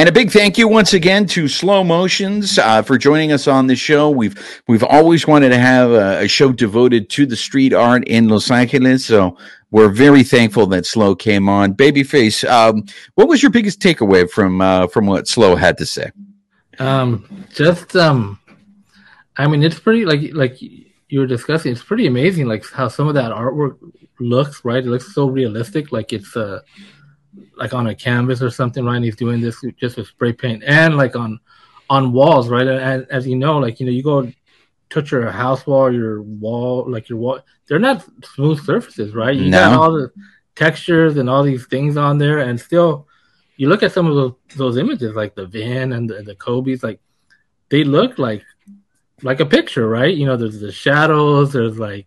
And 0.00 0.08
a 0.08 0.12
big 0.12 0.30
thank 0.30 0.56
you 0.56 0.66
once 0.66 0.94
again 0.94 1.26
to 1.26 1.44
Sloe_Motions 1.44 2.58
uh, 2.58 2.80
for 2.80 2.96
joining 2.96 3.32
us 3.32 3.46
on 3.46 3.66
the 3.66 3.76
show. 3.76 4.08
We've 4.08 4.34
we've 4.66 4.82
always 4.82 5.26
wanted 5.26 5.50
to 5.50 5.58
have 5.58 5.90
a, 5.90 6.20
a 6.20 6.26
show 6.26 6.52
devoted 6.52 7.10
to 7.10 7.26
the 7.26 7.36
street 7.36 7.74
art 7.74 8.08
in 8.08 8.30
Los 8.30 8.50
Angeles, 8.50 9.04
so 9.04 9.36
we're 9.70 9.90
very 9.90 10.22
thankful 10.22 10.64
that 10.68 10.86
Slow 10.86 11.14
came 11.14 11.50
on. 11.50 11.74
Babyface, 11.74 12.48
um, 12.48 12.86
what 13.16 13.28
was 13.28 13.42
your 13.42 13.50
biggest 13.50 13.80
takeaway 13.80 14.26
from 14.26 14.62
uh, 14.62 14.86
from 14.86 15.04
what 15.04 15.28
Slow 15.28 15.54
had 15.54 15.76
to 15.76 15.84
say? 15.84 16.10
Um, 16.78 17.44
just 17.52 17.94
um, 17.94 18.40
I 19.36 19.48
mean, 19.48 19.62
it's 19.62 19.78
pretty 19.78 20.06
like 20.06 20.32
like 20.32 20.62
you 20.62 21.20
were 21.20 21.26
discussing. 21.26 21.72
It's 21.72 21.82
pretty 21.82 22.06
amazing, 22.06 22.46
like 22.46 22.64
how 22.70 22.88
some 22.88 23.06
of 23.06 23.12
that 23.16 23.32
artwork 23.32 23.76
looks. 24.18 24.64
Right, 24.64 24.82
it 24.82 24.88
looks 24.88 25.14
so 25.14 25.28
realistic, 25.28 25.92
like 25.92 26.14
it's 26.14 26.34
uh, 26.38 26.60
like 27.56 27.74
on 27.74 27.86
a 27.86 27.94
canvas 27.94 28.42
or 28.42 28.50
something. 28.50 28.84
Right, 28.84 28.96
and 28.96 29.04
he's 29.04 29.16
doing 29.16 29.40
this 29.40 29.62
just 29.78 29.96
with 29.96 30.08
spray 30.08 30.32
paint 30.32 30.62
and 30.64 30.96
like 30.96 31.16
on 31.16 31.40
on 31.88 32.12
walls. 32.12 32.48
Right, 32.48 32.66
and 32.66 33.06
as 33.10 33.26
you 33.26 33.36
know, 33.36 33.58
like 33.58 33.80
you 33.80 33.86
know, 33.86 33.92
you 33.92 34.02
go 34.02 34.30
touch 34.88 35.12
your 35.12 35.30
house 35.30 35.66
wall, 35.66 35.92
your 35.92 36.22
wall, 36.22 36.84
like 36.88 37.08
your 37.08 37.18
wall. 37.18 37.40
They're 37.68 37.78
not 37.78 38.04
smooth 38.24 38.64
surfaces, 38.64 39.14
right? 39.14 39.36
You 39.36 39.50
got 39.50 39.72
all 39.72 39.92
the 39.92 40.10
textures 40.56 41.16
and 41.16 41.30
all 41.30 41.42
these 41.42 41.66
things 41.66 41.96
on 41.96 42.18
there, 42.18 42.38
and 42.38 42.60
still 42.60 43.06
you 43.56 43.68
look 43.68 43.82
at 43.82 43.92
some 43.92 44.06
of 44.06 44.14
those 44.14 44.32
those 44.56 44.76
images, 44.76 45.14
like 45.14 45.34
the 45.34 45.46
Vin 45.46 45.92
and 45.92 46.08
the, 46.08 46.22
the 46.22 46.34
Kobe's, 46.34 46.82
like 46.82 47.00
they 47.68 47.84
look 47.84 48.18
like 48.18 48.42
like 49.22 49.40
a 49.40 49.46
picture, 49.46 49.88
right? 49.88 50.14
You 50.14 50.26
know, 50.26 50.36
there's 50.36 50.60
the 50.60 50.72
shadows, 50.72 51.52
there's 51.52 51.78
like 51.78 52.06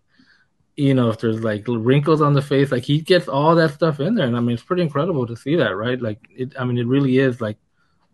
you 0.76 0.94
know, 0.94 1.10
if 1.10 1.20
there's 1.20 1.42
like 1.42 1.64
wrinkles 1.68 2.20
on 2.20 2.34
the 2.34 2.42
face, 2.42 2.72
like 2.72 2.82
he 2.82 3.00
gets 3.00 3.28
all 3.28 3.54
that 3.54 3.72
stuff 3.72 4.00
in 4.00 4.14
there, 4.14 4.26
and 4.26 4.36
I 4.36 4.40
mean, 4.40 4.54
it's 4.54 4.62
pretty 4.62 4.82
incredible 4.82 5.26
to 5.26 5.36
see 5.36 5.56
that, 5.56 5.76
right? 5.76 6.00
Like, 6.00 6.26
it, 6.30 6.54
I 6.58 6.64
mean, 6.64 6.78
it 6.78 6.86
really 6.86 7.18
is 7.18 7.40
like 7.40 7.58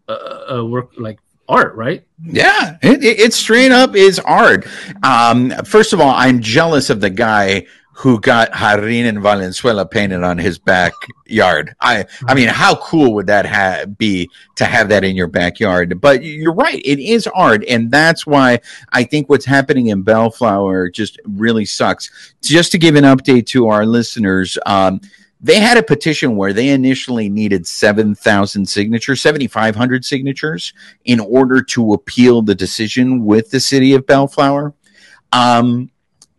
a, 0.09 0.15
a 0.49 0.65
work 0.65 0.93
like 0.99 1.19
art, 1.49 1.75
right? 1.75 2.07
Yeah, 2.23 2.77
it, 2.83 3.03
it, 3.03 3.21
it 3.21 3.35
straight 3.35 3.73
up 3.73 3.97
is 3.97 4.19
art. 4.19 4.67
Um, 5.03 5.51
first 5.65 5.93
of 5.93 6.01
all, 6.01 6.11
I'm 6.11 6.41
jealous 6.41 6.91
of 6.91 7.01
the 7.01 7.11
guy 7.11 7.67
who 7.93 8.19
got 8.21 8.51
Jarrín 8.53 9.09
and 9.09 9.21
Valenzuela 9.21 9.85
painted 9.85 10.23
on 10.23 10.39
his 10.39 10.59
backyard. 10.59 11.75
I, 11.81 12.07
I 12.27 12.35
mean, 12.35 12.49
how 12.49 12.77
cool 12.77 13.13
would 13.15 13.27
that 13.27 13.45
ha- 13.45 13.85
be 13.85 14.31
to 14.57 14.65
have 14.65 14.89
that 14.89 15.05
in 15.05 15.17
your 15.17 15.27
backyard? 15.27 16.01
But 16.01 16.25
you're 16.25 16.55
right, 16.55 16.81
it 16.85 16.99
is 16.99 17.27
art, 17.27 17.63
and 17.69 17.91
that's 17.91 18.27
why 18.27 18.61
I 18.93 19.05
think 19.05 19.29
what's 19.29 19.45
happening 19.45 19.89
in 19.89 20.03
Bellflower 20.03 20.89
just 20.91 21.21
really 21.27 21.67
sucks. 21.67 22.35
Just 22.43 22.73
to 22.73 22.79
give 22.79 22.95
an 22.95 23.05
update 23.05 23.47
to 23.49 23.69
our 23.69 23.85
listeners, 23.85 24.57
um, 24.65 25.01
they 25.43 25.59
had 25.59 25.79
a 25.79 25.83
petition 25.83 26.37
where 26.37 26.53
they 26.53 26.69
initially 26.69 27.29
needed 27.29 27.67
7,000 27.67 28.67
signatures, 28.67 29.21
7,500 29.21 30.05
signatures 30.05 30.75
in 31.07 31.19
order 31.19 31.63
to 31.63 31.95
appeal 31.95 32.43
the 32.43 32.55
decision 32.55 33.25
with 33.25 33.51
the 33.51 33.61
city 33.61 33.95
of 33.95 34.07
Bellflower. 34.07 34.75
Um, 35.33 35.91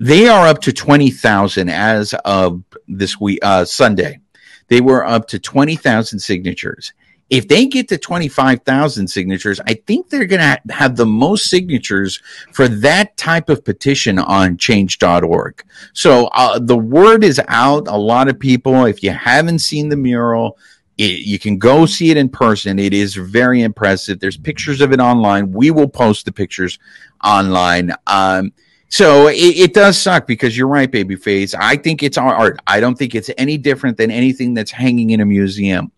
they 0.01 0.27
are 0.27 0.47
up 0.47 0.59
to 0.61 0.73
20,000 0.73 1.69
as 1.69 2.15
of 2.25 2.63
this 2.87 3.21
week, 3.21 3.37
uh, 3.43 3.63
Sunday. 3.63 4.19
They 4.67 4.81
were 4.81 5.05
up 5.05 5.27
to 5.27 5.37
20,000 5.37 6.17
signatures. 6.17 6.93
If 7.29 7.47
they 7.47 7.67
get 7.67 7.87
to 7.89 7.99
25,000 7.99 9.07
signatures, 9.07 9.61
I 9.67 9.75
think 9.75 10.09
they're 10.09 10.25
going 10.25 10.41
to 10.41 10.73
have 10.73 10.95
the 10.95 11.05
most 11.05 11.51
signatures 11.51 12.19
for 12.51 12.67
that 12.67 13.15
type 13.15 13.47
of 13.47 13.63
petition 13.63 14.17
on 14.17 14.57
change.org. 14.57 15.63
So 15.93 16.25
uh, 16.33 16.57
the 16.57 16.77
word 16.77 17.23
is 17.23 17.39
out. 17.47 17.87
A 17.87 17.95
lot 17.95 18.27
of 18.27 18.39
people, 18.39 18.85
if 18.85 19.03
you 19.03 19.11
haven't 19.11 19.59
seen 19.59 19.89
the 19.89 19.97
mural, 19.97 20.57
It, 20.97 21.25
you 21.25 21.37
can 21.37 21.59
go 21.59 21.85
see 21.85 22.09
it 22.09 22.17
in 22.17 22.27
person. 22.27 22.79
It 22.79 22.93
is 22.93 23.15
very 23.15 23.61
impressive. 23.61 24.19
There's 24.19 24.37
pictures 24.37 24.81
of 24.81 24.91
it 24.91 24.99
online. 24.99 25.51
We 25.51 25.69
will 25.69 25.87
post 25.87 26.25
the 26.25 26.31
pictures 26.31 26.79
online. 27.23 27.93
Um, 28.07 28.51
so 28.91 29.27
it, 29.27 29.35
it, 29.35 29.73
does 29.73 29.97
suck 29.97 30.27
because 30.27 30.57
you're 30.57 30.67
right, 30.67 30.91
babyface. 30.91 31.55
I 31.57 31.77
think 31.77 32.03
it's 32.03 32.17
art. 32.17 32.59
I 32.67 32.81
don't 32.81 32.97
think 32.97 33.15
it's 33.15 33.31
any 33.37 33.57
different 33.57 33.97
than 33.97 34.11
anything 34.11 34.53
that's 34.53 34.71
hanging 34.71 35.11
in 35.11 35.21
a 35.21 35.25
museum. 35.25 35.91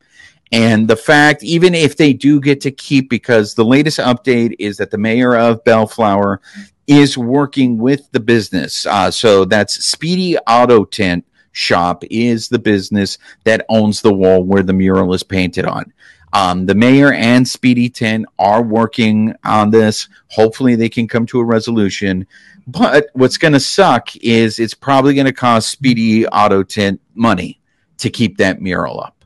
And 0.51 0.87
the 0.87 0.95
fact, 0.95 1.43
even 1.43 1.73
if 1.73 1.97
they 1.97 2.13
do 2.13 2.39
get 2.39 2.61
to 2.61 2.71
keep, 2.71 3.09
because 3.09 3.55
the 3.55 3.65
latest 3.65 3.97
update 3.97 4.55
is 4.59 4.77
that 4.77 4.91
the 4.91 4.99
mayor 4.99 5.35
of 5.35 5.63
Bellflower 5.63 6.39
is 6.85 7.17
working 7.17 7.79
with 7.79 8.11
the 8.11 8.19
business. 8.19 8.85
Uh, 8.85 9.09
so 9.09 9.43
that's 9.43 9.83
Speedy 9.83 10.37
Auto 10.47 10.85
Tint 10.85 11.25
Shop 11.51 12.03
is 12.11 12.47
the 12.47 12.59
business 12.59 13.17
that 13.43 13.65
owns 13.69 14.01
the 14.01 14.13
wall 14.13 14.43
where 14.43 14.61
the 14.61 14.73
mural 14.73 15.15
is 15.15 15.23
painted 15.23 15.65
on. 15.65 15.91
Um, 16.33 16.65
the 16.65 16.75
mayor 16.75 17.13
and 17.13 17.47
Speedy 17.47 17.89
Tint 17.89 18.25
are 18.39 18.63
working 18.63 19.35
on 19.43 19.69
this. 19.69 20.09
Hopefully, 20.29 20.75
they 20.75 20.89
can 20.89 21.07
come 21.07 21.27
to 21.27 21.39
a 21.39 21.45
resolution. 21.45 22.27
But 22.66 23.07
what's 23.14 23.38
going 23.38 23.53
to 23.53 23.59
suck 23.59 24.16
is 24.18 24.59
it's 24.59 24.74
probably 24.74 25.14
going 25.14 25.26
to 25.26 25.34
cost 25.34 25.70
Speedy 25.70 26.26
Auto 26.28 26.64
Tint 26.64 27.01
money 27.14 27.59
to 27.97 28.09
keep 28.09 28.38
that 28.38 28.61
mural 28.61 29.01
up 29.01 29.24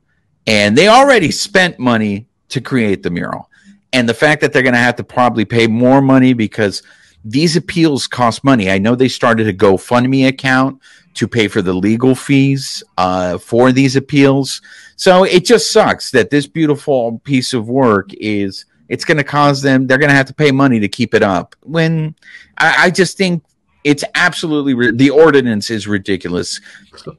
and 0.47 0.77
they 0.77 0.87
already 0.87 1.29
spent 1.29 1.77
money 1.77 2.25
to 2.49 2.61
create 2.61 3.03
the 3.03 3.09
mural. 3.09 3.49
And 3.93 4.07
the 4.07 4.13
fact 4.13 4.41
that 4.41 4.53
they're 4.53 4.63
going 4.63 4.73
to 4.73 4.79
have 4.79 4.95
to 4.95 5.03
probably 5.03 5.45
pay 5.45 5.67
more 5.67 6.01
money 6.01 6.33
because 6.33 6.81
these 7.25 7.57
appeals 7.57 8.07
cost 8.07 8.43
money. 8.43 8.71
I 8.71 8.77
know 8.77 8.95
they 8.95 9.09
started 9.09 9.47
a 9.47 9.53
GoFundMe 9.53 10.27
account 10.27 10.81
to 11.15 11.27
pay 11.27 11.49
for 11.49 11.61
the 11.61 11.73
legal 11.73 12.15
fees 12.15 12.83
uh, 12.97 13.37
for 13.37 13.71
these 13.71 13.95
appeals. 13.97 14.61
So 14.95 15.25
it 15.25 15.45
just 15.45 15.71
sucks 15.71 16.11
that 16.11 16.29
this 16.29 16.47
beautiful 16.47 17.19
piece 17.19 17.53
of 17.53 17.67
work 17.67 18.13
is 18.13 18.65
it's 18.89 19.05
going 19.05 19.17
to 19.17 19.23
cause 19.23 19.61
them 19.61 19.87
they're 19.87 19.97
going 19.97 20.09
to 20.09 20.15
have 20.15 20.27
to 20.27 20.33
pay 20.33 20.51
money 20.51 20.79
to 20.79 20.87
keep 20.87 21.13
it 21.13 21.23
up. 21.23 21.55
When 21.63 22.15
I, 22.57 22.85
I 22.85 22.89
just 22.91 23.17
think 23.17 23.43
it's 23.83 24.03
absolutely 24.15 24.91
the 24.91 25.09
ordinance 25.09 25.69
is 25.69 25.87
ridiculous. 25.87 26.59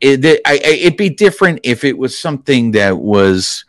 It, 0.01 0.43
I, 0.47 0.55
it'd 0.57 0.99
be 0.99 1.09
different 1.09 1.61
if 1.63 1.83
it 1.83 1.97
was 1.97 2.19
something 2.19 2.73
that 2.73 2.99
was. 2.99 3.65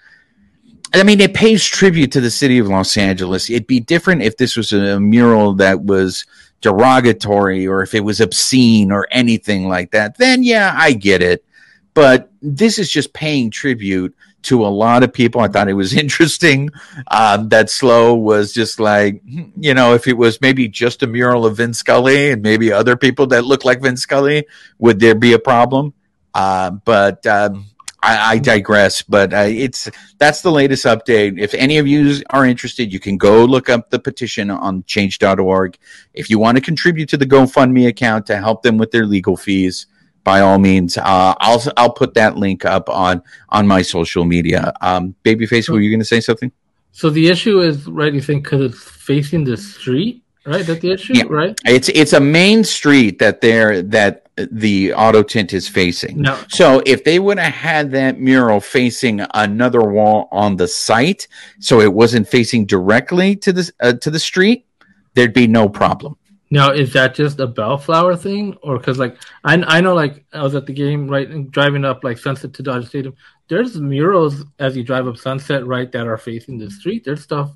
I 0.92 1.04
mean, 1.04 1.22
it 1.22 1.36
pays 1.36 1.64
tribute 1.64 2.12
to 2.14 2.22
the 2.22 2.32
city 2.32 2.58
of 2.58 2.68
Los 2.68 2.98
Angeles. 2.98 3.50
It'd 3.50 3.68
be 3.68 3.80
different 3.80 4.24
if 4.24 4.38
this 4.38 4.58
was 4.58 4.74
a 4.74 5.00
mural 5.00 5.54
that 5.54 5.82
was 5.82 6.26
derogatory 6.62 7.68
or 7.68 7.84
if 7.84 7.94
it 7.94 8.00
was 8.00 8.20
obscene 8.20 8.92
or 8.92 9.08
anything 9.12 9.68
like 9.68 9.92
that. 9.92 10.18
Then, 10.18 10.42
yeah, 10.42 10.74
I 10.76 10.94
get 10.94 11.22
it. 11.22 11.46
But 11.94 12.32
this 12.42 12.80
is 12.80 12.92
just 12.92 13.14
paying 13.14 13.52
tribute 13.52 14.16
to 14.44 14.66
a 14.66 14.68
lot 14.68 15.04
of 15.04 15.14
people. 15.14 15.42
I 15.42 15.48
thought 15.48 15.70
it 15.70 15.74
was 15.74 15.94
interesting 16.06 16.70
um, 17.08 17.50
that 17.50 17.70
Sloe 17.70 18.16
was 18.16 18.54
just 18.54 18.80
like, 18.80 19.22
you 19.26 19.74
know, 19.74 19.94
if 19.94 20.08
it 20.08 20.18
was 20.18 20.42
maybe 20.42 20.68
just 20.68 21.04
a 21.04 21.08
mural 21.08 21.46
of 21.46 21.58
Vin 21.58 21.74
Scully 21.74 22.32
and 22.32 22.42
maybe 22.42 22.72
other 22.72 22.96
people 22.96 23.28
that 23.28 23.46
look 23.46 23.66
like 23.66 23.82
Vin 23.82 23.98
Scully, 23.98 24.46
would 24.78 25.00
there 25.00 25.16
be 25.16 25.34
a 25.34 25.40
problem? 25.40 25.94
Uh, 26.34 26.72
but 26.72 27.26
um, 27.26 27.66
I, 28.02 28.34
I, 28.34 28.38
digress. 28.38 29.02
But 29.02 29.34
uh, 29.34 29.48
it's 29.48 29.90
that's 30.18 30.42
the 30.42 30.52
latest 30.52 30.86
update. 30.86 31.40
If 31.40 31.54
any 31.54 31.78
of 31.80 31.88
you 31.88 32.22
are 32.30 32.46
interested, 32.46 32.94
you 32.94 33.00
can 33.00 33.18
go 33.18 33.44
look 33.46 33.70
up 33.70 33.90
the 33.90 34.00
petition 34.00 34.50
on 34.52 34.84
Change.org. 34.84 35.78
If 36.14 36.30
you 36.30 36.40
want 36.40 36.58
to 36.58 36.62
contribute 36.62 37.10
to 37.10 37.18
the 37.18 37.26
GoFundMe 37.26 37.88
account 37.88 38.28
to 38.28 38.38
help 38.38 38.64
them 38.64 38.78
with 38.78 38.92
their 38.92 39.06
legal 39.06 39.36
fees 39.36 39.88
by 40.24 40.42
all 40.42 40.60
means, 40.60 40.98
uh, 40.98 41.34
I'll 41.40 41.64
I'll 41.78 41.94
put 41.94 42.14
that 42.16 42.36
link 42.36 42.66
up 42.66 42.90
on 42.90 43.22
on 43.50 43.68
my 43.68 43.82
social 43.82 44.26
media. 44.26 44.74
Um, 44.82 45.16
Babyface, 45.24 45.70
were 45.70 45.80
you 45.80 45.90
going 45.90 46.00
to 46.00 46.06
say 46.06 46.20
something? 46.20 46.52
So 46.92 47.10
the 47.10 47.28
issue 47.28 47.62
is 47.62 47.88
right. 47.88 48.14
You 48.14 48.22
think 48.22 48.44
because 48.44 48.62
it's 48.62 48.84
facing 48.84 49.44
the 49.44 49.58
street, 49.58 50.24
right? 50.46 50.66
That 50.66 50.82
the 50.82 50.92
issue, 50.92 51.14
yeah. 51.16 51.24
right? 51.30 51.60
It's 51.66 51.90
it's 51.90 52.14
a 52.14 52.20
main 52.20 52.64
street 52.64 53.20
that 53.20 53.42
they're 53.42 53.82
that 53.84 54.28
the 54.52 54.94
auto 54.94 55.24
tint 55.24 55.54
is 55.54 55.68
facing. 55.68 56.22
No. 56.22 56.40
So 56.48 56.82
if 56.86 57.04
they 57.04 57.20
would 57.20 57.40
have 57.40 57.54
had 57.54 57.92
that 57.92 58.20
mural 58.20 58.60
facing 58.60 59.22
another 59.34 59.82
wall 59.82 60.28
on 60.32 60.56
the 60.56 60.68
site, 60.68 61.28
so 61.60 61.82
it 61.82 61.94
wasn't 61.94 62.28
facing 62.28 62.66
directly 62.66 63.36
to 63.38 63.54
the 63.54 63.72
uh, 63.80 63.94
to 63.94 64.10
the 64.10 64.20
street, 64.20 64.66
there'd 65.14 65.34
be 65.34 65.48
no 65.48 65.70
problem. 65.70 66.18
Now, 66.52 66.72
is 66.72 66.94
that 66.94 67.14
just 67.14 67.40
a 67.40 67.46
Bellflower 67.46 68.16
thing, 68.16 68.58
or 68.64 68.80
because 68.80 68.98
like 68.98 69.18
I 69.44 69.54
I 69.56 69.82
know 69.82 69.94
like 69.94 70.26
I 70.34 70.42
was 70.42 70.56
at 70.56 70.66
the 70.66 70.74
game 70.74 71.08
right 71.08 71.50
driving 71.52 71.86
up 71.86 72.04
like 72.04 72.18
Sunset 72.18 72.54
to 72.56 72.64
Dodger 72.64 72.88
Stadium. 72.88 73.16
There's 73.50 73.80
murals 73.80 74.44
as 74.58 74.76
you 74.76 74.84
drive 74.84 75.08
up 75.08 75.18
Sunset 75.18 75.66
right 75.66 75.92
that 75.92 76.08
are 76.08 76.18
facing 76.18 76.58
the 76.58 76.72
street. 76.72 77.04
There's 77.06 77.22
stuff 77.22 77.52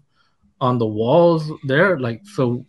on 0.62 0.78
the 0.78 0.86
walls 0.86 1.52
there. 1.64 2.00
Like 2.00 2.22
so, 2.24 2.66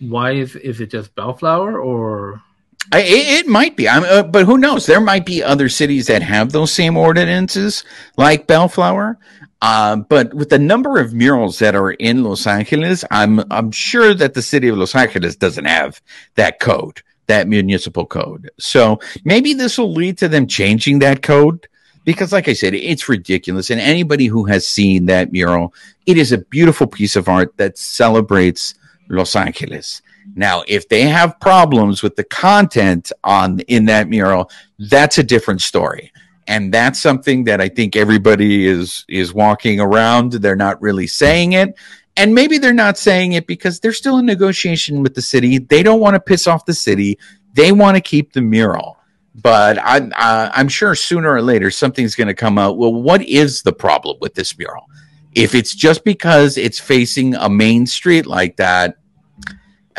why 0.00 0.32
is 0.32 0.56
is 0.56 0.80
it 0.80 0.90
just 0.90 1.14
Bellflower 1.14 1.80
or? 1.80 2.42
I, 2.90 2.98
it, 3.02 3.44
it, 3.44 3.46
might 3.46 3.76
be, 3.76 3.86
uh, 3.86 4.24
but 4.24 4.44
who 4.44 4.58
knows? 4.58 4.86
There 4.86 5.00
might 5.00 5.24
be 5.24 5.40
other 5.40 5.68
cities 5.68 6.08
that 6.08 6.20
have 6.20 6.50
those 6.50 6.72
same 6.72 6.96
ordinances, 6.96 7.84
like 8.16 8.48
Bellflower. 8.48 9.20
Uh, 9.62 9.94
but 9.94 10.34
with 10.34 10.48
the 10.48 10.58
number 10.58 10.98
of 10.98 11.14
murals 11.14 11.60
that 11.60 11.76
are 11.76 11.92
in 11.92 12.24
Los 12.24 12.48
Angeles, 12.48 13.04
I'm 13.12 13.40
I'm 13.52 13.70
sure 13.70 14.12
that 14.12 14.34
the 14.34 14.42
city 14.42 14.66
of 14.66 14.76
Los 14.76 14.96
Angeles 14.96 15.36
doesn't 15.36 15.66
have 15.66 16.02
that 16.34 16.58
code, 16.58 17.00
that 17.28 17.46
municipal 17.46 18.04
code. 18.04 18.50
So 18.58 18.98
maybe 19.24 19.54
this 19.54 19.78
will 19.78 19.92
lead 19.92 20.18
to 20.18 20.28
them 20.28 20.48
changing 20.48 20.98
that 20.98 21.22
code 21.22 21.68
because, 22.04 22.32
like 22.32 22.48
I 22.48 22.54
said, 22.54 22.74
it's 22.74 23.08
ridiculous. 23.08 23.70
And 23.70 23.80
anybody 23.80 24.26
who 24.26 24.46
has 24.46 24.66
seen 24.66 25.06
that 25.06 25.30
mural, 25.30 25.72
it 26.06 26.18
is 26.18 26.32
a 26.32 26.38
beautiful 26.38 26.88
piece 26.88 27.14
of 27.14 27.28
art 27.28 27.56
that 27.58 27.78
celebrates 27.78 28.74
Los 29.08 29.36
Angeles. 29.36 30.02
Now, 30.34 30.64
if 30.66 30.88
they 30.88 31.02
have 31.02 31.38
problems 31.38 32.02
with 32.02 32.16
the 32.16 32.24
content 32.24 33.12
on 33.22 33.60
in 33.60 33.84
that 33.84 34.08
mural, 34.08 34.50
that's 34.80 35.18
a 35.18 35.22
different 35.22 35.62
story 35.62 36.12
and 36.46 36.72
that's 36.72 36.98
something 36.98 37.44
that 37.44 37.60
I 37.60 37.68
think 37.68 37.96
everybody 37.96 38.66
is 38.66 39.04
is 39.08 39.32
walking 39.32 39.80
around. 39.80 40.32
They're 40.32 40.56
not 40.56 40.80
really 40.82 41.06
saying 41.06 41.52
it, 41.52 41.74
and 42.16 42.34
maybe 42.34 42.58
they're 42.58 42.72
not 42.72 42.98
saying 42.98 43.32
it 43.32 43.46
because 43.46 43.80
they're 43.80 43.92
still 43.92 44.18
in 44.18 44.26
negotiation 44.26 45.02
with 45.02 45.14
the 45.14 45.22
city. 45.22 45.58
They 45.58 45.82
don't 45.82 46.00
want 46.00 46.14
to 46.14 46.20
piss 46.20 46.46
off 46.46 46.64
the 46.64 46.74
city. 46.74 47.18
They 47.54 47.72
want 47.72 47.96
to 47.96 48.00
keep 48.00 48.32
the 48.32 48.42
mural. 48.42 48.98
But 49.34 49.78
I'm 49.82 50.12
uh, 50.14 50.50
I'm 50.52 50.68
sure 50.68 50.94
sooner 50.94 51.32
or 51.32 51.42
later 51.42 51.70
something's 51.70 52.14
going 52.14 52.28
to 52.28 52.34
come 52.34 52.58
out. 52.58 52.76
Well, 52.76 52.92
what 52.92 53.22
is 53.22 53.62
the 53.62 53.72
problem 53.72 54.18
with 54.20 54.34
this 54.34 54.58
mural? 54.58 54.88
If 55.34 55.54
it's 55.54 55.74
just 55.74 56.04
because 56.04 56.58
it's 56.58 56.78
facing 56.78 57.34
a 57.36 57.48
main 57.48 57.86
street 57.86 58.26
like 58.26 58.56
that, 58.56 58.98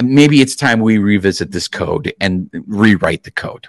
maybe 0.02 0.42
it's 0.42 0.56
time 0.56 0.80
we 0.80 1.00
revisit 1.00 1.52
this 1.52 1.68
code 1.68 2.14
and 2.22 2.50
rewrite 2.68 3.24
the 3.24 3.32
code. 3.32 3.68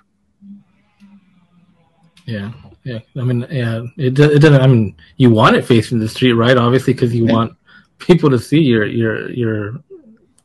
Yeah, 2.26 2.52
yeah. 2.84 3.00
I 3.16 3.20
mean, 3.20 3.46
yeah. 3.50 3.84
It 3.96 4.18
it 4.18 4.40
doesn't. 4.40 4.60
I 4.60 4.66
mean, 4.66 4.96
you 5.16 5.30
want 5.30 5.56
it 5.56 5.64
facing 5.64 5.98
the 5.98 6.08
street, 6.08 6.32
right? 6.32 6.56
Obviously, 6.56 6.94
because 6.94 7.14
you 7.14 7.26
want 7.26 7.56
people 7.98 8.30
to 8.30 8.38
see 8.38 8.60
your 8.60 8.86
your 8.86 9.30
your 9.30 9.82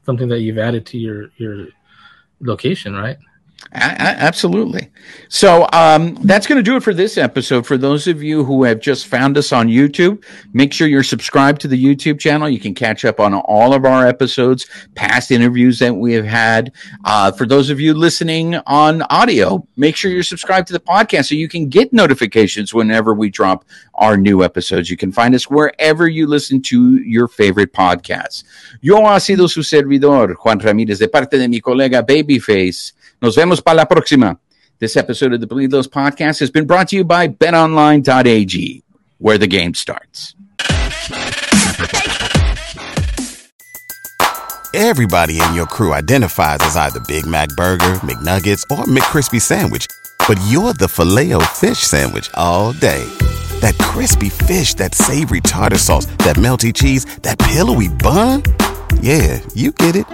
something 0.05 0.27
that 0.29 0.41
you've 0.41 0.57
added 0.57 0.85
to 0.87 0.97
your 0.97 1.31
your 1.37 1.67
location, 2.41 2.93
right? 2.93 3.17
Absolutely. 3.71 4.89
So 5.27 5.67
um, 5.73 6.15
that's 6.23 6.47
going 6.47 6.57
to 6.57 6.63
do 6.63 6.75
it 6.75 6.83
for 6.83 6.93
this 6.93 7.17
episode. 7.17 7.67
For 7.67 7.77
those 7.77 8.07
of 8.07 8.23
you 8.23 8.43
who 8.43 8.63
have 8.63 8.79
just 8.79 9.07
found 9.07 9.37
us 9.37 9.51
on 9.51 9.67
YouTube, 9.67 10.23
make 10.53 10.73
sure 10.73 10.87
you're 10.87 11.03
subscribed 11.03 11.61
to 11.61 11.67
the 11.67 11.83
YouTube 11.83 12.19
channel. 12.19 12.49
You 12.49 12.59
can 12.59 12.73
catch 12.73 13.05
up 13.05 13.19
on 13.19 13.33
all 13.33 13.73
of 13.73 13.85
our 13.85 14.07
episodes, 14.07 14.65
past 14.95 15.29
interviews 15.29 15.77
that 15.79 15.93
we 15.93 16.13
have 16.13 16.25
had. 16.25 16.71
Uh, 17.05 17.31
for 17.31 17.45
those 17.45 17.69
of 17.69 17.79
you 17.79 17.93
listening 17.93 18.55
on 18.65 19.03
audio, 19.03 19.65
make 19.77 19.95
sure 19.95 20.09
you're 20.09 20.23
subscribed 20.23 20.67
to 20.67 20.73
the 20.73 20.79
podcast 20.79 21.29
so 21.29 21.35
you 21.35 21.49
can 21.49 21.69
get 21.69 21.93
notifications 21.93 22.73
whenever 22.73 23.13
we 23.13 23.29
drop 23.29 23.65
our 23.93 24.17
new 24.17 24.43
episodes. 24.43 24.89
You 24.89 24.97
can 24.97 25.11
find 25.11 25.35
us 25.35 25.49
wherever 25.49 26.07
you 26.07 26.25
listen 26.25 26.61
to 26.63 26.97
your 26.97 27.27
favorite 27.27 27.73
podcasts. 27.73 28.43
Yo 28.81 29.05
ha 29.05 29.19
sido 29.19 29.47
su 29.47 29.61
servidor, 29.61 30.35
Juan 30.35 30.59
Ramírez, 30.59 30.97
de 30.97 31.07
parte 31.07 31.37
de 31.37 31.47
mi 31.47 31.59
colega 31.59 32.01
Babyface. 32.01 32.93
Nos 33.21 33.35
vemos 33.35 33.61
para 33.61 33.75
la 33.75 33.85
próxima. 33.85 34.37
This 34.79 34.95
episode 34.95 35.33
of 35.33 35.41
the 35.41 35.47
Bleed 35.47 35.71
Those 35.71 35.89
podcast 35.89 36.39
has 36.39 36.49
been 36.49 36.65
brought 36.65 36.87
to 36.89 36.95
you 36.95 37.03
by 37.03 37.27
betonline.ag, 37.27 38.83
where 39.17 39.37
the 39.37 39.47
game 39.47 39.73
starts. 39.73 40.35
Everybody 44.73 45.41
in 45.41 45.53
your 45.53 45.65
crew 45.65 45.93
identifies 45.93 46.59
as 46.61 46.77
either 46.77 47.01
Big 47.01 47.25
Mac 47.25 47.49
Burger, 47.57 47.99
McNuggets, 48.05 48.63
or 48.71 48.85
McCrispy 48.85 49.41
Sandwich, 49.41 49.87
but 50.25 50.39
you're 50.47 50.73
the 50.73 50.87
filet 50.87 51.33
fish 51.55 51.79
Sandwich 51.79 52.29
all 52.35 52.71
day. 52.71 53.03
That 53.59 53.77
crispy 53.79 54.29
fish, 54.29 54.75
that 54.75 54.95
savory 54.95 55.41
tartar 55.41 55.77
sauce, 55.77 56.05
that 56.23 56.37
melty 56.37 56.73
cheese, 56.73 57.03
that 57.23 57.37
pillowy 57.37 57.89
bun. 57.89 58.43
Yeah, 59.01 59.41
you 59.53 59.73
get 59.73 59.97
it 59.97 60.05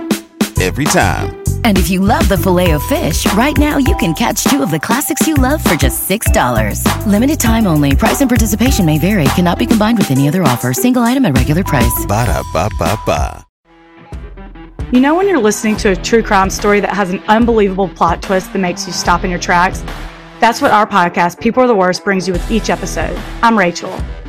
every 0.61 0.85
time. 0.85 1.41
And 1.63 1.77
if 1.77 1.89
you 1.89 1.99
love 1.99 2.29
the 2.29 2.37
Filet-O-Fish, 2.37 3.33
right 3.33 3.57
now 3.57 3.77
you 3.77 3.95
can 3.97 4.13
catch 4.13 4.43
two 4.45 4.61
of 4.61 4.71
the 4.71 4.79
classics 4.79 5.27
you 5.27 5.33
love 5.33 5.63
for 5.63 5.75
just 5.75 6.07
$6. 6.09 7.05
Limited 7.07 7.39
time 7.39 7.65
only. 7.67 7.95
Price 7.95 8.21
and 8.21 8.29
participation 8.29 8.85
may 8.85 8.99
vary. 8.99 9.25
Cannot 9.35 9.59
be 9.59 9.65
combined 9.65 9.97
with 9.97 10.11
any 10.11 10.27
other 10.27 10.43
offer. 10.43 10.73
Single 10.73 11.01
item 11.01 11.25
at 11.25 11.35
regular 11.35 11.63
price. 11.63 12.05
Ba 12.07 12.25
da 12.25 12.43
ba 12.53 12.69
ba 12.79 12.99
ba. 13.05 13.45
You 14.91 15.01
know 15.01 15.15
when 15.15 15.27
you're 15.27 15.41
listening 15.41 15.77
to 15.77 15.89
a 15.89 15.95
true 15.95 16.21
crime 16.21 16.51
story 16.51 16.79
that 16.79 16.93
has 16.93 17.09
an 17.09 17.19
unbelievable 17.27 17.89
plot 17.89 18.21
twist 18.21 18.53
that 18.53 18.59
makes 18.59 18.85
you 18.85 18.93
stop 18.93 19.23
in 19.23 19.31
your 19.31 19.39
tracks? 19.39 19.83
That's 20.39 20.61
what 20.61 20.69
our 20.69 20.85
podcast, 20.85 21.39
People 21.39 21.63
Are 21.63 21.67
the 21.67 21.75
Worst, 21.75 22.03
brings 22.03 22.27
you 22.27 22.33
with 22.33 22.51
each 22.51 22.69
episode. 22.69 23.19
I'm 23.41 23.57
Rachel. 23.57 23.91